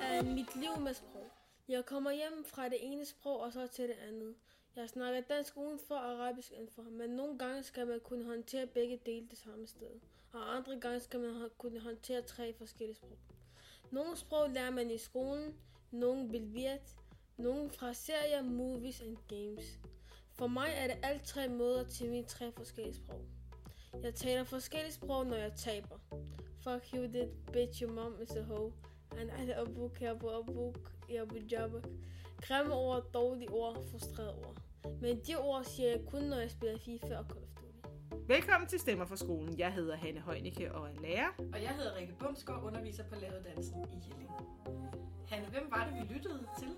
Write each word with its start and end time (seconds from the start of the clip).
Af 0.00 0.24
mit 0.24 0.56
liv 0.56 0.80
med 0.80 0.94
sprog. 0.94 1.30
Jeg 1.68 1.84
kommer 1.86 2.10
hjem 2.10 2.44
fra 2.44 2.68
det 2.68 2.78
ene 2.80 3.04
sprog 3.04 3.40
og 3.40 3.52
så 3.52 3.66
til 3.66 3.88
det 3.88 3.96
andet. 4.08 4.34
Jeg 4.76 4.88
snakker 4.88 5.20
dansk 5.20 5.56
udenfor 5.56 5.94
og 5.94 6.10
arabisk 6.10 6.52
indenfor, 6.52 6.82
men 6.82 7.10
nogle 7.10 7.38
gange 7.38 7.62
skal 7.62 7.86
man 7.86 8.00
kunne 8.00 8.24
håndtere 8.24 8.66
begge 8.66 9.00
dele 9.06 9.26
det 9.30 9.38
samme 9.38 9.66
sted, 9.66 10.00
og 10.32 10.56
andre 10.56 10.80
gange 10.80 11.00
skal 11.00 11.20
man 11.20 11.50
kunne 11.58 11.80
håndtere 11.80 12.22
tre 12.22 12.54
forskellige 12.58 12.96
sprog. 12.96 13.18
Nogle 13.90 14.16
sprog 14.16 14.50
lærer 14.50 14.70
man 14.70 14.90
i 14.90 14.98
skolen, 14.98 15.54
nogle 15.90 16.28
bilvirt, 16.28 16.96
nogle 17.36 17.70
fra 17.70 17.92
serier, 17.92 18.42
movies 18.42 19.00
and 19.00 19.16
games. 19.28 19.78
For 20.32 20.46
mig 20.46 20.68
er 20.76 20.86
det 20.86 20.96
alt 21.02 21.24
tre 21.24 21.48
måder 21.48 21.84
til 21.84 22.10
mine 22.10 22.26
tre 22.26 22.52
forskellige 22.52 22.96
sprog. 22.96 23.24
Jeg 24.02 24.14
taler 24.14 24.44
forskellige 24.44 24.92
sprog, 24.92 25.26
når 25.26 25.36
jeg 25.36 25.52
taber. 25.56 25.98
Fuck 26.64 26.94
you, 26.94 27.06
did 27.08 27.28
bitch, 27.52 27.80
your 27.82 27.90
mom 27.90 28.14
is 28.22 28.36
a 28.36 28.42
hoe. 28.42 28.72
And 29.20 29.30
I 29.30 29.52
a 29.52 29.64
book, 29.64 30.00
jeg 30.00 30.18
på 30.18 30.44
book, 30.46 30.92
jeg 31.10 31.28
på 31.28 31.36
jobbuk. 31.52 31.86
Grimme 32.40 32.74
ord, 32.74 33.12
dårlige 33.14 33.50
ord, 33.50 33.76
frustrerede 33.90 34.34
ord. 34.34 34.56
Men 35.00 35.20
de 35.26 35.36
ord 35.36 35.64
siger 35.64 35.90
jeg 35.90 36.00
kun, 36.06 36.22
når 36.22 36.36
jeg 36.36 36.50
spiller 36.50 36.78
FIFA 36.78 37.16
og 37.18 37.24
Call 37.24 37.42
of 37.42 37.48
Duty. 37.56 37.88
Velkommen 38.26 38.68
til 38.68 38.78
Stemmer 38.78 39.04
fra 39.04 39.16
skolen. 39.16 39.58
Jeg 39.58 39.72
hedder 39.72 39.96
Hanne 39.96 40.20
Højnicke 40.20 40.74
og 40.74 40.88
er 40.88 41.00
lærer. 41.02 41.28
Og 41.52 41.62
jeg 41.62 41.70
hedder 41.70 41.96
Rikke 41.96 42.14
Bumsgaard, 42.18 42.62
underviser 42.62 43.04
på 43.04 43.14
lavedansen 43.20 43.80
i 43.92 43.96
Jelling. 44.08 44.30
Hanne, 45.28 45.46
hvem 45.48 45.66
var 45.70 45.90
det, 45.90 45.94
vi 45.94 46.14
lyttede 46.14 46.46
til 46.58 46.68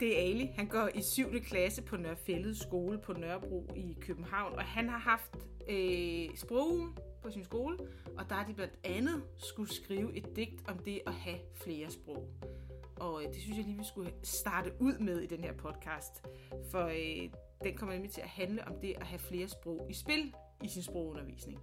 Det 0.00 0.18
er 0.18 0.30
Ali. 0.30 0.46
Han 0.56 0.68
går 0.68 0.88
i 0.94 1.02
7. 1.02 1.30
klasse 1.42 1.82
på 1.82 1.96
Nørrefællet 1.96 2.56
skole 2.56 2.98
på 2.98 3.12
Nørrebro 3.12 3.68
i 3.76 3.96
København, 4.00 4.52
og 4.52 4.62
han 4.62 4.88
har 4.88 4.98
haft 4.98 5.36
øh, 5.68 6.36
sprog 6.36 6.78
på 7.26 7.32
sin 7.32 7.44
skole, 7.44 7.78
og 8.18 8.28
der 8.28 8.34
er 8.34 8.46
de 8.46 8.54
blandt 8.54 8.78
andet 8.84 9.22
skulle 9.38 9.74
skrive 9.74 10.16
et 10.16 10.36
digt 10.36 10.68
om 10.68 10.78
det 10.78 11.00
at 11.06 11.12
have 11.12 11.38
flere 11.54 11.90
sprog. 11.90 12.28
Og 12.96 13.22
øh, 13.22 13.28
det 13.28 13.36
synes 13.36 13.56
jeg 13.56 13.66
lige, 13.66 13.78
vi 13.78 13.84
skulle 13.84 14.12
starte 14.22 14.72
ud 14.80 14.98
med 14.98 15.20
i 15.20 15.26
den 15.26 15.44
her 15.44 15.52
podcast, 15.52 16.22
for 16.70 16.84
øh, 16.86 17.30
den 17.64 17.76
kommer 17.76 17.94
nemlig 17.94 18.12
til 18.12 18.20
at 18.20 18.28
handle 18.28 18.68
om 18.68 18.80
det 18.80 18.94
at 18.96 19.06
have 19.06 19.18
flere 19.18 19.48
sprog 19.48 19.86
i 19.90 19.94
spil 19.94 20.34
i 20.64 20.68
sin 20.68 20.82
sprogundervisning. 20.82 21.58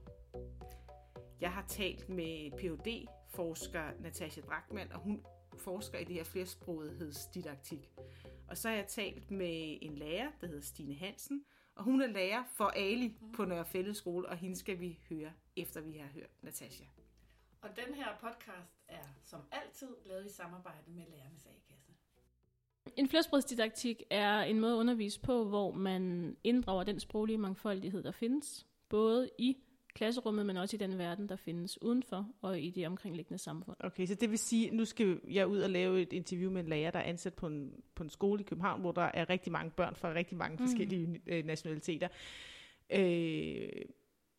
Jeg 1.41 1.51
har 1.51 1.65
talt 1.67 2.09
med 2.09 2.51
phd 2.57 3.07
forsker 3.29 3.83
Natasha 3.99 4.41
Drachmann, 4.41 4.91
og 4.91 4.99
hun 4.99 5.25
forsker 5.57 5.97
i 5.97 6.03
det 6.03 6.15
her 6.15 6.23
flersprogethedsdidaktik. 6.23 7.91
Og 8.47 8.57
så 8.57 8.69
har 8.69 8.75
jeg 8.75 8.87
talt 8.87 9.31
med 9.31 9.77
en 9.81 9.95
lærer, 9.95 10.31
der 10.41 10.47
hedder 10.47 10.61
Stine 10.61 10.95
Hansen, 10.95 11.43
og 11.75 11.83
hun 11.83 12.01
er 12.01 12.07
lærer 12.07 12.43
for 12.43 12.65
Ali 12.65 13.15
på 13.33 13.45
Nørre 13.45 13.65
Fælles 13.65 13.97
Skole, 13.97 14.29
og 14.29 14.37
hende 14.37 14.55
skal 14.55 14.79
vi 14.79 14.99
høre, 15.09 15.31
efter 15.55 15.81
vi 15.81 15.97
har 15.97 16.07
hørt 16.07 16.29
Natasha. 16.41 16.83
Og 17.61 17.69
den 17.75 17.93
her 17.93 18.07
podcast 18.21 18.73
er 18.87 19.03
som 19.23 19.41
altid 19.51 19.87
lavet 20.05 20.25
i 20.25 20.29
samarbejde 20.29 20.91
med 20.91 21.03
Lærernes 21.09 21.45
A-kasse. 21.45 21.91
En 22.97 23.09
flersprogsdidaktik 23.09 24.03
er 24.09 24.39
en 24.39 24.59
måde 24.59 24.73
at 24.73 24.77
undervise 24.77 25.19
på, 25.21 25.45
hvor 25.45 25.71
man 25.71 26.35
inddrager 26.43 26.83
den 26.83 26.99
sproglige 26.99 27.37
mangfoldighed, 27.37 28.03
der 28.03 28.11
findes, 28.11 28.67
både 28.89 29.29
i 29.37 29.57
klasserummet, 29.93 30.45
men 30.45 30.57
også 30.57 30.75
i 30.75 30.79
den 30.79 30.97
verden, 30.97 31.29
der 31.29 31.35
findes 31.35 31.81
udenfor 31.81 32.27
og 32.41 32.59
i 32.59 32.69
det 32.69 32.87
omkringliggende 32.87 33.37
samfund. 33.37 33.77
Okay, 33.79 34.05
så 34.05 34.15
det 34.15 34.29
vil 34.29 34.39
sige, 34.39 34.71
nu 34.71 34.85
skal 34.85 35.19
jeg 35.27 35.47
ud 35.47 35.59
og 35.59 35.69
lave 35.69 36.01
et 36.01 36.13
interview 36.13 36.51
med 36.51 36.61
en 36.61 36.69
lærer, 36.69 36.91
der 36.91 36.99
er 36.99 37.03
ansat 37.03 37.33
på 37.33 37.47
en, 37.47 37.73
på 37.95 38.03
en 38.03 38.09
skole 38.09 38.41
i 38.41 38.43
København, 38.43 38.81
hvor 38.81 38.91
der 38.91 39.01
er 39.13 39.29
rigtig 39.29 39.51
mange 39.51 39.71
børn 39.71 39.95
fra 39.95 40.13
rigtig 40.13 40.37
mange 40.37 40.57
mm. 40.57 40.67
forskellige 40.67 41.21
øh, 41.27 41.45
nationaliteter. 41.45 42.07
Øh, 42.89 43.69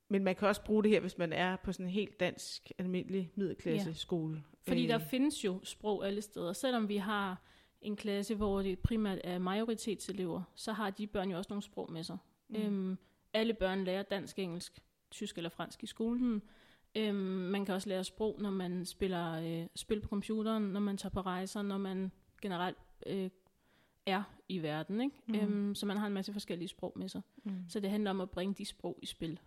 men 0.08 0.24
man 0.24 0.34
kan 0.34 0.48
også 0.48 0.64
bruge 0.64 0.83
det 0.83 0.91
her, 0.91 1.00
hvis 1.00 1.19
man 1.19 1.33
er 1.33 1.56
på 1.56 1.72
sådan 1.72 1.86
en 1.86 1.92
helt 1.92 2.20
dansk, 2.20 2.72
almindelig 2.78 3.33
middelklasse 3.34 3.89
ja. 3.89 3.94
skole. 3.94 4.42
Fordi 4.62 4.83
øh. 4.83 4.89
der 4.89 4.98
findes 4.98 5.44
jo 5.44 5.61
sprog 5.62 6.06
alle 6.06 6.22
steder. 6.22 6.52
Selvom 6.52 6.89
vi 6.89 6.96
har 6.96 7.42
en 7.80 7.96
klasse, 7.96 8.34
hvor 8.34 8.62
det 8.62 8.79
primært 8.79 9.18
er 9.24 9.39
majoritetselever, 9.39 10.42
så 10.55 10.73
har 10.73 10.90
de 10.90 11.06
børn 11.06 11.30
jo 11.30 11.36
også 11.39 11.48
nogle 11.48 11.62
sprog 11.62 11.92
med 11.92 12.02
sig. 12.02 12.17
Mm. 12.48 12.56
Øhm, 12.56 12.98
alle 13.33 13.55
børn 13.55 13.84
lærer 13.84 14.02
dansk, 14.02 14.39
engelsk, 14.39 14.79
tysk 15.14 15.36
eller 15.36 15.51
fransk 15.51 15.83
i 15.83 15.86
skolen. 15.86 16.42
Øhm, 16.97 17.17
man 17.17 17.64
kan 17.64 17.75
også 17.75 17.89
lære 17.89 18.05
sprog, 18.05 18.36
når 18.41 18.51
man 18.51 18.85
spiller 18.85 19.33
øh, 19.33 19.67
spil 19.77 20.01
på 20.01 20.08
computeren, 20.08 20.63
når 20.63 20.80
man 20.80 20.97
tager 20.97 21.11
på 21.11 21.20
rejser, 21.20 21.63
når 21.63 21.79
man 21.79 22.13
generelt 22.42 22.79
øh, 23.07 23.30
er 24.07 24.23
i 24.48 24.63
verden. 24.63 25.01
Ikke? 25.01 25.17
Mm. 25.27 25.35
Øhm, 25.35 25.74
så 25.74 25.86
man 25.86 25.97
har 25.97 26.07
en 26.07 26.13
masse 26.13 26.33
forskellige 26.33 26.69
sprog 26.69 26.92
med 26.97 27.08
sig. 27.08 27.23
Mm. 27.45 27.64
Så 27.69 27.80
det 27.80 27.91
handler 27.91 28.11
om 28.11 28.20
at 28.20 28.30
bringe 28.30 28.55
de 28.55 28.64
sprog 28.64 28.98
i 29.03 29.07
spil 29.07 29.41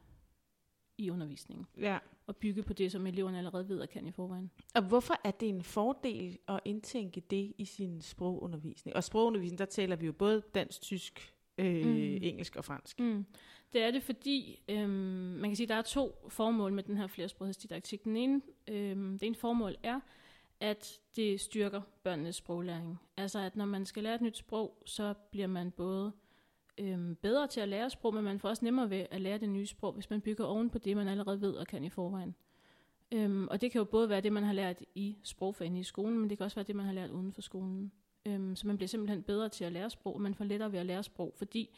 i 0.98 1.10
undervisningen. 1.10 1.68
Ja. 1.80 1.98
Og 2.28 2.36
bygge 2.36 2.64
på 2.64 2.74
det, 2.74 2.92
som 2.92 3.08
eleverne 3.08 3.38
allerede 3.38 3.70
ved 3.70 3.80
og 3.80 3.90
kan 3.90 4.08
i 4.08 4.12
forvejen. 4.12 4.52
Og 4.76 4.82
hvorfor 4.84 5.14
er 5.24 5.32
det 5.32 5.50
en 5.50 5.64
fordel 5.64 6.38
at 6.48 6.60
indtænke 6.66 7.22
det 7.22 7.54
i 7.58 7.66
sin 7.66 8.02
sprogundervisning? 8.02 8.96
Og 8.96 9.04
sprogundervisning, 9.04 9.60
der 9.60 9.66
taler 9.66 9.96
vi 9.96 10.06
jo 10.06 10.14
både 10.14 10.42
dansk, 10.56 10.82
tysk, 10.82 11.37
øh, 11.58 11.86
mm. 11.86 12.20
engelsk 12.22 12.56
og 12.56 12.66
fransk. 12.66 13.00
Mm. 13.00 13.26
Det 13.74 13.84
er 13.84 13.92
det, 13.92 14.04
fordi 14.04 14.62
øhm, 14.70 14.90
man 15.40 15.50
kan 15.50 15.56
sige, 15.56 15.66
at 15.66 15.70
der 15.70 15.76
er 15.76 15.82
to 15.82 16.26
formål 16.30 16.74
med 16.74 16.84
den 16.84 16.98
her 16.98 17.08
flersprogsdidaktik. 17.08 18.04
Den 18.04 18.18
ene, 18.18 18.42
øhm, 18.68 19.20
det 19.20 19.26
ene 19.28 19.36
formål 19.36 19.76
er, 19.84 20.00
at 20.60 21.00
det 21.16 21.40
styrker 21.40 21.82
børnenes 22.04 22.36
sproglæring. 22.36 23.00
Altså 23.18 23.40
at 23.40 23.56
når 23.56 23.66
man 23.66 23.86
skal 23.86 24.04
lære 24.04 24.16
et 24.16 24.22
nyt 24.22 24.38
sprog, 24.38 24.84
så 24.86 25.14
bliver 25.32 25.48
man 25.48 25.72
både 25.72 26.12
øhm, 26.78 27.16
bedre 27.16 27.48
til 27.48 27.62
at 27.62 27.70
lære 27.70 27.90
sprog, 27.90 28.14
men 28.14 28.24
man 28.24 28.40
får 28.40 28.50
også 28.50 28.66
nemmere 28.66 28.90
ved 28.90 29.06
at 29.12 29.22
lære 29.22 29.38
det 29.38 29.50
nye 29.50 29.66
sprog, 29.66 29.94
hvis 29.94 30.10
man 30.10 30.22
bygger 30.22 30.46
oven 30.46 30.70
på 30.70 30.78
det, 30.78 30.98
man 30.98 31.08
allerede 31.08 31.42
ved 31.42 31.54
og 31.54 31.68
kan 31.68 31.84
i 31.84 31.90
forvejen. 31.90 32.36
Øhm, 33.12 33.48
og 33.48 33.62
det 33.62 33.72
kan 33.72 33.80
jo 33.80 33.86
både 33.86 34.10
være 34.10 34.22
det, 34.22 34.34
man 34.34 34.44
har 34.44 34.54
lært 34.54 34.84
i 34.96 35.18
sprogfagene 35.24 35.80
i 35.80 35.84
skolen, 35.84 36.20
men 36.20 36.30
det 36.30 36.38
kan 36.38 36.46
også 36.46 36.56
være 36.56 36.68
det, 36.68 36.76
man 36.76 36.86
har 36.86 36.94
lært 36.94 37.10
uden 37.10 37.34
for 37.34 37.42
skolen. 37.42 37.92
Øhm, 38.28 38.56
så 38.56 38.68
man 38.68 38.78
bliver 38.78 38.88
simpelthen 38.88 39.24
bedre 39.24 39.50
til 39.50 39.64
at 39.64 39.72
lære 39.72 39.90
sprog, 39.90 40.16
og 40.16 40.22
man 40.22 40.36
får 40.36 40.46
lettere 40.46 40.72
ved 40.72 40.80
at 40.80 40.86
lære 40.86 41.04
sprog, 41.04 41.34
fordi 41.36 41.70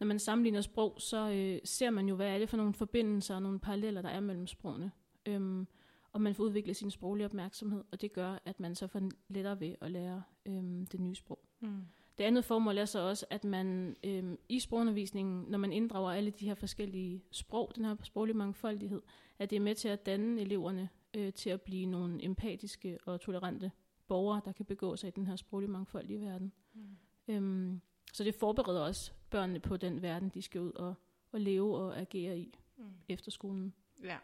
når 0.00 0.06
man 0.06 0.18
sammenligner 0.18 0.60
sprog, 0.60 0.94
så 0.98 1.30
øh, 1.30 1.60
ser 1.64 1.90
man 1.90 2.08
jo, 2.08 2.14
hvad 2.14 2.34
er 2.34 2.38
det 2.38 2.48
for 2.48 2.56
nogle 2.56 2.74
forbindelser 2.74 3.34
og 3.34 3.42
nogle 3.42 3.58
paralleller, 3.58 4.02
der 4.02 4.08
er 4.08 4.20
mellem 4.20 4.46
sprogene. 4.46 4.90
Øhm, 5.26 5.66
og 6.12 6.20
man 6.20 6.34
får 6.34 6.44
udviklet 6.44 6.76
sin 6.76 6.90
sproglige 6.90 7.24
opmærksomhed, 7.24 7.84
og 7.92 8.00
det 8.00 8.12
gør, 8.12 8.38
at 8.44 8.60
man 8.60 8.74
så 8.74 8.86
får 8.86 9.02
lettere 9.28 9.60
ved 9.60 9.74
at 9.80 9.90
lære 9.90 10.22
øhm, 10.46 10.86
det 10.86 11.00
nye 11.00 11.14
sprog. 11.14 11.44
Mm. 11.60 11.82
Det 12.18 12.24
andet 12.24 12.44
formål 12.44 12.78
er 12.78 12.84
så 12.84 12.98
også, 12.98 13.26
at 13.30 13.44
man 13.44 13.96
øhm, 14.04 14.38
i 14.48 14.60
sprogundervisningen, 14.60 15.44
når 15.48 15.58
man 15.58 15.72
inddrager 15.72 16.12
alle 16.12 16.30
de 16.30 16.46
her 16.46 16.54
forskellige 16.54 17.22
sprog, 17.30 17.72
den 17.76 17.84
her 17.84 17.96
sproglige 18.02 18.36
mangfoldighed, 18.36 19.02
at 19.38 19.50
det 19.50 19.56
er 19.56 19.60
med 19.60 19.74
til 19.74 19.88
at 19.88 20.06
danne 20.06 20.40
eleverne 20.40 20.88
øh, 21.14 21.32
til 21.32 21.50
at 21.50 21.62
blive 21.62 21.86
nogle 21.86 22.24
empatiske 22.24 22.98
og 23.06 23.20
tolerante 23.20 23.70
borgere, 24.08 24.40
der 24.44 24.52
kan 24.52 24.64
begå 24.64 24.96
sig 24.96 25.08
i 25.08 25.10
den 25.10 25.26
her 25.26 25.36
sproglige 25.36 25.70
mangfoldige 25.70 26.20
verden. 26.20 26.52
Mm. 26.74 26.96
Øhm, 27.28 27.80
så 28.12 28.24
det 28.24 28.34
forbereder 28.34 28.80
også 28.80 29.12
børnene 29.30 29.60
på 29.60 29.76
den 29.76 30.02
verden, 30.02 30.28
de 30.28 30.42
skal 30.42 30.60
ud 30.60 30.72
og, 30.72 30.94
og 31.32 31.40
leve 31.40 31.76
og 31.76 32.00
agere 32.00 32.38
i 32.38 32.58
mm. 32.76 32.84
efter 33.08 33.30
skolen. 33.30 33.74
Ja. 34.02 34.16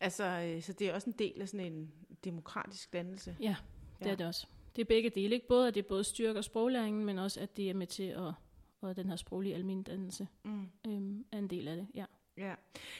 Altså, 0.00 0.24
øh, 0.24 0.62
så 0.62 0.72
det 0.72 0.88
er 0.88 0.94
også 0.94 1.10
en 1.10 1.16
del 1.18 1.42
af 1.42 1.48
sådan 1.48 1.72
en 1.72 1.92
demokratisk 2.24 2.92
dannelse? 2.92 3.36
Ja, 3.40 3.56
det 3.98 4.06
ja. 4.06 4.10
er 4.10 4.16
det 4.16 4.26
også. 4.26 4.46
Det 4.76 4.82
er 4.82 4.86
begge 4.86 5.10
dele. 5.10 5.34
Ikke? 5.34 5.48
Både 5.48 5.68
at 5.68 5.74
det 5.74 5.86
både 5.86 6.04
styrker 6.04 6.40
sproglæringen, 6.40 7.04
men 7.04 7.18
også 7.18 7.40
at 7.40 7.56
det 7.56 7.70
er 7.70 7.74
med 7.74 7.86
til 7.86 8.02
at, 8.02 8.32
og 8.80 8.96
den 8.96 9.08
her 9.08 9.16
sproglige 9.16 9.54
almindannelse 9.54 10.28
mm. 10.44 10.68
øhm, 10.86 11.24
er 11.32 11.38
en 11.38 11.50
del 11.50 11.68
af 11.68 11.76
det. 11.76 11.86
Ja. 11.94 12.04
Ja. 12.38 12.54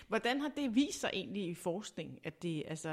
Hvordan 0.08 0.40
har 0.40 0.48
det 0.48 0.74
vist 0.74 1.00
sig 1.00 1.10
egentlig 1.12 1.48
i 1.48 1.54
forskning? 1.54 2.20
At 2.24 2.42
det, 2.42 2.62
altså, 2.66 2.88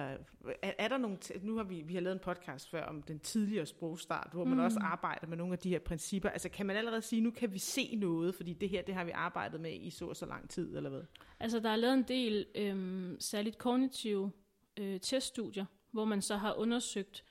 er, 0.61 0.71
er 0.77 0.87
der 0.87 0.97
nogle, 0.97 1.17
nu 1.41 1.57
har 1.57 1.63
vi, 1.63 1.81
vi 1.81 1.93
har 1.93 2.01
lavet 2.01 2.13
en 2.13 2.19
podcast 2.23 2.69
før 2.69 2.83
om 2.83 3.01
den 3.01 3.19
tidligere 3.19 3.65
sprogstart, 3.65 4.29
hvor 4.33 4.43
man 4.43 4.57
mm. 4.57 4.63
også 4.63 4.79
arbejder 4.79 5.27
med 5.27 5.37
nogle 5.37 5.53
af 5.53 5.59
de 5.59 5.69
her 5.69 5.79
principper. 5.79 6.29
Altså 6.29 6.49
kan 6.49 6.65
man 6.65 6.75
allerede 6.75 7.01
sige, 7.01 7.21
nu 7.21 7.31
kan 7.31 7.53
vi 7.53 7.59
se 7.59 7.95
noget, 7.95 8.35
fordi 8.35 8.53
det 8.53 8.69
her, 8.69 8.81
det 8.81 8.95
har 8.95 9.03
vi 9.03 9.11
arbejdet 9.11 9.61
med 9.61 9.73
i 9.73 9.89
så 9.89 10.05
og 10.05 10.15
så 10.15 10.25
lang 10.25 10.49
tid, 10.49 10.77
eller 10.77 10.89
hvad? 10.89 11.03
Altså 11.39 11.59
der 11.59 11.69
er 11.69 11.75
lavet 11.75 11.93
en 11.93 12.03
del 12.07 12.45
øhm, 12.55 13.17
særligt 13.19 13.57
kognitive 13.57 14.31
øh, 14.77 14.99
teststudier, 14.99 15.65
hvor 15.91 16.05
man 16.05 16.21
så 16.21 16.35
har 16.37 16.53
undersøgt, 16.53 17.23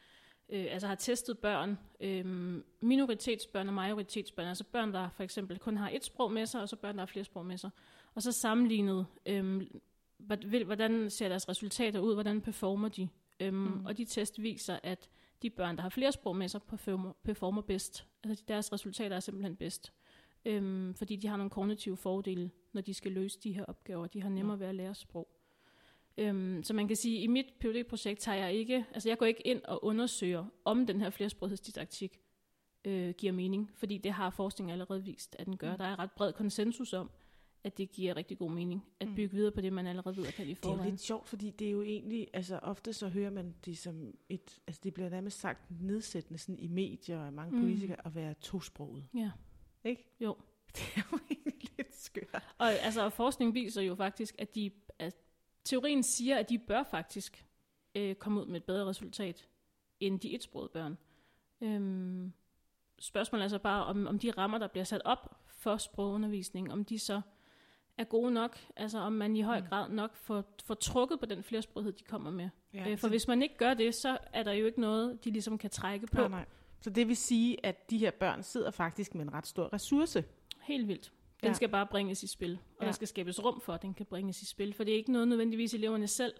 øh, 0.49 0.67
altså 0.71 0.87
har 0.87 0.95
testet 0.95 1.39
børn, 1.39 1.79
øh, 2.01 2.25
minoritetsbørn 2.81 3.69
og 3.69 3.75
majoritetsbørn, 3.75 4.47
altså 4.47 4.65
børn, 4.65 4.93
der 4.93 5.09
for 5.09 5.23
eksempel 5.23 5.59
kun 5.59 5.77
har 5.77 5.91
et 5.93 6.05
sprog 6.05 6.33
med 6.33 6.47
sig, 6.47 6.61
og 6.61 6.69
så 6.69 6.77
børn, 6.77 6.95
der 6.95 7.01
har 7.01 7.07
flere 7.07 7.25
sprog 7.25 7.47
med 7.47 7.59
sig. 7.59 7.71
Og 8.15 8.23
så 8.23 8.33
sammenlignet, 8.33 9.07
øh, 9.27 9.63
hvordan 10.67 11.11
ser 11.11 11.29
deres 11.29 11.49
resultater 11.49 12.01
ud, 12.01 12.15
hvordan 12.15 12.41
performer 12.41 12.89
de. 12.89 13.09
Øhm, 13.41 13.57
mm. 13.57 13.87
Og 13.87 13.97
de 13.99 14.05
test 14.05 14.43
viser, 14.43 14.79
at 14.83 15.09
de 15.43 15.51
børn, 15.51 15.77
der 15.77 15.83
har 15.83 15.89
flere 15.89 16.13
sprog 16.13 16.37
med 16.37 16.49
sig, 16.49 16.63
performer, 16.63 17.13
performer 17.23 17.63
bedst. 17.63 18.07
Altså 18.25 18.45
deres 18.49 18.73
resultater 18.73 19.17
er 19.17 19.21
simpelthen 19.21 19.57
bedst. 19.57 19.93
Øhm, 20.45 20.95
fordi 20.95 21.17
de 21.17 21.29
har 21.29 21.37
nogle 21.37 21.51
kognitive 21.51 21.97
fordele, 21.97 22.51
når 22.73 22.81
de 22.81 22.95
skal 22.95 23.13
løse 23.13 23.39
de 23.41 23.53
her 23.53 23.65
opgaver. 23.65 24.07
De 24.07 24.23
har 24.23 24.29
nemmere 24.29 24.61
ved 24.61 24.67
at 24.67 24.75
lære 24.75 24.95
sprog. 24.95 25.29
Øhm, 26.19 26.63
så 26.63 26.75
man 26.75 26.89
kan 26.89 26.97
sige, 26.97 27.19
at 27.19 27.25
i 27.25 27.27
mit 27.27 27.47
phd 27.61 27.85
projekt 27.85 28.21
tager 28.21 28.39
jeg 28.39 28.53
ikke, 28.53 28.87
altså 28.95 29.09
jeg 29.09 29.19
går 29.19 29.27
ikke 29.27 29.47
ind 29.47 29.63
og 29.65 29.85
undersøger, 29.85 30.45
om 30.65 30.87
den 30.87 31.01
her 31.01 31.11
flersprogsdidaktik 31.11 32.21
øh, 32.85 33.15
giver 33.19 33.33
mening, 33.33 33.71
fordi 33.75 33.99
det 33.99 34.13
har 34.13 34.31
forskning 34.31 34.73
allerede 34.73 35.05
vist, 35.05 35.37
at 35.39 35.47
den 35.47 35.57
gør. 35.57 35.73
Mm. 35.73 35.79
Der 35.79 35.85
er 35.85 35.99
ret 35.99 36.13
bred 36.13 36.33
konsensus 36.33 36.93
om, 36.93 37.11
at 37.65 37.79
det 37.79 37.93
giver 37.93 38.17
rigtig 38.17 38.39
god 38.39 38.51
mening 38.51 38.85
at 39.01 39.09
Mm. 39.09 39.15
bygge 39.15 39.35
videre 39.37 39.53
på 39.53 39.61
det, 39.61 39.73
man 39.73 39.87
allerede 39.87 40.17
ved 40.17 40.27
at 40.27 40.35
kan 40.35 40.45
i 40.47 40.49
Det 40.49 40.59
er 40.59 40.63
forvejen. 40.63 40.91
lidt 40.91 41.01
sjovt, 41.01 41.29
fordi 41.29 41.51
det 41.51 41.67
er 41.67 41.71
jo 41.71 41.83
egentlig, 41.83 42.29
altså 42.33 42.59
ofte 42.59 42.93
så 42.93 43.09
hører 43.09 43.31
man 43.31 43.55
det 43.65 43.79
som 43.79 44.15
et, 44.29 44.59
altså 44.67 44.81
det 44.85 44.95
bliver 44.95 45.09
nærmest 45.11 45.41
sagt 45.41 45.71
nedsættende 45.81 46.39
sådan 46.39 46.59
i 46.59 46.69
medier 46.69 47.27
og 47.27 47.33
mange 47.33 47.51
Mm. 47.53 47.57
mm. 47.59 47.63
politikere 47.65 48.07
at 48.07 48.15
være 48.15 48.35
tosproget. 48.35 49.05
Ja. 49.15 49.31
Ikke? 49.85 50.05
Jo. 50.21 50.37
Det 50.77 50.83
er 50.97 51.03
jo 51.13 51.19
egentlig 51.31 51.71
lidt 51.77 51.95
skørt. 51.97 52.43
Og 52.59 52.73
altså, 52.73 53.09
forskning 53.11 53.55
viser 53.55 53.83
jo 53.83 53.95
faktisk, 53.95 54.35
at, 54.39 54.55
de, 54.55 54.71
at 54.99 55.15
teorien 55.65 56.03
siger, 56.03 56.39
at 56.39 56.49
de 56.49 56.59
bør 56.59 56.83
faktisk 56.83 57.47
øh, 57.95 58.15
komme 58.15 58.41
ud 58.41 58.47
med 58.47 58.57
et 58.57 58.65
bedre 58.65 58.87
resultat 58.87 59.49
end 60.01 60.21
de 60.21 60.35
etsprogede 60.35 60.69
børn. 60.73 60.99
Øhm, 61.61 62.33
spørgsmålet 62.99 63.45
er 63.45 63.49
så 63.49 63.59
bare, 63.59 63.85
om, 63.85 64.07
om 64.07 64.19
de 64.19 64.31
rammer, 64.31 64.59
der 64.59 64.67
bliver 64.67 64.85
sat 64.85 65.03
op 65.05 65.41
for 65.49 65.77
sprogundervisning, 65.77 66.73
om 66.73 66.85
de 66.85 66.99
så 66.99 67.21
er 67.99 68.05
gode 68.05 68.31
nok, 68.33 68.59
altså 68.77 68.99
om 68.99 69.13
man 69.13 69.37
i 69.37 69.41
høj 69.41 69.61
Mm. 69.61 69.67
grad 69.67 69.89
nok 69.91 70.15
får, 70.17 70.45
får 70.65 70.75
trukket 70.75 71.21
på 71.21 71.27
den 71.27 71.43
flersprogethed, 71.43 71.93
de 71.93 72.05
kommer 72.05 72.31
med. 72.31 72.49
Ja, 72.75 72.91
Øh, 72.91 72.99
for 72.99 73.09
hvis 73.09 73.29
man 73.29 73.43
ikke 73.43 73.57
gør 73.57 73.75
det, 73.75 73.95
så 73.95 74.19
er 74.33 74.43
der 74.43 74.53
jo 74.53 74.67
ikke 74.67 74.81
noget, 74.81 75.25
de 75.25 75.31
ligesom 75.31 75.59
kan 75.59 75.71
trække 75.71 76.07
på. 76.07 76.21
nej, 76.21 76.29
nej. 76.29 76.45
Så 76.81 76.91
det 76.91 77.09
vil 77.09 77.17
sige, 77.17 77.67
at 77.67 77.91
de 77.91 77.99
her 77.99 78.11
børn 78.11 78.43
sidder 78.43 78.71
faktisk 78.71 79.15
med 79.15 79.23
en 79.25 79.33
ret 79.35 79.47
stor 79.47 79.73
ressource. 79.73 80.25
Helt 80.63 80.89
vildt. 80.89 81.13
Den 81.43 81.49
Ja. 81.49 81.55
skal 81.55 81.69
bare 81.69 81.87
bringes 81.87 82.23
i 82.23 82.27
spil, 82.27 82.59
og 82.77 82.83
Ja. 82.83 82.87
der 82.87 82.93
skal 82.93 83.09
skabes 83.09 83.45
rum 83.45 83.61
for, 83.61 83.73
at 83.73 83.83
den 83.83 83.95
kan 83.95 84.07
bringes 84.07 84.43
i 84.43 84.47
spil. 84.47 84.73
For 84.75 84.85
det 84.85 84.93
er 84.93 84.97
ikke 84.99 85.13
noget 85.13 85.29
nødvendigvis 85.29 85.75
eleverne 85.75 86.07
selv 86.07 86.35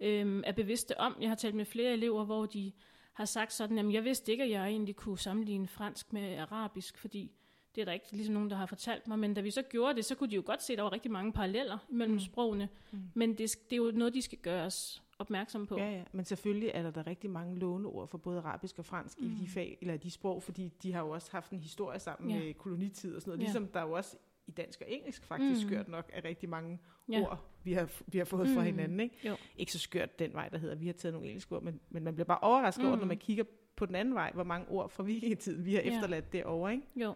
øhm, 0.00 0.42
er 0.46 0.52
bevidste 0.52 1.00
om. 1.00 1.16
Jeg 1.20 1.28
har 1.30 1.34
talt 1.34 1.54
med 1.54 1.64
flere 1.64 1.92
elever, 1.92 2.24
hvor 2.24 2.46
de 2.46 2.72
har 3.12 3.24
sagt 3.24 3.52
sådan, 3.52 3.78
at 3.78 3.92
jeg 3.92 4.04
vidste 4.04 4.32
ikke, 4.32 4.44
at 4.44 4.50
jeg 4.50 4.68
egentlig 4.68 4.96
kunne 4.96 5.18
sammenligne 5.18 5.68
fransk 5.68 6.12
med 6.12 6.36
arabisk, 6.38 6.98
fordi 6.98 7.32
det 7.74 7.80
er 7.80 7.84
der 7.84 7.92
ikke 7.92 8.06
ligesom 8.12 8.34
nogen, 8.34 8.50
der 8.50 8.56
har 8.56 8.66
fortalt 8.66 9.06
mig. 9.08 9.18
Men 9.18 9.34
da 9.34 9.40
vi 9.40 9.50
så 9.50 9.62
gjorde 9.62 9.94
det, 9.94 10.04
så 10.04 10.14
kunne 10.14 10.30
de 10.30 10.34
jo 10.34 10.42
godt 10.46 10.62
se, 10.62 10.72
at 10.72 10.76
der 10.76 10.82
var 10.82 10.92
rigtig 10.92 11.10
mange 11.10 11.32
paralleller 11.32 11.78
mellem 11.88 12.10
Mm. 12.10 12.14
mm. 12.14 12.20
sprogene. 12.20 12.68
Mm. 12.92 12.98
Men 13.14 13.30
det, 13.30 13.38
det 13.70 13.72
er 13.72 13.76
jo 13.76 13.90
noget, 13.94 14.14
de 14.14 14.22
skal 14.22 14.38
gøres 14.38 15.02
opmærksom 15.18 15.66
på. 15.66 15.78
Ja, 15.78 15.90
ja. 15.90 16.02
Men 16.12 16.24
selvfølgelig 16.24 16.70
er 16.74 16.82
der 16.82 16.90
da 16.90 17.02
rigtig 17.06 17.30
mange 17.30 17.58
låneord 17.58 18.08
for 18.08 18.18
både 18.18 18.38
arabisk 18.38 18.78
og 18.78 18.84
fransk 18.84 19.20
mm. 19.20 19.26
i 19.26 19.30
de 19.40 19.48
fag, 19.48 19.78
eller 19.80 19.96
de 19.96 20.10
sprog, 20.10 20.42
fordi 20.42 20.72
de 20.82 20.92
har 20.92 21.00
jo 21.00 21.10
også 21.10 21.28
haft 21.32 21.50
en 21.50 21.60
historie 21.60 21.98
sammen 21.98 22.30
Ja. 22.30 22.38
med 22.38 22.54
kolonitid 22.54 23.14
og 23.16 23.20
sådan 23.22 23.30
noget. 23.30 23.40
Ja. 23.40 23.44
Ligesom 23.44 23.66
der 23.68 23.80
er 23.80 23.84
jo 23.86 23.92
også 23.92 24.16
i 24.46 24.50
dansk 24.50 24.80
og 24.80 24.92
engelsk 24.92 25.24
faktisk 25.24 25.64
Mm. 25.64 25.64
mm. 25.64 25.68
skørt 25.70 25.88
nok 25.88 26.10
er 26.12 26.24
rigtig 26.24 26.48
mange 26.48 26.78
Ja. 27.08 27.20
ord, 27.22 27.44
vi 27.64 27.72
har, 27.72 27.90
vi 28.06 28.18
har 28.18 28.24
fået 28.24 28.48
mm. 28.48 28.54
fra 28.54 28.60
Mm. 28.60 28.66
hinanden. 28.66 29.00
Ikke? 29.00 29.28
Jo. 29.28 29.36
ikke 29.56 29.72
så 29.72 29.78
skørt 29.78 30.18
den 30.18 30.32
vej, 30.32 30.48
der 30.48 30.58
hedder, 30.58 30.74
vi 30.74 30.86
har 30.86 30.92
taget 30.92 31.12
nogle 31.12 31.28
engelske 31.28 31.54
ord, 31.56 31.62
men, 31.62 31.80
men 31.90 32.04
man 32.04 32.14
bliver 32.14 32.24
bare 32.26 32.38
overrasket 32.42 32.82
mm. 32.82 32.86
over, 32.88 32.96
Mm. 32.96 33.00
når 33.00 33.06
man 33.06 33.16
kigger 33.18 33.44
på 33.76 33.86
den 33.86 33.94
anden 33.94 34.14
vej, 34.14 34.30
hvor 34.34 34.44
mange 34.44 34.68
ord 34.68 34.90
fra 34.90 35.02
vikingetiden 35.02 35.64
vi 35.64 35.74
har 35.74 35.82
Ja. 35.82 35.94
efterladt 35.94 36.32
derovre. 36.32 36.72
Ikke? 36.72 36.86
Jo. 36.96 37.14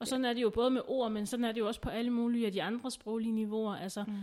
Og 0.00 0.06
sådan 0.08 0.24
er 0.24 0.32
det 0.32 0.42
jo 0.42 0.50
både 0.50 0.70
med 0.70 0.80
ord, 0.86 1.12
men 1.12 1.26
sådan 1.26 1.44
er 1.44 1.52
det 1.52 1.60
jo 1.60 1.66
også 1.66 1.80
på 1.80 1.88
alle 1.90 2.10
mulige 2.10 2.46
af 2.46 2.52
de 2.52 2.62
andre 2.62 2.90
sproglige 2.90 3.32
niveauer. 3.32 3.74
Altså, 3.76 4.04
Mm. 4.06 4.14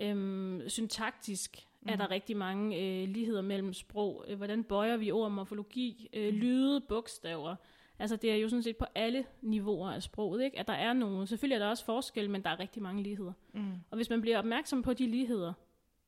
Øhm, 0.00 0.68
syntaktisk 0.68 1.66
mm. 1.80 1.88
er 1.92 1.96
der 1.96 2.10
rigtig 2.10 2.36
mange 2.36 2.78
øh, 3.02 3.08
ligheder 3.08 3.42
mellem 3.42 3.72
sprog. 3.72 4.24
Øh, 4.28 4.36
hvordan 4.36 4.64
bøjer 4.64 4.96
vi 4.96 5.10
ord, 5.10 5.30
morfologi, 5.30 6.08
øh, 6.12 6.28
Mhm. 6.32 6.36
lyde, 6.40 6.80
bogstaver. 6.88 7.56
Altså 7.98 8.16
det 8.16 8.30
er 8.30 8.36
jo 8.36 8.48
sådan 8.48 8.62
set 8.62 8.76
på 8.76 8.84
alle 8.94 9.24
niveauer 9.42 9.90
af 9.90 10.02
sproget, 10.02 10.44
ikke? 10.44 10.58
at 10.58 10.66
der 10.66 10.72
er 10.72 10.92
nogle. 10.92 11.26
Selvfølgelig 11.26 11.54
er 11.54 11.58
der 11.58 11.66
også 11.66 11.84
forskel, 11.84 12.30
men 12.30 12.42
der 12.42 12.50
er 12.50 12.60
rigtig 12.60 12.82
mange 12.82 13.02
ligheder. 13.02 13.32
Mm. 13.52 13.72
Og 13.90 13.96
hvis 13.96 14.10
man 14.10 14.20
bliver 14.20 14.38
opmærksom 14.38 14.82
på 14.82 14.92
de 14.92 15.06
ligheder, 15.06 15.52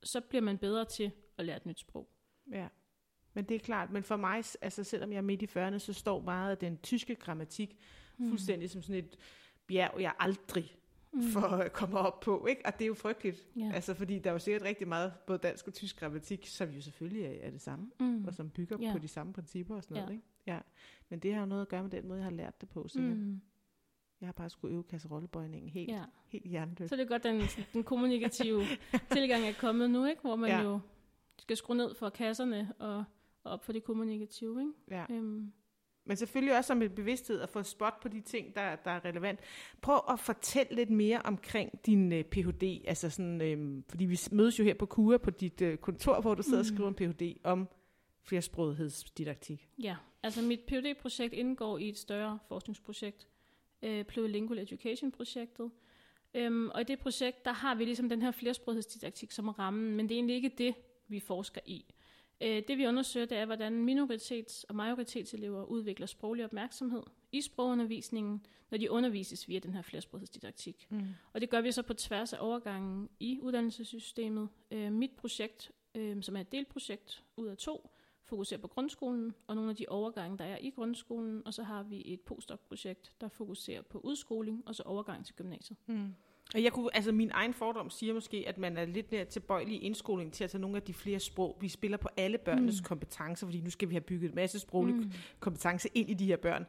så 0.02 0.20
bliver 0.20 0.42
man 0.42 0.58
bedre 0.58 0.84
til 0.84 1.10
at 1.38 1.44
lære 1.44 1.56
et 1.56 1.66
nyt 1.66 1.78
sprog. 1.80 2.08
Ja. 2.52 2.66
Men 3.34 3.44
det 3.44 3.54
er 3.54 3.58
klart, 3.58 3.90
men 3.92 4.02
for 4.02 4.16
mig, 4.16 4.36
altså 4.60 4.84
selvom 4.84 5.10
jeg 5.12 5.18
er 5.18 5.22
midt 5.22 5.42
i 5.42 5.46
40'erne, 5.46 5.78
så 5.78 5.92
står 5.92 6.20
meget 6.20 6.50
af 6.50 6.58
den 6.58 6.78
tyske 6.78 7.14
grammatik 7.14 7.76
mm. 8.18 8.28
fuldstændig 8.28 8.70
som 8.70 8.82
sådan 8.82 9.04
et 9.04 9.18
bjerg, 9.66 10.00
jeg 10.00 10.12
aldrig 10.18 10.76
mm. 11.12 11.22
for 11.22 11.40
at 11.40 11.72
komme 11.72 11.98
op 11.98 12.20
på, 12.20 12.46
ikke? 12.46 12.66
Og 12.66 12.72
det 12.78 12.82
er 12.84 12.86
jo 12.88 12.94
frygteligt, 12.94 13.46
Ja. 13.56 13.70
altså 13.74 13.94
fordi 13.94 14.18
der 14.18 14.30
er 14.30 14.34
jo 14.34 14.38
sikkert 14.38 14.62
rigtig 14.62 14.88
meget, 14.88 15.12
både 15.26 15.38
dansk 15.38 15.66
og 15.66 15.74
tysk 15.74 16.00
grammatik, 16.00 16.46
som 16.46 16.68
jo 16.70 16.80
selvfølgelig 16.80 17.22
er, 17.24 17.30
er 17.46 17.50
det 17.50 17.60
samme, 17.60 17.90
Mm. 18.00 18.24
og 18.26 18.34
som 18.34 18.50
bygger 18.50 18.76
Ja. 18.80 18.92
på 18.92 18.98
de 18.98 19.08
samme 19.08 19.32
principper 19.32 19.76
og 19.76 19.82
sådan 19.82 19.96
Ja. 19.96 20.02
noget, 20.02 20.14
ikke? 20.14 20.26
Ja. 20.46 20.58
Men 21.08 21.18
det 21.18 21.34
har 21.34 21.40
jo 21.40 21.46
noget 21.46 21.62
at 21.62 21.68
gøre 21.68 21.82
med 21.82 21.90
den 21.90 22.08
måde, 22.08 22.18
jeg 22.18 22.24
har 22.24 22.30
lært 22.32 22.60
det 22.60 22.68
på, 22.68 22.88
sikkert. 22.88 23.16
Mm. 23.16 23.40
Jeg 24.20 24.26
har 24.26 24.32
bare 24.32 24.50
skulle 24.50 24.74
øve 24.74 24.82
kasserollebøjningen 24.84 25.70
helt, 25.70 25.90
Ja. 25.90 26.04
helt 26.28 26.46
hjernedødt. 26.46 26.88
Så 26.90 26.96
det 26.96 27.02
er 27.02 27.06
godt, 27.08 27.22
den, 27.24 27.40
den 27.72 27.84
kommunikative 27.84 28.62
tilgang 29.12 29.44
er 29.44 29.52
kommet 29.52 29.90
nu, 29.90 30.04
ikke? 30.06 30.20
hvor 30.20 30.36
man 30.36 30.50
Ja. 30.50 30.56
ja. 30.58 30.62
jo 30.64 30.80
skal 31.38 31.56
skrue 31.56 31.76
ned 31.76 31.94
for 31.94 32.08
kasserne 32.10 32.72
og, 32.78 32.96
og 33.44 33.52
op 33.52 33.64
for 33.64 33.72
det 33.72 33.84
kommunikative. 33.84 34.60
Ikke? 34.60 34.72
Ja. 34.90 35.04
Øhm, 35.10 35.52
Men 36.06 36.16
selvfølgelig 36.16 36.56
også 36.56 36.68
som 36.68 36.82
en 36.82 36.90
bevidsthed 36.90 37.40
at 37.40 37.48
få 37.48 37.62
spot 37.62 38.00
på 38.00 38.08
de 38.08 38.20
ting, 38.20 38.54
der, 38.54 38.76
der 38.76 38.90
er 38.90 39.04
relevant. 39.04 39.40
Prøv 39.80 40.00
at 40.10 40.20
fortælle 40.20 40.74
lidt 40.74 40.90
mere 40.90 41.22
omkring 41.24 41.86
din 41.86 42.12
uh, 42.12 42.22
Ph.D. 42.22 42.82
Altså 42.86 43.10
sådan, 43.10 43.40
øhm, 43.40 43.84
fordi 43.88 44.04
vi 44.04 44.18
mødes 44.32 44.58
jo 44.58 44.64
her 44.64 44.74
på 44.74 44.86
KUA 44.86 45.16
på 45.16 45.30
dit 45.30 45.62
uh, 45.62 45.76
kontor, 45.76 46.20
hvor 46.20 46.34
du 46.34 46.42
sidder 46.42 46.58
mm. 46.58 46.60
og 46.60 46.66
skriver 46.66 46.88
en 46.88 46.94
Ph.D. 46.94 47.36
om 47.44 47.68
flersprogethedsdidaktik. 48.22 49.68
Ja, 49.82 49.96
altså 50.22 50.42
mit 50.42 50.60
phd 50.60 50.94
projekt 51.00 51.34
indgår 51.34 51.78
i 51.78 51.88
et 51.88 51.98
større 51.98 52.38
forskningsprojekt, 52.48 53.28
øh, 53.82 54.04
Plurilingual 54.04 54.58
Education-projektet. 54.58 55.70
Øhm, 56.34 56.70
og 56.70 56.80
i 56.80 56.84
det 56.84 56.98
projekt, 56.98 57.44
der 57.44 57.52
har 57.52 57.74
vi 57.74 57.84
ligesom 57.84 58.08
den 58.08 58.22
her 58.22 58.30
flersprogethedsdidaktik 58.30 59.32
som 59.32 59.48
rammen, 59.48 59.96
men 59.96 60.08
det 60.08 60.14
er 60.14 60.18
egentlig 60.18 60.36
ikke 60.36 60.52
det, 60.58 60.74
vi 61.08 61.20
forsker 61.20 61.60
i. 61.66 61.84
Øh, 62.40 62.62
det 62.68 62.78
vi 62.78 62.86
undersøger, 62.86 63.26
det 63.26 63.38
er, 63.38 63.44
hvordan 63.44 63.88
minoritets- 63.88 64.64
og 64.68 64.74
majoritetselever 64.74 65.64
udvikler 65.64 66.06
sproglig 66.06 66.44
opmærksomhed 66.44 67.02
i 67.32 67.40
sprogundervisningen, 67.40 68.46
når 68.70 68.78
de 68.78 68.90
undervises 68.90 69.48
via 69.48 69.58
den 69.58 69.74
her 69.74 69.82
flersprogethedsdidaktik. 69.82 70.86
Mm. 70.90 71.06
Og 71.32 71.40
det 71.40 71.50
gør 71.50 71.60
vi 71.60 71.72
så 71.72 71.82
på 71.82 71.94
tværs 71.94 72.32
af 72.32 72.38
overgangen 72.40 73.08
i 73.20 73.38
uddannelsessystemet. 73.42 74.48
Øh, 74.70 74.92
mit 74.92 75.10
projekt, 75.16 75.72
øh, 75.94 76.22
som 76.22 76.36
er 76.36 76.40
et 76.40 76.52
delprojekt 76.52 77.24
ud 77.36 77.46
af 77.46 77.56
to, 77.56 77.90
fokuserer 78.24 78.60
på 78.60 78.68
grundskolen 78.68 79.34
og 79.46 79.54
nogle 79.54 79.70
af 79.70 79.76
de 79.76 79.86
overgange, 79.88 80.38
der 80.38 80.44
er 80.44 80.58
i 80.60 80.70
grundskolen. 80.70 81.46
Og 81.46 81.54
så 81.54 81.62
har 81.62 81.82
vi 81.82 82.02
et 82.04 82.20
postdoc-projekt, 82.20 83.12
der 83.20 83.28
fokuserer 83.28 83.82
på 83.82 83.98
udskoling 83.98 84.62
og 84.66 84.74
så 84.74 84.82
overgang 84.82 85.26
til 85.26 85.34
gymnasiet. 85.34 85.78
Mm. 85.86 86.14
Jeg 86.56 86.72
kunne, 86.72 86.96
altså 86.96 87.12
min 87.12 87.30
egen 87.34 87.54
fordom 87.54 87.90
siger 87.90 88.14
måske, 88.14 88.44
at 88.46 88.58
man 88.58 88.76
er 88.76 88.84
lidt 88.84 89.12
mere 89.12 89.24
tilbøjelig 89.24 89.74
i 89.74 89.78
indskolingen 89.78 90.32
til 90.32 90.44
at 90.44 90.50
tage 90.50 90.60
nogle 90.60 90.76
af 90.76 90.82
de 90.82 90.94
flere 90.94 91.20
sprog. 91.20 91.56
Vi 91.60 91.68
spiller 91.68 91.96
på 91.96 92.08
alle 92.16 92.38
børnenes 92.38 92.80
mm. 92.80 92.84
kompetencer, 92.84 93.46
fordi 93.46 93.60
nu 93.60 93.70
skal 93.70 93.88
vi 93.88 93.94
have 93.94 94.00
bygget 94.00 94.28
en 94.28 94.34
masse 94.34 94.58
sproglige 94.58 94.96
mm. 94.96 95.12
kompetence 95.40 95.88
ind 95.94 96.10
i 96.10 96.14
de 96.14 96.26
her 96.26 96.36
børn. 96.36 96.66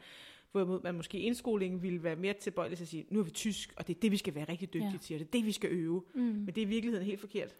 Hvorimod 0.52 0.82
man 0.84 0.96
måske 0.96 1.18
i 1.20 1.22
indskolingen 1.22 1.82
ville 1.82 2.04
være 2.04 2.16
mere 2.16 2.34
tilbøjelig 2.34 2.78
til 2.78 2.84
at 2.84 2.88
sige, 2.88 3.06
nu 3.10 3.20
er 3.20 3.24
vi 3.24 3.32
tysk, 3.32 3.74
og 3.78 3.88
det 3.88 3.96
er 3.96 4.00
det, 4.00 4.12
vi 4.12 4.18
skal 4.18 4.36
være 4.36 4.46
rigtig 4.50 4.74
dygtige 4.74 4.92
Ja. 4.92 4.98
til, 4.98 5.14
og 5.14 5.20
det 5.20 5.28
er 5.28 5.32
det, 5.32 5.46
vi 5.46 5.52
skal 5.52 5.70
øve. 5.72 6.04
Mm. 6.16 6.22
Men 6.22 6.48
det 6.48 6.58
er 6.58 6.66
i 6.66 6.70
virkeligheden 6.70 7.06
helt 7.06 7.20
forkert. 7.20 7.56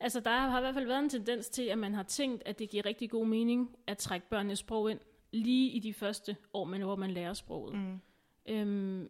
Altså, 0.00 0.20
der 0.20 0.30
har 0.30 0.58
i 0.58 0.62
hvert 0.62 0.74
fald 0.74 0.86
været 0.86 1.02
en 1.02 1.08
tendens 1.08 1.48
til, 1.48 1.62
at 1.62 1.78
man 1.78 1.94
har 1.94 2.02
tænkt, 2.02 2.42
at 2.46 2.58
det 2.58 2.70
giver 2.70 2.86
rigtig 2.86 3.10
god 3.10 3.26
mening 3.26 3.70
at 3.86 3.98
trække 3.98 4.28
børnenes 4.30 4.58
sprog 4.58 4.90
ind 4.90 4.98
lige 5.32 5.70
i 5.70 5.78
de 5.78 5.92
første 5.92 6.36
år, 6.52 6.64
man, 6.64 6.82
hvor 6.82 6.96
man 6.96 7.10
lærer 7.10 7.32
sproget. 7.32 7.74
Mm. 7.74 8.00
Øhm, 8.48 9.08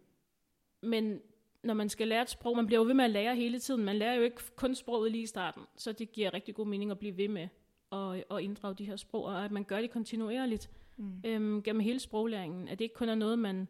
men 0.82 1.20
når 1.62 1.74
man 1.74 1.88
skal 1.88 2.08
lære 2.08 2.22
et 2.22 2.30
sprog, 2.30 2.56
man 2.56 2.66
bliver 2.66 2.80
jo 2.80 2.86
ved 2.86 2.94
med 2.94 3.04
at 3.04 3.10
lære 3.10 3.36
hele 3.36 3.58
tiden. 3.58 3.84
Man 3.84 3.96
lærer 3.96 4.14
jo 4.14 4.22
ikke 4.22 4.40
kun 4.56 4.74
sproget 4.74 5.12
lige 5.12 5.22
i 5.22 5.26
starten, 5.26 5.62
så 5.76 5.92
det 5.92 6.12
giver 6.12 6.34
rigtig 6.34 6.54
god 6.54 6.66
mening 6.66 6.90
at 6.90 6.98
blive 6.98 7.16
ved 7.16 7.28
med 7.28 7.48
at, 7.92 8.24
at 8.30 8.40
inddrage 8.42 8.74
de 8.74 8.84
her 8.84 8.96
sprog, 8.96 9.24
og 9.24 9.44
at 9.44 9.50
man 9.50 9.64
gør 9.64 9.80
det 9.80 9.90
kontinuerligt 9.90 10.70
Mm. 11.00 11.20
øhm, 11.26 11.62
gennem 11.62 11.80
hele 11.80 11.98
sproglæringen. 11.98 12.68
At 12.68 12.78
det 12.78 12.84
ikke 12.84 12.94
kun 12.94 13.08
er 13.08 13.14
noget, 13.14 13.38
man, 13.38 13.68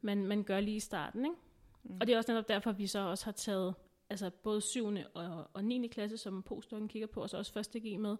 man, 0.00 0.26
man 0.26 0.42
gør 0.44 0.60
lige 0.60 0.76
i 0.76 0.80
starten. 0.80 1.24
Ikke? 1.24 1.36
Mm. 1.82 1.96
Og 2.00 2.06
det 2.06 2.12
er 2.12 2.16
også 2.16 2.32
netop 2.32 2.48
derfor, 2.48 2.70
at 2.70 2.78
vi 2.78 2.86
så 2.86 2.98
også 2.98 3.24
har 3.24 3.32
taget 3.32 3.74
altså 4.10 4.30
både 4.30 4.60
7. 4.60 4.86
og, 5.14 5.46
og 5.52 5.64
9. 5.64 5.86
klasse, 5.88 6.16
som 6.16 6.42
postdokken 6.42 6.88
kigger 6.88 7.06
på, 7.06 7.20
og 7.22 7.30
så 7.30 7.36
også 7.36 7.52
første 7.52 7.80
G 7.80 8.00
med. 8.00 8.16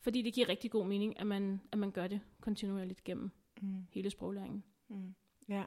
Fordi 0.00 0.22
det 0.22 0.34
giver 0.34 0.48
rigtig 0.48 0.70
god 0.70 0.86
mening, 0.86 1.20
at 1.20 1.26
man, 1.26 1.60
at 1.72 1.78
man 1.78 1.90
gør 1.90 2.06
det 2.06 2.20
kontinuerligt 2.40 3.04
gennem 3.04 3.30
Mm. 3.62 3.86
hele 3.90 4.10
sproglæringen. 4.10 4.64
Mm. 4.88 5.14
Ja. 5.48 5.62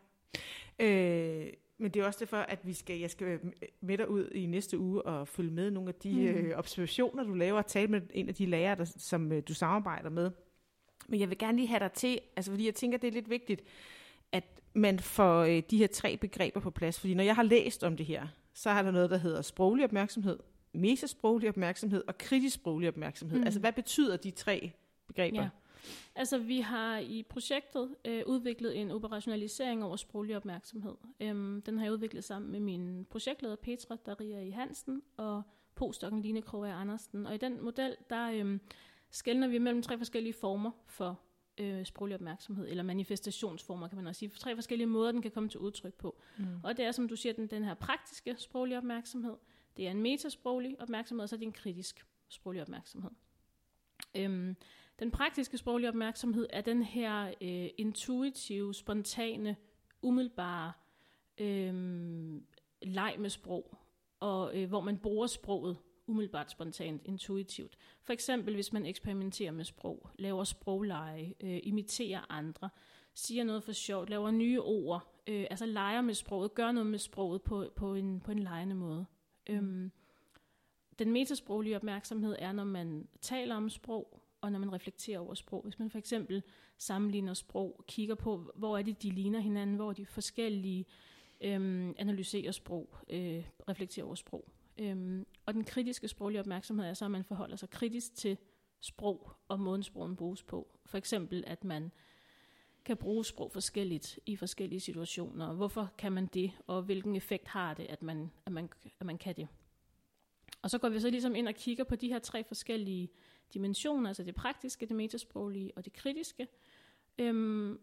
Øh, 0.79 1.53
men 1.77 1.91
det 1.91 2.01
er 2.01 2.05
også 2.05 2.19
derfor, 2.19 2.37
at 2.37 2.59
vi 2.63 2.73
skal, 2.73 2.99
jeg 2.99 3.11
skal 3.11 3.39
med 3.81 3.97
dig 3.97 4.09
ud 4.09 4.29
i 4.29 4.45
næste 4.45 4.79
uge 4.79 5.01
og 5.01 5.27
følge 5.27 5.51
med 5.51 5.71
nogle 5.71 5.89
af 5.89 5.95
de 5.95 6.13
mm. 6.13 6.25
Øh, 6.25 6.57
observationer, 6.57 7.23
du 7.23 7.33
laver, 7.33 7.57
og 7.57 7.67
tale 7.67 7.87
med 7.87 8.01
en 8.13 8.29
af 8.29 8.35
de 8.35 8.45
lærere, 8.45 8.75
der, 8.75 8.85
som 8.97 9.31
øh, 9.31 9.43
du 9.47 9.53
samarbejder 9.53 10.09
med. 10.09 10.31
Men 11.07 11.19
jeg 11.19 11.29
vil 11.29 11.37
gerne 11.37 11.57
lige 11.57 11.67
have 11.67 11.79
dig 11.79 11.91
til, 11.91 12.19
altså 12.35 12.51
fordi 12.51 12.65
jeg 12.65 12.75
tænker, 12.75 12.97
det 12.97 13.07
er 13.07 13.11
lidt 13.11 13.29
vigtigt, 13.29 13.61
at 14.31 14.43
man 14.73 14.99
får 14.99 15.41
øh, 15.41 15.63
de 15.71 15.77
her 15.77 15.87
tre 15.87 16.17
begreber 16.17 16.59
på 16.59 16.71
plads. 16.71 16.99
Fordi 16.99 17.13
når 17.13 17.23
jeg 17.23 17.35
har 17.35 17.43
læst 17.43 17.83
om 17.83 17.97
det 17.97 18.05
her, 18.05 18.27
så 18.53 18.69
har 18.69 18.81
der 18.81 18.91
noget, 18.91 19.09
der 19.09 19.17
hedder 19.17 19.41
sproglig 19.41 19.85
opmærksomhed, 19.85 20.39
mesesproglig 20.73 21.49
opmærksomhed 21.49 22.03
og 22.07 22.17
kritisk 22.17 22.55
sproglig 22.55 22.89
opmærksomhed. 22.89 23.39
Mm. 23.39 23.45
Altså 23.45 23.59
hvad 23.59 23.71
betyder 23.71 24.17
de 24.17 24.31
tre 24.31 24.71
begreber? 25.07 25.41
Ja. 25.41 25.49
Altså, 26.15 26.37
vi 26.37 26.59
har 26.59 26.97
i 26.97 27.23
projektet 27.29 27.95
øh, 28.05 28.23
udviklet 28.25 28.77
en 28.77 28.91
operationalisering 28.91 29.83
over 29.83 29.95
sproglig 29.95 30.37
opmærksomhed. 30.37 30.93
Øhm, 31.19 31.61
den 31.61 31.77
har 31.77 31.85
jeg 31.85 31.93
udviklet 31.93 32.23
sammen 32.23 32.51
med 32.51 32.59
min 32.59 33.05
projektleder 33.09 33.55
Petra 33.55 33.95
Daria 33.95 34.39
i 34.39 34.49
Hansen 34.49 35.01
og 35.17 35.41
postdokken 35.75 36.21
Line 36.21 36.41
Kroger 36.41 36.73
Andersen. 36.73 37.27
Og 37.27 37.35
i 37.35 37.37
den 37.37 37.63
model, 37.63 37.95
der 38.09 38.31
øhm, 38.31 38.61
skældner 39.09 39.47
vi 39.47 39.57
mellem 39.57 39.81
tre 39.81 39.97
forskellige 39.97 40.33
former 40.33 40.71
for 40.85 41.19
øh, 41.57 41.85
sproglig 41.85 42.15
opmærksomhed, 42.15 42.67
eller 42.69 42.83
manifestationsformer, 42.83 43.87
kan 43.87 43.97
man 43.97 44.07
også 44.07 44.19
sige. 44.19 44.29
Tre 44.29 44.55
forskellige 44.55 44.87
måder, 44.87 45.11
den 45.11 45.21
kan 45.21 45.31
komme 45.31 45.49
til 45.49 45.59
udtryk 45.59 45.93
på. 45.93 46.21
Mm. 46.37 46.45
Og 46.63 46.77
det 46.77 46.85
er, 46.85 46.91
som 46.91 47.07
du 47.07 47.15
siger, 47.15 47.33
den, 47.33 47.47
den 47.47 47.63
her 47.63 47.73
praktiske 47.73 48.35
sproglige 48.37 48.77
opmærksomhed. 48.77 49.35
Det 49.77 49.87
er 49.87 49.91
en 49.91 50.01
metasproglig 50.01 50.81
opmærksomhed, 50.81 51.23
og 51.23 51.29
så 51.29 51.35
er 51.35 51.37
det 51.37 51.45
en 51.45 51.51
kritisk 51.51 52.05
sproglig 52.29 52.61
opmærksomhed. 52.61 53.11
Øhm, 54.15 54.55
den 55.03 55.11
praktiske 55.11 55.57
sproglige 55.57 55.89
opmærksomhed 55.89 56.47
er 56.49 56.61
den 56.61 56.83
her 56.83 57.33
øh, 57.41 57.69
intuitive, 57.77 58.73
spontane, 58.73 59.55
umiddelbare 60.01 60.71
øh, 61.37 61.73
leg 62.81 63.15
med 63.19 63.29
sprog, 63.29 63.77
og 64.19 64.57
øh, 64.57 64.69
hvor 64.69 64.81
man 64.81 64.97
bruger 64.97 65.27
sproget 65.27 65.77
umiddelbart, 66.07 66.51
spontant, 66.51 67.01
intuitivt. 67.05 67.77
For 68.03 68.13
eksempel 68.13 68.53
hvis 68.53 68.73
man 68.73 68.85
eksperimenterer 68.85 69.51
med 69.51 69.65
sprog, 69.65 70.09
laver 70.19 70.43
sprogleje, 70.43 71.33
øh, 71.43 71.59
imiterer 71.63 72.25
andre, 72.29 72.69
siger 73.13 73.43
noget 73.43 73.63
for 73.63 73.71
sjovt, 73.71 74.09
laver 74.09 74.31
nye 74.31 74.61
ord, 74.61 75.21
øh, 75.27 75.45
altså 75.49 75.65
leger 75.65 76.01
med 76.01 76.13
sproget, 76.13 76.53
gør 76.53 76.71
noget 76.71 76.89
med 76.89 76.99
sproget 76.99 77.41
på, 77.41 77.69
på, 77.75 77.93
en, 77.93 78.19
på 78.19 78.31
en 78.31 78.39
legende 78.39 78.75
måde. 78.75 79.05
Mm. 79.49 79.55
Øhm, 79.55 79.91
den 80.99 81.11
metasproglige 81.11 81.75
opmærksomhed 81.75 82.35
er, 82.39 82.51
når 82.51 82.63
man 82.63 83.07
taler 83.21 83.55
om 83.55 83.69
sprog, 83.69 84.22
og 84.43 84.51
når 84.51 84.59
man 84.59 84.73
reflekterer 84.73 85.19
over 85.19 85.33
sprog. 85.33 85.61
Hvis 85.63 85.79
man 85.79 85.89
for 85.89 85.97
eksempel 85.97 86.43
sammenligner 86.77 87.33
sprog, 87.33 87.83
kigger 87.87 88.15
på, 88.15 88.51
hvor 88.55 88.77
er 88.77 88.81
det, 88.81 89.03
de 89.03 89.09
ligner 89.09 89.39
hinanden, 89.39 89.75
hvor 89.75 89.89
er 89.89 89.93
de 89.93 90.05
forskellige, 90.05 90.85
øhm, 91.41 91.95
analyserer 91.97 92.51
sprog, 92.51 92.97
øh, 93.09 93.45
reflekterer 93.69 94.05
over 94.05 94.15
sprog. 94.15 94.49
Øhm, 94.77 95.25
og 95.45 95.53
den 95.53 95.63
kritiske 95.63 96.07
sproglige 96.07 96.39
opmærksomhed 96.39 96.85
er 96.85 96.93
så, 96.93 97.05
at 97.05 97.11
man 97.11 97.23
forholder 97.23 97.55
sig 97.55 97.69
kritisk 97.69 98.15
til 98.15 98.37
sprog 98.79 99.31
og 99.47 99.59
måden 99.59 99.83
sprogen 99.83 100.15
bruges 100.15 100.43
på. 100.43 100.79
For 100.85 100.97
eksempel, 100.97 101.43
at 101.47 101.63
man 101.63 101.91
kan 102.85 102.97
bruge 102.97 103.25
sprog 103.25 103.51
forskelligt 103.51 104.19
i 104.25 104.35
forskellige 104.35 104.79
situationer. 104.79 105.53
Hvorfor 105.53 105.93
kan 105.97 106.11
man 106.11 106.25
det, 106.25 106.51
og 106.67 106.81
hvilken 106.81 107.15
effekt 107.15 107.47
har 107.47 107.73
det, 107.73 107.85
at 107.85 108.01
man, 108.01 108.31
at 108.45 108.51
man, 108.51 108.69
at 108.99 109.05
man 109.05 109.17
kan 109.17 109.35
det? 109.35 109.47
Og 110.61 110.69
så 110.69 110.77
går 110.77 110.89
vi 110.89 110.99
så 110.99 111.09
ligesom 111.09 111.35
ind 111.35 111.47
og 111.47 111.55
kigger 111.55 111.83
på 111.83 111.95
de 111.95 112.07
her 112.07 112.19
tre 112.19 112.43
forskellige 112.43 113.09
dimensioner, 113.53 114.09
altså 114.09 114.23
det 114.23 114.35
praktiske, 114.35 114.85
det 114.85 114.95
metasproglige 114.95 115.71
og 115.75 115.85
det 115.85 115.93
kritiske. 115.93 116.47
Øhm, 117.17 117.79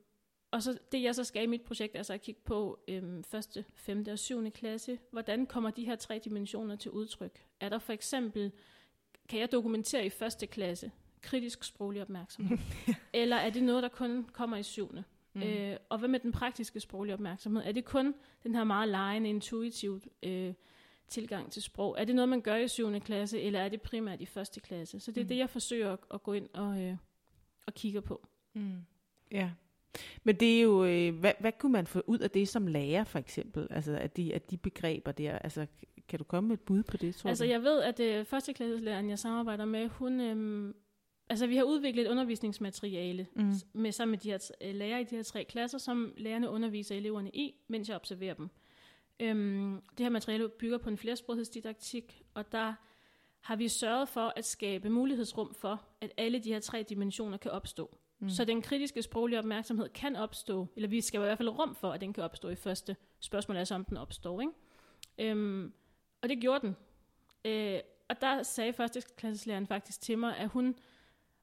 og 0.50 0.62
så 0.62 0.78
det 0.92 1.02
jeg 1.02 1.14
så 1.14 1.24
skal 1.24 1.42
i 1.42 1.46
mit 1.46 1.62
projekt, 1.62 1.96
er 1.96 2.02
så 2.02 2.12
at 2.12 2.22
kigge 2.22 2.40
på 2.44 2.80
øhm, 2.88 3.24
første, 3.24 3.64
femte 3.74 4.12
og 4.12 4.18
syvende 4.18 4.50
klasse. 4.50 4.98
Hvordan 5.10 5.46
kommer 5.46 5.70
de 5.70 5.84
her 5.84 5.96
tre 5.96 6.20
dimensioner 6.24 6.76
til 6.76 6.90
udtryk? 6.90 7.44
Er 7.60 7.68
der 7.68 7.78
for 7.78 7.92
eksempel, 7.92 8.52
kan 9.28 9.40
jeg 9.40 9.52
dokumentere 9.52 10.06
i 10.06 10.10
første 10.10 10.46
klasse 10.46 10.90
kritisk 11.22 11.64
sproglig 11.64 12.02
opmærksomhed? 12.02 12.58
Eller 13.12 13.36
er 13.36 13.50
det 13.50 13.62
noget, 13.62 13.82
der 13.82 13.88
kun 13.88 14.24
kommer 14.32 14.56
i 14.56 14.62
syvende? 14.62 15.04
Mm. 15.32 15.42
Øh, 15.42 15.76
og 15.88 15.98
hvad 15.98 16.08
med 16.08 16.20
den 16.20 16.32
praktiske 16.32 16.80
sproglige 16.80 17.14
opmærksomhed? 17.14 17.62
Er 17.64 17.72
det 17.72 17.84
kun 17.84 18.14
den 18.42 18.54
her 18.54 18.64
meget 18.64 18.88
lejende, 18.88 19.30
intuitivt 19.30 20.08
øh, 20.22 20.54
tilgang 21.10 21.52
til 21.52 21.62
sprog? 21.62 21.96
Er 21.98 22.04
det 22.04 22.14
noget, 22.14 22.28
man 22.28 22.40
gør 22.40 22.56
i 22.56 22.68
7. 22.68 23.00
klasse, 23.00 23.40
eller 23.40 23.60
er 23.60 23.68
det 23.68 23.82
primært 23.82 24.20
i 24.20 24.26
første 24.26 24.60
klasse? 24.60 25.00
Så 25.00 25.10
det 25.12 25.20
er 25.20 25.24
mm. 25.24 25.28
det, 25.28 25.36
jeg 25.38 25.50
forsøger 25.50 25.92
at, 25.92 25.98
at 26.14 26.22
gå 26.22 26.32
ind 26.32 26.48
og, 26.54 26.82
øh, 26.82 26.96
og 27.66 27.74
kigge 27.74 28.02
på. 28.02 28.28
Mm. 28.54 28.72
Ja. 29.32 29.50
Men 30.24 30.36
det 30.36 30.58
er 30.58 30.62
jo, 30.62 30.84
øh, 30.84 31.14
hvad, 31.18 31.32
hvad 31.40 31.52
kunne 31.58 31.72
man 31.72 31.86
få 31.86 32.02
ud 32.06 32.18
af 32.18 32.30
det 32.30 32.48
som 32.48 32.66
lærer, 32.66 33.04
for 33.04 33.18
eksempel? 33.18 33.66
Altså, 33.70 33.96
at 33.96 34.16
de, 34.16 34.34
at 34.34 34.50
de 34.50 34.56
begreber 34.56 35.12
der, 35.12 35.38
altså, 35.38 35.66
kan 36.08 36.18
du 36.18 36.24
komme 36.24 36.48
med 36.48 36.56
et 36.56 36.60
bud 36.60 36.82
på 36.82 36.96
det, 36.96 37.14
tror 37.14 37.28
Altså, 37.28 37.44
du? 37.44 37.50
jeg 37.50 37.62
ved, 37.62 37.82
at 37.82 38.00
øh, 38.00 38.24
førsteklasselæreren, 38.24 39.10
jeg 39.10 39.18
samarbejder 39.18 39.64
med, 39.64 39.88
hun... 39.88 40.20
Øh, 40.20 40.74
altså, 41.28 41.46
vi 41.46 41.56
har 41.56 41.62
udviklet 41.64 42.06
et 42.06 42.10
undervisningsmateriale 42.10 43.26
Mm. 43.34 43.52
med 43.72 43.92
sammen 43.92 44.10
med 44.10 44.18
de 44.18 44.30
her 44.30 44.50
øh, 44.60 44.74
lærere 44.74 45.00
i 45.00 45.04
de 45.04 45.16
her 45.16 45.22
tre 45.22 45.44
klasser, 45.44 45.78
som 45.78 46.12
lærerne 46.16 46.50
underviser 46.50 46.96
eleverne 46.96 47.30
i, 47.30 47.54
mens 47.68 47.88
jeg 47.88 47.96
observerer 47.96 48.34
dem. 48.34 48.48
Øhm, 49.20 49.82
det 49.98 50.04
her 50.04 50.10
materiale 50.10 50.48
bygger 50.48 50.78
på 50.78 50.88
en 50.88 50.96
flersprogshedsdidaktik, 50.96 52.22
og 52.34 52.52
der 52.52 52.74
har 53.40 53.56
vi 53.56 53.68
sørget 53.68 54.08
for 54.08 54.32
at 54.36 54.44
skabe 54.44 54.90
mulighedsrum 54.90 55.54
for, 55.54 55.84
at 56.00 56.12
alle 56.16 56.38
de 56.38 56.52
her 56.52 56.60
tre 56.60 56.82
dimensioner 56.82 57.36
kan 57.36 57.50
opstå. 57.50 57.98
Mm. 58.18 58.28
Så 58.28 58.44
den 58.44 58.62
kritiske 58.62 59.02
sproglige 59.02 59.38
opmærksomhed 59.38 59.88
kan 59.88 60.16
opstå, 60.16 60.66
eller 60.76 60.88
vi 60.88 61.00
skal 61.00 61.20
i 61.20 61.22
hvert 61.22 61.38
fald 61.38 61.48
rum 61.48 61.74
for, 61.74 61.92
at 61.92 62.00
den 62.00 62.12
kan 62.12 62.24
opstå 62.24 62.48
i 62.48 62.54
første 62.54 62.96
spørgsmål, 63.20 63.56
altså 63.56 63.74
om 63.74 63.84
den 63.84 63.96
opstår. 63.96 64.40
Ikke? 64.40 64.52
Øhm, 65.18 65.72
og 66.22 66.28
det 66.28 66.40
gjorde 66.40 66.66
den. 66.66 66.76
Øh, 67.44 67.80
og 68.08 68.20
der 68.20 68.42
sagde 68.42 68.72
første 68.72 69.02
klasseslæreren 69.16 69.66
faktisk 69.66 70.00
til 70.00 70.18
mig, 70.18 70.36
at 70.36 70.48
hun 70.48 70.74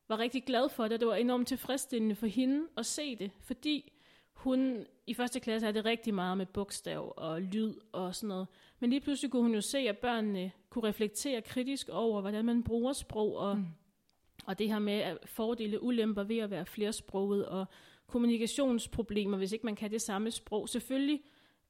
var 0.07 0.19
rigtig 0.19 0.43
glad 0.43 0.69
for 0.69 0.83
det, 0.83 0.93
og 0.93 0.99
det 0.99 1.07
var 1.07 1.15
enormt 1.15 1.47
tilfredsstillende 1.47 2.15
for 2.15 2.27
hende 2.27 2.67
at 2.77 2.85
se 2.85 3.15
det, 3.15 3.31
fordi 3.39 3.91
hun 4.37 4.85
i 5.07 5.13
første 5.13 5.39
klasse 5.39 5.65
havde 5.65 5.77
det 5.77 5.85
rigtig 5.85 6.13
meget 6.13 6.37
med 6.37 6.45
bogstav 6.45 7.13
og 7.17 7.41
lyd 7.41 7.73
og 7.91 8.15
sådan 8.15 8.27
noget. 8.27 8.47
Men 8.79 8.89
lige 8.89 8.99
pludselig 8.99 9.31
kunne 9.31 9.41
hun 9.41 9.53
jo 9.53 9.61
se, 9.61 9.77
at 9.77 9.97
børnene 9.97 10.51
kunne 10.69 10.87
reflektere 10.87 11.41
kritisk 11.41 11.89
over, 11.89 12.21
hvordan 12.21 12.45
man 12.45 12.63
bruger 12.63 12.93
sprog, 12.93 13.37
og, 13.37 13.57
mm. 13.57 13.65
og 14.45 14.59
det 14.59 14.67
her 14.67 14.79
med 14.79 14.93
at 14.93 15.17
fordele 15.25 15.83
ulemper 15.83 16.23
ved 16.23 16.37
at 16.37 16.51
være 16.51 16.65
flersproget, 16.65 17.45
og 17.45 17.65
kommunikationsproblemer, 18.07 19.37
hvis 19.37 19.51
ikke 19.51 19.65
man 19.65 19.75
kan 19.75 19.91
det 19.91 20.01
samme 20.01 20.31
sprog. 20.31 20.69
Selvfølgelig 20.69 21.21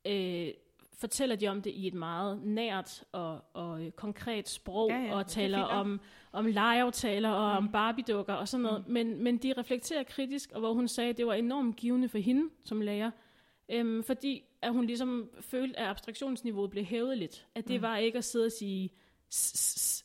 øh, 0.07 0.47
fortæller 0.93 1.36
de 1.36 1.47
om 1.47 1.62
det 1.62 1.71
i 1.71 1.88
et 1.88 1.93
meget 1.93 2.43
nært 2.43 3.03
og, 3.12 3.41
og 3.53 3.86
øh, 3.86 3.91
konkret 3.91 4.50
sprog, 4.50 4.89
Ja, 4.89 4.97
ja, 4.97 5.13
og 5.13 5.19
er 5.19 5.24
taler 5.24 5.63
om, 5.63 6.01
om 6.38 6.46
legeaftaler 6.46 7.29
og 7.29 7.62
mm. 7.62 7.67
om 7.67 7.72
Barbie-dukker 7.72 8.34
og 8.34 8.48
sådan 8.48 8.63
noget. 8.63 8.88
Mm. 8.88 8.94
Men, 8.94 9.24
men 9.24 9.38
de 9.38 9.53
reflekterer 9.58 10.03
kritisk, 10.03 10.51
og 10.51 10.60
hvor 10.60 10.74
hun 10.74 10.88
sagde, 10.88 11.10
at 11.10 11.17
det 11.17 11.27
var 11.27 11.34
enormt 11.34 11.75
givende 11.75 12.10
for 12.10 12.17
hende 12.17 12.50
som 12.63 12.82
lærer, 12.82 13.12
øhm, 13.70 14.03
fordi 14.03 14.44
at 14.62 14.74
hun 14.74 14.86
ligesom 14.86 15.29
følte, 15.39 15.79
at 15.79 15.88
abstraktionsniveauet 15.88 16.70
blev 16.70 16.84
hævet 16.84 17.17
lidt. 17.17 17.48
At 17.56 17.67
det 17.67 17.75
mm. 17.75 17.82
var 17.82 17.98
ikke 17.98 18.17
at 18.17 18.24
sidde 18.24 18.46
og 18.46 18.51
sige 18.51 18.89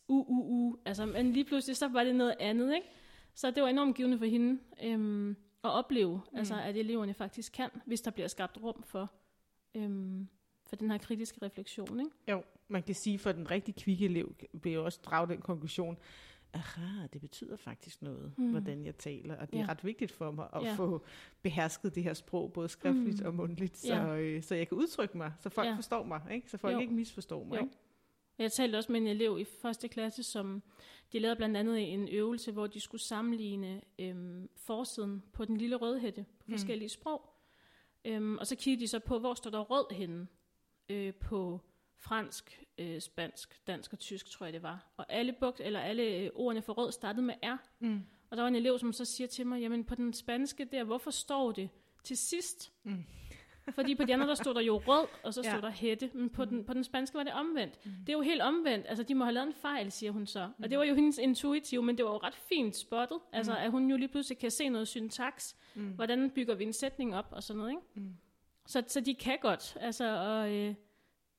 u, 0.09 0.25
u, 0.29 0.43
u. 0.43 0.77
Altså, 0.85 1.07
men 1.07 1.33
lige 1.33 1.45
pludselig, 1.45 1.77
så 1.77 1.89
var 1.89 2.05
det 2.05 2.15
noget 2.15 2.35
andet, 2.41 2.75
ikke? 2.75 2.87
Så 3.35 3.51
det 3.51 3.63
var 3.63 3.69
enormt 3.69 3.97
givende 3.97 4.19
for 4.19 4.25
hende 4.25 4.61
øhm, 4.83 5.31
at 5.65 5.71
opleve, 5.71 6.21
mm. 6.33 6.39
altså, 6.39 6.55
at 6.55 6.77
eleverne 6.77 7.15
faktisk 7.15 7.53
kan, 7.53 7.71
hvis 7.85 8.01
der 8.01 8.11
bliver 8.11 8.29
skabt 8.29 8.59
rum 8.63 8.83
for, 8.83 9.13
øhm, 9.75 10.29
for 10.67 10.77
den 10.77 10.91
her 10.91 10.99
kritiske 10.99 11.39
refleksion. 11.43 12.01
Ikke? 12.01 12.11
Jo, 12.29 12.43
man 12.73 12.83
kan 12.83 12.95
sige, 12.95 13.19
for 13.19 13.33
den 13.33 13.51
rigtig 13.51 13.75
kvikke 13.75 14.05
elev 14.05 14.35
vil 14.53 14.73
jo 14.73 14.85
også 14.85 15.01
drage 15.05 15.29
den 15.29 15.41
konklusion, 15.41 15.99
aha, 16.55 17.07
det 17.13 17.21
betyder 17.21 17.57
faktisk 17.57 18.03
noget, 18.03 18.33
mm. 18.39 18.51
hvordan 18.51 18.85
jeg 18.87 18.97
taler, 18.97 19.37
og 19.37 19.53
det 19.53 19.59
er 19.59 19.63
Ja. 19.65 19.69
ret 19.71 19.85
vigtigt 19.85 20.11
for 20.13 20.31
mig 20.31 20.49
at 20.53 20.63
Ja. 20.65 20.75
få 20.75 21.05
behersket 21.43 21.95
det 21.95 22.03
her 22.03 22.15
sprog, 22.15 22.53
både 22.53 22.69
skriftligt 22.69 23.21
Mm. 23.21 23.27
og 23.27 23.35
mundtligt, 23.35 23.77
så, 23.77 23.95
Ja. 23.95 24.17
øh, 24.17 24.43
så 24.43 24.55
jeg 24.55 24.69
kan 24.69 24.79
udtrykke 24.79 25.17
mig, 25.17 25.33
så 25.41 25.49
folk 25.49 25.69
Ja. 25.69 25.75
forstår 25.77 26.05
mig, 26.05 26.21
ikke? 26.31 26.51
så 26.51 26.57
folk 26.59 26.75
Jo. 26.75 26.79
ikke 26.81 26.95
misforstår 26.95 27.45
mig. 27.45 27.57
Jo. 27.57 27.63
Ikke? 27.63 27.77
Jeg 28.39 28.53
talte 28.53 28.77
også 28.77 28.93
med 28.93 29.01
en 29.01 29.07
elev 29.07 29.39
i 29.41 29.45
første 29.45 29.89
klasse, 29.89 30.23
som 30.23 30.63
de 31.13 31.19
lavede 31.19 31.37
blandt 31.37 31.57
andet 31.57 31.93
en 31.93 32.09
øvelse, 32.09 32.53
hvor 32.53 32.67
de 32.67 32.81
skulle 32.81 33.03
sammenligne 33.03 33.81
øhm, 33.99 34.49
forsiden 34.57 35.23
på 35.33 35.45
den 35.45 35.57
lille 35.57 35.77
rødhætte 35.77 36.25
på 36.39 36.45
Mm. 36.47 36.53
forskellige 36.53 36.89
sprog. 36.89 37.29
Øhm, 38.05 38.39
og 38.39 38.47
så 38.47 38.57
kiggede 38.57 38.81
de 38.81 38.89
så 38.89 38.99
på, 38.99 39.19
hvor 39.19 39.35
står 39.35 39.51
der 39.51 39.61
rød 39.61 39.95
henne 39.95 40.27
øh, 40.89 41.15
på 41.15 41.61
fransk, 42.03 42.63
øh, 42.79 43.01
spansk, 43.01 43.67
dansk 43.67 43.93
og 43.93 43.99
tysk, 43.99 44.31
tror 44.31 44.47
jeg 44.47 44.53
det 44.53 44.63
var. 44.63 44.93
Og 44.97 45.07
alle, 45.09 45.33
buk, 45.41 45.61
eller 45.65 45.81
alle 45.81 46.03
øh, 46.03 46.31
ordene 46.35 46.63
for 46.63 46.73
rød 46.73 46.93
startede 46.93 47.23
med 47.27 47.35
R. 47.43 47.57
Mm. 47.81 48.03
Og 48.31 48.37
der 48.37 48.43
var 48.43 48.49
en 48.49 48.57
elev, 48.57 48.79
som 48.79 48.93
så 48.93 49.05
siger 49.05 49.29
til 49.29 49.47
mig, 49.47 49.61
jamen 49.61 49.85
på 49.85 49.95
den 49.95 50.13
spanske 50.13 50.65
der, 50.65 50.85
hvorfor 50.85 51.11
står 51.11 51.53
det 51.53 51.69
til 52.05 52.17
sidst? 52.17 52.73
Mm. 52.83 53.05
Fordi 53.75 53.95
på 53.95 54.05
de 54.05 54.15
andre, 54.15 54.27
der 54.27 54.35
stod 54.35 54.55
der 54.55 54.61
jo 54.61 54.83
rød, 54.87 55.07
og 55.23 55.35
så 55.35 55.41
Ja. 55.45 55.51
stod 55.51 55.63
der 55.63 55.71
hætte. 55.71 56.11
Men 56.15 56.31
på, 56.31 56.45
den, 56.45 56.65
på 56.65 56.75
den 56.75 56.85
spanske 56.85 57.15
var 57.17 57.23
det 57.23 57.33
omvendt. 57.33 57.87
Mm. 57.87 57.93
Det 58.01 58.09
er 58.09 58.13
jo 58.13 58.21
helt 58.21 58.43
omvendt. 58.43 58.87
Altså, 58.89 59.03
de 59.05 59.15
må 59.15 59.25
have 59.25 59.35
lavet 59.35 59.47
en 59.47 59.55
fejl, 59.55 59.93
siger 59.93 60.13
hun 60.13 60.27
så. 60.27 60.51
Og 60.63 60.71
det 60.71 60.79
var 60.79 60.85
jo 60.85 60.95
hendes 60.95 61.19
intuitive, 61.19 61.83
men 61.83 61.97
det 61.97 62.05
var 62.05 62.11
jo 62.11 62.17
ret 62.19 62.35
fint 62.35 62.77
spottet. 62.77 63.19
Altså, 63.33 63.57
at 63.57 63.71
hun 63.71 63.91
jo 63.91 63.97
lige 63.97 64.09
pludselig 64.09 64.39
kan 64.39 64.51
se 64.51 64.69
noget 64.69 64.89
syntaks. 64.89 65.57
Mm. 65.75 65.89
Hvordan 65.91 66.31
bygger 66.31 66.55
vi 66.55 66.65
en 66.65 66.73
sætning 66.73 67.15
op, 67.17 67.27
og 67.31 67.43
sådan 67.43 67.59
noget, 67.59 67.71
ikke? 67.71 67.83
Mm. 67.95 68.17
Så, 68.67 68.83
så 68.87 69.01
de 69.01 69.15
kan 69.15 69.39
godt, 69.41 69.77
altså, 69.81 70.05
og, 70.19 70.53
øh, 70.53 70.75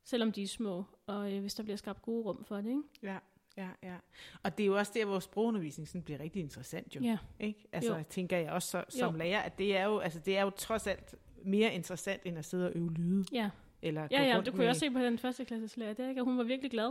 selvom 0.03 0.31
de 0.31 0.43
er 0.43 0.47
små, 0.47 0.83
og 1.07 1.33
øh, 1.33 1.41
hvis 1.41 1.53
der 1.55 1.63
bliver 1.63 1.77
skabt 1.77 2.01
gode 2.01 2.23
rum 2.23 2.43
for 2.43 2.55
det, 2.55 2.69
ikke? 2.69 2.81
Ja, 3.03 3.17
ja, 3.57 3.69
ja. 3.83 3.95
Og 4.43 4.57
det 4.57 4.63
er 4.63 4.67
jo 4.67 4.77
også 4.77 4.91
der, 4.95 5.05
hvor 5.05 5.19
sprogundervisning 5.19 5.87
sådan 5.87 6.01
bliver 6.03 6.19
rigtig 6.19 6.39
interessant 6.41 6.95
jo. 6.95 7.01
Ja. 7.01 7.17
Ikke? 7.39 7.67
Altså, 7.71 7.97
Jo. 7.97 8.03
tænker 8.09 8.37
jeg 8.37 8.51
også 8.51 8.67
så, 8.69 8.83
som 8.97 9.13
Jo. 9.13 9.17
lærer, 9.17 9.39
at 9.41 9.57
det 9.57 9.77
er, 9.77 9.85
jo, 9.85 9.99
altså, 9.99 10.19
det 10.19 10.37
er 10.37 10.41
jo 10.41 10.49
trods 10.49 10.87
alt 10.87 11.15
mere 11.45 11.73
interessant, 11.73 12.21
end 12.25 12.37
at 12.37 12.45
sidde 12.45 12.67
og 12.67 12.71
øve 12.75 12.91
lyde. 12.93 13.25
Ja, 13.31 13.49
Eller 13.81 14.01
gå 14.01 14.07
ja, 14.11 14.23
ja 14.23 14.37
det 14.37 14.45
kunne 14.45 14.57
med, 14.57 14.65
jeg 14.65 14.69
også 14.69 14.79
se 14.79 14.91
på 14.91 14.99
den 14.99 15.17
første 15.17 15.45
klasses 15.45 15.73
det 15.73 15.99
er 15.99 16.09
ikke? 16.09 16.21
Hun 16.21 16.37
var 16.37 16.43
virkelig 16.43 16.71
glad. 16.71 16.87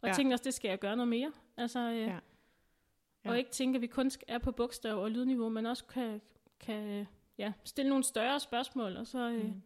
Og 0.00 0.08
Ja. 0.08 0.12
tænkte 0.12 0.34
også, 0.34 0.44
det 0.44 0.54
skal 0.54 0.68
jeg 0.68 0.78
gøre 0.78 0.96
noget 0.96 1.08
mere. 1.08 1.32
Altså, 1.56 1.78
øh, 1.90 1.96
Ja. 2.00 2.18
ja. 3.24 3.30
Og 3.30 3.38
ikke 3.38 3.50
tænke, 3.50 3.76
at 3.76 3.82
vi 3.82 3.86
kun 3.86 4.10
er 4.28 4.38
på 4.38 4.52
bogstav 4.52 5.02
og 5.02 5.10
lydniveau, 5.10 5.48
men 5.48 5.66
også 5.66 5.84
kan, 5.84 6.20
kan 6.60 7.06
ja, 7.38 7.52
stille 7.64 7.88
nogle 7.88 8.04
større 8.04 8.40
spørgsmål, 8.40 8.96
og 8.96 9.06
så 9.06 9.30
øh, 9.30 9.44
Mm. 9.44 9.62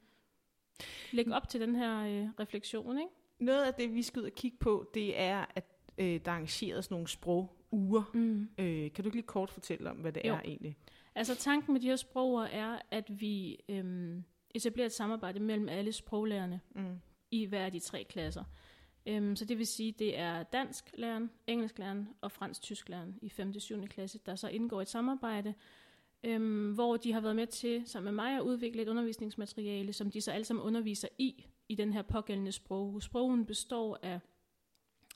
Lægge 1.12 1.34
op 1.34 1.48
til 1.48 1.60
den 1.60 1.74
her 1.76 1.98
øh, 2.00 2.28
refleksion, 2.40 2.98
ikke? 2.98 3.10
Noget 3.38 3.64
af 3.64 3.74
det, 3.74 3.94
vi 3.94 4.02
skal 4.02 4.20
ud 4.22 4.26
og 4.26 4.32
kigge 4.32 4.56
på, 4.60 4.90
det 4.94 5.20
er, 5.20 5.44
at 5.54 5.64
øh, 5.98 6.06
der 6.06 6.30
er 6.30 6.34
arrangeret 6.34 6.84
sådan 6.84 6.94
nogle 6.94 7.08
sproguger. 7.08 8.02
Mm. 8.14 8.48
Øh, 8.58 8.92
kan 8.92 9.04
du 9.04 9.08
ikke 9.08 9.16
lige 9.16 9.26
kort 9.26 9.50
fortælle 9.50 9.90
om, 9.90 9.96
hvad 9.96 10.12
det 10.12 10.22
Jo. 10.24 10.34
er 10.34 10.40
egentlig? 10.40 10.76
Altså 11.14 11.34
tanken 11.34 11.72
med 11.72 11.80
de 11.80 11.86
her 11.86 11.96
sprogere 11.96 12.50
er, 12.52 12.78
at 12.90 13.20
vi 13.20 13.58
øhm, 13.68 14.24
etablerer 14.54 14.86
et 14.86 14.92
samarbejde 14.92 15.40
mellem 15.40 15.68
alle 15.68 15.92
sproglærerne 15.92 16.60
Mm. 16.74 17.00
i 17.30 17.44
hver 17.44 17.64
af 17.64 17.72
de 17.72 17.78
tre 17.78 18.04
klasser. 18.04 18.44
Øhm, 19.06 19.36
så 19.36 19.44
det 19.44 19.58
vil 19.58 19.66
sige, 19.66 19.92
det 19.92 20.18
er 20.18 20.42
dansk 20.42 20.90
læren, 20.94 21.30
engelsk 21.46 21.78
læren 21.78 22.08
og 22.20 22.32
fransk 22.32 22.62
tysk 22.62 22.88
læren 22.88 23.18
i 23.22 23.28
5. 23.28 23.52
og 23.56 23.62
7. 23.62 23.86
klasse, 23.86 24.18
der 24.26 24.34
så 24.34 24.48
indgår 24.48 24.80
et 24.80 24.88
samarbejde, 24.88 25.54
øhm, 26.24 26.72
hvor 26.72 26.96
de 26.96 27.12
har 27.12 27.20
været 27.20 27.36
med 27.36 27.46
til 27.46 27.82
sammen 27.86 28.14
med 28.14 28.24
mig 28.24 28.36
at 28.36 28.40
udvikle 28.42 28.82
et 28.82 28.88
undervisningsmateriale, 28.88 29.92
som 29.92 30.10
de 30.10 30.20
så 30.20 30.30
alle 30.30 30.44
sammen 30.44 30.64
underviser 30.64 31.08
i, 31.18 31.44
i 31.68 31.74
den 31.74 31.92
her 31.92 32.02
pågældende 32.02 32.52
sprog. 32.52 33.02
Sprogen 33.02 33.46
består 33.46 33.98
af 34.02 34.20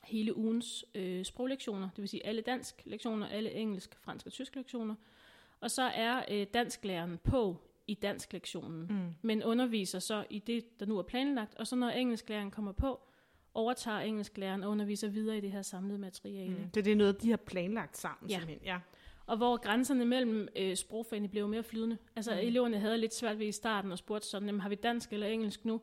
hele 0.03 0.37
ugens 0.37 0.85
øh, 0.95 1.25
sproglektioner, 1.25 1.89
det 1.89 2.01
vil 2.01 2.09
sige 2.09 2.25
alle 2.25 2.41
dansk 2.41 2.81
lektioner, 2.85 3.27
alle 3.27 3.51
engelsk, 3.51 3.95
fransk 4.01 4.25
og 4.25 4.31
tysk 4.31 4.55
lektioner. 4.55 4.95
Og 5.59 5.71
så 5.71 5.81
er 5.81 6.23
øh, 6.31 6.47
dansklæreren 6.53 7.19
på 7.23 7.57
i 7.87 7.93
dansk 7.93 8.33
lektionen, 8.33 8.87
mm. 8.89 9.13
men 9.21 9.43
underviser 9.43 9.99
så 9.99 10.25
i 10.29 10.39
det, 10.39 10.79
der 10.79 10.85
nu 10.85 10.97
er 10.97 11.03
planlagt. 11.03 11.55
Og 11.55 11.67
så 11.67 11.75
når 11.75 11.89
engelsklæreren 11.89 12.51
kommer 12.51 12.71
på, 12.71 12.99
overtager 13.53 13.99
engelsklæreren 13.99 14.63
og 14.63 14.71
underviser 14.71 15.07
videre 15.07 15.37
i 15.37 15.41
det 15.41 15.51
her 15.51 15.61
samlede 15.61 15.99
materiale. 15.99 16.55
Mm. 16.57 16.69
Det, 16.69 16.85
det 16.85 16.91
er 16.91 16.95
noget, 16.95 17.21
de 17.21 17.29
har 17.29 17.37
planlagt 17.37 17.97
sammen 17.97 18.29
Ja. 18.29 18.37
simpelthen. 18.37 18.65
Ja. 18.65 18.79
Og 19.25 19.37
hvor 19.37 19.57
grænserne 19.57 20.05
mellem 20.05 20.47
øh, 20.55 20.75
sprogfagene 20.75 21.27
blev 21.27 21.47
mere 21.47 21.63
flydende. 21.63 21.97
Altså 22.15 22.31
mm. 22.31 22.37
eleverne 22.37 22.79
havde 22.79 22.97
lidt 22.97 23.13
svært 23.13 23.39
ved 23.39 23.47
i 23.47 23.51
starten 23.51 23.91
og 23.91 23.97
spurgte 23.97 24.27
sådan, 24.27 24.47
jamen, 24.47 24.61
har 24.61 24.69
vi 24.69 24.75
dansk 24.75 25.13
eller 25.13 25.27
engelsk 25.27 25.65
nu? 25.65 25.81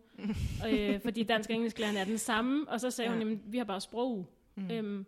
øh, 0.70 1.00
fordi 1.04 1.22
dansk 1.22 1.50
og 1.50 1.56
engelsk 1.56 1.80
er 1.80 2.04
den 2.04 2.18
samme. 2.18 2.68
Og 2.68 2.80
så 2.80 2.90
sagde 2.90 3.10
ja. 3.10 3.16
hun, 3.16 3.22
jamen, 3.22 3.42
vi 3.46 3.58
har 3.58 3.64
bare 3.64 3.80
sprog. 3.80 4.26
Mm. 4.54 4.70
Øhm, 4.70 5.06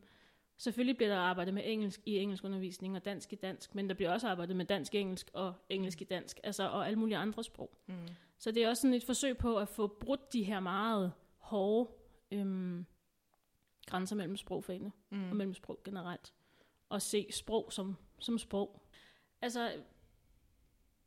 selvfølgelig 0.57 0.97
bliver 0.97 1.11
der 1.11 1.21
arbejdet 1.21 1.55
med 1.55 1.63
engelsk 1.67 2.01
i 2.07 2.19
engelsk 2.19 2.45
undervisning 2.45 2.97
og 2.97 3.05
dansk 3.05 3.33
i 3.33 3.37
dansk, 3.37 3.75
men 3.75 3.89
der 3.89 3.95
bliver 3.95 4.11
også 4.13 4.29
arbejdet 4.29 4.57
med 4.57 4.65
dansk 4.65 4.95
i 4.95 4.99
engelsk 4.99 5.31
og 5.33 5.55
engelsk 5.69 6.01
i 6.01 6.05
dansk, 6.05 6.41
altså 6.45 6.69
og 6.69 6.87
alle 6.87 6.99
mulige 6.99 7.17
andre 7.17 7.45
sprog. 7.45 7.79
Mm. 7.87 7.95
Så 8.39 8.51
det 8.51 8.63
er 8.63 8.69
også 8.69 8.81
sådan 8.81 8.95
et 8.95 9.05
forsøg 9.05 9.39
på 9.39 9.59
at 9.59 9.69
få 9.69 9.87
brudt 9.87 10.33
de 10.33 10.43
her 10.43 10.61
meget 10.61 11.13
hårde 11.39 11.91
øhm, 12.33 12.87
grænser 13.87 14.17
mellem 14.17 14.37
sprogfagene 14.37 14.93
mm. 15.11 15.31
og 15.31 15.37
mellem 15.37 15.55
sprog 15.55 15.81
generelt. 15.85 16.33
Og 16.89 17.03
se 17.03 17.27
sprog 17.31 17.73
som, 17.73 17.97
som 18.19 18.39
sprog. 18.39 18.81
Altså, 19.43 19.73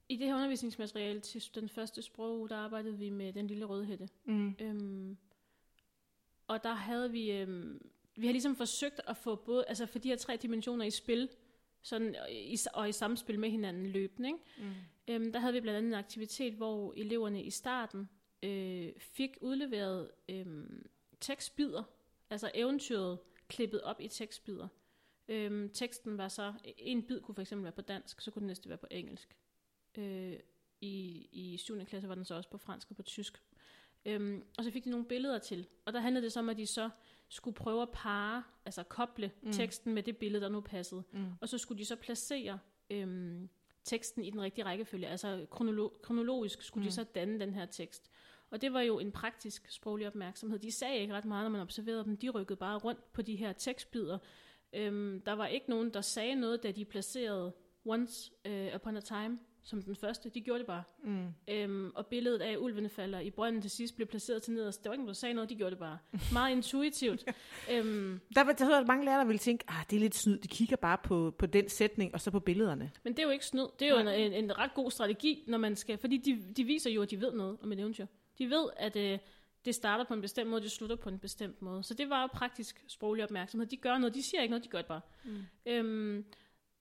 i 0.09 0.15
det 0.15 0.27
her 0.27 0.35
undervisningsmateriale 0.35 1.19
til 1.19 1.55
den 1.55 1.69
første 1.69 2.01
sprog, 2.01 2.49
der 2.49 2.55
arbejdede 2.55 2.97
vi 2.97 3.09
med 3.09 3.33
den 3.33 3.47
lille 3.47 3.65
rødhætte. 3.65 4.09
Mm. 4.25 4.55
Øhm, 4.59 5.17
og 6.47 6.63
der 6.63 6.73
havde 6.73 7.11
vi, 7.11 7.31
øhm, 7.31 7.89
vi 8.15 8.25
har 8.25 8.31
ligesom 8.31 8.55
forsøgt 8.55 9.01
at 9.07 9.17
få 9.17 9.35
både, 9.35 9.65
altså 9.67 9.85
for 9.85 9.99
de 9.99 10.09
her 10.09 10.15
tre 10.15 10.37
dimensioner 10.37 10.85
i 10.85 10.91
spil, 10.91 11.29
sådan, 11.81 12.15
og, 12.15 12.31
i, 12.31 12.57
og 12.73 12.89
i 12.89 12.91
samspil 12.91 13.39
med 13.39 13.49
hinanden 13.49 13.87
løbende. 13.87 14.29
Ikke? 14.29 14.39
Mm. 14.57 14.73
Øhm, 15.07 15.31
der 15.31 15.39
havde 15.39 15.53
vi 15.53 15.61
blandt 15.61 15.77
andet 15.77 15.89
en 15.89 15.99
aktivitet, 15.99 16.53
hvor 16.53 16.93
eleverne 16.97 17.43
i 17.43 17.49
starten 17.49 18.09
øh, 18.43 18.91
fik 18.99 19.37
udleveret 19.41 20.11
øh, 20.29 20.45
tekstbider, 21.19 21.83
altså 22.29 22.51
eventyret 22.53 23.19
klippet 23.47 23.81
op 23.81 24.01
i 24.01 24.07
tekstbider. 24.07 24.67
Øhm, 25.27 25.69
teksten 25.69 26.17
var 26.17 26.27
så, 26.27 26.53
en 26.77 27.03
bid 27.03 27.21
kunne 27.21 27.35
for 27.35 27.41
eksempel 27.41 27.63
være 27.63 27.71
på 27.71 27.81
dansk, 27.81 28.21
så 28.21 28.31
kunne 28.31 28.39
den 28.39 28.47
næste 28.47 28.69
være 28.69 28.77
på 28.77 28.87
engelsk. 28.91 29.37
Øh, 29.97 30.39
i, 30.81 31.27
I 31.31 31.57
7. 31.57 31.85
klasse 31.85 32.09
var 32.09 32.15
den 32.15 32.25
så 32.25 32.35
også 32.35 32.49
på 32.49 32.57
fransk 32.57 32.89
og 32.89 32.95
på 32.95 33.03
tysk. 33.03 33.41
Øhm, 34.05 34.43
og 34.57 34.63
så 34.63 34.71
fik 34.71 34.83
de 34.83 34.89
nogle 34.89 35.05
billeder 35.05 35.39
til, 35.39 35.67
og 35.85 35.93
der 35.93 35.99
handlede 35.99 36.23
det 36.23 36.33
så 36.33 36.39
om, 36.39 36.49
at 36.49 36.57
de 36.57 36.65
så 36.65 36.89
skulle 37.29 37.55
prøve 37.55 37.81
at 37.81 37.89
parre, 37.93 38.43
altså 38.65 38.83
koble 38.83 39.31
mm. 39.41 39.51
teksten 39.51 39.93
med 39.93 40.03
det 40.03 40.17
billede, 40.17 40.41
der 40.41 40.49
nu 40.49 40.61
passede. 40.61 41.03
Mm. 41.11 41.25
Og 41.41 41.49
så 41.49 41.57
skulle 41.57 41.79
de 41.79 41.85
så 41.85 41.95
placere 41.95 42.59
øhm, 42.89 43.49
teksten 43.83 44.23
i 44.23 44.29
den 44.29 44.41
rigtige 44.41 44.65
rækkefølge. 44.65 45.07
Altså 45.07 45.45
kronolo- 45.51 46.01
kronologisk 46.01 46.61
skulle 46.61 46.83
mm. 46.83 46.89
de 46.89 46.95
så 46.95 47.03
danne 47.03 47.39
den 47.39 47.53
her 47.53 47.65
tekst. 47.65 48.11
Og 48.49 48.61
det 48.61 48.73
var 48.73 48.81
jo 48.81 48.99
en 48.99 49.11
praktisk 49.11 49.71
sproglig 49.71 50.07
opmærksomhed. 50.07 50.59
De 50.59 50.71
sagde 50.71 50.97
ikke 50.97 51.13
ret 51.13 51.25
meget, 51.25 51.45
når 51.45 51.49
man 51.49 51.61
observerede 51.61 52.03
dem. 52.03 52.17
De 52.17 52.29
rykkede 52.29 52.57
bare 52.57 52.77
rundt 52.77 53.13
på 53.13 53.21
de 53.21 53.35
her 53.35 53.53
tekstbider. 53.53 54.17
Øhm, 54.73 55.21
der 55.25 55.33
var 55.33 55.47
ikke 55.47 55.69
nogen, 55.69 55.89
der 55.93 56.01
sagde 56.01 56.35
noget, 56.35 56.63
da 56.63 56.71
de 56.71 56.85
placerede 56.85 57.53
Once 57.85 58.31
uh, 58.49 58.75
Upon 58.75 58.97
a 58.97 59.01
Time 59.01 59.39
som 59.63 59.81
den 59.81 59.95
første. 59.95 60.29
De 60.29 60.41
gjorde 60.41 60.59
det 60.59 60.67
bare. 60.67 60.83
Mm. 61.03 61.27
Øhm, 61.47 61.91
og 61.95 62.05
billedet 62.07 62.41
af 62.41 62.57
ulvene 62.57 62.89
falder 62.89 63.19
i 63.19 63.29
brønden 63.31 63.61
til 63.61 63.71
sidst 63.71 63.95
blev 63.95 64.07
placeret 64.07 64.41
til 64.43 64.53
nederst. 64.53 64.83
Der 64.83 64.89
var 64.89 64.93
ingen, 64.93 65.07
der 65.07 65.13
sagde 65.13 65.33
noget, 65.35 65.49
de 65.49 65.55
gjorde 65.55 65.71
det 65.71 65.79
bare. 65.79 65.97
Meget 66.33 66.51
intuitivt. 66.55 67.23
øhm, 67.73 68.19
Der, 68.35 68.43
var- 68.43 68.51
der, 68.51 68.65
der 68.69 68.85
mange 68.85 69.05
lærere, 69.05 69.19
der 69.19 69.25
ville 69.25 69.39
tænke, 69.39 69.63
ah, 69.67 69.85
det 69.89 69.95
er 69.95 69.99
lidt 69.99 70.15
snyd. 70.15 70.37
De 70.37 70.47
kigger 70.47 70.75
bare 70.75 70.97
på, 71.03 71.35
på 71.39 71.45
den 71.45 71.69
sætning, 71.69 72.13
og 72.13 72.21
så 72.21 72.31
på 72.31 72.39
billederne. 72.39 72.91
Men 73.03 73.13
det 73.13 73.19
er 73.19 73.23
jo 73.23 73.29
ikke 73.29 73.45
snyd. 73.45 73.65
Det 73.79 73.87
er 73.87 73.91
jo 73.91 73.97
en, 73.99 74.07
en, 74.07 74.33
en 74.43 74.57
ret 74.57 74.73
god 74.73 74.91
strategi, 74.91 75.43
når 75.47 75.57
man 75.57 75.75
skal... 75.75 75.97
Fordi 75.97 76.17
de, 76.17 76.43
de 76.57 76.63
viser 76.63 76.89
jo, 76.89 77.01
at 77.01 77.11
de 77.11 77.21
ved 77.21 77.33
noget 77.33 77.57
om 77.63 77.71
et 77.71 77.79
eventyr. 77.79 78.05
De 78.37 78.49
ved, 78.49 78.69
at 78.77 78.95
øh, 78.95 79.19
det 79.67 79.75
starter 79.75 80.03
på 80.03 80.13
en 80.13 80.21
bestemt 80.21 80.49
måde, 80.49 80.61
det 80.61 80.71
slutter 80.71 80.95
på 80.95 81.09
en 81.09 81.19
bestemt 81.19 81.61
måde. 81.61 81.83
Så 81.83 81.93
det 81.93 82.09
var 82.09 82.21
jo 82.21 82.27
praktisk 82.27 82.83
sproglig 82.87 83.23
opmærksomhed. 83.23 83.67
De 83.67 83.77
gør 83.77 83.97
noget, 83.97 84.15
de 84.15 84.23
siger 84.23 84.41
ikke 84.41 84.51
noget, 84.51 84.63
de 84.63 84.69
gør 84.69 84.77
det 84.77 84.87
bare. 84.87 85.01
Mm. 85.25 85.45
Øhm, 85.65 86.25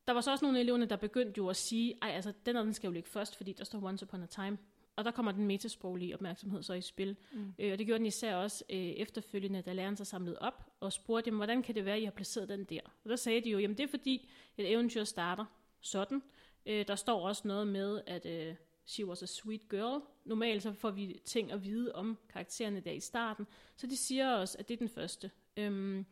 der 0.07 0.13
var 0.13 0.21
så 0.21 0.31
også 0.31 0.45
nogle 0.45 0.59
af 0.59 0.63
eleverne, 0.63 0.87
der 0.87 0.97
begyndte 0.97 1.39
jo 1.39 1.49
at 1.49 1.57
sige, 1.57 1.95
ej, 2.03 2.11
altså, 2.11 2.33
den 2.47 2.57
og 2.57 2.65
den 2.65 2.75
skal 2.75 2.89
jo 2.89 2.93
ligge 2.93 3.09
først, 3.09 3.37
fordi 3.37 3.53
der 3.53 3.65
står 3.65 3.85
once 3.85 4.07
upon 4.07 4.23
a 4.23 4.27
time. 4.27 4.59
Og 4.97 5.05
der 5.05 5.11
kommer 5.11 5.33
den 5.33 5.47
metasproglige 5.47 6.15
opmærksomhed 6.15 6.63
så 6.63 6.73
i 6.73 6.81
spil. 6.81 7.17
Mm. 7.33 7.55
Øh, 7.59 7.73
og 7.73 7.79
det 7.79 7.87
gjorde 7.87 7.99
den 7.99 8.07
især 8.07 8.35
også 8.35 8.65
øh, 8.71 8.79
efterfølgende, 8.79 9.63
da 9.63 9.73
læreren 9.73 9.97
sig 9.97 10.07
samlede 10.07 10.39
op 10.39 10.73
og 10.81 10.93
spurgte, 10.93 11.29
jamen, 11.29 11.39
hvordan 11.39 11.63
kan 11.63 11.75
det 11.75 11.85
være, 11.85 11.97
at 11.97 12.03
I 12.03 12.05
har 12.05 12.13
placeret 12.13 12.49
den 12.49 12.65
der? 12.65 12.81
Og 13.05 13.11
der 13.11 13.17
sagde 13.17 13.41
de 13.41 13.51
jo, 13.51 13.59
jamen 13.59 13.77
det 13.77 13.85
er 13.85 13.89
fordi, 13.89 14.29
et 14.57 14.73
eventyr 14.73 15.05
starter 15.05 15.45
sådan. 15.81 16.23
Øh, 16.67 16.89
der 16.89 16.95
står 16.95 17.29
også 17.29 17.49
noget 17.49 17.67
med, 17.67 18.01
at 18.07 18.27
øh, 18.27 18.55
she 18.87 19.07
was 19.07 19.23
a 19.23 19.27
sweet 19.27 19.69
girl. 19.69 20.03
Normalt 20.25 20.63
så 20.63 20.73
får 20.73 20.91
vi 20.91 21.21
ting 21.25 21.53
at 21.53 21.65
vide 21.65 21.95
om 21.95 22.19
karaktererne 22.33 22.81
der 22.81 22.93
i 22.93 23.01
starten. 23.01 23.47
Så 23.77 23.87
de 23.87 23.97
siger 23.97 24.35
os, 24.35 24.57
at 24.57 24.69
det 24.69 24.75
er 24.75 24.79
den 24.79 24.89
første. 24.89 25.31
Øhm, 25.57 26.07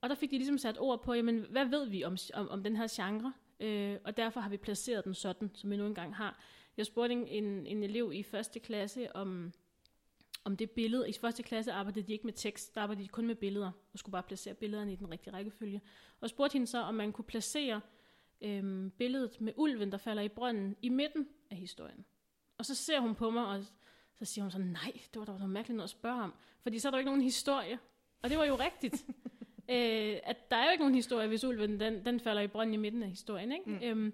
og 0.00 0.08
der 0.08 0.14
fik 0.14 0.30
de 0.30 0.36
ligesom 0.36 0.58
sat 0.58 0.78
ord 0.78 1.02
på, 1.02 1.14
jamen, 1.14 1.46
hvad 1.50 1.64
ved 1.64 1.86
vi 1.86 2.04
om, 2.04 2.16
om, 2.34 2.48
om 2.48 2.62
den 2.62 2.76
her 2.76 2.88
genre? 2.90 3.32
Øh, 3.60 3.98
og 4.04 4.16
derfor 4.16 4.40
har 4.40 4.50
vi 4.50 4.56
placeret 4.56 5.04
den 5.04 5.14
sådan, 5.14 5.50
som 5.54 5.70
vi 5.70 5.76
nu 5.76 5.86
engang 5.86 6.16
har. 6.16 6.40
Jeg 6.76 6.86
spurgte 6.86 7.12
en, 7.12 7.66
en, 7.66 7.82
elev 7.82 8.12
i 8.14 8.22
første 8.22 8.60
klasse 8.60 9.16
om, 9.16 9.52
om 10.44 10.56
det 10.56 10.70
billede. 10.70 11.08
I 11.08 11.12
første 11.12 11.42
klasse 11.42 11.72
arbejdede 11.72 12.06
de 12.06 12.12
ikke 12.12 12.26
med 12.26 12.32
tekst, 12.32 12.74
der 12.74 12.80
arbejdede 12.80 13.04
de 13.04 13.08
kun 13.08 13.26
med 13.26 13.34
billeder, 13.34 13.70
og 13.92 13.98
skulle 13.98 14.12
bare 14.12 14.22
placere 14.22 14.54
billederne 14.54 14.92
i 14.92 14.96
den 14.96 15.10
rigtige 15.10 15.34
rækkefølge. 15.34 15.80
Og 16.20 16.30
spurgte 16.30 16.52
hende 16.52 16.66
så, 16.66 16.78
om 16.78 16.94
man 16.94 17.12
kunne 17.12 17.24
placere 17.24 17.80
øhm, 18.40 18.90
billedet 18.90 19.40
med 19.40 19.52
ulven, 19.56 19.92
der 19.92 19.98
falder 19.98 20.22
i 20.22 20.28
brønden, 20.28 20.76
i 20.82 20.88
midten 20.88 21.28
af 21.50 21.56
historien. 21.56 22.04
Og 22.58 22.66
så 22.66 22.74
ser 22.74 23.00
hun 23.00 23.14
på 23.14 23.30
mig, 23.30 23.46
og 23.46 23.64
så 24.18 24.24
siger 24.24 24.44
hun 24.44 24.50
så, 24.50 24.58
nej, 24.58 24.92
det 25.14 25.18
var 25.18 25.24
da 25.24 25.32
noget 25.32 25.50
mærkeligt 25.50 25.76
noget 25.76 25.86
at 25.86 25.90
spørge 25.90 26.22
om. 26.22 26.34
Fordi 26.62 26.78
så 26.78 26.88
er 26.88 26.90
der 26.90 26.98
jo 26.98 27.00
ikke 27.00 27.10
nogen 27.10 27.22
historie. 27.22 27.78
Og 28.22 28.30
det 28.30 28.38
var 28.38 28.44
jo 28.44 28.54
rigtigt. 28.54 29.06
øh, 29.74 30.18
at 30.24 30.50
der 30.50 30.56
er 30.56 30.64
jo 30.64 30.70
ikke 30.70 30.82
nogen 30.82 30.94
historie, 30.94 31.28
hvis 31.28 31.44
ulven 31.44 31.80
den, 31.80 32.04
den 32.04 32.20
falder 32.20 32.42
i 32.42 32.46
brønden 32.46 32.74
i 32.74 32.76
midten 32.76 33.02
af 33.02 33.08
historien. 33.08 33.52
Ikke? 33.52 33.70
Mm. 33.70 33.78
Øhm, 33.82 34.12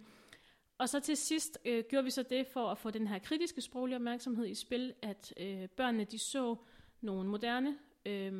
og 0.78 0.88
så 0.88 1.00
til 1.00 1.16
sidst 1.16 1.58
øh, 1.64 1.84
gjorde 1.88 2.04
vi 2.04 2.10
så 2.10 2.22
det 2.22 2.46
for 2.46 2.68
at 2.68 2.78
få 2.78 2.90
den 2.90 3.06
her 3.06 3.18
kritiske 3.18 3.60
sproglige 3.60 3.96
opmærksomhed 3.96 4.46
i 4.46 4.54
spil, 4.54 4.94
at 5.02 5.34
øh, 5.36 5.68
børnene 5.68 6.04
de 6.04 6.18
så 6.18 6.56
nogle 7.00 7.28
moderne 7.28 7.78
øh, 8.06 8.32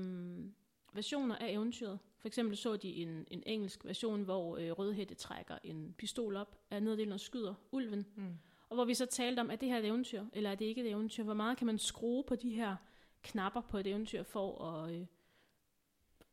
versioner 0.94 1.36
af 1.36 1.52
eventyret. 1.52 1.98
For 2.18 2.28
eksempel 2.28 2.56
så 2.56 2.76
de 2.76 2.88
en, 2.88 3.26
en 3.30 3.42
engelsk 3.46 3.84
version, 3.84 4.22
hvor 4.22 4.56
øh, 4.56 4.70
Rødhætte 4.70 5.14
trækker 5.14 5.58
en 5.64 5.94
pistol 5.98 6.36
op 6.36 6.58
af 6.70 6.82
nederdelen 6.82 7.12
og 7.12 7.20
skyder 7.20 7.54
ulven. 7.72 8.06
Mm. 8.16 8.38
Og 8.68 8.74
hvor 8.74 8.84
vi 8.84 8.94
så 8.94 9.06
talte 9.06 9.40
om, 9.40 9.50
er 9.50 9.56
det 9.56 9.68
her 9.68 9.78
et 9.78 9.84
eventyr, 9.84 10.24
eller 10.32 10.50
er 10.50 10.54
det 10.54 10.64
ikke 10.64 10.80
et 10.80 10.90
eventyr? 10.90 11.24
Hvor 11.24 11.34
meget 11.34 11.58
kan 11.58 11.66
man 11.66 11.78
skrue 11.78 12.24
på 12.24 12.36
de 12.36 12.50
her 12.50 12.76
knapper 13.22 13.60
på 13.60 13.78
et 13.78 13.86
eventyr 13.86 14.22
for 14.22 14.64
at... 14.64 14.94
Øh, 14.94 15.06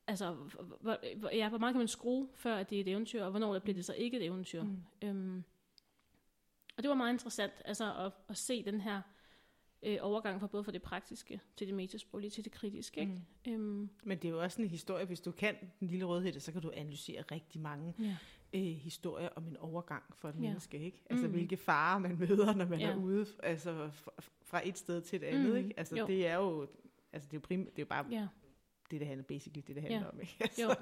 altså, 0.08 0.34
hvor, 0.82 1.16
hvor, 1.18 1.30
ja, 1.30 1.50
hvor 1.50 1.58
meget 1.58 1.74
kan 1.74 1.80
man 1.80 1.88
skrue, 1.88 2.30
før 2.34 2.56
at 2.56 2.70
det 2.70 2.76
er 2.76 2.82
et 2.82 2.88
eventyr, 2.88 3.24
og 3.24 3.30
hvornår 3.30 3.60
bliver 3.60 3.76
det 3.76 3.86
så 3.86 3.94
ikke 3.94 4.18
et 4.18 4.26
eventyr? 4.26 4.64
Mm. 4.64 4.84
Øhm, 5.02 5.44
og 6.78 6.84
det 6.84 6.90
var 6.90 6.96
meget 6.96 7.14
interessant, 7.14 7.54
altså 7.66 7.96
at, 7.96 8.12
at 8.28 8.38
se 8.38 8.64
den 8.64 8.82
her 8.82 9.02
øh, 9.84 9.98
overgang 10.02 10.40
fra 10.40 10.48
både 10.48 10.64
fra 10.64 10.72
det 10.72 10.82
praktiske 10.82 11.42
til 11.58 11.68
det 11.68 11.76
metasproglige 11.76 12.32
til 12.32 12.44
det 12.44 12.52
kritiske. 12.52 13.00
Ikke? 13.02 13.22
Mm. 13.46 13.52
Øhm, 13.54 13.90
Men 14.04 14.18
det 14.18 14.26
er 14.26 14.30
jo 14.32 14.42
også 14.42 14.62
en 14.62 14.68
historie, 14.68 15.06
hvis 15.06 15.22
du 15.22 15.32
kan 15.32 15.56
den 15.80 15.88
lille 15.88 16.06
rødhætte, 16.06 16.40
så 16.40 16.52
kan 16.52 16.62
du 16.62 16.72
analysere 16.76 17.22
rigtig 17.32 17.62
mange 17.62 17.94
ja. 18.00 18.18
øh, 18.54 18.62
historier 18.62 19.30
om 19.36 19.48
en 19.48 19.58
overgang 19.58 20.04
for 20.16 20.30
et 20.30 20.36
Ja. 20.36 20.40
menneske. 20.40 20.80
Ikke? 20.80 21.04
Altså 21.10 21.26
Mm. 21.26 21.32
hvilke 21.34 21.58
farer 21.58 22.00
man 22.00 22.18
møder, 22.20 22.56
når 22.56 22.66
man 22.66 22.80
Ja. 22.80 22.90
er 22.92 22.96
ude 22.96 23.26
altså, 23.44 23.90
fra, 24.42 24.62
et 24.68 24.78
sted 24.78 25.02
til 25.02 25.18
et 25.18 25.24
andet. 25.24 25.50
Mm. 25.52 25.56
Ikke? 25.58 25.74
Altså 25.78 25.98
Jo. 25.98 26.08
det 26.08 26.28
er 26.28 26.36
jo 26.36 26.68
altså, 27.14 27.28
det 27.28 27.34
er 27.34 27.38
jo, 27.38 27.42
prim, 27.48 27.60
det 27.66 27.80
er 27.80 27.84
jo 27.84 27.86
bare 27.86 28.06
ja. 28.12 28.28
det, 28.92 29.00
det 29.00 29.08
handler, 29.08 29.24
basically 29.24 29.64
det, 29.68 29.76
det 29.76 29.84
handler 29.84 30.00
Ja. 30.00 30.10
om. 30.10 30.20
Ikke? 30.20 30.36
Altså, 30.42 30.62
Jo. 30.64 30.76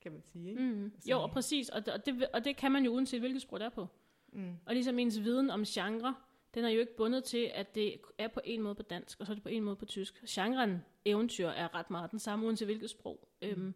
kan 0.00 0.12
man 0.12 0.22
sige. 0.22 0.50
Ikke? 0.50 0.62
Mm. 0.62 0.92
Så- 1.00 1.10
Jo, 1.10 1.22
og 1.22 1.30
præcis. 1.30 1.68
Og 1.68 1.86
det, 1.86 1.94
og, 1.94 2.06
det, 2.06 2.26
og 2.34 2.44
det 2.44 2.56
kan 2.56 2.72
man 2.72 2.84
jo 2.84 2.92
uanset 2.94 3.20
hvilket 3.20 3.42
sprog 3.42 3.60
det 3.60 3.66
er 3.66 3.70
på. 3.70 3.86
Mm. 4.32 4.52
Og 4.66 4.74
ligesom 4.74 4.98
ens 4.98 5.20
viden 5.20 5.50
om 5.50 5.64
genre, 5.64 6.14
den 6.54 6.64
er 6.64 6.68
jo 6.68 6.80
ikke 6.80 6.96
bundet 6.96 7.24
til, 7.24 7.50
at 7.54 7.74
det 7.74 8.00
er 8.18 8.28
på 8.28 8.40
en 8.44 8.62
måde 8.62 8.74
på 8.74 8.82
dansk, 8.82 9.20
og 9.20 9.26
så 9.26 9.32
er 9.32 9.34
det 9.34 9.42
på 9.42 9.48
en 9.48 9.62
måde 9.62 9.76
på 9.76 9.84
tysk. 9.84 10.24
Genren 10.28 10.84
eventyr 11.04 11.48
er 11.48 11.74
ret 11.74 11.90
meget 11.90 12.10
den 12.10 12.18
samme, 12.18 12.46
uanset 12.46 12.66
hvilket 12.68 12.90
sprog 12.90 13.28
øhm, 13.42 13.74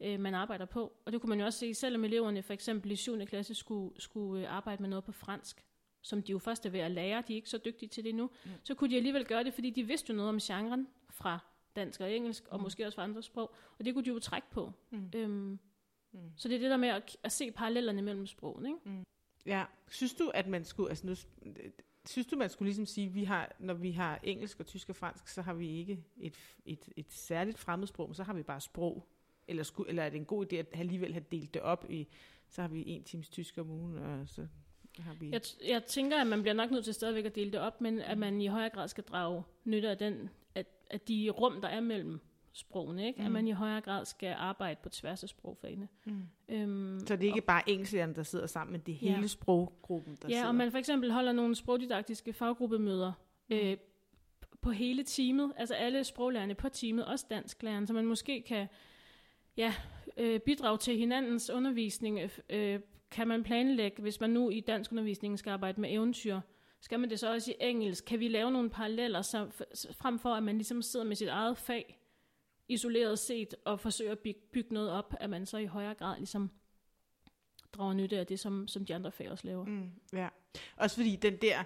øh, 0.00 0.20
man 0.20 0.34
arbejder 0.34 0.64
på. 0.64 0.92
Og 1.04 1.12
det 1.12 1.20
kunne 1.20 1.28
man 1.28 1.38
jo 1.40 1.44
også 1.46 1.58
se, 1.58 1.74
selvom 1.74 2.04
eleverne 2.04 2.42
for 2.42 2.52
eksempel 2.52 2.90
i 2.90 2.96
7. 2.96 3.26
klasse 3.26 3.54
skulle, 3.54 4.00
skulle 4.00 4.42
øh, 4.48 4.54
arbejde 4.54 4.82
med 4.82 4.90
noget 4.90 5.04
på 5.04 5.12
fransk, 5.12 5.64
som 6.02 6.22
de 6.22 6.32
jo 6.32 6.38
først 6.38 6.66
er 6.66 6.70
ved 6.70 6.80
at 6.80 6.90
lære, 6.90 7.22
de 7.28 7.32
er 7.32 7.36
ikke 7.36 7.50
så 7.50 7.58
dygtige 7.64 7.88
til 7.88 8.04
det 8.04 8.14
nu, 8.14 8.30
mm. 8.44 8.50
så 8.64 8.74
kunne 8.74 8.90
de 8.90 8.96
alligevel 8.96 9.24
gøre 9.26 9.44
det, 9.44 9.54
fordi 9.54 9.70
de 9.70 9.82
vidste 9.82 10.10
jo 10.12 10.16
noget 10.16 10.28
om 10.28 10.38
genren 10.38 10.88
fra 11.10 11.38
dansk 11.76 12.00
og 12.00 12.12
engelsk, 12.12 12.44
og 12.48 12.58
Mm. 12.58 12.62
måske 12.62 12.86
også 12.86 12.96
fra 12.96 13.02
andre 13.04 13.22
sprog. 13.22 13.54
Og 13.78 13.84
det 13.84 13.94
kunne 13.94 14.04
de 14.04 14.08
jo 14.10 14.18
trække 14.18 14.50
på. 14.50 14.72
Mm. 14.90 15.10
Øhm, 15.14 15.58
Mm. 16.14 16.18
så 16.36 16.48
det 16.48 16.54
er 16.54 16.58
det 16.60 16.70
der 16.70 16.76
med 16.76 16.88
at, 16.88 17.16
at 17.22 17.32
se 17.32 17.50
parallellerne 17.50 18.02
mellem 18.02 18.26
sprogene. 18.26 18.68
Ikke? 18.68 19.04
Ja. 19.46 19.64
Synes 19.90 20.14
du, 20.14 20.28
at 20.34 20.46
man 20.46 20.64
skulle, 20.64 20.88
altså 20.90 21.06
nu, 21.06 21.14
synes 22.06 22.26
du, 22.26 22.36
man 22.36 22.50
skulle 22.50 22.66
ligesom 22.66 22.86
sige, 22.86 23.08
vi 23.08 23.24
har, 23.24 23.52
når 23.58 23.74
vi 23.74 23.90
har 23.90 24.20
engelsk 24.22 24.60
og 24.60 24.66
tysk 24.66 24.88
og 24.88 24.96
fransk, 24.96 25.28
så 25.28 25.42
har 25.42 25.54
vi 25.54 25.78
ikke 25.78 26.04
et, 26.20 26.34
et, 26.66 26.88
et 26.96 27.12
særligt 27.12 27.58
fremmedsprog, 27.58 28.08
men 28.08 28.14
så 28.14 28.22
har 28.22 28.34
vi 28.34 28.42
bare 28.42 28.60
sprog. 28.60 29.08
Eller, 29.48 29.62
skulle, 29.62 29.88
eller 29.88 30.02
er 30.02 30.10
det 30.10 30.16
en 30.16 30.24
god 30.24 30.52
idé 30.52 30.56
at 30.56 30.66
alligevel 30.72 31.12
have 31.12 31.24
delt 31.32 31.54
det 31.54 31.62
op 31.62 31.86
i, 31.90 32.08
så 32.48 32.60
har 32.60 32.68
vi 32.68 32.84
en 32.86 33.04
times 33.04 33.28
tysk 33.28 33.58
om 33.58 33.70
ugen, 33.70 33.98
og 33.98 34.28
så 34.28 34.46
har 34.98 35.14
vi... 35.14 35.30
Jeg, 35.30 35.40
jeg 35.68 35.84
tænker, 35.84 36.20
at 36.20 36.26
man 36.26 36.42
bliver 36.42 36.54
nok 36.54 36.70
nødt 36.70 36.84
til 36.84 36.94
stadigvæk 36.94 37.24
at 37.24 37.34
dele 37.34 37.52
det 37.52 37.60
op, 37.60 37.80
men 37.80 37.98
at 37.98 38.18
man 38.18 38.40
i 38.40 38.46
højere 38.46 38.70
grad 38.70 38.88
skal 38.88 39.04
drage 39.04 39.42
nytte 39.64 39.90
af, 39.90 39.98
den, 39.98 40.30
at, 40.54 40.66
at 40.90 41.08
de 41.08 41.30
rum, 41.30 41.60
der 41.60 41.68
er 41.68 41.80
mellem 41.80 42.20
sprogene, 42.52 43.06
ikke? 43.06 43.20
Mm. 43.20 43.26
at 43.26 43.32
man 43.32 43.48
i 43.48 43.50
højere 43.50 43.80
grad 43.80 44.04
skal 44.04 44.34
arbejde 44.38 44.80
på 44.82 44.88
tværs 44.88 45.22
af 45.22 45.28
sprogfagene. 45.28 45.88
Mm. 46.04 46.22
Øhm, 46.48 47.00
Så 47.06 47.16
det 47.16 47.22
er 47.24 47.28
ikke 47.34 47.40
bare 47.46 47.62
engelsklærerne, 47.70 48.14
der 48.14 48.22
sidder 48.22 48.46
sammen, 48.46 48.72
men 48.72 48.80
det 48.80 48.92
er 48.92 48.96
hele 48.98 49.20
Ja. 49.20 49.26
sproggruppen, 49.26 50.16
der 50.22 50.28
ja, 50.28 50.34
sidder. 50.34 50.48
og 50.48 50.54
man 50.54 50.70
for 50.70 50.78
eksempel 50.78 51.12
holder 51.12 51.32
nogle 51.32 51.54
sprogdidaktiske 51.54 52.32
faggruppemøder 52.32 53.12
Mm. 53.50 53.56
øh, 53.56 53.76
på 54.60 54.70
hele 54.70 55.02
teamet, 55.02 55.52
altså 55.56 55.74
alle 55.74 56.04
sproglærerne 56.04 56.54
på 56.54 56.68
teamet, 56.68 57.04
også 57.06 57.26
dansklæreren, 57.30 57.86
så 57.86 57.92
man 57.92 58.06
måske 58.06 58.42
kan 58.42 58.66
ja, 59.56 59.74
øh, 60.16 60.40
bidrage 60.40 60.78
til 60.78 60.96
hinandens 60.96 61.50
undervisning. 61.50 62.30
Øh, 62.50 62.80
kan 63.10 63.28
man 63.28 63.42
planlægge, 63.42 64.02
hvis 64.02 64.20
man 64.20 64.30
nu 64.30 64.50
i 64.50 64.60
dansk 64.60 64.92
undervisning 64.92 65.38
skal 65.38 65.50
arbejde 65.50 65.80
med 65.80 65.92
eventyr, 65.92 66.40
skal 66.80 67.00
man 67.00 67.10
det 67.10 67.20
så 67.20 67.32
også 67.32 67.50
i 67.50 67.54
engelsk? 67.60 68.04
Kan 68.04 68.20
vi 68.20 68.28
lave 68.28 68.50
nogle 68.50 68.70
paralleller, 68.70 69.22
så, 69.22 69.46
frem 69.92 70.18
for 70.18 70.34
at 70.34 70.42
man 70.42 70.54
ligesom 70.54 70.82
sidder 70.82 71.06
med 71.06 71.16
sit 71.16 71.28
eget 71.28 71.58
fag, 71.58 71.98
isoleret 72.72 73.18
set, 73.18 73.54
og 73.64 73.80
forsøger 73.80 74.12
at 74.12 74.18
bygge, 74.18 74.40
bygge 74.52 74.74
noget 74.74 74.90
op, 74.90 75.14
at 75.20 75.30
man 75.30 75.46
så 75.46 75.56
i 75.58 75.66
højere 75.66 75.94
grad 75.94 76.16
ligesom 76.18 76.50
drager 77.72 77.92
nytte 77.94 78.18
af 78.18 78.26
det, 78.26 78.40
som, 78.40 78.68
som 78.68 78.84
de 78.84 78.94
andre 78.94 79.12
fag 79.12 79.30
også 79.30 79.46
laver. 79.46 79.64
Mm, 79.64 79.90
ja. 80.12 80.28
Også 80.76 80.96
fordi 80.96 81.16
den 81.16 81.36
der, 81.36 81.64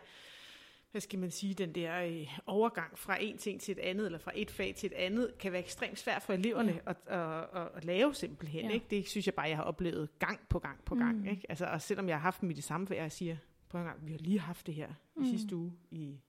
hvad 0.90 1.00
skal 1.00 1.18
man 1.18 1.30
sige, 1.30 1.54
den 1.54 1.74
der 1.74 2.00
øh, 2.02 2.38
overgang 2.46 2.98
fra 2.98 3.22
en 3.22 3.38
ting 3.38 3.60
til 3.60 3.72
et 3.72 3.78
andet, 3.78 4.06
eller 4.06 4.18
fra 4.18 4.32
et 4.34 4.50
fag 4.50 4.74
til 4.74 4.86
et 4.86 4.92
andet, 4.92 5.38
kan 5.38 5.52
være 5.52 5.60
ekstremt 5.62 5.98
svært 5.98 6.22
for 6.22 6.32
eleverne 6.32 6.72
Ja. 6.72 6.90
at, 6.90 6.96
at, 7.06 7.60
at, 7.62 7.68
at 7.74 7.84
lave 7.84 8.14
simpelthen. 8.14 8.64
Ja. 8.64 8.70
Ikke? 8.74 8.86
Det 8.90 9.08
synes 9.08 9.26
jeg 9.26 9.34
bare, 9.34 9.48
jeg 9.48 9.56
har 9.56 9.64
oplevet 9.64 10.18
gang 10.18 10.40
på 10.48 10.58
gang 10.58 10.84
på 10.84 10.94
gang. 10.94 11.18
Mm. 11.18 11.26
Ikke? 11.26 11.42
Altså, 11.48 11.66
og 11.66 11.82
selvom 11.82 12.08
jeg 12.08 12.16
har 12.16 12.22
haft 12.22 12.40
dem 12.40 12.50
i 12.50 12.54
det 12.54 12.64
samme 12.64 12.86
fag, 12.86 12.96
jeg 12.96 13.12
siger, 13.12 13.36
prøv 13.68 13.80
en 13.80 13.86
gang, 13.86 14.06
vi 14.06 14.10
har 14.12 14.18
lige 14.18 14.38
haft 14.40 14.66
det 14.66 14.74
her 14.74 14.88
mm. 14.88 15.22
Mm. 15.22 15.24
i 15.28 15.30
sidste 15.30 15.56
uge 15.56 15.72
i, 15.90 16.20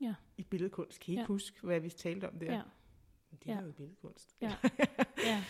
Ja. 0.00 0.14
i 0.36 0.42
billedkunst. 0.44 1.00
Kan 1.00 1.10
I 1.10 1.12
ikke 1.14 1.20
Ja. 1.20 1.26
huske, 1.26 1.60
hvad 1.62 1.80
vi 1.80 1.90
talte 1.90 2.28
om 2.28 2.38
der? 2.38 2.54
Ja, 2.54 2.60
Men 3.30 3.38
Det 3.44 3.50
er 3.50 3.54
Ja. 3.60 3.62
jo 3.66 3.72
billedkunst. 3.72 4.36
Ja. 4.40 4.52
ja. 5.30 5.44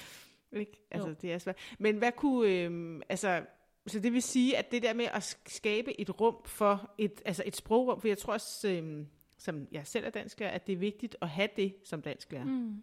Ikke? 0.53 0.87
Altså, 0.91 1.09
Jo. 1.09 1.15
det 1.23 1.33
er 1.33 1.39
svært. 1.39 1.59
Men 1.79 1.99
hvad 1.99 2.13
kunne, 2.13 2.49
øh, 2.65 3.01
altså, 3.09 3.47
så 3.87 4.01
det 4.01 4.13
vil 4.13 4.23
sige, 4.23 4.57
at 4.57 4.71
det 4.71 4.83
der 4.83 4.95
med 4.95 5.05
at 5.05 5.35
sk- 5.35 5.43
skabe 5.47 6.01
et 6.01 6.21
rum 6.21 6.37
for, 6.45 6.95
et, 6.99 7.23
altså 7.25 7.43
et 7.47 7.57
sprogrum, 7.57 8.01
for 8.01 8.09
jeg 8.09 8.19
tror 8.19 8.33
også, 8.33 8.69
øh, 8.69 9.07
som 9.39 9.69
jeg 9.73 9.87
selv 9.87 10.05
er 10.07 10.11
dansklærer, 10.11 10.51
at 10.51 10.67
det 10.67 10.73
er 10.73 10.77
vigtigt 10.77 11.17
at 11.23 11.29
have 11.29 11.49
det 11.57 11.75
som 11.85 12.03
dansklærer. 12.03 12.45
Mm. 12.45 12.83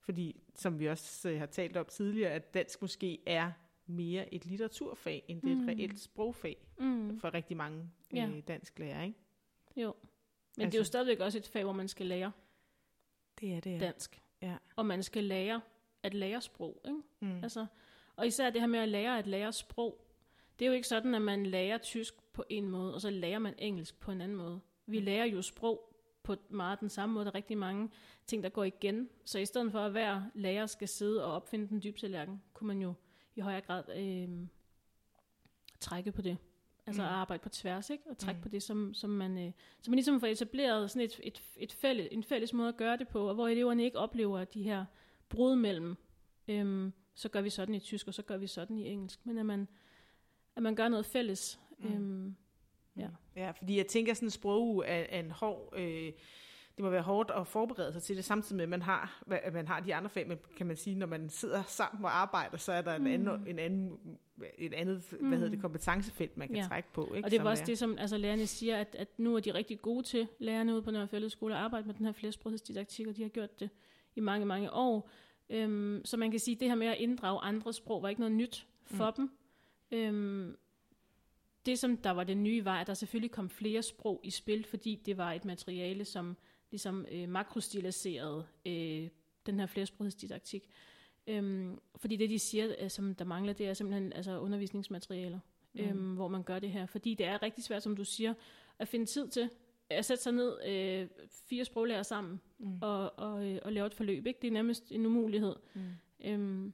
Fordi, 0.00 0.40
som 0.54 0.78
vi 0.78 0.86
også 0.88 1.28
øh, 1.30 1.38
har 1.38 1.46
talt 1.46 1.76
om 1.76 1.86
tidligere, 1.86 2.30
at 2.30 2.54
dansk 2.54 2.82
måske 2.82 3.18
er 3.26 3.52
mere 3.86 4.34
et 4.34 4.46
litteraturfag, 4.46 5.24
end 5.28 5.42
det 5.42 5.48
er 5.50 5.52
et 5.56 5.58
Mm. 5.60 5.66
reelt 5.68 6.00
sprogfag 6.00 6.56
Mm. 6.78 7.20
for 7.20 7.34
rigtig 7.34 7.56
mange 7.56 7.78
øh, 8.12 8.16
Ja. 8.18 8.30
dansklærer, 8.48 9.02
ikke? 9.02 9.18
Jo. 9.76 9.82
Men 9.82 9.84
altså, 9.92 10.54
det 10.56 10.60
er 10.62 10.64
Altså- 10.64 10.78
jo 10.78 10.84
stadigvæk 10.84 11.20
også 11.20 11.38
et 11.38 11.46
fag, 11.48 11.64
hvor 11.64 11.72
man 11.72 11.88
skal 11.88 12.06
lære 12.06 12.32
Det 13.42 13.52
er 13.54 13.60
det, 13.60 13.70
ja. 13.72 13.78
dansk. 13.78 14.22
Ja. 14.42 14.56
Og 14.76 14.86
man 14.86 15.02
skal 15.02 15.24
lære 15.24 15.60
at 16.02 16.14
lære 16.14 16.40
sprog. 16.40 16.80
Ikke? 16.88 17.00
Mm. 17.20 17.42
Altså, 17.42 17.66
og 18.16 18.26
især 18.26 18.50
det 18.50 18.60
her 18.60 18.68
med 18.68 18.78
at 18.78 18.88
lære 18.88 19.18
at 19.18 19.26
lære 19.26 19.52
sprog. 19.52 20.04
Det 20.58 20.64
er 20.64 20.68
jo 20.68 20.74
ikke 20.74 20.88
sådan, 20.88 21.14
at 21.14 21.22
man 21.22 21.46
lærer 21.46 21.78
tysk 21.78 22.14
på 22.32 22.44
en 22.50 22.70
måde, 22.70 22.94
og 22.94 23.00
så 23.00 23.10
lærer 23.10 23.38
man 23.38 23.54
engelsk 23.58 24.00
på 24.00 24.10
en 24.12 24.20
anden 24.20 24.36
måde. 24.38 24.60
Vi 24.86 24.98
Mm. 24.98 25.04
lærer 25.04 25.24
jo 25.24 25.42
sprog 25.42 25.96
på 26.22 26.36
meget 26.48 26.80
den 26.80 26.88
samme 26.88 27.12
måde. 27.12 27.24
Der 27.24 27.30
er 27.30 27.34
rigtig 27.34 27.58
mange 27.58 27.90
ting, 28.26 28.42
der 28.42 28.48
går 28.48 28.64
igen. 28.64 29.08
Så 29.24 29.38
i 29.38 29.44
stedet 29.46 29.72
for 29.72 29.80
at 29.80 29.90
hver 29.90 30.22
lærer 30.34 30.66
skal 30.66 30.88
sidde 30.88 31.24
og 31.24 31.32
opfinde 31.32 31.68
den 31.68 31.82
dybe 31.82 31.98
tallerken, 31.98 32.42
kunne 32.54 32.68
man 32.68 32.80
jo 32.82 32.94
i 33.36 33.40
højere 33.40 33.60
grad 33.60 33.84
øh, 33.96 34.46
trække 35.80 36.12
på 36.12 36.22
det. 36.22 36.36
Altså 36.86 37.02
Mm. 37.02 37.08
mm. 37.08 37.14
arbejde 37.14 37.42
på 37.42 37.48
tværs, 37.48 37.90
ikke? 37.90 38.04
Og 38.10 38.18
trække 38.18 38.36
Mm. 38.36 38.40
mm. 38.40 38.42
på 38.42 38.48
det, 38.48 38.62
som, 38.62 38.94
som, 38.94 39.10
man, 39.10 39.38
øh, 39.38 39.52
så 39.80 39.90
man 39.90 39.96
ligesom 39.96 40.20
får 40.20 40.26
etableret 40.26 40.90
sådan 40.90 41.02
et, 41.02 41.20
et, 41.22 41.42
et 41.56 41.72
fælles, 41.72 42.08
en 42.10 42.22
fælles 42.24 42.52
måde 42.52 42.68
at 42.68 42.76
gøre 42.76 42.96
det 42.96 43.08
på, 43.08 43.28
og 43.28 43.34
hvor 43.34 43.48
eleverne 43.48 43.84
ikke 43.84 43.98
oplever 43.98 44.44
de 44.44 44.62
her 44.62 44.84
brud 45.28 45.56
mellem, 45.56 45.96
øhm, 46.48 46.92
så 47.14 47.28
gør 47.28 47.40
vi 47.40 47.50
sådan 47.50 47.74
i 47.74 47.80
tysk, 47.80 48.08
og 48.08 48.14
så 48.14 48.22
gør 48.22 48.36
vi 48.36 48.46
sådan 48.46 48.78
i 48.78 48.88
engelsk. 48.88 49.26
Men 49.26 49.38
at 49.38 49.46
man, 49.46 49.68
at 50.56 50.62
man 50.62 50.74
gør 50.74 50.88
noget 50.88 51.06
fælles. 51.06 51.60
Mm. 51.78 51.88
Mm. 51.88 51.94
Øhm, 51.94 52.36
Ja. 52.96 53.08
ja, 53.36 53.50
fordi 53.50 53.76
jeg 53.76 53.86
tænker, 53.86 54.14
sådan 54.14 54.26
en 54.26 54.30
sproguge 54.30 54.86
er, 54.86 55.06
er 55.08 55.20
en 55.20 55.30
hård... 55.30 55.72
Øh, 55.76 56.12
det 56.76 56.84
må 56.84 56.90
være 56.90 57.02
hårdt 57.02 57.30
at 57.36 57.46
forberede 57.46 57.92
sig 57.92 58.02
til 58.02 58.16
det, 58.16 58.24
samtidig 58.24 58.56
med, 58.56 58.62
at 58.62 58.68
man 58.68 58.82
har, 58.82 59.22
hvad- 59.26 59.38
at 59.42 59.52
man 59.52 59.68
har 59.68 59.80
de 59.80 59.94
andre 59.94 60.10
fag, 60.10 60.28
men 60.28 60.38
kan 60.56 60.66
man 60.66 60.76
sige, 60.76 60.96
når 60.96 61.06
man 61.06 61.28
sidder 61.28 61.62
sammen 61.62 62.04
og 62.04 62.16
arbejder, 62.20 62.56
så 62.56 62.72
er 62.72 62.82
der 62.82 62.94
en 62.94 63.00
Mm. 63.02 63.06
anden, 63.06 63.46
en 63.48 63.58
anden, 63.58 63.98
et 64.58 64.74
andet 64.74 65.02
hvad 65.10 65.18
Mm. 65.20 65.32
hedder 65.32 65.48
det, 65.48 65.60
kompetencefelt, 65.60 66.36
man 66.36 66.48
kan 66.48 66.56
Ja. 66.56 66.62
trække 66.62 66.88
på. 66.92 67.14
Ikke? 67.14 67.26
og 67.26 67.30
det 67.30 67.44
var 67.44 67.50
også 67.50 67.62
er- 67.62 67.66
det, 67.66 67.78
som 67.78 67.98
altså, 67.98 68.16
lærerne 68.16 68.46
siger, 68.46 68.76
at, 68.76 68.96
at 68.98 69.18
nu 69.18 69.36
er 69.36 69.40
de 69.40 69.54
rigtig 69.54 69.82
gode 69.82 70.02
til, 70.02 70.28
lærerne 70.38 70.72
ude 70.74 70.82
på 70.82 70.90
Nørre 70.90 71.08
Fælles 71.08 71.32
Skole, 71.32 71.54
at 71.54 71.60
arbejde 71.60 71.86
med 71.86 71.94
den 71.94 72.06
her 72.06 72.12
flersprogsdidaktik, 72.12 73.06
og 73.06 73.16
de 73.16 73.22
har 73.22 73.28
gjort 73.28 73.60
det 73.60 73.70
i 74.16 74.20
mange, 74.20 74.46
mange 74.46 74.72
år. 74.72 75.10
Øhm, 75.50 76.00
så 76.04 76.16
man 76.16 76.30
kan 76.30 76.40
sige, 76.40 76.54
at 76.54 76.60
det 76.60 76.68
her 76.68 76.74
med 76.74 76.86
at 76.86 76.98
inddrage 76.98 77.40
andre 77.40 77.72
sprog 77.72 78.02
var 78.02 78.08
ikke 78.08 78.20
noget 78.20 78.34
nyt 78.36 78.66
for 78.84 79.06
mm. 79.10 79.14
dem. 79.16 79.30
Øhm, 79.98 80.56
det, 81.66 81.78
som 81.78 81.96
der 81.96 82.10
var 82.10 82.24
den 82.24 82.42
nye 82.42 82.64
vej, 82.64 82.80
at 82.80 82.86
der 82.86 82.94
selvfølgelig 82.94 83.30
kom 83.30 83.48
flere 83.50 83.82
sprog 83.82 84.20
i 84.24 84.30
spil, 84.30 84.64
fordi 84.64 85.02
det 85.06 85.16
var 85.18 85.32
et 85.32 85.44
materiale, 85.44 86.04
som 86.04 86.36
ligesom 86.72 87.06
øh, 87.10 87.28
makrostiliserede 87.28 88.46
øh, 88.66 89.08
den 89.46 89.60
her 89.60 89.66
flersprogsdidaktik. 89.66 90.68
Øhm, 91.26 91.78
fordi 91.96 92.16
det, 92.16 92.30
de 92.30 92.38
siger, 92.38 92.74
øh, 92.78 92.90
som 92.90 93.14
der 93.14 93.24
mangler, 93.24 93.52
det 93.52 93.68
er 93.68 93.74
simpelthen 93.74 94.12
altså 94.12 94.38
undervisningsmaterialer, 94.38 95.38
mm. 95.74 95.80
øhm, 95.80 96.14
hvor 96.14 96.28
man 96.28 96.42
gør 96.42 96.58
det 96.58 96.70
her. 96.70 96.86
Fordi 96.86 97.14
det 97.14 97.26
er 97.26 97.42
rigtig 97.42 97.64
svært, 97.64 97.82
som 97.82 97.96
du 97.96 98.04
siger, 98.04 98.34
at 98.78 98.88
finde 98.88 99.06
tid 99.06 99.28
til 99.28 99.50
at 99.90 100.04
sætte 100.04 100.22
sig 100.22 100.32
ned 100.32 100.66
øh, 100.66 101.08
fire 101.48 101.64
sproglærer 101.64 102.02
sammen 102.02 102.40
Mm. 102.58 102.78
og, 102.80 103.18
og, 103.18 103.46
øh, 103.50 103.58
og 103.62 103.72
lave 103.72 103.86
et 103.86 103.94
forløb. 103.94 104.26
Ikke? 104.26 104.38
Det 104.42 104.48
er 104.48 104.52
nærmest 104.52 104.92
en 104.92 105.06
umulighed. 105.06 105.56
Mm. 105.74 105.82
Øhm, 106.24 106.72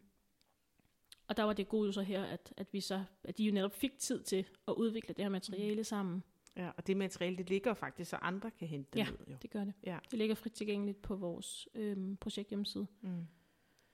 og 1.28 1.36
der 1.36 1.42
var 1.42 1.52
det 1.52 1.68
gode 1.68 1.92
så 1.92 2.02
her, 2.02 2.24
at, 2.24 2.54
at, 2.56 2.66
vi 2.72 2.80
så, 2.80 3.04
at 3.24 3.38
de 3.38 3.44
jo 3.44 3.52
netop 3.52 3.72
fik 3.72 3.98
tid 3.98 4.22
til 4.22 4.46
at 4.68 4.72
udvikle 4.72 5.14
det 5.14 5.24
her 5.24 5.28
materiale 5.28 5.84
sammen. 5.84 6.22
Ja, 6.58 6.70
og 6.76 6.86
det 6.86 6.96
materiale, 6.96 7.36
det 7.36 7.48
ligger 7.50 7.74
faktisk, 7.74 8.10
så 8.10 8.16
andre 8.16 8.50
kan 8.50 8.68
hente 8.68 8.90
det 8.92 8.98
Ja. 8.98 9.06
ud. 9.10 9.26
Jo. 9.32 9.36
Det 9.42 9.50
gør 9.50 9.64
det. 9.64 9.74
Ja. 9.84 9.98
Det 10.10 10.18
ligger 10.18 10.34
frit 10.34 10.52
tilgængeligt 10.52 11.02
på 11.02 11.16
vores 11.16 11.68
øhm, 11.74 12.16
projekthjemmeside. 12.16 12.86
Mm. 13.00 13.26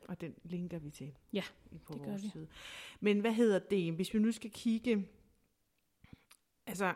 Og 0.08 0.20
den 0.20 0.34
linker 0.44 0.78
vi 0.78 0.90
til 0.90 1.14
Ja, 1.32 1.42
på 1.84 1.92
det 1.92 2.02
gør 2.02 2.08
vores 2.10 2.22
vi. 2.22 2.28
side. 2.28 2.46
Men 3.00 3.20
hvad 3.20 3.32
hedder 3.32 3.58
det, 3.58 3.92
hvis 3.94 4.14
vi 4.14 4.18
nu 4.18 4.32
skal 4.32 4.50
kigge, 4.50 5.08
altså, 6.66 6.94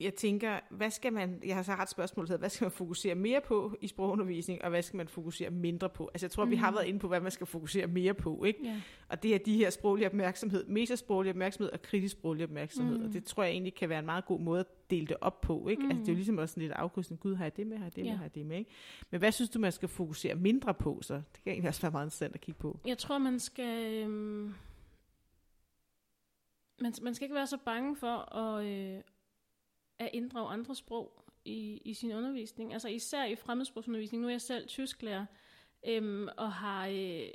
jeg 0.00 0.14
tænker, 0.14 0.60
hvad 0.70 0.90
skal 0.90 1.12
man, 1.12 1.40
jeg 1.46 1.56
har 1.56 1.62
så 1.62 1.72
ret 1.72 1.88
spørgsmål, 1.90 2.26
hvad 2.38 2.48
skal 2.48 2.64
man 2.64 2.72
fokusere 2.72 3.14
mere 3.14 3.40
på 3.40 3.76
i 3.80 3.86
sprogundervisning, 3.88 4.62
og 4.64 4.70
hvad 4.70 4.82
skal 4.82 4.96
man 4.96 5.08
fokusere 5.08 5.50
mindre 5.50 5.88
på? 5.90 6.10
Altså, 6.14 6.26
jeg 6.26 6.30
tror, 6.30 6.44
mm. 6.44 6.50
vi 6.50 6.56
har 6.56 6.70
Mhm. 6.70 6.76
været 6.76 6.86
inde 6.86 6.98
på, 7.00 7.08
hvad 7.08 7.20
man 7.20 7.30
skal 7.30 7.46
fokusere 7.46 7.86
mere 7.86 8.14
på, 8.14 8.44
ikke? 8.44 8.60
Ja. 8.64 8.80
Og 9.08 9.22
det 9.22 9.34
er 9.34 9.38
de 9.38 9.56
her 9.56 9.70
sproglige 9.70 10.06
opmærksomhed, 10.06 10.66
metasproglig 10.66 11.30
opmærksomhed 11.30 11.72
og 11.72 11.82
kritisk 11.82 12.12
sproglig 12.12 12.44
opmærksomhed. 12.44 12.98
Mm. 12.98 13.04
Og 13.04 13.12
det 13.12 13.24
tror 13.24 13.42
jeg 13.42 13.52
egentlig 13.52 13.74
kan 13.74 13.88
være 13.88 13.98
en 13.98 14.06
meget 14.06 14.24
god 14.24 14.40
måde 14.40 14.60
at 14.60 14.90
dele 14.90 15.06
det 15.06 15.16
op 15.20 15.40
på. 15.40 15.68
Ikke? 15.68 15.82
Mm. 15.82 15.88
Altså, 15.88 16.00
det 16.00 16.08
er 16.08 16.12
jo 16.12 16.14
Mm. 16.14 16.16
ligesom 16.16 16.38
også 16.38 16.52
sådan 16.52 16.62
lidt 16.62 16.72
afkrydsning. 16.72 17.20
Gud, 17.20 17.34
har 17.34 17.44
jeg 17.44 17.56
det 17.56 17.66
med, 17.66 17.76
har 17.76 17.84
jeg 17.84 17.96
det 17.96 18.04
med, 18.04 18.10
Ja. 18.10 18.16
har 18.16 18.24
jeg 18.24 18.34
det 18.34 18.46
med. 18.46 18.56
Ikke? 18.58 18.70
Men 19.10 19.18
hvad 19.18 19.32
synes 19.32 19.50
du, 19.50 19.58
man 19.58 19.72
skal 19.72 19.88
fokusere 19.88 20.34
mindre 20.34 20.74
på 20.74 20.98
så? 21.02 21.14
Det 21.14 21.40
kan 21.44 21.52
egentlig 21.52 21.68
også 21.68 21.82
være 21.82 21.92
meget 21.92 22.06
interessant 22.06 22.34
at 22.34 22.40
kigge 22.40 22.58
på. 22.60 22.78
Jeg 22.86 22.98
tror, 22.98 23.18
man 23.18 23.38
skal... 23.40 24.02
Øhm, 24.04 24.54
man, 26.80 26.92
man 27.02 27.14
skal 27.14 27.24
ikke 27.24 27.34
være 27.34 27.46
så 27.46 27.58
bange 27.64 27.96
for 27.96 28.34
at, 28.36 28.64
øh, 28.66 29.00
at 29.98 30.10
inddrage 30.12 30.48
andre 30.48 30.74
sprog 30.74 31.24
i, 31.44 31.82
i 31.84 31.94
sin 31.94 32.12
undervisning. 32.12 32.72
Altså 32.72 32.88
især 32.88 33.24
i 33.24 33.36
fremmedsprogsundervisning. 33.36 34.20
Nu 34.22 34.26
er 34.28 34.32
jeg 34.32 34.40
selv 34.40 34.66
tysklærer, 34.66 35.26
øhm, 35.86 36.28
og 36.36 36.52
har, 36.52 36.86
øh, 36.86 37.26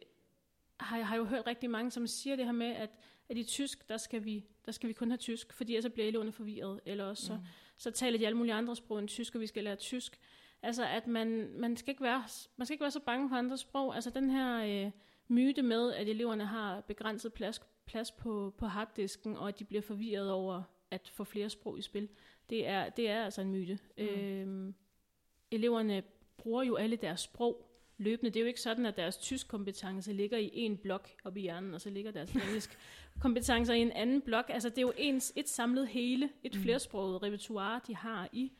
har, 0.79 1.01
har 1.01 1.15
jo 1.15 1.23
hørt 1.25 1.47
rigtig 1.47 1.69
mange, 1.69 1.91
som 1.91 2.07
siger 2.07 2.35
det 2.35 2.45
her 2.45 2.51
med, 2.51 2.67
at, 2.67 2.89
at 3.29 3.37
i 3.37 3.43
tysk, 3.43 3.89
der 3.89 3.97
skal, 3.97 4.25
vi, 4.25 4.45
der 4.65 4.71
skal 4.71 4.89
vi 4.89 4.93
kun 4.93 5.09
have 5.11 5.17
tysk, 5.17 5.53
fordi 5.53 5.73
ellers 5.73 5.83
så 5.83 5.89
bliver 5.89 6.07
eleverne 6.07 6.31
forvirret. 6.31 6.79
Eller 6.85 7.05
også 7.05 7.25
så, 7.25 7.33
Mm. 7.33 7.39
så 7.77 7.91
taler 7.91 8.17
de 8.17 8.25
alle 8.25 8.37
mulige 8.37 8.53
andre 8.53 8.75
sprog 8.75 8.99
end 8.99 9.07
tysk, 9.07 9.35
og 9.35 9.41
vi 9.41 9.47
skal 9.47 9.63
lære 9.63 9.75
tysk. 9.75 10.19
Altså, 10.61 10.85
at 10.85 11.07
man, 11.07 11.49
man, 11.57 11.77
skal 11.77 11.91
ikke 11.91 12.03
være, 12.03 12.23
man 12.57 12.65
skal 12.65 12.73
ikke 12.73 12.81
være 12.81 12.91
så 12.91 12.99
bange 12.99 13.29
for 13.29 13.35
andre 13.35 13.57
sprog. 13.57 13.95
Altså, 13.95 14.09
den 14.09 14.29
her 14.29 14.85
øh, 14.85 14.91
myte 15.27 15.61
med, 15.61 15.93
at 15.93 16.07
eleverne 16.09 16.45
har 16.45 16.81
begrænset 16.81 17.33
plads, 17.33 17.61
plads 17.85 18.11
på, 18.11 18.53
på 18.57 18.65
harddisken, 18.65 19.37
og 19.37 19.47
at 19.47 19.59
de 19.59 19.63
bliver 19.65 19.81
forvirret 19.81 20.31
over 20.31 20.63
at 20.91 21.11
få 21.13 21.23
flere 21.23 21.49
sprog 21.49 21.79
i 21.79 21.81
spil, 21.81 22.09
det 22.49 22.67
er, 22.67 22.89
det 22.89 23.09
er 23.09 23.23
altså 23.25 23.41
en 23.41 23.51
myte. 23.51 23.79
Mm. 23.97 24.03
Øhm, 24.03 24.73
eleverne 25.51 26.03
bruger 26.37 26.63
jo 26.63 26.75
alle 26.75 26.95
deres 26.95 27.19
sprog 27.19 27.65
løbende. 27.97 28.29
Det 28.31 28.39
er 28.39 28.41
jo 28.41 28.47
ikke 28.47 28.61
sådan, 28.61 28.85
at 28.85 28.97
deres 28.97 29.17
tysk 29.17 29.47
kompetence 29.47 30.13
ligger 30.13 30.37
i 30.37 30.49
en 30.53 30.77
blok 30.77 31.09
op 31.23 31.37
i 31.37 31.41
hjernen, 31.41 31.73
og 31.73 31.81
så 31.81 31.89
ligger 31.89 32.11
deres 32.11 32.31
engelsk 32.35 32.77
kompetencer 33.21 33.73
i 33.73 33.79
en 33.81 33.91
anden 33.91 34.21
blok. 34.21 34.45
Altså 34.49 34.69
det 34.69 34.77
er 34.77 34.81
jo 34.81 34.93
ens, 34.97 35.33
et 35.35 35.49
samlet 35.49 35.87
hele, 35.87 36.29
et 36.43 36.55
Mm. 36.55 36.61
flersproget 36.61 37.23
repertoire, 37.23 37.81
de 37.87 37.95
har 37.95 38.29
i, 38.33 38.51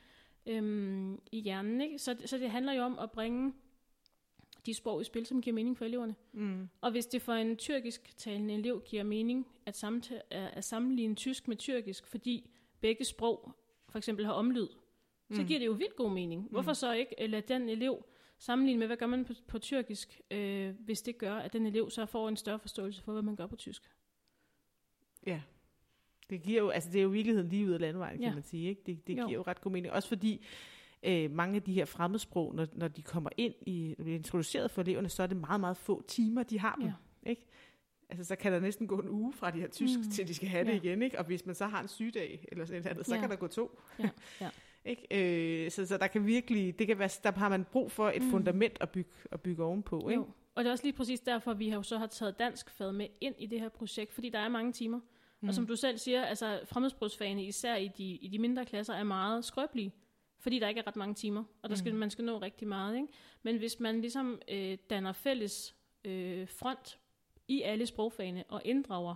øhm, 0.46 1.22
i 1.32 1.40
hjernen. 1.42 1.82
Ikke? 1.82 2.00
Så, 2.00 2.16
så 2.26 2.38
det 2.38 2.52
handler 2.52 2.74
jo 2.74 2.82
om 2.84 3.00
at 3.00 3.12
bringe 3.12 3.54
de 4.66 4.74
sprog 4.74 5.02
i 5.02 5.04
spil, 5.04 5.26
som 5.26 5.42
giver 5.42 5.54
mening 5.54 5.78
for 5.78 5.86
eleverne. 5.86 6.16
Mm. 6.34 6.70
Og 6.82 6.92
hvis 6.92 7.06
det 7.06 7.22
for 7.22 7.34
en 7.34 7.58
tyrkisk 7.58 8.18
talende 8.18 8.54
elev 8.54 8.82
giver 8.86 9.04
mening 9.04 9.48
at, 9.66 9.76
samta- 9.84 10.22
at 10.30 10.52
at 10.58 10.64
sammenligne 10.64 11.16
tysk 11.16 11.48
med 11.48 11.58
tyrkisk, 11.58 12.08
fordi 12.08 12.50
begge 12.82 13.06
sprog 13.06 13.52
for 13.90 13.98
eksempel 13.98 14.26
har 14.26 14.34
omlyd, 14.34 14.68
så 15.32 15.42
Mm. 15.42 15.48
giver 15.48 15.60
det 15.60 15.66
jo 15.66 15.72
vildt 15.72 15.96
god 15.96 16.12
mening. 16.12 16.48
Hvorfor 16.52 16.74
så 16.74 16.94
ikke 16.94 17.16
øh, 17.24 17.30
lade 17.30 17.54
den 17.54 17.70
elev 17.70 18.06
sammenligne 18.38 18.80
med, 18.80 18.88
hvad 18.88 18.98
gør 18.98 19.06
man 19.06 19.26
på, 19.26 19.34
på 19.48 19.60
tyrkisk, 19.60 20.22
øh, 20.32 20.76
hvis 20.80 21.02
det 21.02 21.18
gør, 21.18 21.34
at 21.36 21.54
den 21.54 21.66
elev 21.66 21.90
så 21.90 22.06
får 22.06 22.30
en 22.30 22.38
større 22.38 22.60
forståelse 22.60 23.02
for, 23.04 23.12
hvad 23.12 23.22
man 23.22 23.36
gør 23.36 23.48
på 23.48 23.56
tysk. 23.56 23.92
Ja. 25.26 25.42
Det 26.30 26.42
giver 26.42 26.62
jo, 26.62 26.70
altså 26.70 26.92
det 26.92 27.00
er 27.00 27.04
jo 27.04 27.10
i 27.10 27.14
virkeligheden 27.14 27.50
lige 27.50 27.66
ud 27.68 27.72
af 27.72 27.80
landevejen, 27.80 28.18
kan 28.18 28.28
Ja. 28.28 28.34
man 28.34 28.44
sige. 28.44 28.70
Ikke? 28.70 28.82
Det, 28.86 29.08
det 29.08 29.18
Jo. 29.18 29.28
giver 29.28 29.40
jo 29.40 29.44
ret 29.48 29.62
god 29.62 29.72
mening. 29.72 29.94
Også 29.94 30.08
fordi 30.08 30.46
øh, 31.04 31.32
mange 31.32 31.56
af 31.56 31.62
de 31.64 31.74
her 31.74 31.86
fremmedsprog, 31.86 32.56
når, 32.56 32.68
når 32.74 32.88
de 32.88 33.02
kommer 33.02 33.30
ind 33.38 33.54
i, 33.62 33.96
bliver 33.98 34.16
introduceret 34.18 34.72
for 34.72 34.82
eleverne, 34.82 35.10
så 35.10 35.24
er 35.24 35.28
det 35.28 35.38
meget, 35.38 35.60
meget 35.60 35.78
få 35.78 36.02
timer, 36.08 36.44
de 36.44 36.60
har 36.60 36.76
dem. 36.76 36.86
Ja. 36.86 36.94
Ikke? 37.30 37.46
Altså, 38.10 38.24
så 38.26 38.36
kan 38.36 38.52
der 38.54 38.60
næsten 38.60 38.88
gå 38.88 39.00
en 39.00 39.10
uge 39.10 39.34
fra 39.34 39.52
de 39.52 39.60
her 39.60 39.68
tysk, 39.68 40.00
Mm. 40.00 40.04
til 40.12 40.28
de 40.28 40.34
skal 40.34 40.48
have 40.48 40.64
det 40.66 40.72
Ja. 40.72 40.76
igen. 40.78 41.02
Ikke? 41.02 41.20
Og 41.20 41.26
hvis 41.26 41.46
man 41.46 41.56
så 41.56 41.66
har 41.68 41.82
en 41.82 41.88
sygedag, 41.88 42.46
eller 42.52 42.66
sådan 42.66 42.82
et 42.82 42.86
andet, 42.88 43.06
så 43.06 43.16
Ja. 43.16 43.22
kan 43.22 43.30
der 43.30 43.36
gå 43.36 43.48
to. 43.48 43.80
Ja, 44.00 44.10
ja. 44.42 44.50
Ikke? 44.86 45.64
Øh, 45.66 45.72
så, 45.72 45.86
så 45.86 45.98
der 45.98 46.08
kan 46.08 46.26
virkelig, 46.26 46.80
det 46.80 46.88
kan 46.88 47.00
være, 47.00 47.10
der 47.24 47.32
har 47.32 47.50
man 47.50 47.66
brug 47.72 47.92
for 47.92 48.10
et 48.10 48.22
Mm. 48.22 48.30
fundament 48.32 48.78
at 48.82 48.90
bygge, 48.90 49.10
at 49.32 49.42
bygge 49.42 49.64
ovenpå. 49.64 50.10
Ikke? 50.10 50.22
Jo. 50.22 50.28
Og 50.56 50.64
det 50.64 50.68
er 50.68 50.72
også 50.72 50.84
lige 50.84 50.94
præcis 50.94 51.20
derfor, 51.20 51.54
vi 51.54 51.70
har 51.70 51.76
jo 51.78 51.84
så 51.84 51.98
har 51.98 52.08
taget 52.08 52.40
dansk 52.40 52.70
fad 52.70 52.92
med 52.92 53.08
ind 53.22 53.36
i 53.38 53.46
det 53.46 53.60
her 53.60 53.70
projekt, 53.70 54.14
fordi 54.14 54.30
der 54.30 54.40
er 54.40 54.50
mange 54.50 54.72
timer. 54.74 55.00
Mm. 55.42 55.48
Og 55.48 55.54
som 55.54 55.68
du 55.68 55.76
selv 55.76 55.98
siger, 55.98 56.24
altså 56.24 56.60
fremmedsprogsfagene, 56.66 57.44
især 57.46 57.76
i 57.76 57.88
de, 57.98 58.04
i 58.04 58.28
de 58.28 58.40
mindre 58.40 58.66
klasser, 58.66 58.94
er 58.94 59.04
meget 59.04 59.46
skrøbelige, 59.46 59.94
fordi 60.40 60.60
der 60.60 60.68
ikke 60.68 60.80
er 60.82 60.88
ret 60.88 60.96
mange 60.96 61.16
timer, 61.16 61.44
og 61.62 61.70
der 61.70 61.76
skal, 61.76 61.94
Mm. 61.94 62.00
man 62.00 62.10
skal 62.10 62.26
nå 62.26 62.38
rigtig 62.38 62.68
meget. 62.68 62.96
Ikke? 62.96 63.08
Men 63.44 63.58
hvis 63.58 63.80
man 63.80 64.02
ligesom 64.02 64.42
øh, 64.52 64.78
danner 64.90 65.14
fælles 65.14 65.76
øh, 66.06 66.48
front 66.48 67.00
i 67.50 67.62
alle 67.62 67.86
sprogfagene 67.86 68.44
og 68.48 68.62
inddrager 68.66 69.16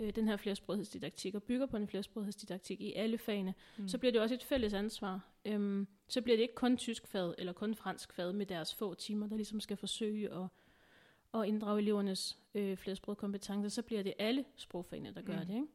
øh, 0.00 0.10
den 0.14 0.28
her 0.28 0.36
flersprodighedsdidaktik 0.36 1.34
og 1.34 1.42
bygger 1.42 1.66
på 1.66 1.76
en 1.76 1.88
flersprodighedsdidaktik 1.88 2.80
i 2.80 2.92
alle 2.92 3.18
fagene, 3.18 3.54
mm. 3.78 3.88
så 3.88 3.98
bliver 3.98 4.12
det 4.12 4.20
også 4.20 4.34
et 4.34 4.44
fælles 4.44 4.72
ansvar. 4.74 5.20
Øhm, 5.44 5.86
så 6.08 6.22
bliver 6.22 6.36
det 6.36 6.42
ikke 6.42 6.54
kun 6.54 6.76
tysk 6.76 7.06
fad 7.06 7.34
eller 7.38 7.52
kun 7.52 7.74
fransk 7.74 8.12
fad 8.12 8.32
med 8.32 8.46
deres 8.46 8.74
få 8.74 8.94
timer, 8.94 9.26
der 9.26 9.36
ligesom 9.36 9.60
skal 9.60 9.76
forsøge 9.76 10.32
at, 10.32 10.46
at 11.34 11.46
inddrage 11.48 11.80
elevernes 11.80 12.38
øh, 12.54 12.76
flersprogkompetencer, 12.76 13.68
så 13.68 13.82
bliver 13.82 14.02
det 14.02 14.14
alle 14.18 14.44
sprogfagene, 14.56 15.14
der 15.14 15.22
gør 15.22 15.40
Mm. 15.40 15.46
det. 15.46 15.54
Ikke? 15.54 15.66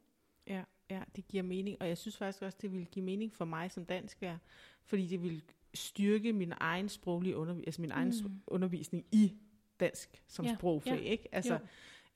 Ja, 0.47 0.63
ja, 0.89 1.03
det 1.15 1.27
giver 1.27 1.43
mening. 1.43 1.77
Og 1.81 1.87
jeg 1.87 1.97
synes 1.97 2.17
faktisk 2.17 2.41
også, 2.43 2.57
det 2.61 2.71
vil 2.71 2.85
give 2.85 3.05
mening 3.05 3.33
for 3.33 3.45
mig 3.45 3.71
som 3.71 3.85
dansklærer, 3.85 4.37
fordi 4.85 5.07
det 5.07 5.23
vil 5.23 5.41
styrke 5.73 6.33
min 6.33 6.53
egen 6.59 6.89
sproglige 6.89 7.35
undervisning, 7.37 7.67
altså 7.67 7.81
min 7.81 7.91
egen 7.91 8.13
Mm. 8.25 8.41
undervisning 8.47 9.05
i 9.11 9.33
dansk 9.79 10.23
som 10.27 10.45
ja, 10.45 10.55
sprogfag, 10.55 10.91
ja, 11.03 11.09
ikke? 11.09 11.27
Altså, 11.35 11.53
jo. 11.53 11.59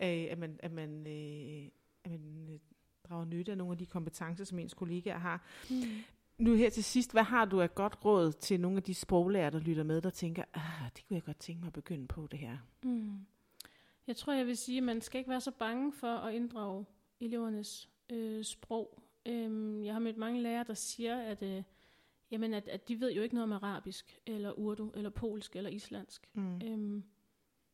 Øh, 0.03 0.31
at 0.31 0.37
man, 0.37 0.59
at 0.59 0.71
man, 0.71 1.07
øh, 1.07 1.69
at 2.03 2.11
man 2.11 2.47
øh, 2.49 2.59
drager 3.09 3.25
nytte 3.25 3.51
af 3.51 3.57
nogle 3.57 3.71
af 3.71 3.77
de 3.77 3.85
kompetencer, 3.85 4.45
som 4.45 4.59
ens 4.59 4.73
kollegaer 4.73 5.17
har. 5.17 5.45
Mm. 5.69 5.75
Nu 6.37 6.55
her 6.55 6.69
til 6.69 6.83
sidst, 6.83 7.11
hvad 7.11 7.23
har 7.23 7.45
du 7.45 7.61
af 7.61 7.75
godt 7.75 8.05
råd 8.05 8.31
til 8.31 8.59
nogle 8.59 8.77
af 8.77 8.83
de 8.83 8.93
sproglærer, 8.93 9.49
der 9.49 9.59
lytter 9.59 9.83
med, 9.83 10.01
der 10.01 10.09
tænker, 10.09 10.43
ah, 10.53 10.89
det 10.95 11.07
kunne 11.07 11.15
jeg 11.15 11.23
godt 11.23 11.39
tænke 11.39 11.59
mig 11.59 11.67
at 11.67 11.73
begynde 11.73 12.07
på 12.07 12.27
det 12.31 12.39
her? 12.39 12.57
Mm. 12.83 13.25
Jeg 14.07 14.15
tror, 14.15 14.33
jeg 14.33 14.47
vil 14.47 14.57
sige, 14.57 14.77
at 14.77 14.83
man 14.83 15.01
skal 15.01 15.19
ikke 15.19 15.29
være 15.29 15.41
så 15.41 15.51
bange 15.51 15.93
for 15.93 16.07
at 16.07 16.33
inddrage 16.33 16.85
elevernes 17.19 17.89
øh, 18.09 18.43
sprog. 18.43 19.03
Øhm, 19.25 19.83
jeg 19.83 19.93
har 19.93 19.99
mødt 19.99 20.17
mange 20.17 20.41
lærere, 20.41 20.63
der 20.67 20.73
siger, 20.73 21.21
at, 21.21 21.43
øh, 21.43 21.63
jamen 22.31 22.53
at, 22.53 22.67
at 22.67 22.87
de 22.87 22.99
ved 22.99 23.13
jo 23.13 23.21
ikke 23.21 23.35
noget 23.35 23.43
om 23.43 23.51
arabisk, 23.51 24.19
eller 24.25 24.51
urdu, 24.51 24.91
eller 24.95 25.09
polsk, 25.09 25.55
eller 25.55 25.69
islandsk. 25.69 26.29
Mm. 26.33 26.61
Øhm, 26.61 27.03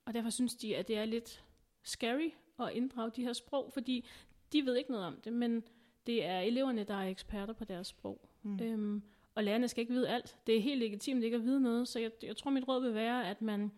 og 0.06 0.14
derfor 0.14 0.30
synes 0.30 0.56
de, 0.56 0.76
at 0.78 0.88
det 0.88 0.98
er 0.98 1.06
lidt 1.06 1.44
scary 1.88 2.30
at 2.60 2.70
inddrage 2.74 3.12
de 3.16 3.24
her 3.24 3.34
sprog, 3.34 3.72
fordi 3.74 4.06
de 4.54 4.66
ved 4.66 4.76
ikke 4.76 4.92
noget 4.92 5.06
om 5.06 5.22
det, 5.24 5.34
men 5.34 5.64
det 6.06 6.26
er 6.26 6.40
eleverne, 6.40 6.84
der 6.84 6.94
er 6.94 7.08
eksperter 7.08 7.54
på 7.54 7.66
deres 7.66 7.88
sprog. 7.88 8.30
Mm. 8.44 8.60
Øhm, 8.62 9.04
og 9.36 9.44
lærerne 9.44 9.68
skal 9.68 9.82
ikke 9.82 9.94
vide 9.94 10.10
alt. 10.10 10.38
Det 10.48 10.58
er 10.58 10.62
helt 10.62 10.80
legitimt 10.80 11.24
ikke 11.24 11.38
at 11.38 11.44
vide 11.44 11.62
noget, 11.62 11.88
så 11.88 12.00
jeg, 12.00 12.12
jeg 12.24 12.38
tror, 12.38 12.52
mit 12.52 12.68
råd 12.68 12.82
vil 12.82 12.94
være, 12.94 13.30
at 13.30 13.42
man 13.42 13.72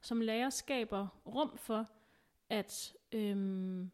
som 0.00 0.20
lærer 0.20 0.50
skaber 0.50 1.06
rum 1.26 1.56
for, 1.56 1.86
at, 2.48 2.94
øhm, 3.12 3.90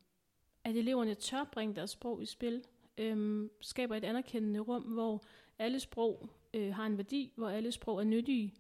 at 0.65 0.77
eleverne 0.77 1.15
tør 1.15 1.45
bringe 1.45 1.75
deres 1.75 1.91
sprog 1.91 2.23
i 2.23 2.27
spil. 2.27 2.65
Øhm, 2.99 3.51
skaber 3.61 3.97
et 3.97 4.05
anerkendende 4.05 4.61
rum, 4.61 4.83
hvor 4.83 5.25
alle 5.59 5.81
sprog 5.81 6.29
øh, 6.55 6.75
har 6.75 6.87
en 6.87 6.97
værdi, 6.97 7.33
hvor 7.37 7.49
alle 7.49 7.73
sprog 7.73 7.99
er 8.01 8.05
nyttige, 8.05 8.55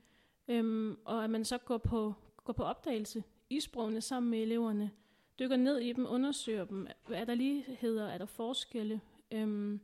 øhm, 0.48 0.98
og 1.04 1.24
at 1.24 1.30
man 1.30 1.44
så 1.44 1.58
går 1.58 1.78
på, 1.78 2.14
går 2.44 2.52
på 2.52 2.62
opdagelse 2.62 3.24
i 3.50 3.60
sprogene 3.60 4.00
sammen 4.00 4.30
med 4.30 4.38
eleverne, 4.38 4.90
dykker 5.38 5.56
ned 5.56 5.78
i 5.78 5.92
dem, 5.92 6.06
undersøger 6.08 6.64
dem, 6.64 6.86
hvad 7.06 7.18
er 7.20 7.24
der 7.24 7.34
ligheder, 7.34 8.08
er 8.08 8.18
der 8.18 8.26
forskelle, 8.26 9.00
øhm, 9.30 9.80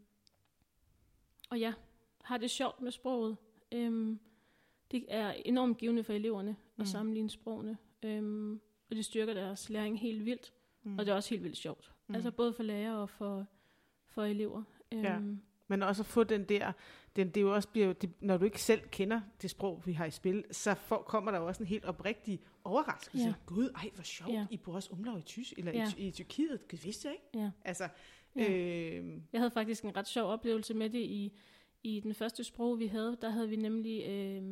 og 1.50 1.58
ja, 1.58 1.72
har 2.22 2.36
det 2.36 2.50
sjovt 2.50 2.80
med 2.80 2.90
sproget. 2.90 3.36
Øhm, 3.72 4.18
det 4.90 5.04
er 5.08 5.32
enormt 5.32 5.78
givende 5.78 6.04
for 6.04 6.12
eleverne 6.12 6.50
at 6.50 6.56
Mm. 6.78 6.84
sammenligne 6.84 7.30
sprogene, 7.30 7.78
øhm, 8.02 8.60
og 8.90 8.96
det 8.96 9.04
styrker 9.04 9.34
deres 9.34 9.70
læring 9.70 10.00
helt 10.00 10.24
vildt, 10.24 10.52
Mm. 10.82 10.98
og 10.98 11.06
det 11.06 11.12
er 11.12 11.16
også 11.16 11.30
helt 11.30 11.42
vildt 11.42 11.56
sjovt. 11.56 11.92
Mm. 12.06 12.14
Altså 12.14 12.30
både 12.30 12.52
for 12.52 12.62
lærere 12.62 12.98
og 12.98 13.10
for, 13.10 13.46
for 14.06 14.22
elever. 14.24 14.62
Ja. 14.92 15.16
Øhm, 15.16 15.40
Men 15.68 15.82
også 15.82 16.02
at 16.02 16.06
få 16.06 16.24
den 16.24 16.44
der, 16.44 16.72
den, 17.16 17.26
det 17.28 17.36
er 17.36 17.40
jo 17.40 17.54
også 17.54 17.68
bliver, 17.68 17.92
det, 17.92 18.10
når 18.20 18.36
du 18.36 18.44
ikke 18.44 18.62
selv 18.62 18.80
kender 18.80 19.20
det 19.42 19.50
sprog, 19.50 19.82
vi 19.86 19.92
har 19.92 20.04
i 20.04 20.10
spil, 20.10 20.44
så 20.50 20.74
får, 20.74 21.02
kommer 21.02 21.30
der 21.30 21.38
jo 21.38 21.46
også 21.46 21.62
en 21.62 21.66
helt 21.66 21.84
oprigtig 21.84 22.40
overraskelse. 22.64 23.26
Ja. 23.26 23.34
Gud, 23.46 23.70
ej, 23.74 23.90
hvor 23.94 24.02
sjovt, 24.04 24.32
Ja. 24.32 24.46
I 24.50 24.56
bruger 24.56 24.76
også 24.76 24.90
umlaut 24.92 25.18
i 25.20 25.22
tysk, 25.22 25.52
eller 25.58 25.72
Ja. 25.72 25.92
i, 25.98 26.06
i 26.08 26.10
Tyrkiet. 26.10 26.70
Det 26.70 26.84
vidste 26.84 27.08
jeg 27.08 27.14
ikke. 27.14 27.44
Ja. 27.44 27.50
Altså, 27.64 27.88
Ja. 28.36 28.52
øh, 28.52 29.04
Jeg 29.32 29.40
havde 29.40 29.50
faktisk 29.50 29.84
en 29.84 29.96
ret 29.96 30.08
sjov 30.08 30.30
oplevelse 30.30 30.74
med 30.74 30.90
det 30.90 30.98
i, 30.98 31.32
i 31.82 32.00
den 32.00 32.14
første 32.14 32.44
sprog, 32.44 32.78
vi 32.78 32.86
havde. 32.86 33.16
Der 33.20 33.30
havde 33.30 33.48
vi 33.48 33.56
nemlig 33.56 34.04
øh, 34.08 34.42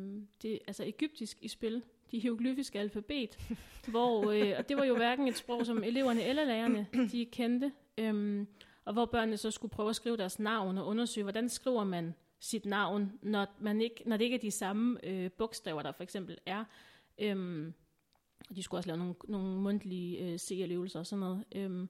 det, 0.41 0.59
altså 0.67 0.83
egyptisk 0.85 1.37
i 1.41 1.47
spil, 1.47 1.83
de 2.11 2.19
hieroglyfiske 2.19 2.79
alfabet, 2.79 3.37
hvor, 3.91 4.31
øh, 4.31 4.53
og 4.57 4.69
det 4.69 4.77
var 4.77 4.83
jo 4.83 4.95
hverken 4.95 5.27
et 5.27 5.37
sprog, 5.37 5.65
som 5.65 5.83
eleverne 5.83 6.23
eller 6.23 6.45
lærerne, 6.45 6.87
de 7.11 7.25
kendte, 7.25 7.71
øh, 7.97 8.45
og 8.85 8.93
hvor 8.93 9.05
børnene 9.05 9.37
så 9.37 9.51
skulle 9.51 9.71
prøve 9.71 9.89
at 9.89 9.95
skrive 9.95 10.17
deres 10.17 10.39
navn 10.39 10.77
og 10.77 10.87
undersøge, 10.87 11.23
hvordan 11.23 11.49
skriver 11.49 11.83
man 11.83 12.13
sit 12.39 12.65
navn, 12.65 13.11
når, 13.21 13.47
man 13.59 13.81
ikke, 13.81 14.03
når 14.05 14.17
det 14.17 14.23
ikke 14.23 14.35
er 14.35 14.39
de 14.39 14.51
samme 14.51 15.05
øh, 15.05 15.31
bogstaver, 15.31 15.81
der 15.81 15.91
for 15.91 16.03
eksempel 16.03 16.37
er. 16.45 16.63
Øhm, 17.17 17.73
og 18.49 18.55
de 18.55 18.63
skulle 18.63 18.79
også 18.79 18.89
lave 18.89 18.97
nogle, 18.97 19.15
nogle 19.27 19.57
mundtlige 19.57 20.17
øh, 20.19 20.37
CL-øvelser 20.37 20.99
og 20.99 21.05
sådan 21.05 21.19
noget. 21.19 21.43
Øhm, 21.55 21.89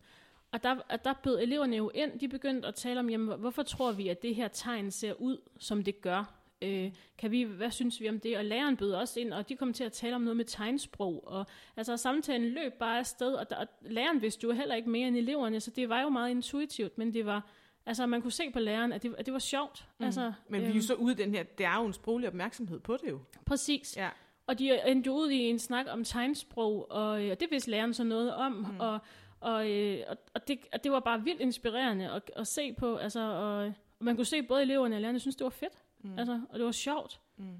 og 0.51 0.63
der, 0.63 0.75
og 0.89 1.03
der 1.03 1.13
bød 1.23 1.39
eleverne 1.41 1.75
jo 1.75 1.91
ind, 1.93 2.19
de 2.19 2.27
begyndte 2.27 2.67
at 2.67 2.75
tale 2.75 2.99
om, 2.99 3.09
jamen, 3.09 3.39
hvorfor 3.39 3.63
tror 3.63 3.91
vi, 3.91 4.07
at 4.07 4.21
det 4.21 4.35
her 4.35 4.47
tegn 4.47 4.91
ser 4.91 5.13
ud, 5.13 5.37
som 5.59 5.83
det 5.83 6.01
gør? 6.01 6.43
Øh, 6.61 6.91
kan 7.17 7.31
vi, 7.31 7.43
hvad 7.43 7.71
synes 7.71 8.01
vi 8.01 8.09
om 8.09 8.19
det? 8.19 8.37
Og 8.37 8.45
læreren 8.45 8.77
bød 8.77 8.91
også 8.91 9.19
ind, 9.19 9.33
og 9.33 9.49
de 9.49 9.55
kom 9.55 9.73
til 9.73 9.83
at 9.83 9.91
tale 9.91 10.15
om 10.15 10.21
noget 10.21 10.37
med 10.37 10.45
tegnsprog. 10.45 11.27
Og, 11.27 11.45
altså 11.77 11.97
samtalen 11.97 12.49
løb 12.49 12.73
bare 12.73 12.99
afsted, 12.99 13.33
og, 13.33 13.49
der, 13.49 13.55
og 13.55 13.67
læreren 13.81 14.21
vidste 14.21 14.43
jo 14.43 14.51
heller 14.51 14.75
ikke 14.75 14.89
mere 14.89 15.07
end 15.07 15.17
eleverne, 15.17 15.59
så 15.59 15.71
det 15.71 15.89
var 15.89 16.01
jo 16.01 16.09
meget 16.09 16.31
intuitivt, 16.31 16.97
men 16.97 17.13
det 17.13 17.25
var, 17.25 17.49
altså 17.85 18.05
man 18.05 18.21
kunne 18.21 18.31
se 18.31 18.51
på 18.51 18.59
læreren, 18.59 18.93
at 18.93 19.03
det, 19.03 19.15
at 19.17 19.25
det 19.25 19.33
var 19.33 19.39
sjovt. 19.39 19.87
Mm. 19.99 20.05
Altså, 20.05 20.33
men 20.49 20.61
vi 20.61 20.67
er 20.67 20.73
jo 20.73 20.81
så 20.81 20.93
ude 20.93 21.15
den 21.15 21.31
her, 21.31 21.43
der 21.43 21.67
er 21.67 21.79
jo 21.79 21.85
en 21.85 21.93
sproglig 21.93 22.27
opmærksomhed 22.27 22.79
på 22.79 22.97
det 22.97 23.09
jo. 23.09 23.19
Præcis. 23.45 23.97
Ja. 23.97 24.09
Og 24.47 24.59
de 24.59 24.89
endte 24.89 25.07
jo 25.07 25.13
ud 25.13 25.29
i 25.29 25.39
en 25.39 25.59
snak 25.59 25.85
om 25.89 26.03
tegnsprog, 26.03 26.91
og, 26.91 27.25
øh, 27.25 27.31
og 27.31 27.39
det 27.39 27.51
vidste 27.51 27.71
læreren 27.71 27.93
så 27.93 28.03
noget 28.03 28.33
om, 28.35 28.51
mm. 28.51 28.79
og, 28.79 28.99
og, 29.39 29.71
øh, 29.71 29.99
og, 30.07 30.17
og, 30.33 30.47
det, 30.47 30.59
og 30.73 30.83
det 30.83 30.91
var 30.91 30.99
bare 30.99 31.23
vildt 31.23 31.41
inspirerende 31.41 32.11
at, 32.11 32.31
at 32.35 32.47
se 32.47 32.73
på, 32.73 32.95
altså, 32.95 33.19
og, 33.19 33.73
og 33.99 34.05
man 34.05 34.15
kunne 34.15 34.25
se 34.25 34.43
både 34.43 34.61
eleverne 34.61 34.95
og 34.95 35.01
lærerne 35.01 35.19
synes 35.19 35.35
det 35.35 35.43
var 35.43 35.49
fedt, 35.49 35.83
mm. 36.03 36.19
altså, 36.19 36.41
og 36.49 36.59
det 36.59 36.65
var 36.65 36.71
sjovt. 36.71 37.21
Mm. 37.37 37.57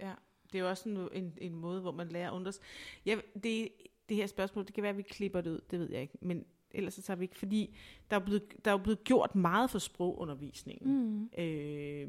Ja, 0.00 0.12
det 0.52 0.58
er 0.58 0.62
jo 0.62 0.68
også 0.68 0.88
en, 0.88 1.08
en, 1.12 1.38
en 1.40 1.54
måde, 1.54 1.80
hvor 1.80 1.92
man 1.92 2.08
lærer 2.08 2.30
at 2.30 2.34
undres. 2.34 2.60
Ja, 3.06 3.16
det, 3.42 3.68
det 4.08 4.16
her 4.16 4.26
spørgsmål, 4.26 4.66
det 4.66 4.74
kan 4.74 4.82
være, 4.82 4.90
at 4.90 4.96
vi 4.96 5.02
klipper 5.02 5.40
det 5.40 5.50
ud, 5.50 5.60
det 5.70 5.78
ved 5.78 5.90
jeg 5.90 6.00
ikke, 6.00 6.18
men 6.20 6.44
ellers 6.70 6.94
så 6.94 7.02
tager 7.02 7.16
vi 7.16 7.24
ikke, 7.24 7.36
fordi 7.36 7.76
der 8.10 8.16
er 8.16 8.20
blevet, 8.20 8.64
der 8.64 8.70
er 8.70 8.76
blevet 8.76 9.04
gjort 9.04 9.34
meget 9.34 9.70
for 9.70 9.78
sprogundervisningen. 9.78 10.92
Mm. 10.92 11.30
Øh, 11.38 12.08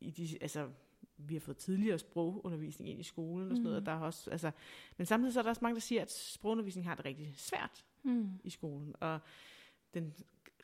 i 0.00 0.10
de, 0.10 0.28
altså, 0.40 0.68
vi 1.16 1.34
har 1.34 1.40
fået 1.40 1.56
tidligere 1.56 1.98
sprogundervisning 1.98 2.90
ind 2.90 3.00
i 3.00 3.02
skolen 3.02 3.50
og 3.50 3.56
sådan 3.56 3.62
noget, 3.64 3.76
Mm. 3.82 3.82
og 3.82 3.86
der 3.86 3.92
er 3.92 4.00
også, 4.06 4.30
altså, 4.30 4.50
men 4.96 5.06
samtidig 5.06 5.32
så 5.32 5.38
er 5.40 5.42
der 5.42 5.50
også 5.50 5.62
mange, 5.64 5.74
der 5.74 5.80
siger, 5.80 6.02
at 6.02 6.12
sprogundervisning 6.12 6.86
har 6.86 6.94
det 6.94 7.04
rigtig 7.04 7.34
svært 7.36 7.84
Mm. 8.02 8.30
i 8.44 8.50
skolen, 8.50 8.94
og 9.00 9.18
den 9.94 10.14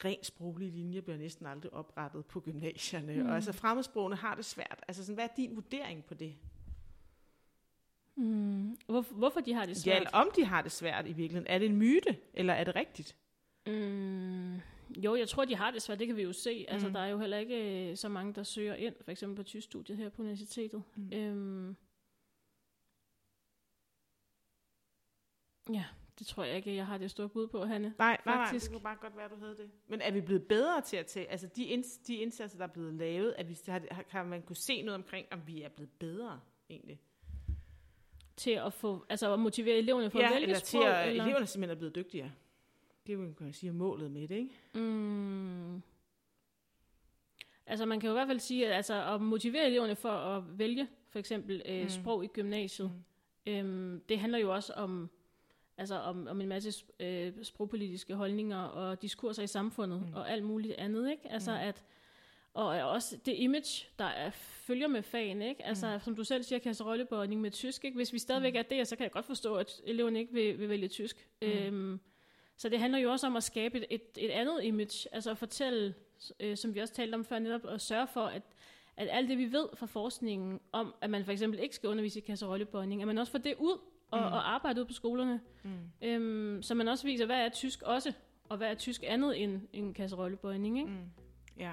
rent 0.04 0.26
sproglige 0.26 0.70
linje 0.70 1.02
bliver 1.02 1.18
næsten 1.18 1.46
aldrig 1.46 1.72
oprettet 1.72 2.26
på 2.26 2.40
gymnasierne, 2.40 3.22
Mm. 3.22 3.28
og 3.28 3.34
altså 3.34 3.52
fremmedsprogene 3.52 4.16
har 4.16 4.34
det 4.34 4.44
svært. 4.44 4.84
Altså 4.88 5.04
sådan, 5.04 5.14
hvad 5.14 5.24
er 5.24 5.34
din 5.36 5.56
vurdering 5.56 6.04
på 6.04 6.14
det? 6.14 6.34
Mm. 8.16 8.76
Hvor, 8.86 9.00
hvorfor 9.00 9.40
de 9.40 9.52
har 9.54 9.60
det 9.66 9.68
Ja, 9.68 9.74
svært? 9.74 9.96
eller 9.96 10.10
om 10.10 10.30
de 10.36 10.44
har 10.44 10.62
det 10.62 10.72
svært 10.72 11.04
i 11.06 11.12
virkeligheden. 11.12 11.46
Er 11.46 11.58
det 11.58 11.66
en 11.66 11.76
myte, 11.76 12.16
eller 12.34 12.52
er 12.54 12.64
det 12.64 12.76
rigtigt? 12.76 13.16
Mm, 13.66 14.60
jo, 14.96 15.14
jeg 15.16 15.28
tror, 15.28 15.44
de 15.44 15.54
har 15.54 15.70
det 15.70 15.82
svært. 15.82 15.98
Det 15.98 16.06
kan 16.06 16.16
vi 16.16 16.22
jo 16.22 16.32
se. 16.32 16.64
Altså, 16.68 16.86
Mm. 16.88 16.92
der 16.94 17.00
er 17.00 17.06
jo 17.08 17.18
heller 17.18 17.38
ikke 17.38 17.90
øh, 17.90 17.96
så 17.96 18.08
mange, 18.08 18.32
der 18.34 18.42
søger 18.42 18.74
ind, 18.74 18.94
for 19.04 19.10
eksempel 19.10 19.36
på 19.36 19.42
tysk 19.42 19.64
studiet 19.64 19.98
her 19.98 20.08
på 20.08 20.22
universitetet. 20.22 20.82
Mm. 20.96 21.12
Øhm, 21.12 21.76
ja, 25.72 25.84
det 26.18 26.26
tror 26.26 26.44
jeg 26.44 26.56
ikke, 26.56 26.74
jeg 26.74 26.86
har 26.86 26.98
det 26.98 27.10
store 27.10 27.28
bud 27.28 27.46
på, 27.48 27.64
Hanne. 27.64 27.94
Nej, 27.98 28.16
nej, 28.26 28.34
nej, 28.36 28.44
Faktisk. 28.44 28.64
det 28.66 28.72
kunne 28.72 28.82
bare 28.82 28.96
godt 29.00 29.16
være, 29.16 29.28
du 29.28 29.36
havde 29.36 29.56
det. 29.56 29.70
Men 29.88 30.00
er 30.00 30.10
vi 30.10 30.20
blevet 30.20 30.48
bedre 30.48 30.80
til 30.80 30.96
at 30.96 31.06
tage, 31.06 31.30
altså 31.30 31.46
de, 31.56 31.64
inds, 31.64 31.96
de 31.98 32.14
indsatser, 32.14 32.58
der 32.58 32.64
er 32.66 32.72
blevet 32.72 32.94
lavet, 32.94 33.34
at 33.38 33.48
vi, 33.48 33.58
har, 33.66 33.78
kan 34.10 34.26
man 34.26 34.42
kunne 34.42 34.56
se 34.56 34.82
noget 34.82 34.94
omkring, 34.94 35.26
om 35.30 35.40
vi 35.46 35.62
er 35.62 35.68
blevet 35.68 35.90
bedre 35.90 36.40
egentlig? 36.70 37.00
Til 38.36 38.50
at 38.50 38.72
få, 38.72 39.06
altså 39.08 39.32
at 39.32 39.38
motivere 39.40 39.76
eleverne 39.76 40.10
for 40.10 40.18
at 40.18 40.22
ja, 40.24 40.28
vælge 40.30 40.42
eller 40.42 40.58
sprog, 40.58 40.68
til 40.82 40.88
at 40.88 41.08
eller? 41.08 41.24
eleverne 41.24 41.46
simpelthen 41.46 41.76
er 41.76 41.78
blevet 41.78 41.94
dygtigere. 41.94 42.32
Det 43.06 43.12
er 43.12 43.16
jo, 43.16 43.32
kan 43.38 43.46
jeg 43.46 43.54
sige, 43.54 43.72
målet 43.72 44.10
med 44.10 44.28
det, 44.28 44.34
ikke? 44.36 44.54
Mm. 44.74 45.82
Altså 47.66 47.86
man 47.86 48.00
kan 48.00 48.06
jo 48.08 48.12
i 48.14 48.18
hvert 48.18 48.26
fald 48.28 48.40
sige, 48.40 48.66
at 48.68 48.72
altså, 48.76 49.04
at 49.14 49.20
motivere 49.20 49.66
eleverne 49.66 49.96
for 49.96 50.08
at 50.10 50.58
vælge 50.58 50.88
for 51.08 51.18
eksempel 51.18 51.62
øh, 51.68 51.82
Mm. 51.82 51.88
sprog 51.88 52.24
i 52.24 52.26
gymnasiet, 52.26 52.92
mm. 53.46 53.52
øhm, 53.52 54.00
det 54.08 54.18
handler 54.18 54.38
jo 54.38 54.54
også 54.54 54.72
om, 54.72 55.10
altså 55.76 55.94
om, 55.94 56.26
om 56.26 56.40
en 56.40 56.48
masse 56.48 56.84
øh, 57.00 57.32
sprogpolitiske 57.42 58.14
holdninger 58.14 58.58
og 58.62 59.02
diskurser 59.02 59.42
i 59.42 59.46
samfundet 59.46 60.00
Mm. 60.00 60.14
og 60.14 60.30
alt 60.30 60.44
muligt 60.44 60.74
andet, 60.74 61.10
ikke? 61.10 61.32
Altså 61.32 61.50
Mm. 61.50 61.56
at 61.60 61.84
og 62.54 62.66
også 62.90 63.16
det 63.26 63.34
image, 63.38 63.86
der 63.98 64.04
er, 64.04 64.30
følger 64.30 64.88
med 64.88 65.02
fagen, 65.02 65.42
ikke? 65.42 65.64
Altså, 65.66 65.94
mm. 65.94 66.00
som 66.00 66.16
du 66.16 66.24
selv 66.24 66.42
siger, 66.42 66.58
kasserollebøjning 66.58 67.40
med 67.40 67.50
tysk, 67.50 67.84
ikke? 67.84 67.96
Hvis 67.96 68.12
vi 68.12 68.18
stadigvæk 68.18 68.52
Mm. 68.52 68.58
er 68.58 68.62
der, 68.62 68.84
så 68.84 68.96
kan 68.96 69.04
jeg 69.04 69.12
godt 69.12 69.24
forstå, 69.24 69.54
at 69.54 69.80
eleverne 69.84 70.18
ikke 70.18 70.32
vil, 70.32 70.58
vil 70.58 70.68
vælge 70.68 70.88
tysk. 70.88 71.28
Mm. 71.42 71.48
Øhm, 71.48 72.00
så 72.60 72.68
det 72.68 72.78
handler 72.78 72.98
jo 72.98 73.10
også 73.10 73.26
om 73.26 73.36
at 73.36 73.42
skabe 73.42 73.78
et, 73.78 73.84
et, 73.90 74.24
et 74.24 74.30
andet 74.30 74.64
image, 74.64 75.08
altså 75.14 75.30
at 75.30 75.38
fortælle, 75.38 75.94
øh, 76.40 76.56
som 76.56 76.74
vi 76.74 76.80
også 76.80 76.94
talte 76.94 77.14
om 77.14 77.24
før, 77.24 77.38
netop 77.38 77.60
at 77.68 77.80
sørge 77.80 78.06
for, 78.06 78.24
at, 78.24 78.42
at 78.96 79.08
alt 79.10 79.28
det, 79.28 79.38
vi 79.38 79.52
ved 79.52 79.68
fra 79.74 79.86
forskningen 79.86 80.60
om, 80.72 80.94
at 81.00 81.10
man 81.10 81.24
for 81.24 81.32
eksempel 81.32 81.60
ikke 81.60 81.74
skal 81.74 81.88
undervise 81.88 82.18
i 82.18 82.22
kasserollebøjning, 82.22 83.00
at 83.02 83.06
man 83.06 83.18
også 83.18 83.32
får 83.32 83.38
det 83.38 83.54
ud 83.58 83.78
og, 84.10 84.18
mm. 84.18 84.24
og 84.24 84.54
arbejde 84.54 84.80
ud 84.80 84.86
på 84.86 84.92
skolerne, 84.92 85.40
Mm. 85.62 85.70
øhm, 86.02 86.62
så 86.62 86.74
man 86.74 86.88
også 86.88 87.04
viser, 87.06 87.26
hvad 87.26 87.36
er 87.44 87.48
tysk 87.48 87.82
også, 87.82 88.12
og 88.48 88.56
hvad 88.56 88.70
er 88.70 88.74
tysk 88.74 89.02
andet 89.06 89.42
end 89.42 89.60
en 89.72 89.94
kasserollebøjning, 89.94 90.78
ikke? 90.78 90.90
Mm. 90.90 90.96
Ja, 91.58 91.72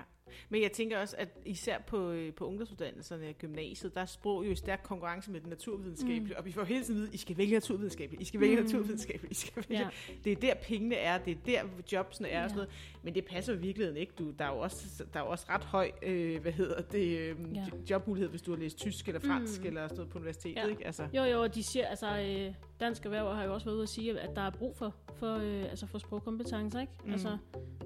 men 0.50 0.62
jeg 0.62 0.71
tænker 0.71 0.97
også, 1.00 1.15
at 1.19 1.30
især 1.45 1.78
på, 1.88 2.12
øh, 2.12 2.34
på 2.34 2.45
ungdomsuddannelserne 2.47 3.28
og 3.28 3.36
gymnasiet, 3.38 3.95
der 3.95 4.02
er 4.02 4.06
sprog 4.06 4.45
jo 4.45 4.52
i 4.52 4.56
stærk 4.56 4.80
konkurrence 4.84 5.32
med 5.32 5.39
det 5.41 5.50
naturvidenskabelige, 5.50 6.21
mm. 6.23 6.34
og 6.38 6.45
vi 6.45 6.52
får 6.52 6.63
hele 6.63 6.84
tiden 6.84 7.00
vide, 7.00 7.10
I 7.13 7.17
skal 7.17 7.38
vælge 7.38 7.54
naturvidenskabeligt, 7.54 8.21
I 8.21 8.26
skal 8.26 8.39
vælge 8.39 8.56
mm. 8.56 8.63
Naturvidenskabeligt, 8.63 9.32
I 9.32 9.36
skal 9.47 9.63
vælge. 9.69 9.82
Ja. 9.82 9.89
Det 10.23 10.32
er 10.32 10.36
der 10.36 10.54
pengene 10.62 10.95
er, 10.95 11.17
det 11.17 11.32
er 11.32 11.38
der 11.45 11.62
jobsene 11.91 12.30
er 12.30 12.43
og 12.43 12.50
sådan 12.50 12.60
Ja. 12.62 12.65
noget. 12.65 12.69
Men 13.04 13.15
det 13.15 13.26
passer 13.26 13.54
jo 13.54 13.60
i 13.60 13.62
virkeligheden 13.62 13.97
ikke. 13.97 14.13
Du, 14.19 14.32
der, 14.39 14.45
er 14.45 14.50
jo 14.54 14.60
også, 14.60 15.06
der 15.13 15.19
er 15.19 15.23
jo 15.23 15.30
også 15.32 15.45
ret 15.50 15.63
høj, 15.63 15.91
øh, 16.02 16.41
hvad 16.41 16.52
hedder 16.52 16.82
det, 16.82 17.19
øh, 17.19 17.36
Ja. 17.56 17.60
ja. 17.60 17.65
jobmulighed, 17.89 18.30
hvis 18.30 18.41
du 18.41 18.52
har 18.52 18.58
læst 18.60 18.78
tysk 18.78 19.08
eller 19.08 19.19
fransk 19.21 19.62
Mm. 19.62 19.67
eller 19.67 19.88
sådan 19.88 19.97
noget 19.97 20.12
på 20.12 20.17
universitetet, 20.17 20.62
Ja. 20.63 20.67
ikke? 20.67 20.86
Altså, 20.86 21.08
Jo, 21.13 21.23
jo, 21.23 21.41
og 21.41 21.56
de 21.56 21.63
siger, 21.63 21.88
altså, 21.88 22.19
øh, 22.19 22.54
Dansk 22.80 23.06
Erhverv 23.06 23.36
har 23.36 23.43
jo 23.43 23.54
også 23.54 23.65
været 23.65 23.76
ude 23.76 23.84
at 23.84 23.89
sige, 23.89 24.19
at 24.19 24.36
der 24.36 24.41
er 24.41 24.50
brug 24.52 24.78
for, 24.78 24.95
for, 25.19 25.36
øh, 25.36 25.63
altså 25.63 25.86
for 25.88 25.97
sprogkompetencer, 25.97 26.80
ikke? 26.80 26.93
Mm. 27.06 27.12
Altså, 27.12 27.38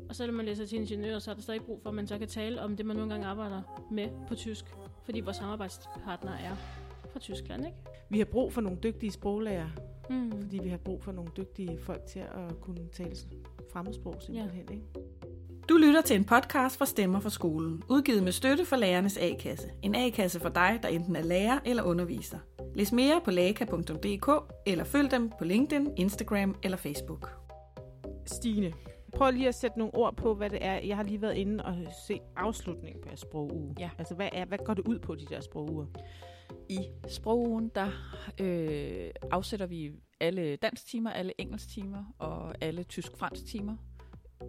og 0.10 0.16
selvom 0.16 0.36
man 0.36 0.46
læser 0.46 0.66
til 0.66 0.80
ingeniør, 0.80 1.20
så 1.20 1.32
er 1.32 1.36
der 1.36 1.42
stadig 1.42 1.62
brug 1.62 1.80
for, 1.82 1.90
at 1.90 1.96
man 1.96 2.08
så 2.08 2.18
kan 2.18 2.28
tale 2.28 2.62
om 2.62 2.78
det, 2.78 2.86
man 2.86 2.96
nogle 2.96 3.12
gange 3.12 3.28
arbejder 3.28 3.62
med 3.92 4.10
på 4.28 4.36
tysk. 4.36 4.66
Fordi 5.04 5.20
vores 5.20 5.38
samarbejdspartnere 5.38 6.42
er 6.42 6.56
fra 7.12 7.20
Tyskland, 7.20 7.66
ikke? 7.66 7.78
vi 8.10 8.18
har 8.18 8.26
brug 8.26 8.54
for 8.54 8.62
nogle 8.62 8.78
dygtige 8.84 9.12
sproglærer, 9.12 9.70
Mm. 10.10 10.42
fordi 10.42 10.60
vi 10.64 10.70
har 10.70 10.78
brug 10.78 11.04
for 11.04 11.12
nogle 11.12 11.32
dygtige 11.38 11.78
folk 11.80 12.06
til 12.06 12.20
at 12.20 12.62
kunne 12.62 12.88
tale 12.92 13.16
fremmedsprog 13.74 14.16
simpelthen, 14.20 14.66
ikke? 14.72 14.84
Du 15.70 15.78
lytter 15.78 16.02
til 16.02 16.16
en 16.16 16.24
podcast 16.26 16.78
fra 16.78 16.86
Stemmer 16.86 17.20
fra 17.20 17.30
skolen, 17.30 17.84
udgivet 17.90 18.24
med 18.24 18.32
støtte 18.32 18.66
fra 18.66 18.78
Lærernes 18.78 19.18
A-kasse. 19.18 19.70
En 19.82 19.96
A-kasse 19.96 20.40
for 20.40 20.50
dig, 20.50 20.80
der 20.84 20.90
enten 20.90 21.16
er 21.16 21.22
lærer 21.22 21.60
eller 21.66 21.84
underviser. 21.84 22.38
Læs 22.76 22.92
mere 22.92 23.22
på 23.26 23.32
laka.dk 23.32 24.54
eller 24.66 24.84
følg 24.84 25.12
dem 25.12 25.32
på 25.40 25.46
LinkedIn, 25.46 25.94
Instagram 25.98 26.56
eller 26.64 26.78
Facebook. 26.78 27.30
Stine, 28.26 28.74
prøv 29.16 29.32
lige 29.32 29.48
at 29.48 29.56
sætte 29.56 29.78
nogle 29.78 29.96
ord 29.96 30.16
på, 30.16 30.34
hvad 30.36 30.50
det 30.50 30.60
er. 30.62 30.74
Jeg 30.74 30.96
har 30.96 31.04
lige 31.04 31.22
været 31.22 31.36
inde 31.36 31.66
og 31.66 31.76
se 32.08 32.20
afslutningen 32.36 33.02
på 33.02 33.08
jeres 33.10 33.20
sproguge. 33.20 33.76
Ja. 33.80 33.90
Altså, 33.98 34.16
hvad, 34.16 34.30
er, 34.32 34.46
hvad 34.46 34.58
går 34.66 34.74
det 34.74 34.88
ud 34.88 35.00
på, 35.00 35.16
de 35.16 35.26
der 35.26 35.42
sproguger? 35.42 35.86
I 36.70 36.80
sprogen, 37.08 37.72
der 37.76 37.88
øh, 38.40 39.10
afsætter 39.32 39.66
vi 39.66 39.92
alle 40.22 40.56
dansk-timer, 40.56 41.10
alle 41.10 41.34
engelsk-timer 41.38 42.04
og 42.20 42.56
alle 42.62 42.84
tysk-fransk-timer 42.84 43.76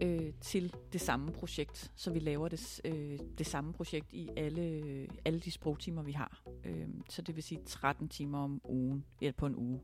øh, 0.02 0.32
til 0.40 0.74
det 0.92 1.00
samme 1.00 1.32
projekt. 1.32 1.92
Så 1.96 2.10
vi 2.10 2.18
laver 2.18 2.48
det, 2.48 2.80
øh, 2.84 3.18
det 3.38 3.46
samme 3.46 3.72
projekt 3.72 4.12
i 4.12 4.28
alle, 4.36 5.06
alle 5.24 5.40
de 5.40 5.50
sprogtimer, 5.50 6.02
vi 6.02 6.12
har. 6.12 6.42
Øh, 6.64 6.88
så 7.08 7.22
det 7.22 7.36
vil 7.36 7.42
sige 7.42 7.60
13 7.66 8.08
timer 8.08 8.38
om 8.38 8.60
ugen, 8.64 9.04
eller 9.20 9.32
på 9.32 9.46
en 9.46 9.56
uge. 9.56 9.80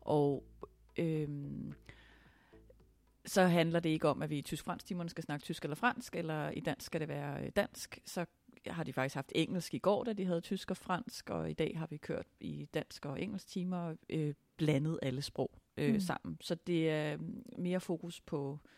Og 0.00 0.44
øh, 0.98 1.28
så 3.26 3.42
handler 3.42 3.80
det 3.80 3.88
ikke 3.88 4.08
om, 4.08 4.22
at 4.22 4.30
vi 4.30 4.38
i 4.38 4.42
tysk-fransk-timerne 4.42 5.08
skal 5.10 5.24
snakke 5.24 5.44
tysk 5.44 5.62
eller 5.64 5.74
fransk, 5.74 6.16
eller 6.16 6.50
i 6.50 6.60
dansk 6.60 6.86
skal 6.86 7.00
det 7.00 7.08
være 7.08 7.44
øh, 7.44 7.50
dansk. 7.56 7.98
Så 8.06 8.26
har 8.66 8.84
de 8.84 8.92
faktisk 8.92 9.14
haft 9.14 9.32
engelsk 9.34 9.74
i 9.74 9.78
går, 9.78 10.04
da 10.04 10.12
de 10.12 10.24
havde 10.24 10.40
tysk 10.40 10.70
og 10.70 10.76
fransk, 10.76 11.30
og 11.30 11.50
i 11.50 11.54
dag 11.54 11.78
har 11.78 11.86
vi 11.86 11.96
kørt 11.96 12.26
i 12.40 12.68
dansk 12.74 13.06
og 13.06 13.22
engelsk 13.22 13.46
timer, 13.46 13.94
øh, 14.10 14.34
blandet 14.56 14.98
alle 15.02 15.22
sprog 15.22 15.50
øh, 15.76 15.86
Mm. 15.88 15.92
mm. 15.92 16.00
sammen. 16.00 16.36
Så 16.40 16.54
det 16.54 16.90
er 16.90 17.16
mm, 17.16 17.42
mere 17.58 17.80
fokus 17.80 18.20
på, 18.20 18.58
øh, 18.64 18.70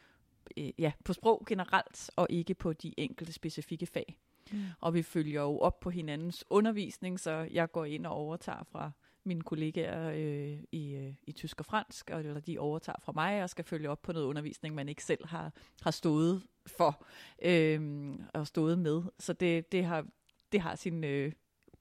ja, 0.78 0.92
på 1.04 1.12
sprog 1.12 1.42
generelt, 1.48 2.10
og 2.16 2.26
ikke 2.30 2.54
på 2.54 2.72
de 2.72 2.94
enkelte 2.96 3.32
specifikke 3.32 3.86
fag. 3.86 4.18
Mm. 4.52 4.58
Og 4.80 4.94
vi 4.94 5.02
følger 5.02 5.42
jo 5.42 5.58
op 5.58 5.80
på 5.80 5.90
hinandens 5.90 6.44
undervisning, 6.50 7.20
så 7.20 7.30
jeg 7.30 7.72
går 7.72 7.84
ind 7.84 8.06
og 8.06 8.12
overtager 8.12 8.64
fra 8.64 8.90
mine 9.24 9.42
kollegaer 9.42 10.10
øh, 10.10 10.58
i, 10.72 10.94
øh, 10.94 11.14
i 11.22 11.32
tysk 11.32 11.60
og 11.60 11.66
fransk, 11.66 12.10
og, 12.10 12.20
eller 12.20 12.40
de 12.40 12.58
overtager 12.58 12.98
fra 13.02 13.12
mig 13.12 13.42
og 13.42 13.50
skal 13.50 13.64
følge 13.64 13.90
op 13.90 14.02
på 14.02 14.12
noget 14.12 14.26
undervisning, 14.26 14.74
man 14.74 14.88
ikke 14.88 15.04
selv 15.04 15.26
har, 15.26 15.52
har 15.82 15.90
stået 15.90 16.42
for 16.66 17.04
øh, 17.42 18.10
og 18.34 18.46
stået 18.46 18.78
med. 18.78 19.02
Så 19.18 19.32
det, 19.32 19.72
det 19.72 19.84
har 19.84 20.06
det 20.52 20.60
har 20.60 20.74
sine 20.74 21.06
øh, 21.06 21.32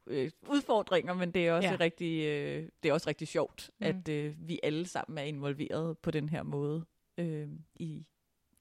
øh, 0.08 0.32
udfordringer, 0.50 1.14
men 1.14 1.32
det 1.32 1.48
er 1.48 1.54
også 1.54 1.70
Ja. 1.70 1.78
rigtig 1.80 2.26
øh, 2.26 2.70
det 2.84 2.90
er 2.90 2.94
også 2.94 3.10
rigtig 3.10 3.28
sjovt, 3.28 3.70
mm. 3.80 3.86
at 3.86 4.10
øh, 4.10 4.36
vi 4.48 4.60
alle 4.64 4.86
sammen 4.88 5.18
er 5.18 5.24
involveret 5.24 5.98
på 5.98 6.12
den 6.12 6.30
her 6.30 6.44
måde 6.44 6.86
øh, 7.18 7.48
i 7.76 8.06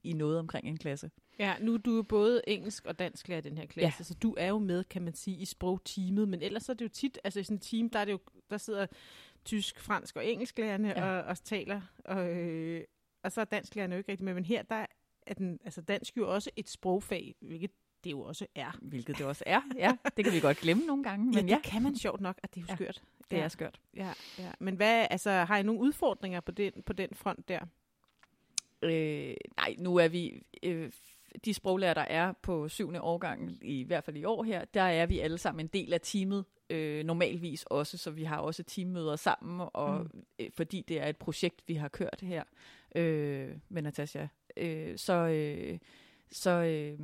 i 0.05 0.13
noget 0.13 0.39
omkring 0.39 0.69
en 0.69 0.77
klasse. 0.77 1.11
Ja, 1.39 1.55
nu 1.61 1.75
er 1.75 1.79
du 1.79 1.97
jo 1.97 2.03
både 2.03 2.43
engelsk 2.47 2.87
og 2.87 2.99
dansk 2.99 3.29
lærer 3.29 3.39
i 3.39 3.43
den 3.43 3.59
her 3.59 3.67
klasse, 3.67 3.97
Ja. 4.01 4.05
så 4.05 4.15
du 4.15 4.35
er 4.39 4.47
jo 4.49 4.59
med, 4.59 4.85
kan 4.85 5.03
man 5.03 5.15
sige, 5.15 5.37
i 5.37 5.45
sprogteamet, 5.45 6.29
men 6.29 6.43
ellers 6.43 6.69
er 6.69 6.75
det 6.75 6.85
jo 6.85 6.89
tit, 6.89 7.19
altså 7.25 7.41
i 7.41 7.43
sådan 7.43 7.57
et 7.57 7.63
team, 7.63 7.91
der, 7.91 7.99
er 7.99 8.05
det 8.05 8.13
jo, 8.13 8.19
der 8.51 8.59
sidder 8.59 8.87
tysk, 9.45 9.81
fransk 9.81 10.17
og 10.17 10.27
engelsklærerne 10.27 10.89
ja. 10.89 11.07
Ja. 11.07 11.19
og, 11.19 11.25
og 11.25 11.45
taler, 11.45 11.81
og, 12.05 12.29
øh, 12.37 12.85
og 13.23 13.33
så 13.33 13.41
er 13.41 13.45
dansklærerne 13.45 13.95
jo 13.95 13.99
ikke 13.99 14.13
rigtig 14.13 14.25
med, 14.25 14.35
men 14.35 14.45
her 14.45 14.63
der 14.63 14.87
er 15.27 15.35
den, 15.35 15.59
altså 15.65 15.81
dansk 15.81 16.17
jo 16.17 16.35
også 16.35 16.51
et 16.57 16.69
sprogfag, 16.69 17.35
hvilket 17.41 17.71
det 18.05 18.11
jo 18.11 18.21
også 18.21 18.47
er. 18.55 18.79
Hvilket 18.83 19.19
det 19.19 19.27
også 19.27 19.45
er. 19.47 19.61
Ja, 19.77 19.93
det 20.17 20.25
kan 20.25 20.35
vi 20.35 20.41
godt 20.41 20.57
glemme 20.59 20.87
nogle 20.87 21.03
gange, 21.05 21.25
men 21.27 21.35
ja, 21.35 21.41
ja, 21.41 21.55
det 21.55 21.63
kan 21.63 21.83
man 21.83 21.97
sjovt 21.97 22.21
nok, 22.21 22.39
at 22.43 22.55
det 22.55 22.61
er 22.61 22.65
jo 22.65 22.67
Ja, 22.71 22.75
skørt. 22.77 23.03
det 23.31 23.37
ja. 23.37 23.43
er 23.43 23.49
skørt. 23.49 23.81
Ja, 23.97 24.13
ja. 24.39 24.53
Men 24.61 24.77
hvad, 24.77 25.07
altså, 25.11 25.31
har 25.31 25.59
I 25.59 25.63
nogle 25.63 25.81
udfordringer 25.81 26.41
på 26.41 26.53
den, 26.53 26.73
på 26.87 26.93
den 26.93 27.09
front 27.15 27.49
der? 27.49 27.61
Øh, 28.83 29.35
nej, 29.57 29.75
nu 29.79 29.97
er 29.97 30.09
vi... 30.09 30.43
Øh, 30.63 30.93
de 31.45 31.55
sproglærer, 31.55 31.95
der 31.95 32.01
er 32.03 32.33
på 32.43 32.69
syvende 32.69 33.01
årgang, 33.01 33.59
i 33.63 33.83
hvert 33.83 34.05
fald 34.05 34.17
i 34.17 34.25
år 34.25 34.43
her, 34.43 34.65
der 34.65 34.83
er 34.83 35.07
vi 35.07 35.19
alle 35.19 35.39
sammen 35.39 35.65
en 35.67 35.71
del 35.73 35.93
af 35.93 36.01
teamet, 36.01 36.45
øh, 36.71 37.05
normalvis 37.05 37.63
også, 37.65 37.99
så 37.99 38.11
vi 38.11 38.25
har 38.25 38.39
også 38.39 38.63
teammøder 38.63 39.17
sammen, 39.17 39.69
og 39.73 40.01
Mm. 40.01 40.23
øh, 40.39 40.51
fordi 40.53 40.85
det 40.89 41.01
er 41.01 41.07
et 41.09 41.17
projekt, 41.17 41.63
vi 41.67 41.75
har 41.75 41.89
kørt 41.89 42.21
her 42.23 42.43
øh, 42.97 43.57
med 43.69 43.83
Natasha, 43.83 44.27
øh, 44.57 44.99
så, 44.99 45.13
øh, 45.13 45.79
så, 46.33 46.51
øh, 46.51 46.99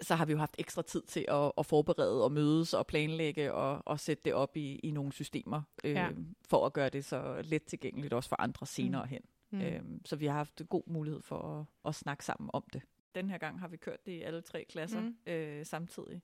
så 0.00 0.14
har 0.14 0.24
vi 0.24 0.32
jo 0.32 0.38
haft 0.38 0.54
ekstra 0.58 0.82
tid 0.82 1.02
til 1.02 1.24
at, 1.28 1.52
at 1.58 1.66
forberede 1.66 2.24
og 2.24 2.32
mødes 2.32 2.74
og 2.74 2.86
planlægge 2.86 3.52
og, 3.52 3.82
og 3.86 4.00
sætte 4.00 4.22
det 4.24 4.34
op 4.34 4.56
i, 4.56 4.76
i 4.82 4.90
nogle 4.90 5.12
systemer, 5.12 5.62
øh, 5.84 5.92
ja. 5.92 6.08
for 6.48 6.66
at 6.66 6.72
gøre 6.72 6.88
det 6.88 7.04
så 7.04 7.42
let 7.44 7.62
tilgængeligt 7.62 8.12
også 8.12 8.28
for 8.28 8.40
andre 8.40 8.66
senere 8.66 9.02
Mm. 9.02 9.08
hen. 9.08 9.20
Mm. 9.50 9.60
Øhm, 9.60 10.04
så 10.04 10.16
vi 10.16 10.26
har 10.26 10.34
haft 10.34 10.62
god 10.68 10.82
mulighed 10.86 11.22
for 11.22 11.60
at, 11.60 11.66
at 11.88 11.94
snakke 11.94 12.24
sammen 12.24 12.50
om 12.52 12.64
det. 12.72 12.82
Den 13.14 13.30
her 13.30 13.38
gang 13.38 13.60
har 13.60 13.68
vi 13.68 13.76
kørt 13.76 14.06
det 14.06 14.12
i 14.12 14.22
alle 14.22 14.40
tre 14.40 14.64
klasser 14.68 15.00
Mm. 15.00 15.16
øh, 15.26 15.66
samtidig. 15.66 16.22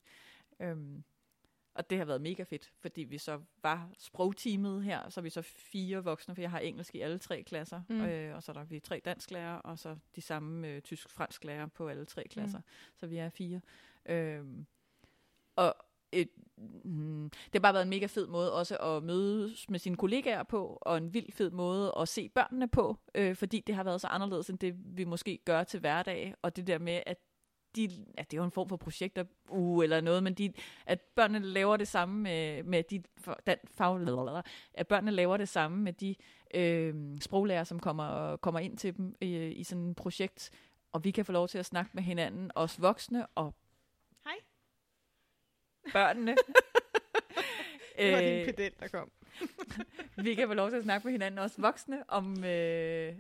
Øhm, 0.61 1.05
og 1.75 1.91
det 1.91 1.99
har 1.99 2.05
været 2.05 2.21
mega 2.21 2.43
fedt, 2.43 2.73
fordi 2.81 3.01
vi 3.05 3.19
så 3.19 3.41
var 3.63 3.91
sprogteamet 3.99 4.85
her, 4.85 5.09
så 5.09 5.21
er 5.21 5.23
vi 5.23 5.31
så 5.31 5.43
fire 5.43 6.05
voksne, 6.05 6.35
for 6.35 6.43
jeg 6.43 6.51
har 6.51 6.59
engelsk 6.59 6.95
i 6.95 7.01
alle 7.01 7.19
tre 7.19 7.43
klasser, 7.43 7.83
Mm. 7.89 8.01
øh, 8.01 8.37
og 8.37 8.43
så 8.43 8.53
er 8.53 8.55
der 8.55 8.65
vi 8.65 8.81
tre 8.81 9.01
dansklærere, 9.05 9.63
og 9.63 9.79
så 9.79 9.97
de 10.17 10.21
samme 10.21 10.69
øh, 10.69 10.83
tysk-fransk 10.83 11.45
lærere 11.45 11.69
på 11.69 11.89
alle 11.89 12.05
tre 12.05 12.25
klasser. 12.31 12.59
Mm. 12.59 12.65
Så 12.97 13.07
vi 13.07 13.17
er 13.17 13.29
fire. 13.29 13.61
Øhm, 14.07 14.67
og, 15.57 15.75
et, 16.13 16.29
mm, 16.85 17.31
det 17.31 17.55
har 17.55 17.61
bare 17.61 17.75
været 17.75 17.83
en 17.83 17.91
mega 17.91 18.07
fed 18.07 18.27
måde 18.27 18.53
også 18.53 18.77
at 18.77 19.03
mødes 19.03 19.71
med 19.71 19.79
sine 19.79 19.97
kollegaer 19.97 20.43
på, 20.43 20.79
og 20.81 20.97
en 20.97 21.15
vild 21.15 21.33
fed 21.33 21.51
måde 21.51 21.93
at 22.01 22.09
se 22.09 22.29
børnene 22.29 22.69
på, 22.69 22.97
øh, 23.15 23.37
fordi 23.37 23.63
det 23.67 23.75
har 23.75 23.85
været 23.85 24.01
så 24.01 24.07
anderledes 24.07 24.51
end 24.51 24.59
det, 24.59 24.75
vi 24.97 25.05
måske 25.05 25.39
gør 25.45 25.65
til 25.65 25.81
hverdag, 25.81 26.35
og 26.43 26.57
det 26.57 26.67
der 26.67 26.79
med, 26.79 27.01
at 27.07 27.17
de, 27.77 27.83
ja, 28.19 28.23
det 28.23 28.33
er 28.33 28.37
jo 28.37 28.45
en 28.45 28.51
form 28.51 28.69
for 28.69 28.77
projekter, 28.77 29.25
uh, 29.49 29.85
eller 29.85 30.01
noget, 30.01 30.23
men 30.23 30.35
de, 30.35 30.53
at 30.87 31.01
børnene 31.01 31.47
laver 31.47 31.77
det 31.77 31.89
samme 31.89 32.23
med, 32.23 32.63
med 32.63 32.83
de, 32.83 33.03
den 33.47 33.57
fag, 33.75 34.43
at 34.75 34.89
børnene 34.89 35.11
laver 35.11 35.37
det 35.37 35.49
samme 35.49 35.83
med 35.83 35.93
de 35.93 36.15
øh, 36.55 37.21
sproglærer, 37.21 37.65
som 37.65 37.81
kommer, 37.81 38.37
kommer 38.37 38.61
ind 38.61 38.79
til 38.79 38.97
dem 38.97 39.15
i, 39.21 39.37
i 39.37 39.65
sådan 39.65 39.91
et 39.91 39.97
projekt, 39.97 40.51
og 40.93 41.05
vi 41.05 41.11
kan 41.11 41.25
få 41.25 41.33
lov 41.33 41.49
til 41.49 41.59
at 41.59 41.67
snakke 41.67 41.91
med 41.95 42.03
hinanden, 42.03 42.51
os 42.55 42.83
voksne 42.83 43.27
og 43.27 43.55
børnene. 45.93 46.37
Det 47.99 48.13
var 48.13 48.19
Øh, 48.21 48.27
din 48.27 48.47
pedel, 48.47 48.73
der 48.81 48.89
kom. 48.89 49.11
vi 50.25 50.35
kan 50.35 50.49
få 50.49 50.55
lov 50.55 50.71
til 50.71 50.77
at 50.77 50.83
snakke 50.83 51.07
med 51.07 51.13
hinanden, 51.13 51.39
også 51.39 51.61
voksne, 51.61 52.11
om, 52.11 52.45
øh, 52.45 53.13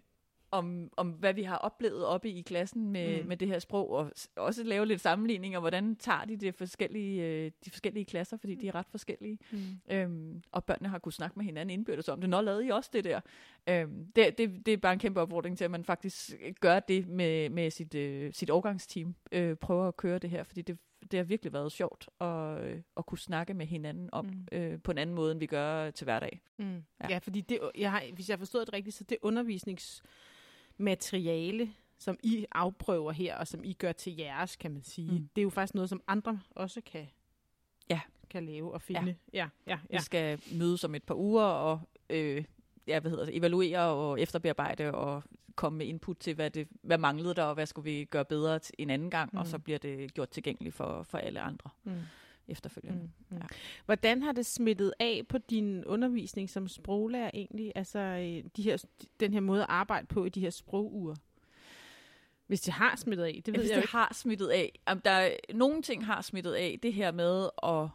om, 0.50 0.90
om 0.96 1.10
hvad 1.10 1.34
vi 1.34 1.42
har 1.42 1.56
oplevet 1.56 2.06
oppe 2.06 2.28
i 2.30 2.42
klassen 2.42 2.92
med, 2.92 3.22
Mm. 3.22 3.28
med 3.28 3.36
det 3.36 3.48
her 3.48 3.58
sprog, 3.58 3.90
og 3.90 4.10
også 4.36 4.62
lave 4.64 4.86
lidt 4.86 5.00
sammenligning, 5.00 5.56
og 5.56 5.60
hvordan 5.60 5.96
tager 5.96 6.24
de 6.24 6.36
det 6.36 6.54
forskellige, 6.54 7.22
øh, 7.22 7.50
de 7.64 7.70
forskellige 7.70 8.04
klasser, 8.04 8.36
fordi 8.36 8.54
de 8.54 8.68
er 8.68 8.74
ret 8.74 8.86
forskellige. 8.90 9.38
Mm. 9.52 9.58
Øhm, 9.90 10.42
og 10.52 10.64
børnene 10.64 10.88
har 10.88 10.98
kunnet 10.98 11.14
snakke 11.14 11.36
med 11.38 11.44
hinanden 11.44 11.70
indbyrdes 11.78 12.08
om 12.08 12.20
det. 12.20 12.30
Nå, 12.30 12.40
lavede 12.40 12.66
I 12.66 12.70
også 12.70 12.90
det 12.92 13.04
der? 13.04 13.20
Øhm, 13.68 14.06
det, 14.16 14.38
det, 14.38 14.66
det 14.66 14.72
er 14.72 14.76
bare 14.78 14.92
en 14.92 14.98
kæmpe 14.98 15.20
opfordring 15.20 15.58
til, 15.58 15.64
at 15.64 15.70
man 15.70 15.84
faktisk 15.84 16.30
gør 16.60 16.80
det 16.80 17.08
med, 17.08 17.48
med 17.50 17.70
sit, 17.70 17.94
øh, 17.94 18.32
sit 18.32 18.50
årgangsteam. 18.50 19.14
Øh, 19.32 19.56
prøver 19.56 19.88
at 19.88 19.96
køre 19.96 20.18
det 20.18 20.30
her, 20.30 20.42
fordi 20.42 20.62
det, 20.62 20.78
det 21.10 21.18
har 21.18 21.24
virkelig 21.24 21.52
været 21.52 21.72
sjovt 21.72 22.08
at, 22.20 22.64
øh, 22.64 22.80
at 22.96 23.06
kunne 23.06 23.18
snakke 23.18 23.54
med 23.54 23.66
hinanden 23.66 24.08
om 24.12 24.26
Mm. 24.26 24.46
øh, 24.52 24.82
på 24.82 24.90
en 24.90 24.98
anden 24.98 25.16
måde, 25.16 25.32
end 25.32 25.38
vi 25.40 25.46
gør 25.46 25.90
til 25.90 26.04
hverdag. 26.04 26.40
Mm. 26.56 26.64
Ja. 26.74 26.80
Ja. 27.00 27.08
ja, 27.08 27.18
fordi 27.18 27.40
det, 27.40 27.58
jeg 27.78 27.90
har, 27.90 28.02
hvis 28.14 28.28
jeg 28.28 28.34
har 28.34 28.38
forstået 28.38 28.66
det 28.66 28.74
rigtigt, 28.74 28.96
så 28.96 29.04
det 29.04 29.16
undervisningsmateriale, 29.22 31.70
som 31.98 32.18
I 32.22 32.46
afprøver 32.52 33.12
her, 33.12 33.36
og 33.36 33.48
som 33.48 33.64
I 33.64 33.72
gør 33.72 33.92
til 33.92 34.16
jeres, 34.16 34.56
kan 34.56 34.70
man 34.70 34.82
sige, 34.82 35.12
mm. 35.12 35.28
Det 35.36 35.40
er 35.40 35.44
jo 35.44 35.50
faktisk 35.50 35.74
noget, 35.74 35.88
som 35.90 36.02
andre 36.06 36.40
også 36.50 36.80
kan, 36.80 37.06
Ja. 37.90 38.00
kan 38.30 38.46
lave 38.46 38.72
og 38.72 38.82
finde. 38.82 39.16
Ja, 39.32 39.48
ja, 39.66 39.78
Vi 39.82 39.88
ja. 39.92 39.98
skal 39.98 40.40
mødes 40.58 40.84
om 40.84 40.94
et 40.94 41.04
par 41.04 41.14
uger 41.14 41.42
og 41.44 41.80
øh, 42.10 42.44
ja, 42.86 43.00
hvad 43.00 43.10
hedder 43.10 43.24
det, 43.24 43.36
evaluere 43.36 43.80
og 43.80 44.20
efterbearbejde 44.20 44.94
og 44.94 45.22
komme 45.60 45.78
med 45.78 45.86
input 45.86 46.16
til, 46.18 46.34
hvad, 46.34 46.50
det, 46.50 46.68
hvad 46.82 46.98
manglede 46.98 47.34
der, 47.34 47.42
og 47.42 47.54
hvad 47.54 47.66
skulle 47.66 47.90
vi 47.90 48.04
gøre 48.04 48.24
bedre 48.24 48.58
til 48.58 48.74
en 48.78 48.90
anden 48.90 49.10
gang, 49.10 49.30
mm. 49.32 49.38
og 49.38 49.44
Mm. 49.44 49.50
så 49.50 49.58
bliver 49.58 49.78
det 49.78 50.14
gjort 50.14 50.28
tilgængeligt 50.28 50.74
for, 50.74 51.02
for 51.02 51.18
alle 51.18 51.40
andre 51.40 51.70
Mm. 51.84 51.92
efterfølgende. 52.48 53.02
Mm. 53.02 53.10
Mm. 53.30 53.36
Ja. 53.36 53.42
Hvordan 53.86 54.22
har 54.22 54.32
det 54.32 54.46
smittet 54.46 54.92
af 55.00 55.22
på 55.28 55.38
din 55.38 55.84
undervisning 55.84 56.50
som 56.50 56.68
sproglærer 56.68 57.30
egentlig? 57.34 57.72
Altså 57.74 57.98
øh, 57.98 58.44
de 58.56 58.62
her, 58.62 58.84
den 59.20 59.32
her 59.32 59.40
måde 59.40 59.62
at 59.62 59.66
arbejde 59.70 60.06
på 60.06 60.24
i 60.24 60.28
de 60.28 60.40
her 60.40 60.50
sproguger? 60.50 61.14
Hvis 62.46 62.60
det 62.60 62.74
har 62.74 62.96
smittet 62.96 63.24
af, 63.24 63.42
det 63.46 63.54
ved 63.54 63.60
Hvis 63.60 63.70
jeg 63.70 63.76
det 63.76 63.76
jo 63.76 63.82
ikke. 63.82 63.92
har 63.92 64.14
smittet 64.14 64.48
af. 64.48 64.78
Jamen, 64.88 65.02
der 65.04 65.10
er, 65.10 65.30
nogle 65.54 65.82
ting 65.82 66.06
har 66.06 66.22
smittet 66.22 66.52
af. 66.52 66.78
Det 66.82 66.92
her 66.94 67.12
med 67.12 67.48
at 67.62 67.88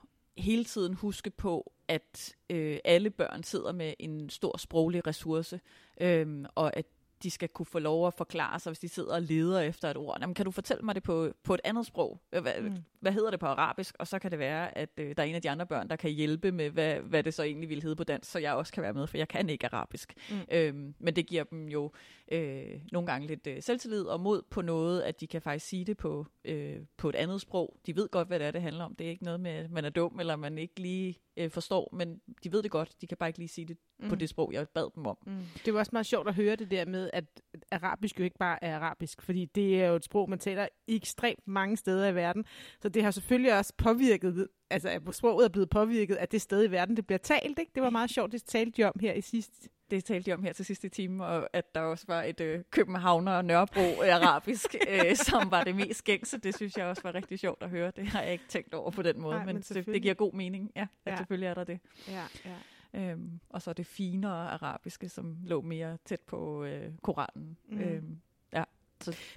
hele 0.43 0.63
tiden 0.63 0.93
huske 0.93 1.29
på, 1.29 1.71
at 1.87 2.35
øh, 2.49 2.77
alle 2.85 3.09
børn 3.09 3.43
sidder 3.43 3.71
med 3.71 3.93
en 3.99 4.29
stor 4.29 4.57
sproglig 4.57 5.07
ressource, 5.07 5.59
øh, 6.01 6.45
og 6.55 6.77
at 6.77 6.85
de 7.25 7.31
skal 7.31 7.49
kunne 7.49 7.65
få 7.65 7.79
lov 7.79 8.07
at 8.07 8.13
forklare 8.13 8.59
sig, 8.59 8.69
hvis 8.69 8.79
de 8.79 8.89
sidder 8.89 9.13
og 9.15 9.21
leder 9.21 9.61
efter 9.61 9.89
et 9.89 9.97
ord. 9.97 10.17
Jamen, 10.21 10.33
kan 10.33 10.45
du 10.45 10.51
fortælle 10.51 10.83
mig 10.83 10.95
det 10.95 11.03
på, 11.03 11.29
på 11.43 11.53
et 11.53 11.59
andet 11.63 11.85
sprog? 11.85 12.19
Hvad, 12.29 12.43
Mm. 12.61 12.75
hvad 12.99 13.11
hedder 13.11 13.31
det 13.31 13.39
på 13.39 13.45
arabisk? 13.45 13.95
Og 13.99 14.07
så 14.07 14.19
kan 14.19 14.31
det 14.31 14.39
være, 14.39 14.77
at 14.77 14.89
øh, 14.97 15.15
der 15.17 15.23
er 15.23 15.27
en 15.27 15.35
af 15.35 15.41
de 15.41 15.49
andre 15.49 15.65
børn, 15.65 15.89
der 15.89 15.95
kan 15.95 16.11
hjælpe 16.11 16.51
med, 16.51 16.69
hvad, 16.69 16.95
hvad 16.95 17.23
det 17.23 17.33
så 17.33 17.43
egentlig 17.43 17.69
ville 17.69 17.81
hedde 17.81 17.95
på 17.95 18.03
dansk, 18.03 18.31
så 18.31 18.39
jeg 18.39 18.53
også 18.53 18.73
kan 18.73 18.83
være 18.83 18.93
med, 18.93 19.07
for 19.07 19.17
jeg 19.17 19.27
kan 19.27 19.49
ikke 19.49 19.65
arabisk. 19.65 20.13
Mm. 20.31 20.35
Øhm, 20.51 20.95
men 20.99 21.15
det 21.15 21.25
giver 21.27 21.43
dem 21.43 21.67
jo 21.67 21.91
øh, 22.31 22.81
nogle 22.91 23.07
gange 23.07 23.27
lidt 23.27 23.47
øh, 23.47 23.61
selvtillid 23.61 24.03
og 24.03 24.19
mod 24.19 24.41
på 24.49 24.61
noget, 24.61 25.01
at 25.01 25.21
de 25.21 25.27
kan 25.27 25.41
faktisk 25.41 25.65
sige 25.65 25.85
det 25.85 25.97
på, 25.97 26.25
øh, 26.45 26.77
på 26.97 27.09
et 27.09 27.15
andet 27.15 27.41
sprog. 27.41 27.77
De 27.85 27.95
ved 27.95 28.09
godt, 28.09 28.27
hvad 28.27 28.39
det 28.39 28.47
er, 28.47 28.51
det 28.51 28.61
handler 28.61 28.85
om. 28.85 28.95
Det 28.95 29.07
er 29.07 29.11
ikke 29.11 29.23
noget 29.23 29.39
med, 29.39 29.51
at 29.51 29.71
man 29.71 29.85
er 29.85 29.89
dum, 29.89 30.19
eller 30.19 30.35
man 30.35 30.57
ikke 30.57 30.79
lige 30.79 31.15
øh, 31.37 31.49
forstår, 31.49 31.89
men 31.93 32.21
de 32.43 32.51
ved 32.51 32.63
det 32.63 32.71
godt. 32.71 33.01
De 33.01 33.07
kan 33.07 33.17
bare 33.17 33.29
ikke 33.29 33.39
lige 33.39 33.49
sige 33.49 33.65
det 33.65 33.77
mm. 33.99 34.09
på 34.09 34.15
det 34.15 34.29
sprog, 34.29 34.53
jeg 34.53 34.67
bad 34.69 34.89
dem 34.95 35.05
om. 35.05 35.17
Mm. 35.25 35.41
Det 35.65 35.73
var 35.73 35.79
også 35.79 35.89
meget 35.93 36.05
sjovt 36.05 36.27
at 36.27 36.35
høre 36.35 36.55
det 36.55 36.71
der 36.71 36.85
med, 36.85 37.09
at 37.13 37.25
arabisk 37.71 38.19
jo 38.19 38.23
ikke 38.23 38.37
bare 38.37 38.63
er 38.63 38.75
arabisk, 38.75 39.21
fordi 39.21 39.45
det 39.45 39.81
er 39.81 39.87
jo 39.87 39.95
et 39.95 40.03
sprog, 40.03 40.29
man 40.29 40.39
taler 40.39 40.67
ekstremt 40.87 41.47
mange 41.47 41.77
steder 41.77 42.07
i 42.07 42.15
verden. 42.15 42.45
Så 42.81 42.89
det 42.89 43.03
har 43.03 43.11
selvfølgelig 43.11 43.57
også 43.57 43.73
påvirket, 43.77 44.47
altså 44.69 44.89
at 44.89 45.01
sproget 45.11 45.45
er 45.45 45.49
blevet 45.49 45.69
påvirket 45.69 46.15
af 46.15 46.27
det 46.27 46.41
sted 46.41 46.67
i 46.67 46.71
verden, 46.71 46.97
det 46.97 47.07
bliver 47.07 47.19
talt. 47.19 47.59
Ikke? 47.59 47.71
Det 47.75 47.83
var 47.83 47.89
meget 47.89 48.09
sjovt, 48.09 48.31
det 48.31 48.43
talte 48.43 48.71
de 48.71 48.83
om 48.83 48.93
her 48.99 49.13
i 49.13 49.21
sidste. 49.21 49.69
Det 49.91 50.05
talte 50.05 50.31
de 50.31 50.33
om 50.33 50.43
her 50.43 50.53
til 50.53 50.65
sidste 50.65 50.89
time, 50.89 51.25
og 51.25 51.49
at 51.53 51.75
der 51.75 51.81
også 51.81 52.05
var 52.07 52.23
et 52.23 52.39
øh, 52.41 52.63
københavner 52.69 53.31
og 53.31 53.45
Nørrebro 53.45 54.01
arabisk, 54.11 54.75
øh, 54.89 55.15
som 55.15 55.51
var 55.51 55.63
det 55.63 55.75
mest 55.75 56.03
gængse. 56.03 56.37
Det 56.37 56.55
synes 56.55 56.77
jeg 56.77 56.85
også 56.85 57.01
var 57.03 57.15
rigtig 57.15 57.39
sjovt 57.39 57.63
at 57.63 57.69
høre. 57.69 57.91
Det 57.95 58.07
har 58.07 58.21
jeg 58.21 58.31
ikke 58.31 58.47
tænkt 58.47 58.73
over 58.73 58.91
på 58.91 59.01
den 59.01 59.21
måde, 59.21 59.35
Nej, 59.35 59.45
men 59.45 59.55
men, 59.55 59.61
det, 59.61 59.85
det 59.85 60.01
giver 60.01 60.13
god 60.13 60.33
mening, 60.33 60.71
ja, 60.75 60.87
at 61.05 61.11
Ja. 61.11 61.17
selvfølgelig 61.17 61.47
er 61.47 61.53
der 61.53 61.63
det. 61.63 61.79
Ja, 62.07 62.23
ja. 62.45 62.55
Øhm, 62.93 63.39
og 63.49 63.61
så 63.61 63.73
det 63.73 63.85
finere 63.85 64.49
arabiske, 64.51 65.09
som 65.09 65.37
lå 65.43 65.61
mere 65.61 65.97
tæt 66.05 66.21
på 66.21 66.63
øh, 66.63 66.91
Koranen. 67.01 67.57
Mm. 67.69 67.79
Øhm, 67.79 68.21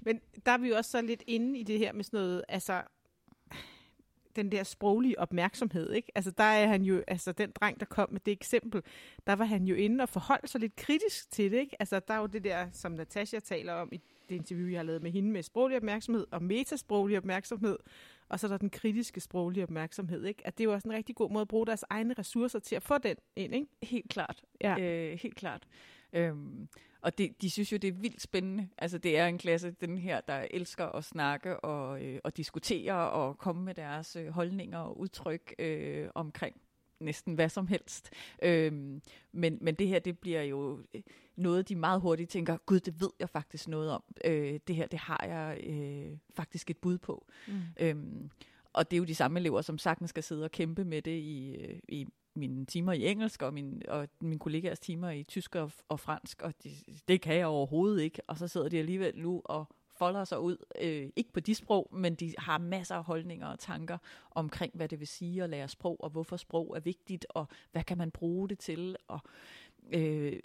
Men 0.03 0.21
der 0.47 0.53
er 0.53 0.59
vi 0.59 0.69
jo 0.69 0.77
også 0.77 0.91
så 0.91 1.03
lidt 1.03 1.23
inde 1.27 1.59
i 1.59 1.63
det 1.63 1.79
her 1.79 1.93
med 1.93 2.05
sådan 2.05 2.21
noget, 2.21 2.45
altså 2.49 2.83
den 4.43 4.53
der 4.53 4.63
sproglige 4.63 5.19
opmærksomhed, 5.19 5.93
ikke? 5.93 6.13
Altså 6.15 6.31
der 6.31 6.45
er 6.45 6.67
han 6.67 6.83
jo, 6.83 7.03
altså 7.09 7.33
den 7.33 7.51
dreng, 7.51 7.81
der 7.81 7.87
kom 7.87 8.09
med 8.13 8.21
det 8.21 8.33
eksempel, 8.33 8.83
der 9.27 9.33
var 9.33 9.45
han 9.45 9.65
jo 9.65 9.75
inde 9.75 10.03
og 10.03 10.09
forholdt 10.09 10.51
sig 10.51 10.61
lidt 10.61 10.77
kritisk 10.77 11.31
til 11.31 11.53
det, 11.53 11.59
ikke? 11.59 11.77
Altså 11.81 12.01
der 12.09 12.15
er 12.15 12.19
jo 12.19 12.27
det 12.27 12.45
der, 12.45 12.67
som 12.73 12.93
Natasha 12.93 13.39
taler 13.39 13.73
om 13.73 13.89
i 13.93 14.01
det 14.29 14.35
interview, 14.35 14.69
jeg 14.69 14.79
har 14.79 14.85
lavet 14.85 15.03
med 15.03 15.11
hende 15.11 15.31
med 15.31 15.43
sproglig 15.43 15.77
opmærksomhed 15.77 16.27
og 16.31 16.43
metasproglig 16.43 17.19
opmærksomhed, 17.19 17.79
og 18.29 18.41
så 18.41 18.47
er 18.47 18.49
der 18.49 18.59
den 18.59 18.71
kritiske 18.71 19.21
sproglige 19.21 19.63
opmærksomhed, 19.63 20.25
ikke? 20.25 20.47
At 20.47 20.59
det 20.59 20.65
er 20.65 20.69
jo 20.69 20.73
også 20.73 20.89
en 20.89 20.95
rigtig 20.95 21.15
god 21.15 21.31
måde 21.31 21.43
at 21.43 21.49
bruge 21.49 21.67
deres 21.67 21.85
egne 21.91 22.15
ressourcer 22.19 22.59
til 22.59 22.77
at 22.77 22.83
få 22.83 22.99
den 22.99 23.17
ind, 23.37 23.55
ikke? 23.55 23.67
helt 23.83 24.11
klart. 24.11 24.43
Ja. 24.61 24.79
Øh, 24.81 25.19
helt 25.19 25.37
klart. 25.37 25.67
Øhm, 26.13 26.69
og 27.03 27.19
det, 27.19 27.43
de 27.43 27.51
synes 27.51 27.73
jo, 27.73 27.77
det 27.77 27.89
er 27.89 27.93
vildt 27.93 28.23
spændende. 28.23 28.69
Altså, 28.79 28.99
det 28.99 29.19
er 29.19 29.27
en 29.27 29.39
klasse, 29.39 29.71
den 29.71 29.99
her, 29.99 30.21
der 30.21 30.47
elsker 30.51 30.87
at 30.87 31.05
snakke 31.05 31.61
og, 31.61 32.05
øh, 32.05 32.21
og 32.25 32.37
diskutere 32.37 33.11
og 33.11 33.39
komme 33.39 33.65
med 33.65 33.75
deres 33.75 34.17
øh, 34.17 34.29
holdninger 34.29 34.79
og 34.79 34.99
udtryk 34.99 35.55
øh, 35.59 36.09
omkring 36.15 36.57
næsten 37.01 37.35
hvad 37.35 37.49
som 37.49 37.67
helst. 37.67 38.11
Øhm, 38.43 39.03
men, 39.33 39.59
men 39.61 39.75
det 39.75 39.89
her, 39.89 39.99
det 39.99 40.19
bliver 40.19 40.43
jo 40.43 40.81
øh, 40.95 41.03
noget, 41.37 41.69
de 41.69 41.77
meget 41.77 42.01
hurtigt 42.01 42.31
tænker, 42.31 42.57
gud, 42.57 42.81
det 42.81 43.01
ved 43.01 43.11
jeg 43.21 43.31
faktisk 43.31 43.69
noget 43.69 43.91
om. 43.91 44.03
Øh, 44.25 44.61
det 44.69 44.77
her, 44.77 44.87
det 44.87 44.99
har 44.99 45.25
jeg 45.27 45.61
øh, 45.67 46.19
faktisk 46.35 46.71
et 46.71 46.77
bud 46.77 46.99
på. 46.99 47.27
Mm. 47.49 47.61
Øhm, 47.81 48.31
og 48.73 48.91
det 48.91 48.97
er 48.97 48.99
jo 48.99 49.05
de 49.05 49.15
samme 49.15 49.41
elever, 49.41 49.63
som 49.63 49.79
sagtens 49.79 50.11
skal 50.11 50.23
sidde 50.23 50.45
og 50.45 50.51
kæmpe 50.51 50.85
med 50.85 51.03
det 51.03 51.19
i, 51.19 51.57
øh, 51.57 51.79
i 51.89 52.07
mine 52.39 52.67
timer 52.67 52.93
i 52.93 53.07
engelsk, 53.07 53.43
og, 53.43 53.55
min, 53.55 53.83
og 53.89 54.09
mine 54.21 54.39
kollegaers 54.39 54.81
timer 54.81 55.11
i 55.11 55.23
tysk 55.23 55.55
og, 55.55 55.73
og 55.89 56.01
fransk, 56.01 56.43
og 56.43 56.55
de, 56.65 56.71
det 57.09 57.21
kan 57.21 57.37
jeg 57.37 57.47
overhovedet 57.47 58.03
ikke. 58.03 58.23
Og 58.27 58.39
så 58.39 58.49
sidder 58.49 58.69
de 58.69 58.79
alligevel 58.79 59.19
nu 59.19 59.43
og 59.45 59.67
folder 59.99 60.25
sig 60.25 60.41
ud, 60.41 60.57
øh, 60.81 61.11
ikke 61.17 61.33
på 61.33 61.41
de 61.41 61.55
sprog, 61.55 61.89
men 61.93 62.15
de 62.15 62.35
har 62.39 62.59
masser 62.59 62.95
af 62.95 63.05
holdninger 63.05 63.47
og 63.47 63.59
tanker 63.59 63.99
omkring, 64.31 64.73
hvad 64.75 64.89
det 64.89 65.01
vil 65.01 65.09
sige 65.09 65.43
at 65.43 65.51
lære 65.51 65.69
sprog, 65.69 65.97
og 66.05 66.11
hvorfor 66.11 66.37
sprog 66.37 66.77
er 66.77 66.81
vigtigt, 66.81 67.27
og 67.29 67.49
hvad 67.73 67.85
kan 67.85 67.99
man 67.99 68.11
bruge 68.11 68.49
det 68.49 68.59
til, 68.59 68.97
og 69.09 69.21
øh, 69.93 70.41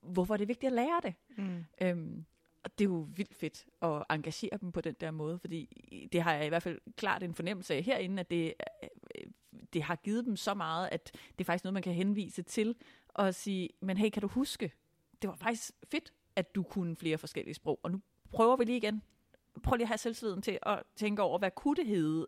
hvorfor 0.00 0.34
er 0.34 0.38
det 0.38 0.48
vigtigt 0.48 0.70
at 0.70 0.76
lære 0.76 1.00
det. 1.02 1.14
Mm. 1.36 1.64
Øhm, 1.80 2.24
og 2.64 2.78
det 2.78 2.84
er 2.84 2.88
jo 2.88 3.08
vildt 3.14 3.34
fedt 3.34 3.66
at 3.82 4.04
engagere 4.10 4.58
dem 4.60 4.72
på 4.72 4.80
den 4.80 4.94
der 5.00 5.10
måde, 5.10 5.38
fordi 5.38 6.08
det 6.12 6.22
har 6.22 6.34
jeg 6.34 6.46
i 6.46 6.48
hvert 6.48 6.62
fald 6.62 6.78
klart 6.96 7.22
en 7.22 7.34
fornemmelse 7.34 7.74
af 7.74 7.82
herinde, 7.82 8.20
at 8.20 8.30
det, 8.30 8.54
øh, 8.82 9.26
det 9.72 9.82
har 9.82 9.96
givet 9.96 10.24
dem 10.24 10.36
så 10.36 10.54
meget, 10.54 10.88
at 10.92 11.10
det 11.12 11.40
er 11.40 11.44
faktisk 11.44 11.64
noget, 11.64 11.74
man 11.74 11.82
kan 11.82 11.94
henvise 11.94 12.42
til 12.42 12.76
og 13.08 13.34
sige, 13.34 13.68
men 13.80 13.96
hey, 13.96 14.10
kan 14.10 14.22
du 14.22 14.28
huske, 14.28 14.72
det 15.22 15.30
var 15.30 15.36
faktisk 15.36 15.72
fedt, 15.90 16.12
at 16.36 16.54
du 16.54 16.62
kunne 16.62 16.96
flere 16.96 17.18
forskellige 17.18 17.54
sprog, 17.54 17.80
og 17.82 17.90
nu 17.90 18.00
prøver 18.30 18.56
vi 18.56 18.64
lige 18.64 18.76
igen. 18.76 19.02
Prøv 19.62 19.76
lige 19.76 19.84
at 19.84 19.88
have 19.88 19.98
selvsviden 19.98 20.42
til 20.42 20.58
at 20.62 20.82
tænke 20.96 21.22
over, 21.22 21.38
hvad 21.38 21.50
kunne 21.50 21.76
det 21.76 21.86
hedde 21.86 22.26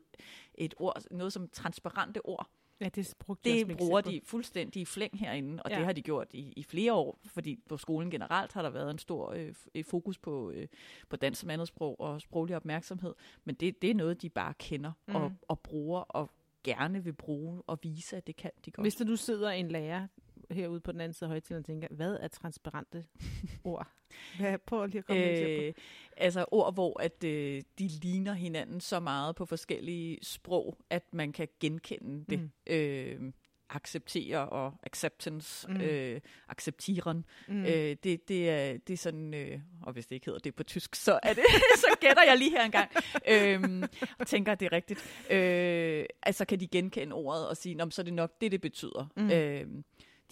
et 0.55 0.74
ord, 0.76 1.03
noget 1.11 1.32
som 1.32 1.49
transparente 1.49 2.26
ord. 2.26 2.51
Ja, 2.81 2.89
det 2.89 3.14
brugte 3.18 3.49
jeg 3.51 3.59
Det 3.59 3.66
som 3.66 3.77
bruger 3.77 4.01
de 4.01 4.20
fuldstændig 4.25 4.83
i 4.83 4.85
flæng 4.85 5.18
herinde, 5.18 5.62
og 5.62 5.70
Ja. 5.70 5.77
det 5.77 5.85
har 5.85 5.93
de 5.93 6.03
gjort 6.03 6.29
i, 6.35 6.53
i 6.57 6.62
flere 6.62 6.93
år, 6.93 7.18
fordi 7.27 7.61
på 7.68 7.77
skolen 7.77 8.11
generelt 8.11 8.53
har 8.53 8.62
der 8.62 8.70
været 8.70 8.91
en 8.91 8.99
stor 8.99 9.33
øh, 9.33 9.55
øh, 9.75 9.85
fokus 9.85 10.18
på, 10.18 10.51
øh, 10.51 10.68
på 11.09 11.16
dansk 11.16 11.41
som 11.41 11.51
andet 11.51 11.68
sprog 11.68 12.01
og 12.01 12.20
sproglig 12.20 12.57
opmærksomhed, 12.57 13.14
men 13.45 13.55
det, 13.55 13.83
det 13.83 13.91
er 13.91 13.95
noget, 13.95 14.22
de 14.22 14.29
bare 14.31 14.55
kender 14.59 14.93
Mm. 15.09 15.14
og, 15.14 15.33
og 15.49 15.61
bruger 15.61 16.01
og 16.01 16.31
gerne 16.64 17.05
vil 17.05 17.12
bruge 17.12 17.62
og 17.66 17.79
vise, 17.83 18.16
at 18.16 18.27
det 18.27 18.37
kan 18.37 18.51
de 18.64 18.70
godt. 18.70 18.85
Hvis 18.85 19.01
nu 19.01 19.16
sidder 19.16 19.51
en 19.51 19.68
lærer 19.68 20.07
herude 20.51 20.80
på 20.80 20.92
den 20.92 21.01
anden 21.01 21.12
side 21.14 21.28
af 21.28 21.30
højtalen 21.30 21.59
og 21.59 21.64
tænker, 21.64 21.88
hvad 21.90 22.16
er 22.20 22.28
transparente 22.28 23.05
ord? 23.64 23.88
Hvad, 24.38 24.59
prøv 24.66 24.86
lige 24.86 24.99
at 24.99 25.05
komme 25.05 25.22
Øh, 25.68 25.74
altså 26.16 26.45
ord, 26.51 26.74
hvor 26.74 27.01
at 27.03 27.24
øh, 27.24 27.62
de 27.78 27.88
ligner 27.88 28.32
hinanden 28.32 28.80
så 28.80 29.01
meget 29.01 29.36
på 29.36 29.47
forskellige 29.47 30.18
sprog, 30.22 30.78
at 30.90 31.05
man 31.14 31.32
kan 31.32 31.49
genkende 31.61 32.24
det. 32.28 32.40
Mm. 32.40 32.51
Øh, 32.66 33.32
acceptere 33.70 34.49
og 34.49 34.72
acceptance, 34.82 35.68
Mm. 35.70 35.80
øh, 35.80 36.20
acceptieren. 36.49 37.24
Mm. 37.49 37.64
Øh, 37.64 37.97
det, 38.05 38.28
det, 38.28 38.51
er, 38.51 38.78
det 38.78 38.92
er 38.92 38.97
sådan, 38.97 39.34
øh, 39.34 39.61
og 39.82 39.92
hvis 39.92 40.07
det 40.07 40.14
ikke 40.14 40.26
hedder 40.26 40.38
det 40.40 40.55
på 40.55 40.62
tysk, 40.62 40.95
så, 40.95 41.20
er 41.22 41.32
det, 41.34 41.45
så 41.84 41.97
gætter 42.01 42.22
jeg 42.26 42.38
lige 42.38 42.51
her 42.51 42.64
engang, 42.64 42.90
øhm, 43.28 43.82
og 44.18 44.26
tænker, 44.26 44.53
at 44.53 44.61
det 44.61 44.66
er 44.66 44.72
rigtigt. 44.72 45.26
Øh, 45.30 46.05
altså 46.22 46.45
kan 46.45 46.61
de 46.61 46.66
genkende 46.66 47.14
ordet 47.14 47.49
og 47.49 47.57
sige, 47.57 47.74
"Nå, 47.74 47.84
men 47.84 47.90
så 47.90 48.03
er 48.03 48.05
det 48.05 48.14
nok 48.14 48.40
det, 48.40 48.53
det 48.53 48.61
betyder. 48.61 49.07
Mm. 49.16 49.30
Øh, 49.30 49.66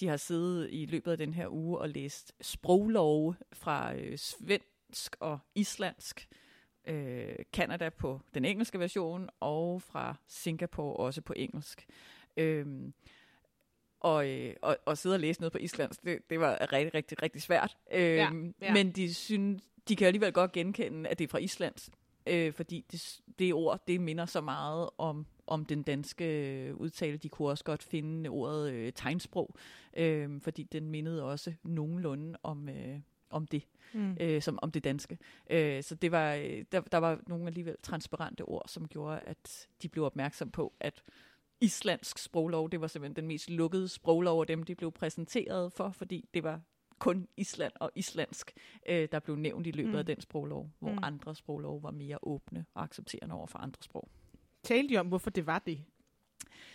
de 0.03 0.09
har 0.09 0.17
siddet 0.17 0.69
i 0.73 0.87
løbet 0.87 1.11
af 1.13 1.19
den 1.19 1.35
her 1.35 1.49
uge 1.49 1.79
og 1.79 1.89
læst 1.89 2.33
sproglove 2.41 3.35
fra 3.53 3.95
øh, 3.95 4.19
svensk 4.19 5.17
og 5.21 5.39
islandsk, 5.55 6.29
øh, 6.85 7.35
Canada 7.53 7.89
på 7.89 8.21
den 8.35 8.45
engelske 8.45 8.79
version, 8.79 9.29
og 9.41 9.83
fra 9.83 10.17
Singapore 10.27 10.97
også 10.97 11.21
på 11.21 11.33
engelsk. 11.37 11.87
Øhm, 12.37 12.93
og, 14.01 14.29
øh, 14.29 14.55
og, 14.63 14.77
og 14.87 14.99
sidde 14.99 15.15
og 15.15 15.21
læse 15.21 15.41
noget 15.41 15.53
på 15.53 15.59
islandsk, 15.59 16.03
det, 16.05 16.31
det 16.31 16.41
var 16.41 16.73
rigtig, 16.73 16.95
rigtig, 16.95 17.23
rigtig 17.23 17.43
svært. 17.43 17.77
Øhm, 17.93 18.55
ja. 18.61 18.73
Men 18.73 18.91
de, 18.93 19.15
synes, 19.15 19.63
de 19.89 19.97
kan 19.97 20.07
alligevel 20.07 20.33
godt 20.33 20.53
genkende, 20.53 21.11
at 21.11 21.19
det 21.19 21.25
er 21.25 21.29
fra 21.29 21.39
Island, 21.39 21.91
øh, 22.27 22.53
fordi 22.53 22.85
det, 22.93 23.21
det 23.39 23.55
ord, 23.55 23.87
det 23.87 24.01
minder 24.01 24.27
så 24.27 24.41
meget 24.41 24.91
om, 24.99 25.27
om 25.47 25.65
den 25.65 25.83
danske 25.83 26.25
øh, 26.25 26.77
udtale. 26.77 27.17
De 27.17 27.29
kunne 27.29 27.49
også 27.49 27.65
godt 27.65 27.83
finde 27.83 28.31
ordet 28.31 28.73
øh, 28.73 28.93
tegnsprog, 28.93 29.55
øh, 29.97 30.41
fordi 30.41 30.63
den 30.63 30.89
mindede 30.89 31.25
også 31.25 31.53
nogenlunde 31.63 32.39
om, 32.43 32.69
øh, 32.69 33.01
om 33.31 33.47
det, 33.47 33.63
Mm. 33.95 34.17
øh, 34.21 34.43
som 34.43 34.59
om 34.63 34.71
det 34.71 34.85
danske. 34.85 35.19
Øh, 35.51 35.83
så 35.83 35.95
det 35.95 36.13
var, 36.13 36.35
øh, 36.35 36.65
der, 36.73 36.81
der 36.81 36.99
var 36.99 37.21
nogle 37.27 37.47
alligevel 37.47 37.77
transparente 37.83 38.43
ord, 38.43 38.63
som 38.67 38.89
gjorde, 38.89 39.21
at 39.21 39.69
de 39.83 39.89
blev 39.89 40.05
opmærksom 40.05 40.51
på, 40.51 40.73
at 40.81 41.03
islandsk 41.61 42.19
sproglov, 42.19 42.71
det 42.71 42.81
var 42.81 42.87
simpelthen 42.87 43.17
den 43.17 43.27
mest 43.27 43.51
lukkede 43.51 43.89
sproglov 43.89 44.41
af 44.41 44.47
dem, 44.47 44.63
de 44.63 44.75
blev 44.75 44.93
præsenteret 44.93 45.73
for, 45.73 45.91
fordi 45.91 46.29
det 46.35 46.43
var 46.45 46.61
kun 47.03 47.29
Island 47.37 47.73
og 47.81 47.91
islandsk, 47.95 48.53
øh, 48.89 49.09
der 49.13 49.19
blev 49.19 49.37
nævnt 49.37 49.67
i 49.67 49.71
løbet 49.71 49.93
Mm. 49.93 49.99
af 49.99 50.07
den 50.07 50.21
sproglov, 50.21 50.71
hvor 50.79 50.93
Mm. 50.93 50.99
andre 51.03 51.35
sproglov 51.35 51.83
var 51.83 51.91
mere 51.91 52.19
åbne 52.23 52.65
og 52.75 52.83
accepterende 52.83 53.35
over 53.35 53.47
for 53.47 53.59
andre 53.59 53.83
sprog. 53.83 54.09
Talte 54.63 54.95
de 54.95 54.99
om, 54.99 55.07
hvorfor 55.07 55.31
det 55.31 55.47
var 55.47 55.59
det? 55.59 55.85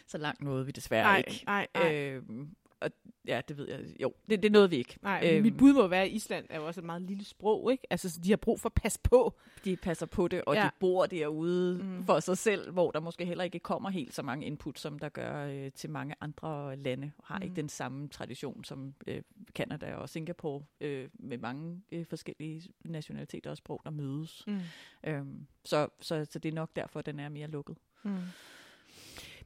Så 0.08 0.18
langt 0.18 0.42
nåede 0.42 0.66
vi 0.66 0.72
desværre 0.72 1.04
Nej, 1.04 1.18
ikke. 1.18 1.44
nej, 1.46 1.68
nej. 1.76 1.96
Øhm, 2.06 2.56
og 2.82 2.92
ja, 3.28 3.42
det 3.48 3.58
ved 3.58 3.68
jeg. 3.70 4.02
Jo, 4.02 4.14
det, 4.30 4.44
det 4.44 4.52
nåede 4.52 4.70
vi 4.70 4.76
ikke. 4.76 4.98
Nej, 5.02 5.30
øhm. 5.34 5.44
Mit 5.44 5.58
bud 5.58 5.74
må 5.74 5.88
være, 5.88 6.02
at 6.04 6.12
Island 6.12 6.46
er 6.50 6.58
jo 6.60 6.66
også 6.68 6.80
et 6.82 6.86
meget 6.86 7.02
lille 7.02 7.26
sprog, 7.26 7.72
ikke? 7.72 7.88
Altså, 7.90 8.10
så 8.10 8.20
de 8.24 8.30
har 8.30 8.38
brug 8.38 8.60
for 8.60 8.70
at 8.70 8.74
passe 8.74 9.00
på. 9.04 9.34
De 9.66 9.76
passer 9.76 10.06
på 10.06 10.28
det, 10.28 10.42
og 10.46 10.56
Ja. 10.56 10.64
de 10.64 10.70
bor 10.80 11.06
derude 11.06 11.84
Mm. 11.84 12.04
for 12.06 12.20
sig 12.20 12.38
selv, 12.38 12.72
hvor 12.72 12.92
der 12.92 13.00
måske 13.00 13.26
heller 13.26 13.44
ikke 13.44 13.60
kommer 13.60 13.90
helt 13.90 14.14
så 14.14 14.22
mange 14.24 14.46
input, 14.46 14.80
som 14.80 15.00
der 15.00 15.10
gør 15.10 15.46
øh, 15.48 15.72
til 15.72 15.90
mange 15.90 16.16
andre 16.22 16.76
lande. 16.76 17.12
Har 17.24 17.38
Mm. 17.40 17.44
ikke 17.44 17.56
den 17.56 17.70
samme 17.70 18.08
tradition 18.08 18.64
som 18.64 18.94
øh, 19.08 19.22
Canada 19.56 19.96
og 19.96 20.10
Singapore, 20.10 20.64
øh, 20.82 21.10
med 21.14 21.38
mange 21.38 21.82
øh, 21.92 22.06
forskellige 22.06 22.62
nationaliteter 22.86 23.50
og 23.52 23.58
sprog, 23.58 23.82
der 23.84 23.90
mødes. 23.92 24.44
Mm. 24.48 24.60
Øhm, 25.04 25.48
så, 25.66 25.88
så, 26.00 26.26
så 26.32 26.40
det 26.40 26.50
er 26.50 26.54
nok 26.54 26.70
derfor, 26.76 27.02
den 27.02 27.20
er 27.20 27.30
mere 27.30 27.48
lukket. 27.48 27.78
Mm. 28.04 28.12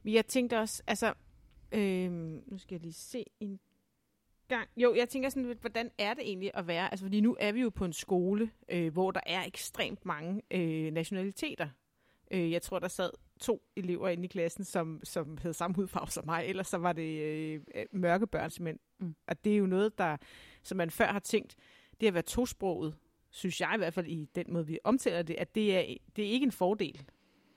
Men 0.02 0.14
jeg 0.14 0.26
tænkte 0.26 0.58
også, 0.58 0.82
altså, 0.86 1.14
øhm, 1.72 2.42
nu 2.46 2.58
skal 2.58 2.74
jeg 2.74 2.80
lige 2.80 2.92
se 2.92 3.24
en 3.40 3.60
gang. 4.48 4.68
Jo, 4.76 4.94
jeg 4.94 5.08
tænker 5.08 5.28
sådan, 5.28 5.56
hvordan 5.60 5.90
er 5.98 6.14
det 6.14 6.24
egentlig 6.24 6.50
at 6.54 6.66
være? 6.66 6.90
Altså, 6.90 7.04
fordi 7.04 7.20
nu 7.20 7.36
er 7.40 7.52
vi 7.52 7.60
jo 7.60 7.70
på 7.70 7.84
en 7.84 7.92
skole, 7.92 8.50
øh, 8.68 8.92
hvor 8.92 9.10
der 9.10 9.20
er 9.26 9.44
ekstremt 9.44 10.06
mange 10.06 10.42
øh, 10.50 10.92
nationaliteter. 10.92 11.68
Øh, 12.30 12.52
jeg 12.52 12.62
tror, 12.62 12.78
der 12.78 12.88
sad 12.88 13.10
to 13.40 13.62
elever 13.76 14.08
inde 14.08 14.24
i 14.24 14.28
klassen, 14.28 14.64
som, 14.64 15.00
som 15.04 15.38
havde 15.38 15.54
samme 15.54 15.74
hudfarve 15.74 16.10
som 16.10 16.24
mig, 16.24 16.44
ellers 16.46 16.68
så 16.68 16.78
var 16.78 16.92
det 16.92 17.22
øh, 17.22 17.60
øh, 17.74 17.84
mørke 17.92 18.26
børn 18.26 18.50
simpelthen. 18.50 18.80
Mm. 18.98 19.14
Og 19.26 19.44
det 19.44 19.52
er 19.52 19.56
jo 19.56 19.66
noget, 19.66 19.98
der, 19.98 20.16
som 20.62 20.76
man 20.76 20.90
før 20.90 21.06
har 21.06 21.18
tænkt, 21.18 21.56
det 22.00 22.06
at 22.06 22.14
være 22.14 22.22
tosproget, 22.22 22.94
synes 23.30 23.60
jeg 23.60 23.72
i 23.74 23.78
hvert 23.78 23.94
fald 23.94 24.06
i 24.06 24.28
den 24.34 24.44
måde, 24.48 24.66
vi 24.66 24.78
omtaler 24.84 25.22
det, 25.22 25.34
at 25.34 25.54
det 25.54 25.76
er, 25.76 25.96
det 26.16 26.24
er 26.24 26.30
ikke 26.30 26.44
en 26.44 26.52
fordel. 26.52 27.02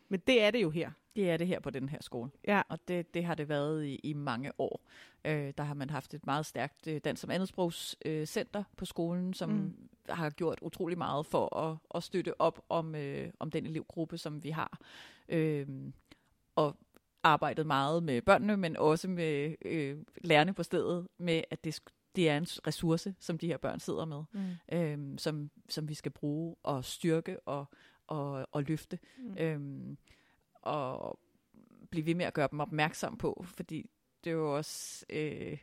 Men 0.10 0.20
det 0.28 0.42
er 0.42 0.52
det 0.52 0.62
jo 0.62 0.70
her. 0.70 0.92
Det 1.16 1.30
er 1.32 1.38
det 1.38 1.48
her 1.48 1.60
på 1.60 1.70
den 1.70 1.90
her 1.90 1.98
skole. 2.02 2.30
Ja. 2.48 2.62
Og 2.70 2.80
det, 2.88 3.14
det 3.14 3.26
har 3.26 3.36
det 3.36 3.50
været 3.50 3.86
i, 3.86 3.96
i 4.04 4.14
mange 4.14 4.52
år. 4.58 4.82
Øh, 5.26 5.54
der 5.58 5.64
har 5.64 5.74
man 5.74 5.90
haft 5.90 6.14
et 6.14 6.26
meget 6.26 6.46
stærkt 6.46 6.88
øh, 6.88 7.02
dansk 7.04 7.22
som 7.22 7.32
andetsprogs 7.32 7.96
øh, 8.06 8.26
center 8.28 8.64
på 8.78 8.86
skolen, 8.86 9.34
som 9.34 9.50
Mm. 9.50 9.90
har 10.10 10.30
gjort 10.30 10.60
utrolig 10.62 10.98
meget 10.98 11.26
for 11.26 11.58
at, 11.58 11.78
at 11.96 12.04
støtte 12.04 12.42
op 12.42 12.62
om, 12.70 12.96
øh, 12.96 13.30
om 13.40 13.52
den 13.52 13.66
elevgruppe, 13.66 14.18
som 14.18 14.44
vi 14.44 14.50
har. 14.50 14.80
Øh, 15.30 15.68
og 16.56 16.78
arbejdet 17.24 17.66
meget 17.68 18.04
med 18.04 18.22
børnene, 18.22 18.58
men 18.58 18.78
også 18.78 19.08
med 19.08 19.56
øh, 19.66 19.98
lærerne 20.22 20.54
på 20.54 20.64
stedet, 20.64 21.08
med 21.18 21.42
at 21.52 21.64
det, 21.64 21.80
det 22.16 22.30
er 22.30 22.38
en 22.38 22.44
ressource, 22.68 23.16
som 23.20 23.38
de 23.38 23.48
her 23.48 23.58
børn 23.58 23.80
sidder 23.80 24.06
med, 24.06 24.24
Mm. 24.34 24.78
øh, 24.78 25.18
som, 25.20 25.50
som 25.70 25.90
vi 25.90 25.94
skal 25.94 26.12
bruge 26.12 26.56
og 26.64 26.86
styrke 26.86 27.40
og, 27.40 27.66
og, 28.08 28.48
og 28.52 28.64
løfte. 28.64 29.00
Mm. 29.18 29.36
Øhm, 29.40 29.98
at 30.66 31.14
blive 31.90 32.06
ved 32.06 32.16
med 32.16 32.26
at 32.26 32.34
gøre 32.34 32.48
dem 32.52 32.60
opmærksom 32.60 33.18
på, 33.18 33.46
fordi 33.48 33.90
det 34.24 34.30
er 34.30 34.34
jo 34.34 34.56
også 34.56 35.06
øh, 35.10 35.58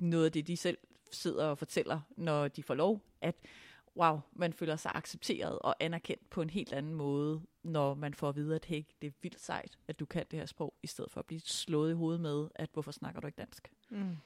noget 0.00 0.24
af 0.24 0.32
det, 0.32 0.46
de 0.46 0.56
selv 0.56 0.78
sidder 1.12 1.46
og 1.46 1.58
fortæller, 1.58 2.00
når 2.16 2.48
de 2.48 2.62
får 2.62 2.74
lov, 2.74 3.00
at 3.20 3.36
wow, 3.96 4.20
man 4.32 4.52
føler 4.52 4.76
sig 4.76 4.92
accepteret 4.94 5.58
og 5.58 5.76
anerkendt 5.80 6.30
på 6.30 6.42
en 6.42 6.50
helt 6.50 6.72
anden 6.72 6.94
måde, 6.94 7.42
når 7.62 7.94
man 7.94 8.14
får 8.14 8.28
at 8.28 8.36
vide, 8.36 8.54
at 8.54 8.64
hey, 8.64 8.82
det 9.02 9.06
er 9.06 9.12
vildt 9.22 9.40
sejt, 9.40 9.78
at 9.88 10.00
du 10.00 10.06
kan 10.06 10.26
det 10.30 10.38
her 10.38 10.46
sprog, 10.46 10.74
i 10.82 10.86
stedet 10.86 11.10
for 11.10 11.20
at 11.20 11.26
blive 11.26 11.40
slået 11.40 11.90
i 11.90 11.94
hovedet 11.94 12.20
med, 12.20 12.48
at 12.54 12.70
hvorfor 12.72 12.92
snakker 12.92 13.20
du 13.20 13.26
ikke 13.26 13.36
dansk? 13.36 13.72
Mm. 13.90 14.16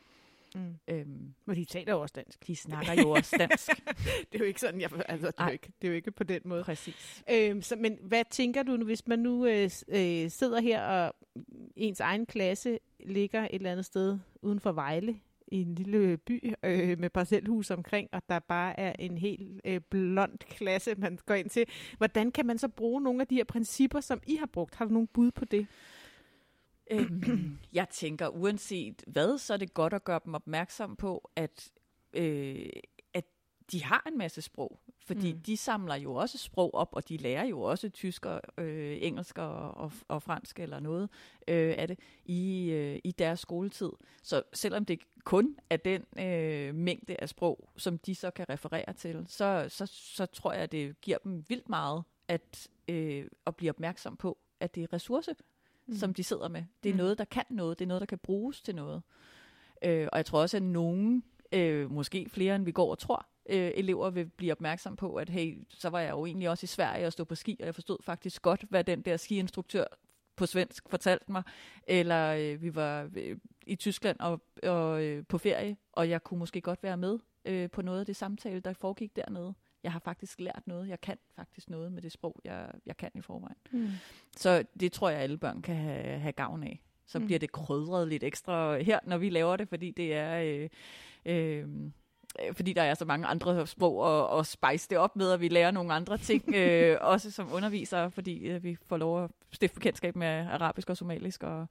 Mm. 0.55 0.74
Øhm, 0.88 1.34
Men 1.46 1.57
de 1.57 1.64
taler 1.64 1.92
jo 1.92 2.00
også 2.00 2.12
dansk. 2.16 2.46
de 2.46 2.57
snakker 2.57 2.94
jo 2.94 3.11
også 3.11 3.36
dansk. 3.38 3.68
Det 4.32 4.34
er 4.34 4.38
jo 4.38 4.44
ikke 4.44 4.61
sådan, 4.61 4.80
jeg, 4.80 4.90
altså, 5.09 5.26
det, 5.26 5.34
er 5.38 5.44
jo 5.44 5.53
ikke, 5.53 5.72
det 5.82 5.88
er 5.88 5.92
jo 5.92 5.94
ikke 5.96 6.11
på 6.11 6.24
den 6.24 6.40
måde. 6.44 6.64
Præcis. 6.64 7.24
Øhm, 7.30 7.62
så, 7.62 7.76
men 7.76 7.98
hvad 8.00 8.24
tænker 8.30 8.62
du, 8.62 8.76
nu, 8.76 8.84
hvis 8.84 9.07
man 9.07 9.18
nu 9.18 9.46
øh, 9.46 9.70
øh, 9.88 10.30
sidder 10.30 10.61
her, 10.61 10.82
og 10.82 11.14
ens 11.76 12.00
egen 12.00 12.26
klasse 12.26 12.78
ligger 13.07 13.42
et 13.42 13.48
eller 13.53 13.70
andet 13.70 13.86
sted 13.86 14.18
uden 14.42 14.61
for 14.61 14.72
Vejle, 14.72 15.20
i 15.53 15.61
en 15.62 15.74
lille 15.74 16.16
by 16.16 16.55
øh, 16.64 16.98
med 16.98 17.11
parcelhus 17.11 17.70
omkring, 17.70 18.09
og 18.12 18.22
der 18.28 18.38
bare 18.38 18.80
er 18.80 18.92
en 18.98 19.18
helt 19.18 19.61
øh, 19.64 19.80
blond 19.80 20.38
klasse, 20.38 20.94
man 20.98 21.18
går 21.26 21.34
ind 21.34 21.50
til. 21.50 21.66
Hvordan 21.98 22.32
kan 22.32 22.46
man 22.46 22.59
så 22.59 22.68
bruge 22.68 23.03
nogle 23.03 23.20
af 23.20 23.26
de 23.26 23.34
her 23.34 23.44
principper, 23.44 24.00
som 24.00 24.20
I 24.26 24.36
har 24.36 24.46
brugt? 24.46 24.74
Har 24.74 24.84
du 24.84 24.92
nogle 24.92 25.09
bud 25.09 25.30
på 25.30 25.44
det? 25.44 25.66
Øhm, 26.93 27.59
jeg 27.72 27.88
tænker, 27.88 28.28
uanset 28.28 29.05
hvad, 29.07 29.38
så 29.38 29.53
er 29.53 29.57
det 29.57 29.74
godt 29.74 29.93
at 29.93 30.05
gøre 30.05 30.20
dem 30.24 30.34
opmærksom 30.34 30.97
på, 30.97 31.30
at, 31.36 31.70
øh, 32.12 32.66
at 33.14 33.24
de 33.72 33.84
har 33.84 34.05
en 34.12 34.18
masse 34.18 34.43
sprog. 34.43 34.78
Fordi 35.07 35.32
Mm. 35.32 35.40
de 35.40 35.57
samler 35.57 35.95
jo 35.95 36.14
også 36.14 36.38
sprog 36.38 36.74
op, 36.74 36.88
og 36.93 37.09
de 37.09 37.16
lærer 37.16 37.45
jo 37.45 37.61
også 37.61 37.88
tysk 37.88 38.26
og 38.26 38.40
øh, 38.59 38.99
engelsk 39.01 39.38
og, 39.38 39.74
og, 39.74 39.93
og 40.09 40.22
fransk 40.22 40.61
eller 40.61 40.80
noget 40.80 41.11
øh, 41.49 41.74
af 41.78 41.88
det 41.88 41.99
i, 42.24 42.70
øh, 42.70 42.99
i 43.05 43.12
deres 43.12 43.40
skoletid. 43.40 43.90
Så 44.22 44.43
selvom 44.53 44.84
det 44.84 44.99
kun 45.24 45.57
er 45.70 45.76
den 45.76 46.05
øh, 46.18 46.74
mængde 46.74 47.16
af 47.20 47.28
sprog, 47.28 47.68
som 47.76 47.99
de 47.99 48.14
så 48.14 48.30
kan 48.30 48.49
referere 48.49 48.93
til, 48.93 49.24
så, 49.28 49.66
så, 49.68 49.86
så 49.86 50.26
tror 50.26 50.53
jeg, 50.53 50.72
det 50.72 51.01
giver 51.01 51.18
dem 51.18 51.45
vildt 51.49 51.68
meget 51.68 52.05
at, 52.28 52.68
øh, 52.88 53.26
at 53.47 53.57
blive 53.57 53.70
opmærksom 53.70 54.16
på, 54.16 54.38
at 54.61 54.74
det 54.74 54.82
er 54.82 54.93
ressource, 54.93 55.34
mm. 55.93 55.99
som 55.99 56.14
de 56.14 56.24
sidder 56.24 56.49
med. 56.49 56.64
Det 56.82 56.88
er 56.88 56.93
Mm. 56.93 56.99
noget, 56.99 57.18
der 57.18 57.24
kan 57.24 57.45
noget. 57.51 57.78
Det 57.78 57.84
er 57.84 57.88
noget, 57.88 58.01
der 58.01 58.07
kan 58.07 58.18
bruges 58.18 58.62
til 58.62 58.74
noget. 58.74 59.03
Øh, 59.84 60.09
og 60.12 60.16
jeg 60.18 60.26
tror 60.26 60.40
også, 60.40 60.57
at 60.57 60.62
nogen, 60.62 61.24
øh, 61.53 61.90
måske 61.90 62.28
flere 62.28 62.57
end 62.57 62.64
vi 62.64 62.72
går 62.72 62.90
og 62.90 62.99
tror, 62.99 63.26
øh, 63.49 63.70
elever 63.74 64.11
vil 64.11 64.26
blive 64.26 64.53
opmærksom 64.53 64.97
på, 64.97 65.14
at 65.14 65.28
hey, 65.28 65.59
så 65.68 65.88
var 65.88 66.01
jeg 66.01 66.11
jo 66.11 66.26
egentlig 66.26 66.49
også 66.51 66.64
i 66.64 66.66
Sverige 66.66 67.07
og 67.07 67.12
stod 67.12 67.26
på 67.26 67.34
ski, 67.34 67.57
og 67.61 67.66
jeg 67.66 67.74
forstod 67.74 67.99
faktisk 68.03 68.43
godt, 68.43 68.64
hvad 68.68 68.84
den 68.84 69.03
der 69.03 69.16
skiinstruktør 69.16 69.84
på 70.36 70.47
svensk 70.47 70.88
fortalte 70.88 71.32
mig. 71.32 71.43
Eller 71.86 72.34
øh, 72.38 72.62
vi 72.62 72.74
var 72.74 73.11
øh, 73.16 73.36
i 73.66 73.76
Tyskland 73.76 74.20
og, 74.20 74.40
og 74.62 75.03
øh, 75.05 75.24
på 75.28 75.38
ferie, 75.38 75.76
og 75.93 76.09
jeg 76.11 76.24
kunne 76.24 76.38
måske 76.38 76.61
godt 76.61 76.82
være 76.82 76.97
med 76.97 77.18
øh, 77.45 77.70
på 77.70 77.82
noget 77.82 78.01
af 78.01 78.07
det 78.07 78.16
samtale, 78.16 78.61
der 78.61 78.72
foregik 78.72 79.16
dernede. 79.16 79.55
Jeg 79.85 79.93
har 79.93 79.99
faktisk 79.99 80.41
lært 80.41 80.62
noget. 80.66 80.89
Jeg 80.89 81.01
kan 81.01 81.16
faktisk 81.37 81.70
noget 81.70 81.93
med 81.93 82.03
det 82.03 82.12
sprog, 82.12 82.41
jeg, 82.45 82.70
jeg 82.87 82.97
kan 82.97 83.11
i 83.14 83.20
forvejen. 83.20 83.57
Mm. 83.70 83.89
Så 84.37 84.64
det 84.80 84.93
tror 84.93 85.09
jeg, 85.11 85.20
alle 85.20 85.39
børn 85.39 85.62
kan 85.62 85.76
have, 85.76 86.18
have 86.18 86.33
gavn 86.33 86.62
af. 86.62 86.83
Så 87.07 87.18
Mm. 87.18 87.24
bliver 87.26 87.39
det 87.39 87.53
krydret 87.53 88.09
lidt 88.09 88.24
ekstra 88.24 88.78
her, 88.78 88.99
når 89.05 89.18
vi 89.18 89.30
laver 89.30 89.57
det, 89.57 89.68
fordi 89.68 89.91
det 89.91 90.14
er... 90.14 90.39
Øh, 90.41 90.68
øh, 91.26 91.66
øh, 92.47 92.55
fordi 92.55 92.72
der 92.72 92.83
er 92.83 92.95
så 92.95 93.05
mange 93.05 93.26
andre 93.26 93.66
sprog 93.66 93.99
og, 93.99 94.28
og 94.28 94.47
spice 94.47 94.91
det 94.91 94.99
op 94.99 95.16
med, 95.16 95.33
og 95.33 95.41
vi 95.41 95.49
lærer 95.49 95.70
nogle 95.70 95.93
andre 95.93 96.18
ting, 96.18 96.45
øh, 96.57 96.99
også 97.01 97.30
som 97.30 97.49
undervisere, 97.53 98.11
fordi 98.11 98.39
øh, 98.39 98.62
vi 98.64 98.76
får 98.87 98.97
lov 98.97 99.24
at 99.24 99.30
stifte 99.53 99.74
bekendtskab 99.74 100.16
med 100.16 100.26
arabisk 100.26 100.91
og 100.91 100.97
somalisk 100.97 101.43
og 101.43 101.66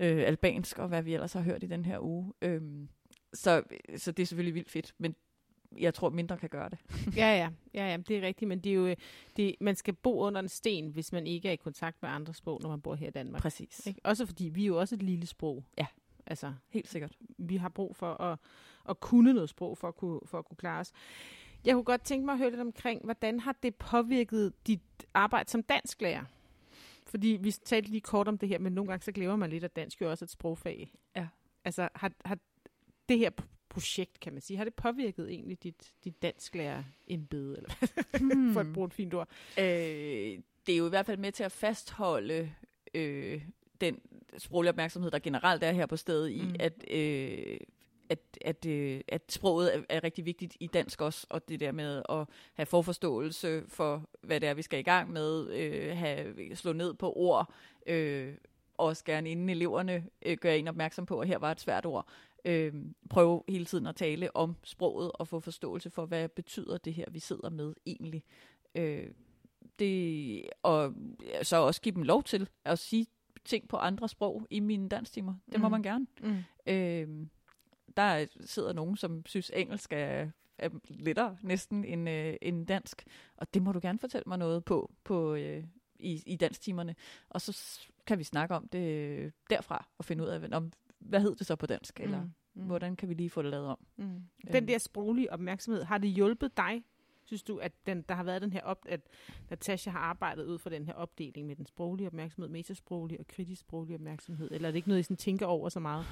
øh, 0.00 0.22
albansk, 0.26 0.78
og 0.78 0.88
hvad 0.88 1.02
vi 1.02 1.14
ellers 1.14 1.32
har 1.32 1.40
hørt 1.40 1.62
i 1.62 1.66
den 1.66 1.84
her 1.84 1.98
uge. 1.98 2.32
Øh, 2.42 2.62
så, 3.34 3.62
så 3.96 4.12
det 4.12 4.22
er 4.22 4.26
selvfølgelig 4.26 4.54
vildt 4.54 4.70
fedt, 4.70 4.94
men 4.98 5.14
jeg 5.78 5.94
tror, 5.94 6.10
mindre 6.10 6.36
kan 6.38 6.48
gøre 6.48 6.68
det. 6.68 6.78
Ja, 7.16 7.36
ja, 7.36 7.50
ja, 7.74 7.90
ja, 7.90 7.96
det 7.96 8.18
er 8.18 8.22
rigtigt, 8.22 8.48
men 8.48 8.58
det 8.58 8.70
er 8.70 8.74
jo, 8.74 8.86
øh, 8.86 8.96
det, 9.36 9.54
man 9.60 9.76
skal 9.76 9.94
bo 9.94 10.20
under 10.20 10.40
en 10.40 10.48
sten, 10.48 10.88
hvis 10.88 11.12
man 11.12 11.26
ikke 11.26 11.48
er 11.48 11.52
i 11.52 11.56
kontakt 11.56 12.02
med 12.02 12.10
andre 12.10 12.34
sprog, 12.34 12.60
når 12.62 12.68
man 12.68 12.80
bor 12.80 12.94
her 12.94 13.08
i 13.08 13.10
Danmark. 13.10 13.42
Præcis. 13.42 13.86
Ikke? 13.86 14.00
Også 14.04 14.26
fordi 14.26 14.48
vi 14.48 14.62
er 14.62 14.66
jo 14.66 14.80
også 14.80 14.94
et 14.94 15.02
lille 15.02 15.26
sprog. 15.26 15.64
Ja. 15.78 15.86
Altså, 16.26 16.52
Helt 16.68 16.88
sikkert. 16.88 17.12
vi 17.38 17.56
har 17.56 17.68
brug 17.68 17.96
for 17.96 18.14
at, 18.14 18.38
at 18.88 19.00
kunne 19.00 19.32
noget 19.32 19.48
sprog 19.48 19.78
for 19.78 19.88
at 19.88 19.96
kunne, 19.96 20.20
for 20.24 20.38
at 20.38 20.44
kunne 20.44 20.56
klare 20.56 20.80
os. 20.80 20.92
Jeg 21.64 21.74
kunne 21.74 21.84
godt 21.84 22.04
tænke 22.04 22.24
mig 22.24 22.32
at 22.32 22.38
høre 22.38 22.50
lidt 22.50 22.60
omkring, 22.60 23.04
hvordan 23.04 23.40
har 23.40 23.56
det 23.62 23.74
påvirket 23.74 24.52
dit 24.66 24.80
arbejde 25.14 25.50
som 25.50 25.62
dansklærer? 25.62 26.24
Fordi 27.06 27.38
vi 27.40 27.50
talte 27.50 27.90
lige 27.90 28.00
kort 28.00 28.28
om 28.28 28.38
det 28.38 28.48
her, 28.48 28.58
men 28.58 28.72
nogle 28.72 28.88
gange 28.88 29.04
så 29.04 29.12
glemmer 29.12 29.36
man 29.36 29.50
lidt, 29.50 29.64
at 29.64 29.76
dansk 29.76 30.00
jo 30.00 30.10
også 30.10 30.24
er 30.24 30.26
et 30.26 30.30
sprogfag. 30.30 30.92
Ja. 31.16 31.26
Altså, 31.64 31.88
har, 31.94 32.12
har 32.24 32.38
det 33.08 33.18
her 33.18 33.30
projekt, 33.72 34.20
kan 34.20 34.32
man 34.32 34.42
sige, 34.42 34.56
har 34.56 34.64
det 34.64 34.74
påvirket 34.74 35.30
egentlig 35.30 35.62
dit, 35.62 35.92
dit 36.04 36.22
dansklærer 36.22 36.82
embede, 37.08 37.56
eller 37.56 37.70
hmm. 38.18 38.52
for 38.52 38.60
at 38.60 38.72
bruge 38.74 38.86
et 38.86 38.94
fint 38.94 39.14
ord? 39.14 39.28
Øh, 39.58 39.64
det 40.66 40.72
er 40.72 40.76
jo 40.76 40.86
i 40.86 40.88
hvert 40.88 41.06
fald 41.06 41.18
med 41.18 41.32
til 41.32 41.44
at 41.44 41.52
fastholde 41.52 42.52
øh, 42.94 43.42
den 43.80 44.00
sproglige 44.38 44.70
opmærksomhed, 44.70 45.10
der 45.10 45.18
generelt 45.18 45.62
er 45.62 45.72
her 45.72 45.86
på 45.86 45.96
stedet, 45.96 46.30
i 46.30 46.42
Mm. 46.42 46.54
at, 46.60 46.84
øh, 46.90 47.56
at, 48.08 48.18
at, 48.40 48.66
øh, 48.66 49.00
at 49.08 49.22
sproget 49.32 49.76
er, 49.76 49.82
er 49.88 50.04
rigtig 50.04 50.24
vigtigt 50.24 50.56
i 50.60 50.66
dansk 50.66 51.00
også, 51.00 51.26
og 51.30 51.48
det 51.48 51.60
der 51.60 51.72
med 51.72 52.02
at 52.08 52.26
have 52.54 52.66
forforståelse 52.66 53.64
for, 53.68 54.08
hvad 54.22 54.40
det 54.40 54.48
er, 54.48 54.54
vi 54.54 54.62
skal 54.62 54.78
i 54.78 54.82
gang 54.82 55.12
med, 55.12 55.50
øh, 55.50 55.96
have 55.96 56.56
slå 56.56 56.72
ned 56.72 56.94
på 56.94 57.12
ord, 57.16 57.54
øh, 57.86 58.34
også 58.78 59.04
gerne 59.04 59.30
inden 59.30 59.48
eleverne 59.48 60.04
øh, 60.26 60.36
gør 60.36 60.50
en 60.52 60.68
opmærksom 60.68 61.06
på, 61.06 61.20
at 61.20 61.28
her 61.28 61.38
var 61.38 61.50
et 61.50 61.60
svært 61.60 61.86
ord. 61.86 62.08
Øh, 62.44 62.74
prøve 63.10 63.42
hele 63.48 63.64
tiden 63.64 63.86
at 63.86 63.96
tale 63.96 64.36
om 64.36 64.56
sproget 64.64 65.12
og 65.12 65.28
få 65.28 65.40
forståelse 65.40 65.90
for, 65.90 66.06
hvad 66.06 66.28
betyder 66.28 66.78
det 66.78 66.94
her, 66.94 67.04
vi 67.10 67.18
sidder 67.18 67.50
med 67.50 67.74
egentlig. 67.86 68.24
Øh, 68.74 69.10
det, 69.78 70.42
og 70.62 70.94
så 71.42 71.56
også 71.56 71.80
give 71.80 71.94
dem 71.94 72.02
lov 72.02 72.22
til 72.22 72.48
at 72.64 72.78
sige 72.78 73.06
ting 73.44 73.68
på 73.68 73.76
andre 73.76 74.08
sprog 74.08 74.46
i 74.50 74.60
mine 74.60 74.88
danstimer. 74.88 75.34
Det 75.52 75.60
må 75.60 75.68
Mm. 75.68 75.72
man 75.72 75.82
gerne. 75.82 76.06
Mm. 76.22 76.36
Øh, 76.72 77.26
der 77.96 78.26
sidder 78.40 78.72
nogen, 78.72 78.96
som 78.96 79.26
synes, 79.26 79.50
engelsk 79.54 79.92
er, 79.92 80.30
er 80.58 80.68
lettere 80.88 81.36
næsten 81.42 81.84
end, 81.84 82.08
øh, 82.08 82.34
end 82.42 82.66
dansk. 82.66 83.04
Og 83.36 83.54
det 83.54 83.62
må 83.62 83.72
du 83.72 83.78
gerne 83.82 83.98
fortælle 83.98 84.24
mig 84.26 84.38
noget 84.38 84.64
på, 84.64 84.92
på 85.04 85.34
øh, 85.34 85.64
i, 85.98 86.22
i 86.26 86.36
dansktimerne. 86.36 86.94
Og 87.28 87.40
så 87.40 87.80
kan 88.06 88.18
vi 88.18 88.24
snakke 88.24 88.54
om 88.54 88.68
det 88.68 88.88
øh, 88.88 89.30
derfra 89.50 89.88
og 89.98 90.04
finde 90.04 90.24
ud 90.24 90.28
af, 90.28 90.48
om, 90.52 90.72
hvad 91.04 91.20
hed 91.20 91.34
det 91.36 91.46
så 91.46 91.56
på 91.56 91.66
dansk, 91.66 92.00
eller 92.00 92.20
Mm. 92.22 92.30
Mm. 92.54 92.66
hvordan 92.66 92.96
kan 92.96 93.08
vi 93.08 93.14
lige 93.14 93.30
få 93.30 93.42
det 93.42 93.50
lavet 93.50 93.66
om. 93.66 93.78
Mm. 93.96 94.04
Øhm. 94.04 94.22
Den 94.52 94.68
der 94.68 94.78
sproglige 94.78 95.32
opmærksomhed, 95.32 95.82
har 95.84 95.98
det 95.98 96.10
hjulpet 96.10 96.56
dig? 96.56 96.82
Synes 97.24 97.42
du, 97.42 97.56
at 97.56 97.72
den, 97.86 98.02
der 98.08 98.14
har 98.14 98.22
været 98.22 98.42
den 98.42 98.52
her 98.52 98.62
op, 98.62 98.78
at 98.88 99.00
Natasha 99.50 99.90
har 99.90 99.98
arbejdet 99.98 100.44
ud 100.46 100.58
fra 100.58 100.70
den 100.70 100.86
her 100.86 100.92
opdeling 100.94 101.46
med 101.46 101.56
den 101.56 101.66
sproglige 101.66 102.06
opmærksomhed, 102.06 102.48
metasproglig 102.48 103.20
og 103.20 103.26
kritisk 103.26 103.60
sproglig 103.60 103.94
opmærksomhed? 103.94 104.50
Eller 104.50 104.68
er 104.68 104.72
det 104.72 104.76
ikke 104.76 104.88
noget, 104.88 105.00
I 105.00 105.02
sådan 105.02 105.16
tænker 105.16 105.46
over 105.46 105.68
så 105.68 105.80
meget? 105.80 106.06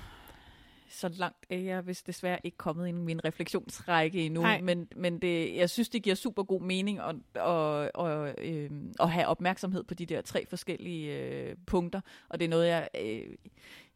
så 0.93 1.09
langt 1.09 1.47
er 1.51 1.59
jeg 1.59 1.87
vist 1.87 2.07
desværre 2.07 2.39
ikke 2.45 2.57
kommet 2.57 2.89
i 2.89 2.93
min 2.93 3.25
refleksionsrække 3.25 4.27
endnu, 4.27 4.41
Nej. 4.41 4.61
men, 4.61 4.89
men 4.97 5.19
det, 5.19 5.57
jeg 5.57 5.71
synes, 5.71 5.89
det 5.89 6.03
giver 6.03 6.17
super 6.17 6.43
god 6.43 6.63
mening 6.63 6.99
at, 7.01 7.17
at, 7.35 7.91
at, 7.99 8.35
øh, 8.39 8.71
at 9.01 9.11
have 9.11 9.27
opmærksomhed 9.27 9.85
på 9.85 9.95
de 9.95 10.07
der 10.07 10.21
tre 10.21 10.47
forskellige 10.47 11.19
øh, 11.19 11.57
punkter, 11.67 12.01
og 12.29 12.39
det 12.41 12.45
er 12.45 12.49
noget, 12.49 12.67
jeg 12.69 12.89
øh, 13.01 13.35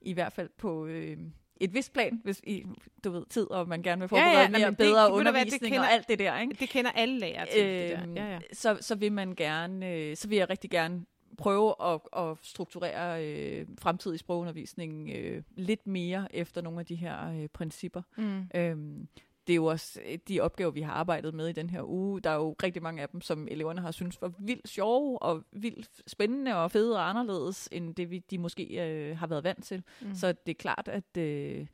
i 0.05 0.13
hvert 0.13 0.33
fald 0.33 0.49
på 0.59 0.87
øh, 0.87 1.17
et 1.61 1.75
vist 1.75 1.93
plan, 1.93 2.21
hvis 2.25 2.41
I, 2.45 2.65
du 3.05 3.11
ved, 3.11 3.25
tid, 3.31 3.51
og 3.51 3.69
man 3.69 3.83
gerne 3.83 4.01
vil 4.01 4.09
Ja, 4.13 4.19
ja, 4.19 4.27
forberede 4.27 4.51
nej, 4.53 4.61
mere 4.61 4.69
det- 4.71 4.77
bedre 4.79 5.05
det 5.07 5.11
undervisning 5.13 5.73
kender- 5.73 5.81
og 5.87 5.93
alt 5.93 6.09
det 6.09 6.19
der, 6.19 6.41
ikke? 6.41 6.57
Det 6.61 6.69
kender 6.69 6.91
alle 6.91 7.19
lærere 7.19 7.47
til, 7.47 7.65
det 7.65 7.91
der. 7.91 8.03
Øhm, 8.03 8.15
Ja, 8.17 8.33
ja. 8.33 8.39
Så, 8.53 8.79
så 8.81 8.95
vil 8.95 9.13
man 9.13 9.35
gerne, 9.35 9.93
øh, 9.95 10.17
så 10.17 10.29
vil 10.29 10.39
jeg 10.39 10.51
rigtig 10.51 10.71
gerne 10.71 11.05
prøve 11.39 11.75
at, 11.85 12.01
at 12.17 12.37
strukturere 12.43 13.27
øh, 13.27 13.67
fremtidig 13.79 14.19
sprogundervisning 14.21 15.11
øh, 15.11 15.43
lidt 15.57 15.87
mere 15.87 16.29
efter 16.37 16.61
nogle 16.61 16.81
af 16.81 16.87
de 16.87 16.95
her 16.95 17.31
øh, 17.43 17.49
principper. 17.49 18.03
Mm. 18.17 18.43
Øhm, 18.55 19.09
det 19.47 19.53
er 19.53 19.57
jo 19.57 19.65
også 19.65 20.01
øh, 20.07 20.19
de 20.29 20.41
opgaver, 20.41 20.71
vi 20.71 20.81
har 20.81 20.93
arbejdet 20.93 21.35
med 21.35 21.49
i 21.49 21.53
den 21.53 21.71
her 21.71 21.83
uge. 21.83 22.21
Der 22.21 22.31
er 22.31 22.35
jo 22.35 22.57
rigtig 22.63 22.83
mange 22.83 23.03
af 23.03 23.09
dem, 23.09 23.21
som 23.21 23.49
eleverne 23.51 23.81
har 23.81 23.91
syntes 23.91 24.23
var 24.23 24.33
vildt 24.39 24.69
sjove 24.69 25.23
og 25.23 25.45
vildt 25.53 25.91
spændende 26.07 26.57
og 26.57 26.71
fede 26.71 26.97
og 26.97 27.09
anderledes, 27.09 27.69
end 27.73 27.95
det 27.95 28.11
vi, 28.11 28.19
de 28.19 28.39
måske 28.39 28.65
øh, 28.89 29.19
har 29.19 29.27
været 29.27 29.45
vant 29.45 29.65
til. 29.65 29.83
Mm. 30.01 30.15
Så 30.15 30.33
det 30.33 30.51
er 30.53 30.55
klart, 30.59 30.89
at 30.89 31.17
øh, 31.17 31.67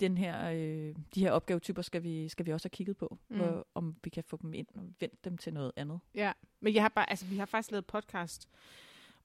den 0.00 0.18
her, 0.18 0.50
øh, 0.50 0.94
de 1.14 1.20
her 1.20 1.30
opgavetyper 1.32 1.82
skal 1.82 2.02
vi, 2.02 2.28
skal 2.28 2.46
vi 2.46 2.52
også 2.52 2.64
have 2.68 2.70
kigget 2.76 2.96
på, 2.96 3.18
Mm. 3.28 3.36
hvor, 3.36 3.66
om 3.74 3.96
vi 4.04 4.10
kan 4.10 4.24
få 4.24 4.38
dem 4.42 4.54
ind 4.54 4.66
og 4.74 4.82
vendt 5.00 5.24
dem 5.24 5.38
til 5.38 5.52
noget 5.52 5.72
andet. 5.76 6.00
Ja, 6.14 6.32
men 6.60 6.74
jeg 6.74 6.82
har 6.82 6.88
bare, 6.88 7.10
altså, 7.10 7.26
vi 7.26 7.36
har 7.36 7.46
faktisk 7.46 7.70
lavet 7.70 7.86
podcast 7.86 8.48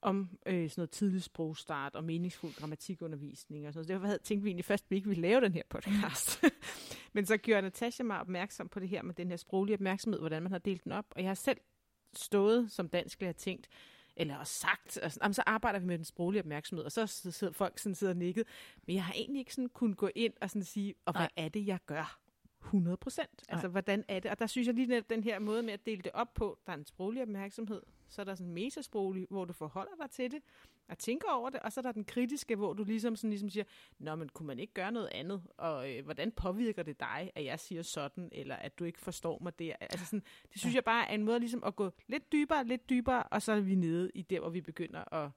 om 0.01 0.29
øh, 0.45 0.69
sådan 0.69 0.81
noget 0.81 0.91
tidlig 0.91 1.23
sprogstart 1.23 1.95
og 1.95 2.03
meningsfuld 2.03 2.53
grammatikundervisning 2.53 3.67
og 3.67 3.73
sådan 3.73 3.79
noget. 3.79 3.89
Derfor 3.89 4.05
havde, 4.05 4.19
tænkte 4.19 4.43
vi 4.43 4.49
egentlig 4.49 4.65
først, 4.65 4.83
at 4.83 4.91
vi 4.91 4.95
ikke 4.95 5.07
ville 5.07 5.21
lave 5.21 5.41
den 5.41 5.53
her 5.53 5.63
podcast. 5.69 6.43
men 7.13 7.25
så 7.25 7.37
gjorde 7.37 7.61
Natasha 7.61 8.03
mig 8.03 8.19
opmærksom 8.19 8.69
på 8.69 8.79
det 8.79 8.89
her 8.89 9.01
med 9.01 9.13
den 9.13 9.29
her 9.29 9.37
sproglige 9.37 9.73
opmærksomhed, 9.73 10.19
hvordan 10.19 10.43
man 10.43 10.51
har 10.51 10.59
delt 10.59 10.83
den 10.83 10.91
op. 10.91 11.05
Og 11.11 11.21
jeg 11.21 11.29
har 11.29 11.35
selv 11.35 11.57
stået 12.13 12.71
som 12.71 12.89
dansk 12.89 13.23
og 13.27 13.35
tænkt, 13.35 13.67
eller 14.15 14.37
også 14.37 14.53
sagt, 14.53 14.97
og 14.97 15.11
sådan, 15.11 15.23
"Jamen, 15.25 15.33
så 15.33 15.43
arbejder 15.45 15.79
vi 15.79 15.85
med 15.85 15.97
den 15.97 16.05
sproglige 16.05 16.41
opmærksomhed, 16.41 16.85
og 16.85 16.91
så 16.91 17.07
sidder 17.07 17.53
folk 17.53 17.79
sådan 17.79 17.95
sidder 17.95 18.13
og 18.13 18.17
nikket. 18.17 18.47
Men 18.87 18.95
jeg 18.95 19.03
har 19.03 19.13
egentlig 19.13 19.39
ikke 19.39 19.53
sådan 19.53 19.69
kunnet 19.69 19.97
gå 19.97 20.09
ind 20.15 20.33
og 20.41 20.49
sådan 20.49 20.63
sige, 20.63 20.95
og 21.05 21.13
hvad 21.13 21.21
Nej. 21.21 21.45
er 21.45 21.49
det, 21.49 21.67
jeg 21.67 21.79
gør? 21.85 22.19
100 22.61 22.97
procent. 22.97 23.43
Altså, 23.49 23.67
hvordan 23.67 24.03
er 24.07 24.19
det? 24.19 24.31
Og 24.31 24.39
der 24.39 24.47
synes 24.47 24.67
jeg 24.67 24.75
lige 24.75 24.87
netop 24.87 25.09
den 25.09 25.23
her 25.23 25.39
måde 25.39 25.63
med 25.63 25.73
at 25.73 25.85
dele 25.85 26.01
det 26.01 26.11
op 26.13 26.33
på, 26.33 26.59
der 26.65 26.71
er 26.73 26.77
en 26.77 26.85
sproglig 26.85 27.21
opmærksomhed, 27.21 27.81
så 28.09 28.21
er 28.21 28.25
der 28.25 28.35
sådan 28.35 28.53
metasproglig, 28.53 29.27
hvor 29.29 29.45
du 29.45 29.53
forholder 29.53 29.91
dig 30.01 30.09
til 30.11 30.31
det, 30.31 30.39
og 30.89 30.97
tænker 30.97 31.29
over 31.31 31.49
det, 31.49 31.59
og 31.59 31.71
så 31.73 31.79
er 31.79 31.81
der 31.81 31.91
den 31.91 32.05
kritiske, 32.05 32.55
hvor 32.55 32.73
du 32.73 32.83
ligesom, 32.83 33.15
sådan, 33.15 33.29
ligesom 33.29 33.49
siger, 33.49 33.63
Nå, 33.99 34.15
men 34.15 34.29
kunne 34.29 34.47
man 34.47 34.59
ikke 34.59 34.73
gøre 34.73 34.91
noget 34.91 35.09
andet? 35.11 35.41
Og 35.57 35.91
øh, 35.95 36.03
hvordan 36.05 36.31
påvirker 36.31 36.83
det 36.83 36.99
dig, 36.99 37.31
at 37.35 37.45
jeg 37.45 37.59
siger 37.59 37.81
sådan, 37.81 38.29
eller 38.31 38.55
at 38.55 38.79
du 38.79 38.83
ikke 38.83 38.99
forstår 38.99 39.39
mig 39.41 39.59
der? 39.59 39.73
Altså 39.79 40.05
sådan, 40.05 40.23
det 40.53 40.59
synes 40.61 40.75
jeg 40.75 40.83
bare 40.83 41.09
er 41.09 41.13
en 41.15 41.23
måde 41.23 41.39
ligesom 41.39 41.63
at 41.63 41.75
gå 41.75 41.91
lidt 42.07 42.31
dybere, 42.31 42.65
lidt 42.65 42.89
dybere, 42.89 43.23
og 43.23 43.41
så 43.41 43.51
er 43.51 43.59
vi 43.59 43.75
nede 43.75 44.11
i 44.15 44.21
der, 44.21 44.39
hvor 44.39 44.49
vi 44.49 44.61
begynder 44.61 45.13
at 45.13 45.29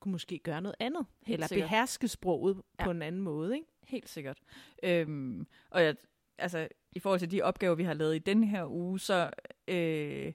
kunne 0.00 0.12
måske 0.12 0.38
gøre 0.38 0.60
noget 0.60 0.76
andet, 0.80 1.06
Helt 1.26 1.34
eller 1.34 1.46
sikkert. 1.46 1.66
beherske 1.68 2.08
sproget 2.08 2.62
Ja. 2.80 2.84
på 2.84 2.90
en 2.90 3.02
anden 3.02 3.20
måde, 3.22 3.54
ikke? 3.54 3.66
Helt 3.84 4.08
sikkert. 4.08 4.38
Øhm, 4.82 5.46
og 5.70 5.82
jeg, 5.82 5.96
altså, 6.38 6.68
i 6.92 6.98
forhold 6.98 7.20
til 7.20 7.30
de 7.30 7.42
opgaver, 7.42 7.74
vi 7.74 7.82
har 7.82 7.94
lavet 7.94 8.16
i 8.16 8.18
denne 8.18 8.46
her 8.46 8.66
uge, 8.70 9.00
så, 9.00 9.30
øh, 9.68 10.32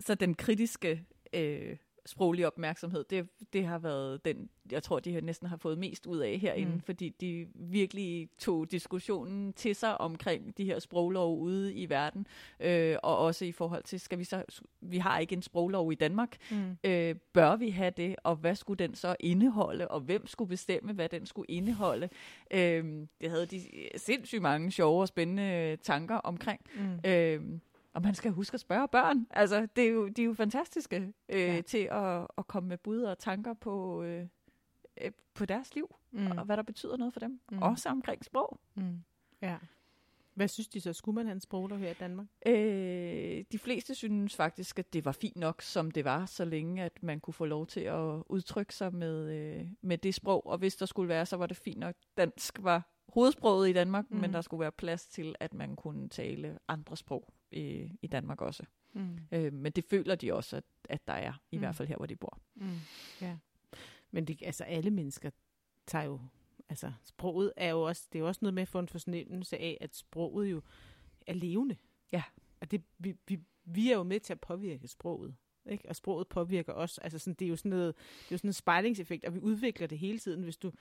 så 0.00 0.14
den 0.14 0.34
kritiske 0.34 1.04
øh, 1.32 1.76
sproglige 2.06 2.46
opmærksomhed, 2.46 3.04
det, 3.10 3.28
det 3.52 3.64
har 3.66 3.78
været 3.78 4.24
den, 4.24 4.48
jeg 4.70 4.82
tror, 4.82 5.00
de 5.00 5.14
har 5.14 5.20
næsten 5.20 5.48
har 5.48 5.56
fået 5.56 5.78
mest 5.78 6.06
ud 6.06 6.18
af 6.18 6.38
herinde, 6.38 6.72
mm. 6.72 6.80
fordi 6.80 7.08
de 7.08 7.46
virkelig 7.54 8.28
tog 8.38 8.70
diskussionen 8.70 9.52
til 9.52 9.74
sig 9.74 10.00
omkring 10.00 10.58
de 10.58 10.64
her 10.64 10.78
sproglov 10.78 11.38
ude 11.38 11.74
i 11.74 11.90
verden, 11.90 12.26
øh, 12.60 12.96
og 13.02 13.18
også 13.18 13.44
i 13.44 13.52
forhold 13.52 13.82
til, 13.82 14.00
skal 14.00 14.18
vi 14.18 14.24
så, 14.24 14.44
vi 14.80 14.98
har 14.98 15.18
ikke 15.18 15.32
en 15.32 15.42
sproglov 15.42 15.92
i 15.92 15.94
Danmark, 15.94 16.36
Mm. 16.50 16.76
øh, 16.84 17.14
bør 17.32 17.56
vi 17.56 17.70
have 17.70 17.92
det, 17.96 18.16
og 18.24 18.36
hvad 18.36 18.54
skulle 18.54 18.78
den 18.78 18.94
så 18.94 19.16
indeholde, 19.20 19.88
og 19.88 20.00
hvem 20.00 20.26
skulle 20.26 20.48
bestemme, 20.48 20.92
hvad 20.92 21.08
den 21.08 21.26
skulle 21.26 21.50
indeholde. 21.50 22.08
Øh, 22.50 22.84
det 23.20 23.30
havde 23.30 23.46
de 23.46 23.60
sindssygt 23.96 24.42
mange 24.42 24.70
sjove 24.70 25.00
og 25.00 25.08
spændende 25.08 25.76
tanker 25.76 26.16
omkring. 26.16 26.60
Mm. 26.74 27.10
Øh, 27.10 27.40
og 27.92 28.02
man 28.02 28.14
skal 28.14 28.30
huske 28.32 28.54
at 28.54 28.60
spørge 28.60 28.88
børn. 28.88 29.26
Altså, 29.30 29.68
det 29.76 29.84
er 29.84 29.88
jo, 29.90 30.08
de 30.08 30.22
er 30.22 30.26
jo 30.26 30.34
fantastiske 30.34 31.12
øh, 31.28 31.40
Ja. 31.40 31.60
til 31.60 31.88
at, 31.90 32.26
at 32.38 32.46
komme 32.46 32.68
med 32.68 32.78
bud 32.78 33.02
og 33.02 33.18
tanker 33.18 33.54
på, 33.54 34.02
øh, 34.02 34.26
øh, 35.00 35.10
på 35.34 35.44
deres 35.46 35.74
liv, 35.74 35.96
Mm. 36.12 36.20
mm. 36.20 36.38
og 36.38 36.44
hvad 36.44 36.56
der 36.56 36.62
betyder 36.62 36.96
noget 36.96 37.12
for 37.12 37.20
dem. 37.20 37.40
Mm. 37.50 37.62
Også 37.62 37.88
omkring 37.88 38.24
sprog. 38.24 38.60
Mm. 38.74 39.02
Ja. 39.42 39.56
Hvad 40.34 40.48
synes 40.48 40.68
de 40.68 40.80
så? 40.80 40.92
Skulle 40.92 41.14
man 41.14 41.26
have 41.26 41.32
en 41.34 41.40
sproglov 41.40 41.78
her 41.78 41.90
i 41.90 41.94
Danmark? 41.94 42.26
Øh, 42.46 43.44
de 43.52 43.58
fleste 43.58 43.94
synes 43.94 44.36
faktisk, 44.36 44.78
at 44.78 44.92
det 44.92 45.04
var 45.04 45.12
fint 45.12 45.36
nok, 45.36 45.62
som 45.62 45.90
det 45.90 46.04
var, 46.04 46.26
så 46.26 46.44
længe 46.44 46.82
at 46.82 47.02
man 47.02 47.20
kunne 47.20 47.34
få 47.34 47.44
lov 47.44 47.66
til 47.66 47.80
at 47.80 48.22
udtrykke 48.28 48.74
sig 48.74 48.94
med, 48.94 49.30
øh, 49.34 49.66
med 49.82 49.98
det 49.98 50.14
sprog. 50.14 50.46
Og 50.46 50.58
hvis 50.58 50.76
der 50.76 50.86
skulle 50.86 51.08
være, 51.08 51.26
så 51.26 51.36
var 51.36 51.46
det 51.46 51.56
fint 51.56 51.78
nok. 51.78 51.94
Dansk 52.16 52.58
var 52.62 52.88
hovedsproget 53.14 53.68
i 53.68 53.72
Danmark, 53.72 54.10
mm. 54.10 54.16
men 54.16 54.32
der 54.32 54.40
skulle 54.40 54.60
være 54.60 54.72
plads 54.72 55.06
til, 55.06 55.34
at 55.40 55.54
man 55.54 55.76
kunne 55.76 56.08
tale 56.08 56.58
andre 56.68 56.96
sprog 56.96 57.32
i, 57.50 57.90
i 58.02 58.06
Danmark 58.06 58.40
også. 58.40 58.62
Mm. 58.92 59.18
Øh, 59.32 59.52
men 59.52 59.72
det 59.72 59.84
føler 59.84 60.14
de 60.14 60.34
også, 60.34 60.56
at, 60.56 60.64
at 60.88 61.06
der 61.06 61.12
er, 61.12 61.32
i 61.52 61.56
mm. 61.56 61.60
hvert 61.60 61.74
fald 61.76 61.88
her, 61.88 61.96
hvor 61.96 62.06
de 62.06 62.16
bor. 62.16 62.38
Mm. 62.54 62.66
Ja. 63.20 63.36
Men 64.10 64.24
det, 64.24 64.42
altså, 64.42 64.64
alle 64.64 64.90
mennesker 64.90 65.30
tager 65.86 66.04
jo... 66.04 66.20
Altså, 66.68 66.92
sproget 67.04 67.52
er 67.56 67.70
jo 67.70 67.82
også... 67.82 68.06
Det 68.12 68.18
er 68.18 68.20
jo 68.20 68.28
også 68.28 68.38
noget 68.42 68.54
med 68.54 68.62
at 68.62 68.68
få 68.68 68.78
en 68.78 68.88
fornemmelse 68.88 69.58
af, 69.58 69.78
at 69.80 69.96
sproget 69.96 70.50
jo 70.50 70.62
er 71.26 71.34
levende. 71.34 71.76
Ja. 72.12 72.22
Og 72.60 72.70
det, 72.70 72.82
vi, 72.98 73.14
vi, 73.28 73.40
vi 73.64 73.92
er 73.92 73.96
jo 73.96 74.02
med 74.02 74.20
til 74.20 74.32
at 74.32 74.40
påvirke 74.40 74.88
sproget. 74.88 75.34
Ikke? 75.66 75.88
Og 75.88 75.96
sproget 75.96 76.28
påvirker 76.28 76.72
os. 76.72 76.98
Altså 76.98 77.18
sådan, 77.18 77.34
det 77.34 77.44
er 77.44 77.48
jo 77.48 77.56
sådan 77.56 77.70
noget, 77.70 77.96
det 77.96 78.24
er 78.24 78.32
jo 78.34 78.38
sådan 78.38 78.48
en 78.48 78.52
spejlingseffekt, 78.52 79.24
og 79.24 79.34
vi 79.34 79.40
udvikler 79.40 79.86
det 79.86 79.98
hele 79.98 80.18
tiden. 80.18 80.42
Hvis 80.42 80.56
du 80.56 80.72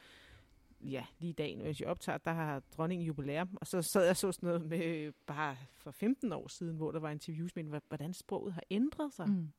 ja, 0.82 1.06
lige 1.20 1.30
i 1.30 1.34
dag, 1.34 1.56
når 1.56 1.66
jeg 1.66 1.88
optager, 1.88 2.18
der 2.18 2.32
har 2.34 2.60
dronningen 2.78 3.06
jubilæum, 3.08 3.58
og 3.62 3.68
så 3.68 3.82
sad 3.82 4.06
jeg 4.06 4.18
så 4.18 4.32
sådan 4.32 4.48
noget 4.48 4.62
med 4.70 4.86
øh, 4.86 5.14
bare 5.28 5.58
for 5.78 5.92
15 5.92 6.34
år 6.34 6.48
siden, 6.48 6.76
hvor 6.78 6.92
der 6.92 7.00
var 7.00 7.10
interviews 7.10 7.56
med, 7.56 7.82
hvordan 7.88 8.14
sproget 8.14 8.54
har 8.54 8.64
ændret 8.72 9.14
sig. 9.14 9.28
Mm. 9.30 9.50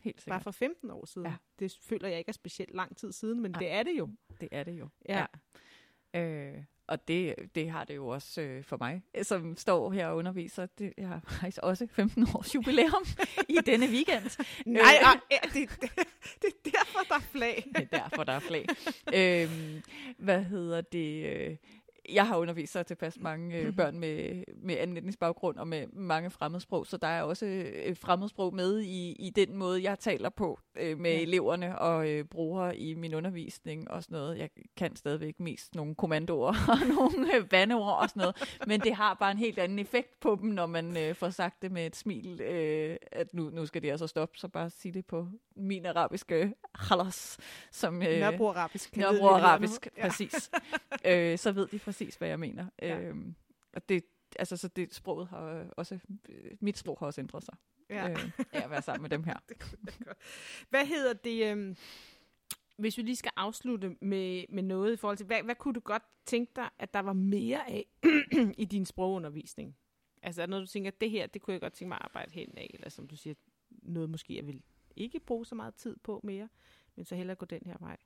Helt 0.00 0.16
Bare 0.16 0.22
sikkert. 0.22 0.42
for 0.42 0.50
15 0.50 0.90
år 0.90 1.04
siden. 1.06 1.26
Ja. 1.26 1.34
Det 1.58 1.78
føler 1.82 2.08
jeg 2.08 2.18
ikke 2.18 2.28
er 2.28 2.32
specielt 2.32 2.74
lang 2.74 2.96
tid 2.96 3.12
siden, 3.12 3.40
men 3.40 3.50
Nej. 3.50 3.58
det 3.58 3.70
er 3.70 3.82
det 3.82 3.98
jo. 3.98 4.10
Det 4.40 4.48
er 4.52 4.64
det 4.64 4.72
jo. 4.78 4.88
Ja. 5.08 5.26
Ja. 6.14 6.20
Øh, 6.20 6.64
og 6.86 7.08
det, 7.08 7.34
det 7.54 7.70
har 7.70 7.84
det 7.84 7.96
jo 7.96 8.08
også 8.08 8.40
øh, 8.40 8.64
for 8.64 8.76
mig, 8.76 9.02
som 9.22 9.56
står 9.56 9.90
her 9.92 10.06
og 10.08 10.16
underviser. 10.16 10.66
Det, 10.66 10.92
jeg 10.98 11.08
har 11.08 11.20
faktisk 11.20 11.58
også 11.62 11.86
15 11.90 12.26
års 12.34 12.54
jubilæum 12.54 13.04
i 13.48 13.56
denne 13.66 13.86
weekend. 13.86 14.44
Nej, 14.66 14.82
Øh. 15.02 15.20
øh, 15.32 15.52
det, 15.54 15.70
det, 16.42 16.64
det 16.64 16.74
er 16.74 16.77
derfor, 16.98 17.14
der 17.14 17.14
er 17.14 17.28
flag. 17.32 17.64
Det 17.74 17.88
er 17.92 17.98
derfor, 17.98 18.24
der 18.24 18.32
er 18.32 18.38
flag. 18.38 18.66
øhm, 19.14 19.82
hvad 20.18 20.42
hedder 20.44 20.80
det? 20.80 21.24
Øh, 21.26 21.56
jeg 22.12 22.26
har 22.26 22.36
undervist 22.36 22.72
så 22.72 22.82
tilpas 22.82 23.18
mange 23.20 23.56
øh, 23.58 23.76
børn 23.76 23.98
med, 23.98 24.44
med 24.62 24.76
anden 24.78 24.96
etnisk 24.96 25.18
baggrund 25.18 25.56
og 25.58 25.68
med 25.68 25.86
mange 25.92 26.30
fremmedsprog, 26.30 26.86
så 26.86 26.96
der 26.96 27.08
er 27.08 27.22
også 27.22 27.46
øh, 27.46 27.96
fremmedsprog 27.96 28.54
med 28.54 28.80
i, 28.80 29.12
i 29.12 29.30
den 29.30 29.56
måde, 29.56 29.82
jeg 29.82 29.98
taler 29.98 30.28
på 30.28 30.58
øh, 30.76 30.98
med 30.98 31.10
Ja. 31.10 31.20
eleverne 31.20 31.78
og 31.78 32.08
øh, 32.10 32.24
bruger 32.24 32.72
i 32.72 32.94
min 32.94 33.14
undervisning 33.14 33.90
og 33.90 34.02
sådan 34.02 34.18
noget. 34.18 34.38
Jeg 34.38 34.50
kan 34.76 34.96
stadigvæk 34.96 35.40
mest 35.40 35.74
nogle 35.74 35.94
kommandoer 35.94 36.54
og 36.72 36.78
nogle 36.94 37.36
øh, 37.36 37.48
bandeord 37.48 38.02
og 38.02 38.08
sådan 38.08 38.20
noget, 38.20 38.56
men 38.66 38.80
det 38.80 38.94
har 38.94 39.14
bare 39.14 39.30
en 39.30 39.38
helt 39.38 39.58
anden 39.58 39.78
effekt 39.78 40.20
på 40.20 40.38
dem, 40.42 40.50
når 40.50 40.66
man 40.66 40.96
øh, 40.96 41.14
får 41.14 41.30
sagt 41.30 41.62
det 41.62 41.72
med 41.72 41.86
et 41.86 41.96
smil, 41.96 42.40
øh, 42.40 42.96
at 43.12 43.34
nu, 43.34 43.50
nu 43.50 43.66
skal 43.66 43.82
det 43.82 43.90
altså 43.90 44.06
stoppe, 44.06 44.38
så 44.38 44.48
bare 44.48 44.70
sig 44.70 44.94
det 44.94 45.06
på 45.06 45.28
min 45.56 45.86
arabiske 45.86 46.54
halas, 46.74 47.38
som... 47.72 48.02
Øh, 48.02 48.18
Nørrebro 48.20 48.48
arabisk. 48.48 48.92
kan 48.92 49.00
Nørrebro 49.00 49.14
vide, 49.14 49.22
hvad 49.22 49.30
det 49.30 49.40
hedder 49.40 49.48
arabisk, 49.52 49.86
nu. 49.86 49.90
ja. 50.02 50.08
præcis. 50.08 50.50
øh, 51.04 51.38
så 51.38 51.52
ved 51.52 51.66
de 51.66 51.78
præcis, 51.78 51.97
hvad 52.18 52.28
jeg 52.28 52.40
mener. 52.40 52.66
Ja. 52.82 53.00
Øhm, 53.00 53.34
og 53.72 53.88
det, 53.88 54.04
altså, 54.38 54.56
så 54.56 54.68
det 54.68 54.94
sproget 54.94 55.28
har 55.28 55.52
øh, 55.52 55.66
også, 55.76 55.98
øh, 56.28 56.50
mit 56.60 56.78
sprog 56.78 56.98
har 56.98 57.06
også 57.06 57.20
ændret 57.20 57.44
sig. 57.44 57.54
Ja. 57.90 58.10
Øh, 58.10 58.30
af 58.52 58.64
at 58.64 58.70
være 58.70 58.82
sammen 58.82 59.02
med 59.02 59.10
dem 59.10 59.24
her. 59.24 59.36
det 59.48 59.58
kunne. 59.58 60.14
Hvad 60.70 60.86
hedder 60.86 61.12
det, 61.12 61.50
øhm, 61.50 61.76
hvis 62.76 62.98
vi 62.98 63.02
lige 63.02 63.16
skal 63.16 63.32
afslutte 63.36 63.96
med, 64.00 64.44
med 64.48 64.62
noget 64.62 64.92
i 64.92 64.96
forhold 64.96 65.16
til, 65.16 65.26
hvad, 65.26 65.42
hvad 65.42 65.54
kunne 65.54 65.74
du 65.74 65.80
godt 65.80 66.02
tænke 66.26 66.52
dig, 66.56 66.68
at 66.78 66.94
der 66.94 67.00
var 67.00 67.12
mere 67.12 67.70
af 67.70 67.86
i 68.62 68.64
din 68.64 68.86
sprogundervisning? 68.86 69.76
Altså 70.22 70.42
er 70.42 70.46
der 70.46 70.50
noget, 70.50 70.66
du 70.66 70.70
tænker, 70.70 70.90
det 70.90 71.10
her, 71.10 71.26
det 71.26 71.42
kunne 71.42 71.52
jeg 71.52 71.60
godt 71.60 71.72
tænke 71.72 71.88
mig 71.88 71.96
at 71.96 72.04
arbejde 72.04 72.32
hen 72.32 72.54
af, 72.56 72.70
eller 72.74 72.88
som 72.88 73.06
du 73.06 73.16
siger, 73.16 73.34
noget 73.70 74.10
måske, 74.10 74.36
jeg 74.36 74.46
vil 74.46 74.62
ikke 74.96 75.20
bruge 75.20 75.46
så 75.46 75.54
meget 75.54 75.74
tid 75.74 75.96
på 75.96 76.20
mere, 76.24 76.48
men 76.96 77.04
så 77.04 77.14
hellere 77.14 77.36
gå 77.36 77.46
den 77.46 77.62
her 77.64 77.76
vej. 77.80 77.96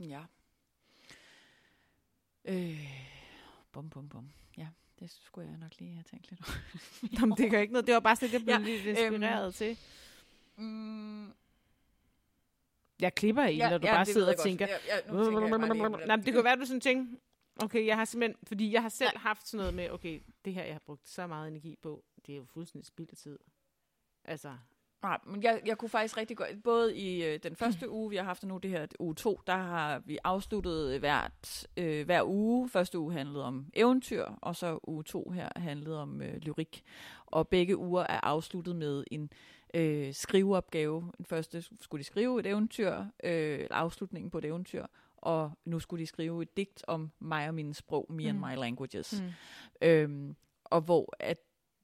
Ja. 0.00 0.24
Øh, 2.48 2.88
bum, 3.72 3.90
bum, 3.90 4.08
bum. 4.08 4.30
Ja, 4.56 4.68
det 5.00 5.10
skulle 5.10 5.48
jeg 5.48 5.58
nok 5.58 5.78
lige 5.78 5.92
have 5.94 6.02
tænkt 6.02 6.30
lidt 6.30 6.40
over. 6.40 6.58
Jamen, 7.20 7.36
det 7.36 7.50
gør 7.50 7.60
ikke 7.60 7.72
noget. 7.72 7.86
Det 7.86 7.94
var 7.94 8.00
bare 8.00 8.16
sådan, 8.16 8.32
jeg 8.32 8.40
blev 8.40 8.54
Ja, 8.54 8.60
ja, 8.60 8.66
lidt 8.66 8.86
inspireret 8.86 9.44
øhm, 9.46 9.52
til. 9.52 9.78
Mm, 10.56 11.32
Jeg 13.00 13.14
klipper 13.14 13.44
i, 13.44 13.56
ja, 13.56 13.70
når 13.70 13.78
du 13.78 13.86
ja, 13.86 13.94
bare 13.94 14.06
sidder 14.06 14.32
og 14.32 14.38
tænker, 14.42 14.66
Nej, 16.06 16.16
det 16.16 16.32
kan 16.34 16.44
være, 16.44 16.56
du 16.56 16.64
sådan 16.64 16.80
tænker, 16.80 17.16
okay, 17.62 17.86
jeg 17.86 17.96
har 17.96 18.04
simpelthen, 18.04 18.46
fordi 18.46 18.72
jeg 18.72 18.82
har 18.82 18.88
selv 18.88 19.18
haft 19.18 19.48
sådan 19.48 19.58
noget 19.58 19.74
med, 19.74 19.90
okay, 19.90 20.22
det 20.44 20.54
her, 20.54 20.64
jeg 20.64 20.74
har 20.74 20.82
brugt 20.86 21.08
så 21.08 21.26
meget 21.26 21.48
energi 21.48 21.76
på, 21.82 22.04
det 22.26 22.32
er 22.32 22.36
jo 22.36 22.44
fuldstændig 22.44 22.86
spild 22.86 23.08
af 23.10 23.16
tid. 23.16 23.38
Altså, 24.24 24.56
Nej, 25.02 25.18
men 25.26 25.42
jeg, 25.42 25.60
jeg 25.66 25.78
kunne 25.78 25.88
faktisk 25.88 26.16
rigtig 26.16 26.36
godt, 26.36 26.62
både 26.64 26.96
i 26.96 27.24
øh, 27.24 27.38
den 27.42 27.56
første 27.56 27.90
uge, 27.98 28.10
vi 28.10 28.16
har 28.16 28.24
haft 28.24 28.42
nu, 28.42 28.58
det 28.58 28.70
her 28.70 28.86
uge 28.98 29.14
to, 29.14 29.40
der 29.46 29.56
har 29.56 29.98
vi 29.98 30.18
afsluttet 30.24 30.98
hvert, 30.98 31.66
øh, 31.76 32.04
hver 32.04 32.22
uge. 32.22 32.68
Første 32.68 32.98
uge 32.98 33.12
handlede 33.12 33.44
om 33.44 33.66
eventyr, 33.74 34.24
og 34.42 34.56
så 34.56 34.78
uge 34.82 35.04
to 35.04 35.30
her 35.30 35.48
handlede 35.56 36.02
om 36.02 36.22
øh, 36.22 36.36
lyrik. 36.36 36.82
Og 37.26 37.48
begge 37.48 37.76
uger 37.76 38.02
er 38.02 38.20
afsluttet 38.20 38.76
med 38.76 39.04
en 39.10 39.30
øh, 39.74 40.14
skriveopgave. 40.14 41.12
Den 41.18 41.24
første 41.24 41.64
skulle 41.80 41.98
de 41.98 42.06
skrive 42.06 42.40
et 42.40 42.46
eventyr, 42.46 43.04
øh, 43.24 43.66
afslutningen 43.70 44.30
på 44.30 44.38
et 44.38 44.44
eventyr, 44.44 44.86
og 45.16 45.52
nu 45.64 45.78
skulle 45.78 46.00
de 46.00 46.06
skrive 46.06 46.42
et 46.42 46.56
digt 46.56 46.84
om 46.86 47.10
mig 47.18 47.48
og 47.48 47.54
mine 47.54 47.74
sprog, 47.74 48.06
me 48.08 48.22
mm. 48.22 48.28
and 48.28 48.38
my 48.38 48.60
languages. 48.60 49.22
Mm. 49.22 49.88
Øhm, 49.88 50.36
og 50.64 50.80
hvor 50.80 51.14
at 51.18 51.38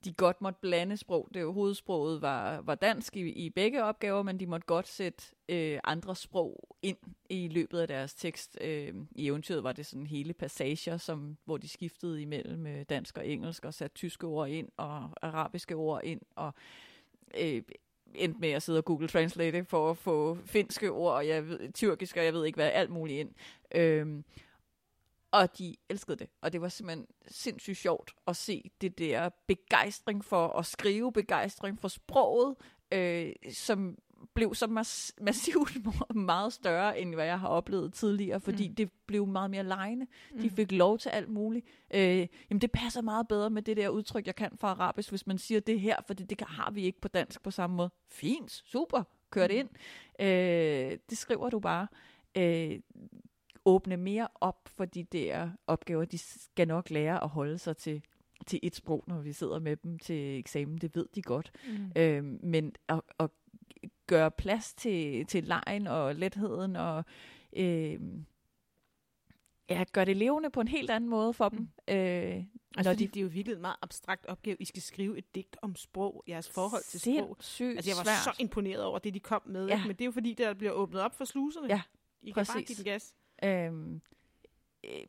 de 0.05 0.13
godt 0.13 0.41
måtte 0.41 0.59
blande 0.61 0.97
sprog. 0.97 1.29
Det 1.35 1.41
jo 1.41 1.53
hovedsproget 1.53 2.23
var, 2.23 2.61
var 2.61 2.75
dansk 2.75 3.17
i, 3.17 3.21
i 3.21 3.51
begge 3.51 3.85
opgaver, 3.85 4.23
men 4.23 4.41
de 4.41 4.47
måtte 4.47 4.67
godt 4.67 4.89
sætte 4.89 5.25
øh, 5.49 5.79
andre 5.85 6.17
sprog 6.17 6.77
ind 6.83 6.97
i 7.29 7.49
løbet 7.49 7.81
af 7.81 7.89
deres 7.89 8.15
tekst. 8.15 8.59
Øh, 8.61 8.95
I 9.11 9.27
eventyret 9.27 9.65
var 9.65 9.73
det 9.73 9.87
sådan 9.87 10.07
hele 10.07 10.33
passager, 10.33 10.97
som, 10.97 11.37
hvor 11.45 11.57
de 11.57 11.69
skiftede 11.69 12.23
imellem 12.23 12.67
øh, 12.67 12.85
dansk 12.89 13.19
og 13.19 13.29
engelsk 13.29 13.65
og 13.65 13.75
satte 13.75 13.95
tyske 13.95 14.27
ord 14.27 14.49
ind 14.49 14.69
og 14.77 15.11
arabiske 15.23 15.75
ord 15.75 16.01
ind 16.05 16.21
og 16.37 16.55
øh, 17.41 17.63
endte 18.15 18.41
med 18.41 18.51
at 18.51 18.63
sidde 18.63 18.79
og 18.79 18.85
Google 18.85 19.09
Translate 19.09 19.65
for 19.65 19.91
at 19.91 19.97
få 19.97 20.39
finske 20.45 20.91
ord 20.91 21.15
og 21.15 21.27
jeg 21.27 21.49
ved, 21.49 21.73
tyrkisk 21.73 22.17
og 22.17 22.25
jeg 22.25 22.33
ved 22.33 22.45
ikke 22.45 22.57
hvad, 22.57 22.71
alt 22.73 22.91
muligt 22.91 23.21
ind. 23.21 23.31
Øh, 23.75 24.23
og 25.35 25.59
de 25.59 25.76
elskede 25.89 26.16
det. 26.16 26.28
Og 26.43 26.53
det 26.53 26.61
var 26.61 26.68
simpelthen 26.68 27.07
sindssygt 27.26 27.76
sjovt 27.76 28.14
at 28.26 28.37
se 28.37 28.70
det 28.80 28.99
der 28.99 29.28
begejstring 29.47 30.24
for 30.24 30.49
at 30.49 30.66
skrive, 30.66 31.12
begejstring 31.12 31.80
for 31.80 31.89
sproget, 31.89 32.57
øh, 32.93 33.32
som 33.53 33.99
blev 34.35 34.55
så 34.55 34.66
mas- 34.66 35.14
massivt 35.26 35.87
meget 36.14 36.53
større, 36.53 37.01
end 37.01 37.14
hvad 37.14 37.24
jeg 37.24 37.41
har 37.41 37.49
oplevet 37.49 37.95
tidligere, 37.95 38.41
fordi 38.41 38.68
mm. 38.68 38.74
det 38.74 38.93
blev 39.07 39.26
meget 39.26 39.51
mere 39.51 39.64
lejende. 39.64 40.07
De 40.43 40.51
fik 40.51 40.72
lov 40.72 40.99
til 40.99 41.09
alt 41.09 41.28
muligt. 41.28 41.66
Øh, 41.95 42.26
jamen, 42.51 42.61
det 42.61 42.72
passer 42.72 43.03
meget 43.03 43.28
bedre 43.28 43.51
med 43.51 43.62
det 43.62 43.76
der 43.76 43.89
udtryk, 43.89 44.26
jeg 44.26 44.35
kan 44.35 44.51
fra 44.61 44.68
arabisk, 44.68 45.11
hvis 45.11 45.26
man 45.26 45.39
siger 45.39 45.61
det 45.61 45.80
her, 45.80 45.97
for 46.07 46.14
det, 46.14 46.30
det 46.30 46.41
har 46.41 46.70
vi 46.70 46.82
ikke 46.82 47.01
på 47.01 47.09
dansk 47.09 47.43
på 47.43 47.51
samme 47.51 47.76
måde. 47.76 47.91
Fint, 48.09 48.51
super, 48.51 49.03
kør 49.30 49.47
det 49.47 49.55
ind. 49.55 49.68
Øh, 50.20 50.99
det 51.11 51.18
skriver 51.18 51.51
du 51.51 51.61
bare. 51.61 51.87
Øh, 52.37 52.80
åbne 53.65 53.97
mere 53.97 54.29
op 54.35 54.69
for 54.69 54.85
de 54.85 55.03
der 55.03 55.51
opgaver. 55.67 56.05
De 56.05 56.19
skal 56.19 56.69
nok 56.69 56.91
lære 56.91 57.23
at 57.23 57.29
holde 57.29 57.59
sig 57.59 57.77
til, 57.77 58.03
til 58.47 58.61
et 58.62 58.75
sprog, 58.75 59.05
når 59.07 59.21
vi 59.21 59.33
sidder 59.33 59.59
med 59.59 59.77
dem 59.77 59.99
til 59.99 60.39
eksamen. 60.39 60.79
Det 60.79 60.97
ved 60.97 61.07
de 61.15 61.23
godt. 61.23 61.53
Mm. 61.69 61.93
Øhm, 61.97 62.39
men 62.43 62.73
at, 62.89 63.01
at 63.19 63.31
gøre 64.07 64.31
plads 64.31 64.75
til, 64.75 65.27
til 65.27 65.45
lejen 65.45 65.87
og 65.87 66.15
letheden 66.15 66.77
og 66.77 67.05
øhm, 67.57 68.27
ja, 69.71 69.85
gøre 69.93 70.05
det 70.05 70.17
levende 70.17 70.51
på 70.51 70.61
en 70.61 70.69
helt 70.69 70.91
anden 70.91 71.11
måde 71.11 71.33
for 71.33 71.49
dem. 71.49 71.59
Mm. 71.59 71.95
Øh, 71.95 72.45
altså, 72.77 72.93
fordi 72.93 73.07
de... 73.07 73.11
det 73.11 73.17
er 73.17 73.23
jo 73.23 73.29
virkelig 73.29 73.55
en 73.55 73.61
meget 73.61 73.77
abstrakt 73.83 74.27
opgave. 74.27 74.57
I 74.61 74.65
skal 74.65 74.83
skrive 74.83 75.19
et 75.19 75.35
digt 75.35 75.57
om 75.62 75.77
sprog, 75.77 76.25
jeres 76.29 76.51
forhold 76.51 76.83
til 76.83 77.01
sprog. 77.01 77.37
Altså, 77.39 77.91
jeg 77.91 77.97
var 77.97 78.05
svært. 78.05 78.25
så 78.25 78.37
imponeret 78.39 78.85
over 78.85 78.99
det, 78.99 79.15
de 79.15 79.21
kom 79.21 79.43
med. 79.47 79.67
Ja. 79.67 79.75
Ikke? 79.75 79.87
Men 79.87 79.97
det 79.97 80.01
er 80.01 80.07
jo 80.07 80.12
fordi, 80.12 80.35
der 80.35 80.55
bliver 80.55 80.73
åbnet 80.73 81.03
op 81.03 81.15
for 81.15 81.25
sluserne. 81.25 81.69
Ja, 81.69 81.83
I 82.23 82.31
kan 82.31 82.35
bare 82.35 82.45
præcis. 82.45 82.67
give 82.67 82.77
den 82.77 82.85
gas. 82.85 83.15
Øhm, 83.45 84.01
øh, 84.84 85.07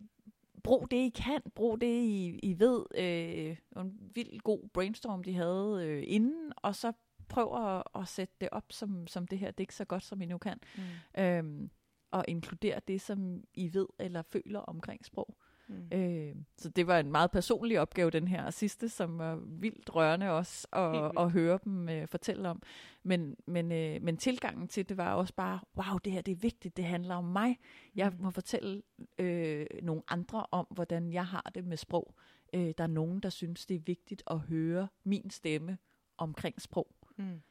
brug 0.63 0.91
det, 0.91 0.97
I 0.97 1.09
kan. 1.09 1.41
Brug 1.55 1.81
det, 1.81 2.01
I, 2.03 2.39
I 2.43 2.59
ved. 2.59 2.85
Øh, 2.97 3.57
en 3.83 4.11
vild 4.15 4.39
god 4.39 4.69
brainstorm, 4.73 5.23
de 5.23 5.33
havde 5.33 5.85
øh, 5.87 6.03
inden, 6.07 6.53
og 6.57 6.75
så 6.75 6.93
prøv 7.29 7.65
at, 7.65 7.83
at 7.95 8.07
sætte 8.07 8.33
det 8.41 8.49
op 8.51 8.65
som, 8.69 9.07
som 9.07 9.27
det 9.27 9.39
her 9.39 9.51
digt 9.51 9.73
så 9.73 9.85
godt, 9.85 10.03
som 10.03 10.21
I 10.21 10.25
nu 10.25 10.37
kan. 10.37 10.59
Mm. 10.75 11.23
Øhm, 11.23 11.69
og 12.11 12.25
inkludere 12.27 12.81
det, 12.87 13.01
som 13.01 13.43
I 13.53 13.73
ved 13.73 13.87
eller 13.99 14.21
føler 14.21 14.59
omkring 14.59 15.05
sprog. 15.05 15.37
Mm. 15.67 15.97
Øh, 15.97 16.35
så 16.57 16.69
det 16.69 16.87
var 16.87 16.99
en 16.99 17.11
meget 17.11 17.31
personlig 17.31 17.79
opgave, 17.79 18.09
den 18.09 18.27
her 18.27 18.49
sidste, 18.49 18.89
som 18.89 19.17
var 19.17 19.35
vildt 19.35 19.95
rørende 19.95 20.31
også 20.31 20.67
at, 20.73 20.91
vildt. 20.91 21.19
at 21.19 21.31
høre 21.31 21.59
dem 21.63 21.89
øh, 21.89 22.07
fortælle 22.07 22.49
om. 22.49 22.61
Men, 23.03 23.35
men, 23.45 23.71
øh, 23.71 24.01
men 24.01 24.17
tilgangen 24.17 24.67
til 24.67 24.89
det 24.89 24.97
var 24.97 25.13
også 25.13 25.33
bare, 25.33 25.59
wow, 25.77 25.97
det 25.97 26.11
her 26.11 26.21
det 26.21 26.31
er 26.31 26.35
vigtigt, 26.35 26.77
det 26.77 26.85
handler 26.85 27.15
om 27.15 27.23
mig. 27.23 27.59
Jeg 27.95 28.13
må 28.19 28.29
fortælle 28.29 28.81
øh, 29.19 29.65
nogle 29.83 30.01
andre 30.07 30.45
om, 30.51 30.67
hvordan 30.69 31.13
jeg 31.13 31.25
har 31.25 31.51
det 31.55 31.65
med 31.65 31.77
sprog. 31.77 32.15
Øh, 32.53 32.73
der 32.77 32.83
er 32.83 32.87
nogen, 32.87 33.19
der 33.19 33.29
synes, 33.29 33.65
det 33.65 33.75
er 33.75 33.81
vigtigt 33.85 34.23
at 34.27 34.39
høre 34.39 34.87
min 35.03 35.29
stemme 35.29 35.77
omkring 36.17 36.61
sprog. 36.61 36.95
Mm. 37.17 37.41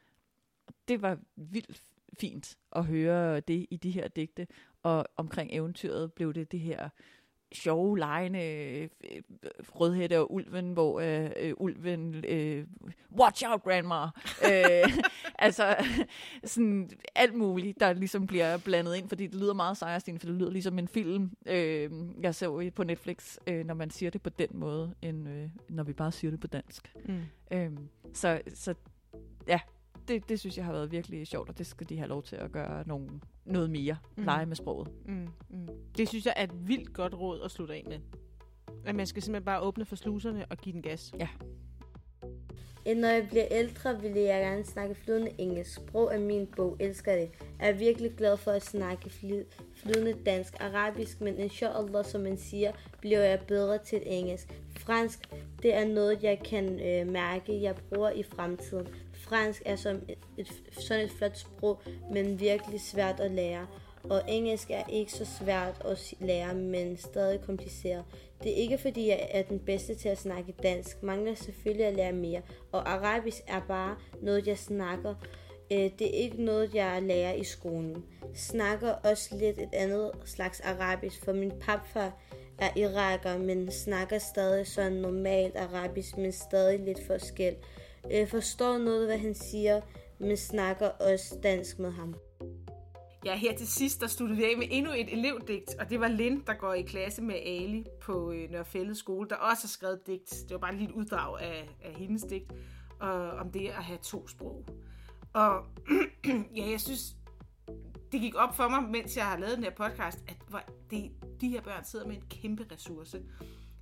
Det 0.87 1.01
var 1.01 1.19
vildt 1.35 1.81
fint 2.19 2.57
at 2.71 2.85
høre 2.85 3.39
det 3.39 3.67
i 3.71 3.77
de 3.77 3.91
her 3.91 4.07
digte, 4.07 4.47
og 4.83 5.05
omkring 5.15 5.49
eventyret 5.53 6.13
blev 6.13 6.33
det 6.33 6.51
det 6.51 6.59
her 6.59 6.89
sjove, 7.53 7.97
lejende 7.97 8.39
øh, 8.39 8.89
øh, 9.11 9.21
rødhætte 9.75 10.19
og 10.19 10.33
ulven, 10.33 10.73
hvor 10.73 10.99
øh, 10.99 11.29
øh, 11.39 11.53
ulven, 11.57 12.25
øh, 12.27 12.65
watch 13.19 13.43
out 13.47 13.63
grandma, 13.63 14.03
øh, 14.51 14.97
altså 15.39 15.75
sådan 16.43 16.89
alt 17.15 17.33
muligt, 17.33 17.79
der 17.79 17.93
ligesom 17.93 18.27
bliver 18.27 18.57
blandet 18.57 18.95
ind, 18.95 19.09
fordi 19.09 19.27
det 19.27 19.35
lyder 19.35 19.53
meget 19.53 19.77
sejrstigende, 19.77 20.19
for 20.19 20.27
det 20.27 20.35
lyder 20.35 20.51
ligesom 20.51 20.79
en 20.79 20.87
film, 20.87 21.31
øh, 21.45 21.91
jeg 22.21 22.35
så 22.35 22.71
på 22.75 22.83
Netflix, 22.83 23.37
øh, 23.47 23.65
når 23.65 23.73
man 23.73 23.89
siger 23.89 24.09
det 24.09 24.21
på 24.21 24.29
den 24.29 24.49
måde, 24.53 24.95
end 25.01 25.29
øh, 25.29 25.49
når 25.69 25.83
vi 25.83 25.93
bare 25.93 26.11
siger 26.11 26.31
det 26.31 26.39
på 26.39 26.47
dansk. 26.47 26.95
Mm. 27.05 27.21
Øhm, 27.51 27.89
så, 28.13 28.41
så 28.53 28.73
ja, 29.47 29.59
det, 30.07 30.29
det 30.29 30.39
synes 30.39 30.57
jeg 30.57 30.65
har 30.65 30.71
været 30.73 30.91
virkelig 30.91 31.27
sjovt, 31.27 31.49
og 31.49 31.57
det 31.57 31.67
skal 31.67 31.89
de 31.89 31.97
have 31.97 32.07
lov 32.09 32.23
til 32.23 32.35
at 32.35 32.51
gøre 32.51 32.87
nogle, 32.87 33.09
noget 33.45 33.69
mere. 33.69 33.97
Mm. 34.17 34.23
Lege 34.23 34.45
med 34.45 34.55
sproget. 34.55 34.87
Mm, 35.05 35.27
mm. 35.49 35.67
Det 35.97 36.09
synes 36.09 36.25
jeg 36.25 36.33
er 36.37 36.43
et 36.43 36.67
vildt 36.67 36.93
godt 36.93 37.13
råd 37.13 37.41
at 37.45 37.51
slutte 37.51 37.73
af 37.73 37.83
med. 37.87 37.99
At 38.85 38.95
man 38.95 39.07
skal 39.07 39.21
simpelthen 39.21 39.45
bare 39.45 39.61
åbne 39.61 39.85
for 39.85 39.95
sluserne 39.95 40.45
og 40.49 40.57
give 40.57 40.73
den 40.73 40.81
gas. 40.81 41.13
Øh, 42.87 42.97
Når 42.97 43.07
jeg 43.07 43.27
bliver 43.29 43.45
ældre, 43.51 44.01
vil 44.01 44.11
jeg 44.11 44.41
gerne 44.41 44.63
snakke 44.65 44.95
flydende 44.95 45.31
engelsk. 45.37 45.73
Sprog 45.75 46.15
er 46.15 46.19
min 46.19 46.47
bog, 46.55 46.77
elsker 46.79 47.15
det. 47.15 47.29
Jeg 47.59 47.69
er 47.69 47.73
virkelig 47.73 48.11
glad 48.17 48.37
for 48.37 48.51
at 48.51 48.65
snakke 48.65 49.09
fly- 49.09 49.43
flydende 49.75 50.13
dansk, 50.25 50.53
arabisk, 50.59 51.21
men 51.21 51.39
inshallah, 51.39 52.05
som 52.05 52.21
man 52.21 52.37
siger, 52.37 52.71
bliver 53.01 53.19
jeg 53.19 53.39
bedre 53.47 53.77
til 53.77 54.01
engelsk. 54.05 54.61
Fransk, 54.77 55.29
det 55.61 55.73
er 55.75 55.85
noget, 55.87 56.23
jeg 56.23 56.39
kan 56.45 56.65
øh, 56.79 57.11
mærke, 57.13 57.61
jeg 57.61 57.75
bruger 57.75 58.09
i 58.11 58.23
fremtiden. 58.23 58.87
Fransk 59.27 59.61
er 59.65 59.75
som 59.75 59.95
et, 59.95 60.17
et, 60.37 60.47
sådan 60.71 61.05
et 61.05 61.11
flot 61.11 61.37
sprog, 61.37 61.81
men 62.11 62.39
virkelig 62.39 62.81
svært 62.81 63.19
at 63.19 63.31
lære. 63.31 63.67
Og 64.03 64.21
engelsk 64.27 64.71
er 64.71 64.83
ikke 64.89 65.11
så 65.11 65.25
svært 65.39 65.81
at 65.85 66.13
lære, 66.19 66.55
men 66.55 66.97
stadig 66.97 67.41
kompliceret. 67.41 68.03
Det 68.43 68.51
er 68.51 68.55
ikke 68.55 68.77
fordi, 68.77 69.07
jeg 69.07 69.27
er 69.31 69.41
den 69.41 69.59
bedste 69.59 69.95
til 69.95 70.09
at 70.09 70.17
snakke 70.17 70.53
dansk. 70.63 71.03
Mangler 71.03 71.35
selvfølgelig 71.35 71.85
at 71.85 71.95
lære 71.95 72.13
mere. 72.13 72.41
Og 72.71 72.89
arabisk 72.91 73.37
er 73.47 73.61
bare 73.67 73.95
noget, 74.21 74.47
jeg 74.47 74.57
snakker. 74.57 75.15
Øh, 75.71 75.89
det 75.99 76.01
er 76.01 76.23
ikke 76.23 76.43
noget, 76.43 76.75
jeg 76.75 77.01
lærer 77.01 77.33
i 77.33 77.43
skolen. 77.43 78.05
Snakker 78.33 78.91
også 78.91 79.37
lidt 79.37 79.57
et 79.57 79.73
andet 79.73 80.11
slags 80.25 80.59
arabisk, 80.59 81.23
for 81.23 81.33
min 81.33 81.51
papfar 81.61 82.21
er 82.57 82.69
iraker, 82.75 83.37
men 83.37 83.71
snakker 83.71 84.17
stadig 84.17 84.67
sådan 84.67 84.91
normalt 84.91 85.55
arabisk, 85.55 86.17
men 86.17 86.31
stadig 86.31 86.79
lidt 86.79 87.07
forskel. 87.07 87.55
Øh, 88.11 88.27
Forstår 88.27 88.77
noget, 88.77 89.07
hvad 89.07 89.17
han 89.17 89.35
siger, 89.35 89.81
men 90.19 90.37
snakker 90.37 90.87
også 90.87 91.39
dansk 91.43 91.79
med 91.79 91.91
ham. 91.91 92.15
Ja, 93.25 93.35
her 93.35 93.57
til 93.57 93.67
sidst, 93.67 94.01
der 94.01 94.07
sluttede 94.07 94.37
vi 94.37 94.45
af 94.45 94.57
med 94.57 94.67
endnu 94.71 94.91
et 94.91 95.13
elevdigt, 95.13 95.75
og 95.79 95.89
det 95.89 95.99
var 95.99 96.07
Lind, 96.07 96.45
der 96.45 96.53
går 96.53 96.73
i 96.73 96.81
klasse 96.81 97.21
med 97.21 97.35
Ali 97.35 97.85
på 98.01 98.31
øh, 98.31 98.51
Nørrefælde 98.51 98.95
skole, 98.95 99.29
der 99.29 99.35
også 99.35 99.63
har 99.63 99.67
skrevet 99.67 100.07
digt. 100.07 100.31
Det 100.31 100.51
var 100.51 100.57
bare 100.57 100.73
et 100.73 100.79
lille 100.79 100.95
uddrag 100.95 101.41
af, 101.41 101.69
af 101.83 101.93
hendes 101.93 102.23
digt, 102.23 102.51
og, 102.99 103.31
om 103.31 103.51
det 103.51 103.67
at 103.67 103.83
have 103.83 103.99
to 104.03 104.27
sprog. 104.27 104.65
Og 105.33 105.65
ja, 106.57 106.69
jeg 106.69 106.81
synes, 106.81 107.15
det 108.11 108.21
gik 108.21 108.35
op 108.35 108.55
for 108.55 108.67
mig, 108.67 108.83
mens 108.83 109.17
jeg 109.17 109.25
har 109.25 109.37
lavet 109.37 109.55
den 109.55 109.63
her 109.63 109.71
podcast, 109.71 110.23
at 110.27 110.37
hvor 110.49 110.61
det, 110.91 111.11
de 111.41 111.49
her 111.49 111.61
børn 111.61 111.83
sidder 111.85 112.07
med 112.07 112.15
en 112.15 112.23
kæmpe 112.29 112.65
ressource. 112.71 113.21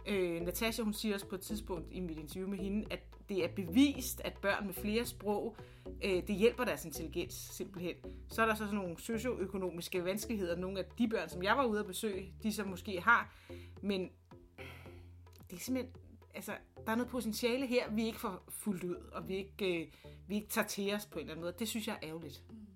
Øh, 0.08 0.42
Natasha, 0.42 0.84
hun 0.84 0.94
siger 0.94 1.14
også 1.14 1.28
på 1.28 1.36
et 1.36 1.42
tidspunkt 1.42 1.88
i 1.92 2.00
mit 2.00 2.18
interview 2.18 2.50
med 2.50 2.58
hende, 2.58 2.86
at 2.92 3.00
det 3.30 3.44
er 3.44 3.48
bevist, 3.48 4.22
at 4.22 4.34
børn 4.42 4.66
med 4.66 4.74
flere 4.74 5.06
sprog, 5.06 5.58
øh, 6.04 6.28
det 6.28 6.36
hjælper 6.36 6.66
deres 6.66 6.86
intelligens 6.86 7.34
simpelthen. 7.34 7.96
Så 8.30 8.42
er 8.42 8.46
der 8.46 8.56
så 8.56 8.66
sådan 8.66 8.76
nogle 8.76 9.00
socioøkonomiske 9.00 10.06
vanskeligheder, 10.06 10.56
nogle 10.56 10.80
af 10.80 10.86
de 10.98 11.08
børn, 11.08 11.30
som 11.30 11.44
jeg 11.44 11.58
var 11.58 11.66
ude 11.66 11.80
at 11.80 11.86
besøge, 11.86 12.34
de 12.44 12.54
som 12.54 12.68
måske 12.68 13.02
har, 13.02 13.36
men 13.82 14.10
det 15.50 15.56
er 15.56 15.64
simpelthen, 15.64 15.96
altså, 16.34 16.52
der 16.86 16.92
er 16.92 16.96
noget 16.96 17.12
potentiale 17.12 17.68
her, 17.68 17.92
vi 17.92 18.06
ikke 18.06 18.20
får 18.20 18.44
fuldt 18.50 18.84
ud, 18.84 18.96
og 18.96 19.28
vi 19.28 19.36
ikke, 19.36 19.82
øh, 19.82 19.88
vi 20.28 20.36
ikke 20.36 20.48
tager 20.48 20.68
til 20.68 20.94
os 20.94 21.06
på 21.06 21.14
en 21.14 21.20
eller 21.20 21.34
anden 21.34 21.44
måde. 21.44 21.56
Det 21.60 21.68
synes 21.68 21.88
jeg 21.88 21.98
er 22.02 22.08
ærgerligt. 22.10 22.44
Mm. 22.50 22.73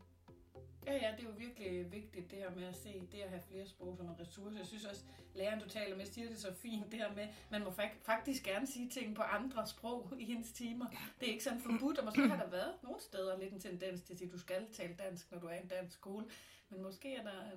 Ja, 0.88 0.94
ja, 0.94 1.12
det 1.18 1.20
er 1.20 1.30
jo 1.30 1.36
virkelig 1.38 1.92
vigtigt, 1.92 2.32
det 2.32 2.40
her 2.40 2.56
med 2.56 2.64
at 2.64 2.76
se, 2.76 3.08
det 3.12 3.20
at 3.20 3.30
have 3.30 3.42
flere 3.42 3.68
sprog 3.68 3.98
som 3.98 4.06
en 4.06 4.20
ressource. 4.20 4.58
Jeg 4.58 4.66
synes 4.66 4.86
også, 4.86 5.04
læreren, 5.36 5.60
du 5.60 5.70
taler 5.70 5.98
med, 5.98 6.06
siger 6.06 6.30
det 6.30 6.40
så 6.40 6.54
fint, 6.54 6.92
det 6.92 7.00
her 7.00 7.14
med, 7.16 7.28
man 7.52 7.64
må 7.64 7.70
fak- 7.70 8.02
faktisk 8.02 8.44
gerne 8.44 8.68
sige 8.68 8.90
ting 8.90 9.16
på 9.16 9.22
andre 9.22 9.68
sprog 9.68 10.14
i 10.20 10.26
hendes 10.26 10.52
timer. 10.52 10.86
Det 11.20 11.28
er 11.28 11.32
ikke 11.32 11.44
sådan 11.44 11.62
forbudt, 11.62 11.98
og 11.98 12.06
måske 12.06 12.28
har 12.28 12.44
der 12.44 12.50
været 12.50 12.74
nogle 12.84 13.02
steder 13.02 13.40
lidt 13.40 13.54
en 13.54 13.60
tendens 13.60 14.02
til 14.02 14.14
at 14.14 14.20
sige, 14.20 14.28
at 14.28 14.34
du 14.34 14.40
skal 14.40 14.68
tale 14.74 14.94
dansk, 14.96 15.32
når 15.32 15.40
du 15.40 15.48
er 15.48 15.54
i 15.54 15.62
en 15.62 15.68
dansk 15.68 15.98
skole. 15.98 16.26
Men 16.70 16.82
måske 16.82 17.16
er 17.16 17.24
der 17.24 17.52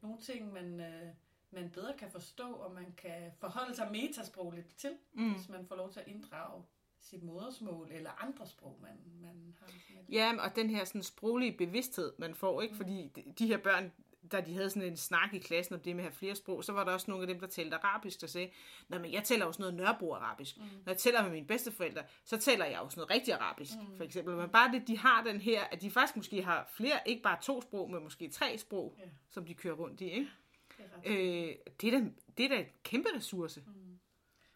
nogle 0.00 0.18
ting, 0.18 0.52
man, 0.52 0.80
øh, 0.80 1.08
man 1.50 1.70
bedre 1.70 1.94
kan 1.98 2.10
forstå, 2.10 2.52
og 2.52 2.74
man 2.74 2.92
kan 2.96 3.32
forholde 3.38 3.74
sig 3.76 3.88
metasprogligt 3.92 4.76
til, 4.76 4.90
mm. 5.12 5.32
hvis 5.34 5.48
man 5.48 5.66
får 5.66 5.76
lov 5.76 5.92
til 5.92 6.00
at 6.00 6.08
inddrage 6.08 6.62
sit 7.02 7.22
modersmål 7.22 7.88
eller 7.92 8.10
andre 8.24 8.46
sprog, 8.46 8.78
man, 8.82 8.90
man 9.22 9.54
har. 9.60 9.66
Med. 9.94 10.02
Ja, 10.08 10.32
og 10.38 10.56
den 10.56 10.70
her 10.70 10.84
sådan 10.84 11.02
sproglige 11.02 11.52
bevidsthed, 11.52 12.12
man 12.18 12.34
får, 12.34 12.62
ikke? 12.62 12.76
Fordi 12.76 13.10
de- 13.16 13.32
de 13.38 13.46
her 13.46 13.56
børn, 13.58 13.92
da 14.32 14.40
de 14.40 14.54
havde 14.54 14.70
sådan 14.70 14.88
en 14.88 14.96
snak 14.96 15.34
i 15.34 15.38
klassen 15.38 15.74
om 15.74 15.80
det 15.80 15.96
med 15.96 16.04
at 16.04 16.10
have 16.10 16.16
flere 16.18 16.34
sprog, 16.34 16.64
så 16.64 16.72
var 16.72 16.84
der 16.84 16.92
også 16.92 17.10
nogle 17.10 17.22
af 17.22 17.26
dem, 17.28 17.40
der 17.40 17.46
talte 17.46 17.76
arabisk, 17.76 18.20
der 18.20 18.26
sagde, 18.26 18.50
Nå, 18.88 18.98
men 18.98 19.12
jeg 19.12 19.24
taler 19.24 19.44
også 19.46 19.62
noget 19.62 19.74
Nørrebro-arabisk. 19.74 20.56
Mm. 20.58 20.62
Når 20.62 20.92
jeg 20.92 20.96
taler 20.98 21.22
med 21.22 21.30
mine 21.30 21.46
bedsteforældre, 21.46 22.02
så 22.24 22.36
taler 22.38 22.64
jeg 22.64 22.80
også 22.80 23.00
noget 23.00 23.10
rigtig 23.10 23.34
arabisk, 23.34 23.72
mm. 23.90 23.96
for 23.96 24.04
eksempel. 24.04 24.36
Men 24.36 24.48
bare 24.50 24.72
det, 24.72 24.88
de 24.88 24.98
har 24.98 25.24
den 25.24 25.40
her, 25.40 25.64
at 25.64 25.82
de 25.82 25.90
faktisk 25.90 26.16
måske 26.16 26.42
har 26.42 26.68
flere, 26.70 27.00
ikke 27.06 27.22
bare 27.22 27.38
to 27.42 27.60
sprog, 27.62 27.90
men 27.90 28.02
måske 28.02 28.28
tre 28.28 28.58
sprog, 28.58 28.94
Ja. 28.98 29.04
som 29.30 29.44
de 29.44 29.54
kører 29.54 29.74
rundt 29.74 30.00
i, 30.00 30.04
ikke? 30.10 30.28
Det 30.78 30.84
er 31.12 31.48
Øh, 31.48 31.54
det, 31.80 31.94
er 31.94 31.98
da, 32.00 32.06
det 32.38 32.44
er 32.44 32.48
da 32.48 32.60
et 32.60 32.82
kæmpe 32.82 33.08
ressource. 33.16 33.60
Mm. 33.66 33.91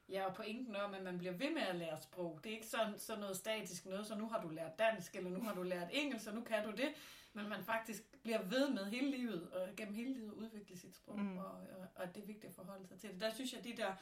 Ja, 0.09 0.27
og 0.27 0.35
pointen 0.35 0.77
om, 0.77 0.95
at 0.95 1.03
man 1.03 1.19
bliver 1.19 1.33
ved 1.33 1.51
med 1.51 1.63
at 1.63 1.77
lære 1.77 2.01
sprog. 2.01 2.41
Det 2.45 2.51
er 2.51 2.55
ikke 2.55 2.67
sådan, 2.67 2.99
sådan 2.99 3.21
noget 3.21 3.37
statisk 3.37 3.87
noget, 3.87 4.07
så 4.07 4.15
nu 4.15 4.29
har 4.29 4.41
du 4.41 4.49
lært 4.49 4.79
dansk, 4.79 5.17
eller 5.17 5.31
nu 5.31 5.41
har 5.41 5.55
du 5.55 5.63
lært 5.63 5.89
engelsk, 5.93 6.29
og 6.29 6.35
nu 6.35 6.41
kan 6.41 6.65
du 6.65 6.71
det. 6.71 6.89
Men 7.33 7.49
man 7.49 7.65
faktisk 7.65 8.03
bliver 8.23 8.43
ved 8.43 8.71
med 8.71 8.85
hele 8.85 9.11
livet, 9.11 9.51
og 9.51 9.69
gennem 9.77 9.95
hele 9.95 10.13
livet 10.13 10.33
udvikle 10.33 10.77
sit 10.77 10.97
sprog, 10.97 11.19
mm. 11.19 11.39
og, 11.39 11.51
og, 11.51 11.89
og 11.95 12.15
det 12.15 12.23
er 12.23 12.27
vigtigt 12.27 12.45
at 12.45 12.55
forholde 12.55 12.87
sig 12.87 12.99
til 12.99 13.11
det. 13.11 13.21
Der 13.21 13.35
synes 13.35 13.53
jeg, 13.53 13.65
de 13.65 13.77
der 13.77 13.95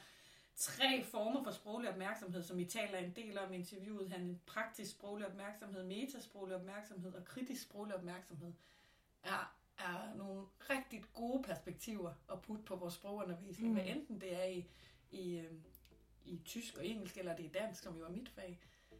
tre 0.55 1.03
former 1.03 1.43
for 1.43 1.51
sproglig 1.51 1.89
opmærksomhed, 1.89 2.43
som 2.43 2.59
I 2.59 2.65
taler 2.65 2.97
en 2.97 3.11
del 3.15 3.37
om 3.39 3.53
i 3.53 3.55
interviewet, 3.55 4.11
han 4.11 4.39
praktisk 4.45 4.91
sproglig 4.91 5.27
opmærksomhed, 5.27 5.83
metasproglig 5.83 6.55
opmærksomhed 6.55 7.13
og 7.13 7.25
kritisk 7.25 7.61
sproglig 7.61 7.95
opmærksomhed, 7.95 8.53
er, 9.23 9.55
er 9.77 10.15
nogle 10.15 10.45
rigtig 10.69 11.03
gode 11.13 11.43
perspektiver 11.43 12.13
at 12.31 12.41
putte 12.41 12.63
på 12.63 12.75
vores 12.75 12.93
sprogundervisning, 12.93 13.69
mm. 13.69 13.73
hvad 13.73 13.85
enten 13.85 14.21
det 14.21 14.43
er 14.43 14.45
i, 14.45 14.65
i, 15.11 15.37
øh, 15.37 15.51
i 16.25 16.41
tysk 16.45 16.77
og 16.77 16.85
engelsk, 16.85 17.17
eller 17.17 17.35
det 17.35 17.45
er 17.45 17.59
dansk, 17.61 17.83
som 17.83 17.97
jo 17.97 18.05
er 18.05 18.09
mit 18.09 18.29
fag. 18.29 18.59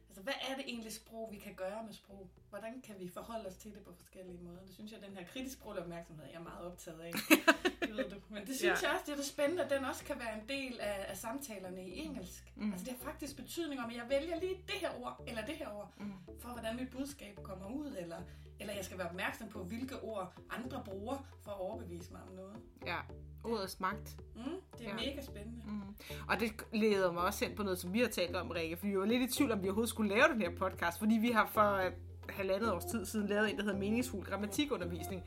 Altså, 0.09 0.21
hvad 0.21 0.33
er 0.49 0.55
det 0.55 0.65
egentlig 0.67 0.93
sprog, 0.93 1.31
vi 1.31 1.37
kan 1.37 1.53
gøre 1.55 1.83
med 1.83 1.93
sprog? 1.93 2.29
Hvordan 2.55 2.81
kan 2.81 2.95
vi 2.99 3.07
forholde 3.09 3.47
os 3.47 3.55
til 3.55 3.71
det 3.73 3.81
på 3.83 3.93
forskellige 3.93 4.37
måder? 4.43 4.59
Det 4.65 4.73
synes 4.73 4.91
jeg, 4.91 4.99
den 5.07 5.17
her 5.17 5.25
kritisk 5.25 5.55
sproglige 5.57 5.83
opmærksomhed, 5.83 6.25
jeg 6.25 6.39
er 6.39 6.43
meget 6.43 6.65
optaget 6.65 6.99
af. 6.99 7.11
det 7.87 7.97
ved 7.97 8.09
du. 8.09 8.15
Men 8.29 8.45
det 8.47 8.55
synes 8.55 8.83
Ja. 8.83 8.87
jeg 8.89 8.97
også, 8.99 9.11
det 9.11 9.19
er 9.19 9.23
spændende, 9.23 9.63
at 9.63 9.69
den 9.69 9.85
også 9.85 10.03
kan 10.05 10.15
være 10.19 10.33
en 10.41 10.49
del 10.49 10.79
af, 10.79 11.05
af 11.07 11.17
samtalerne 11.17 11.87
i 11.87 11.99
engelsk. 11.99 12.53
Mm. 12.55 12.71
Altså, 12.71 12.85
det 12.85 12.93
har 12.97 13.03
faktisk 13.11 13.35
betydning 13.35 13.81
om, 13.81 13.89
at 13.89 13.95
jeg 13.95 14.05
vælger 14.09 14.39
lige 14.39 14.55
det 14.67 14.75
her 14.83 14.89
ord, 15.03 15.23
eller 15.27 15.45
det 15.45 15.55
her 15.55 15.69
ord, 15.69 15.91
mm. 15.97 16.13
for 16.39 16.49
hvordan 16.49 16.75
mit 16.75 16.89
budskab 16.91 17.39
kommer 17.43 17.67
ud, 17.67 17.95
eller, 17.99 18.17
eller 18.59 18.73
jeg 18.73 18.85
skal 18.85 18.97
være 18.97 19.07
opmærksom 19.09 19.49
på, 19.49 19.63
hvilke 19.63 19.99
ord 19.99 20.33
andre 20.49 20.81
bruger 20.85 21.17
for 21.43 21.51
at 21.51 21.59
overbevise 21.59 22.11
mig 22.11 22.21
om 22.29 22.35
noget. 22.35 22.55
Ja, 22.85 22.97
ordets 23.43 23.79
magt. 23.79 24.17
Mm, 24.35 24.41
det 24.77 24.87
er 24.87 24.89
Ja. 24.89 24.89
ja. 24.89 25.09
mega 25.09 25.21
spændende. 25.21 25.61
Mm. 25.67 25.81
Og 26.29 26.39
det 26.39 26.51
leder 26.73 27.11
mig 27.11 27.23
også 27.23 27.45
hen 27.45 27.55
på 27.55 27.63
noget, 27.63 27.79
som 27.79 27.93
vi 27.93 27.99
har 27.99 28.07
talt 28.07 28.35
om, 28.35 28.49
Rikke, 28.49 28.77
for 28.77 28.85
vi 28.87 28.99
var 28.99 29.05
lidt 29.05 29.31
i 29.31 29.33
tvivl, 29.37 29.51
om 29.51 29.63
vi 29.63 29.67
overhovedet 29.67 29.89
skulle 29.89 30.09
lave 30.15 30.27
den 30.27 30.41
her 30.41 30.55
podcast, 30.55 30.99
fordi 30.99 31.15
vi 31.15 31.31
har 31.31 31.45
for 31.53 31.73
øh, 31.75 31.91
halvandet 32.29 32.73
års 32.73 32.85
tid 32.85 33.05
siden 33.05 33.27
lavet 33.27 33.51
en, 33.51 33.57
der 33.57 33.63
hedder 33.63 33.79
meningsfuld 33.79 34.25
grammatikundervisning. 34.25 35.23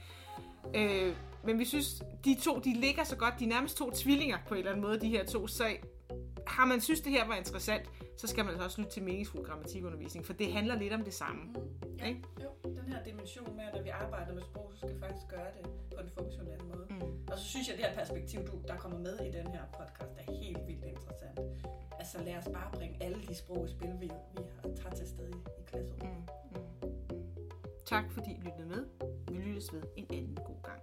Øh, 0.75 1.17
men 1.45 1.59
vi 1.59 1.65
synes, 1.65 2.03
de 2.25 2.37
to, 2.43 2.59
de 2.59 2.75
ligger 2.75 3.05
så 3.05 3.17
godt, 3.17 3.35
de 3.39 3.45
er 3.45 3.49
nærmest 3.49 3.77
to 3.77 3.91
tvillinger 3.91 4.39
på 4.49 4.55
en 4.55 4.59
eller 4.59 4.71
anden 4.71 4.85
måde, 4.87 5.01
de 5.01 5.09
her 5.09 5.25
to, 5.25 5.47
så 5.47 5.67
har 6.47 6.65
man 6.67 6.81
synes, 6.81 7.01
det 7.01 7.13
her 7.13 7.27
var 7.27 7.35
interessant, 7.35 7.91
så 8.17 8.27
skal 8.27 8.45
man 8.45 8.51
altså 8.53 8.65
også 8.65 8.81
lytte 8.81 8.93
til 8.93 9.03
meningsfuld 9.03 9.45
grammatikundervisning, 9.47 10.27
for 10.27 10.33
det 10.33 10.53
handler 10.53 10.75
lidt 10.75 10.93
om 10.93 11.05
det 11.05 11.15
samme. 11.15 11.43
Ja, 11.99 12.07
Ikke? 12.07 12.23
jo, 12.43 12.71
den 12.71 12.93
her 12.93 13.05
dimension 13.05 13.57
med, 13.57 13.65
at 13.65 13.75
når 13.75 13.83
vi 13.83 13.89
arbejder 13.89 14.35
med 14.35 14.43
sprog, 14.43 14.71
så 14.73 14.79
skal 14.79 14.95
vi 14.95 15.01
faktisk 15.01 15.27
gøre 15.29 15.51
det 15.57 15.71
på 15.95 16.01
en 16.03 16.11
funktionel 16.19 16.65
måde. 16.65 16.87
Mm. 16.91 17.01
Og 17.33 17.39
så 17.39 17.45
synes 17.45 17.69
jeg, 17.69 17.75
at 17.75 17.81
det 17.81 17.89
her 17.89 17.97
perspektiv, 17.97 18.41
du, 18.41 18.53
der 18.69 18.77
kommer 18.77 18.99
med 18.99 19.17
i 19.29 19.31
den 19.39 19.47
her 19.47 19.63
podcast, 19.79 20.13
er 20.19 20.33
helt 20.33 20.67
vildt 20.67 20.85
interessant. 20.85 21.39
Altså 21.99 22.23
lad 22.25 22.37
os 22.37 22.49
bare 22.53 22.71
bringe 22.73 22.97
alle 23.03 23.19
de 23.29 23.35
sprog 23.35 23.67
i 23.67 23.71
spil, 23.71 23.93
vi, 24.01 24.11
vi 24.37 24.43
har 24.63 24.71
taget 24.77 24.97
til 24.97 25.09
stede 25.09 25.31
i, 25.31 25.61
i 25.61 25.63
klasserummet. 25.71 26.29
Tak 27.89 28.11
fordi 28.11 28.31
I 28.31 28.41
lyttede 28.41 28.69
med. 28.69 28.85
Vi 29.31 29.39
lyttes 29.39 29.73
ved 29.73 29.83
en 29.97 30.07
anden 30.11 30.39
god 30.47 30.63
gang. 30.63 30.83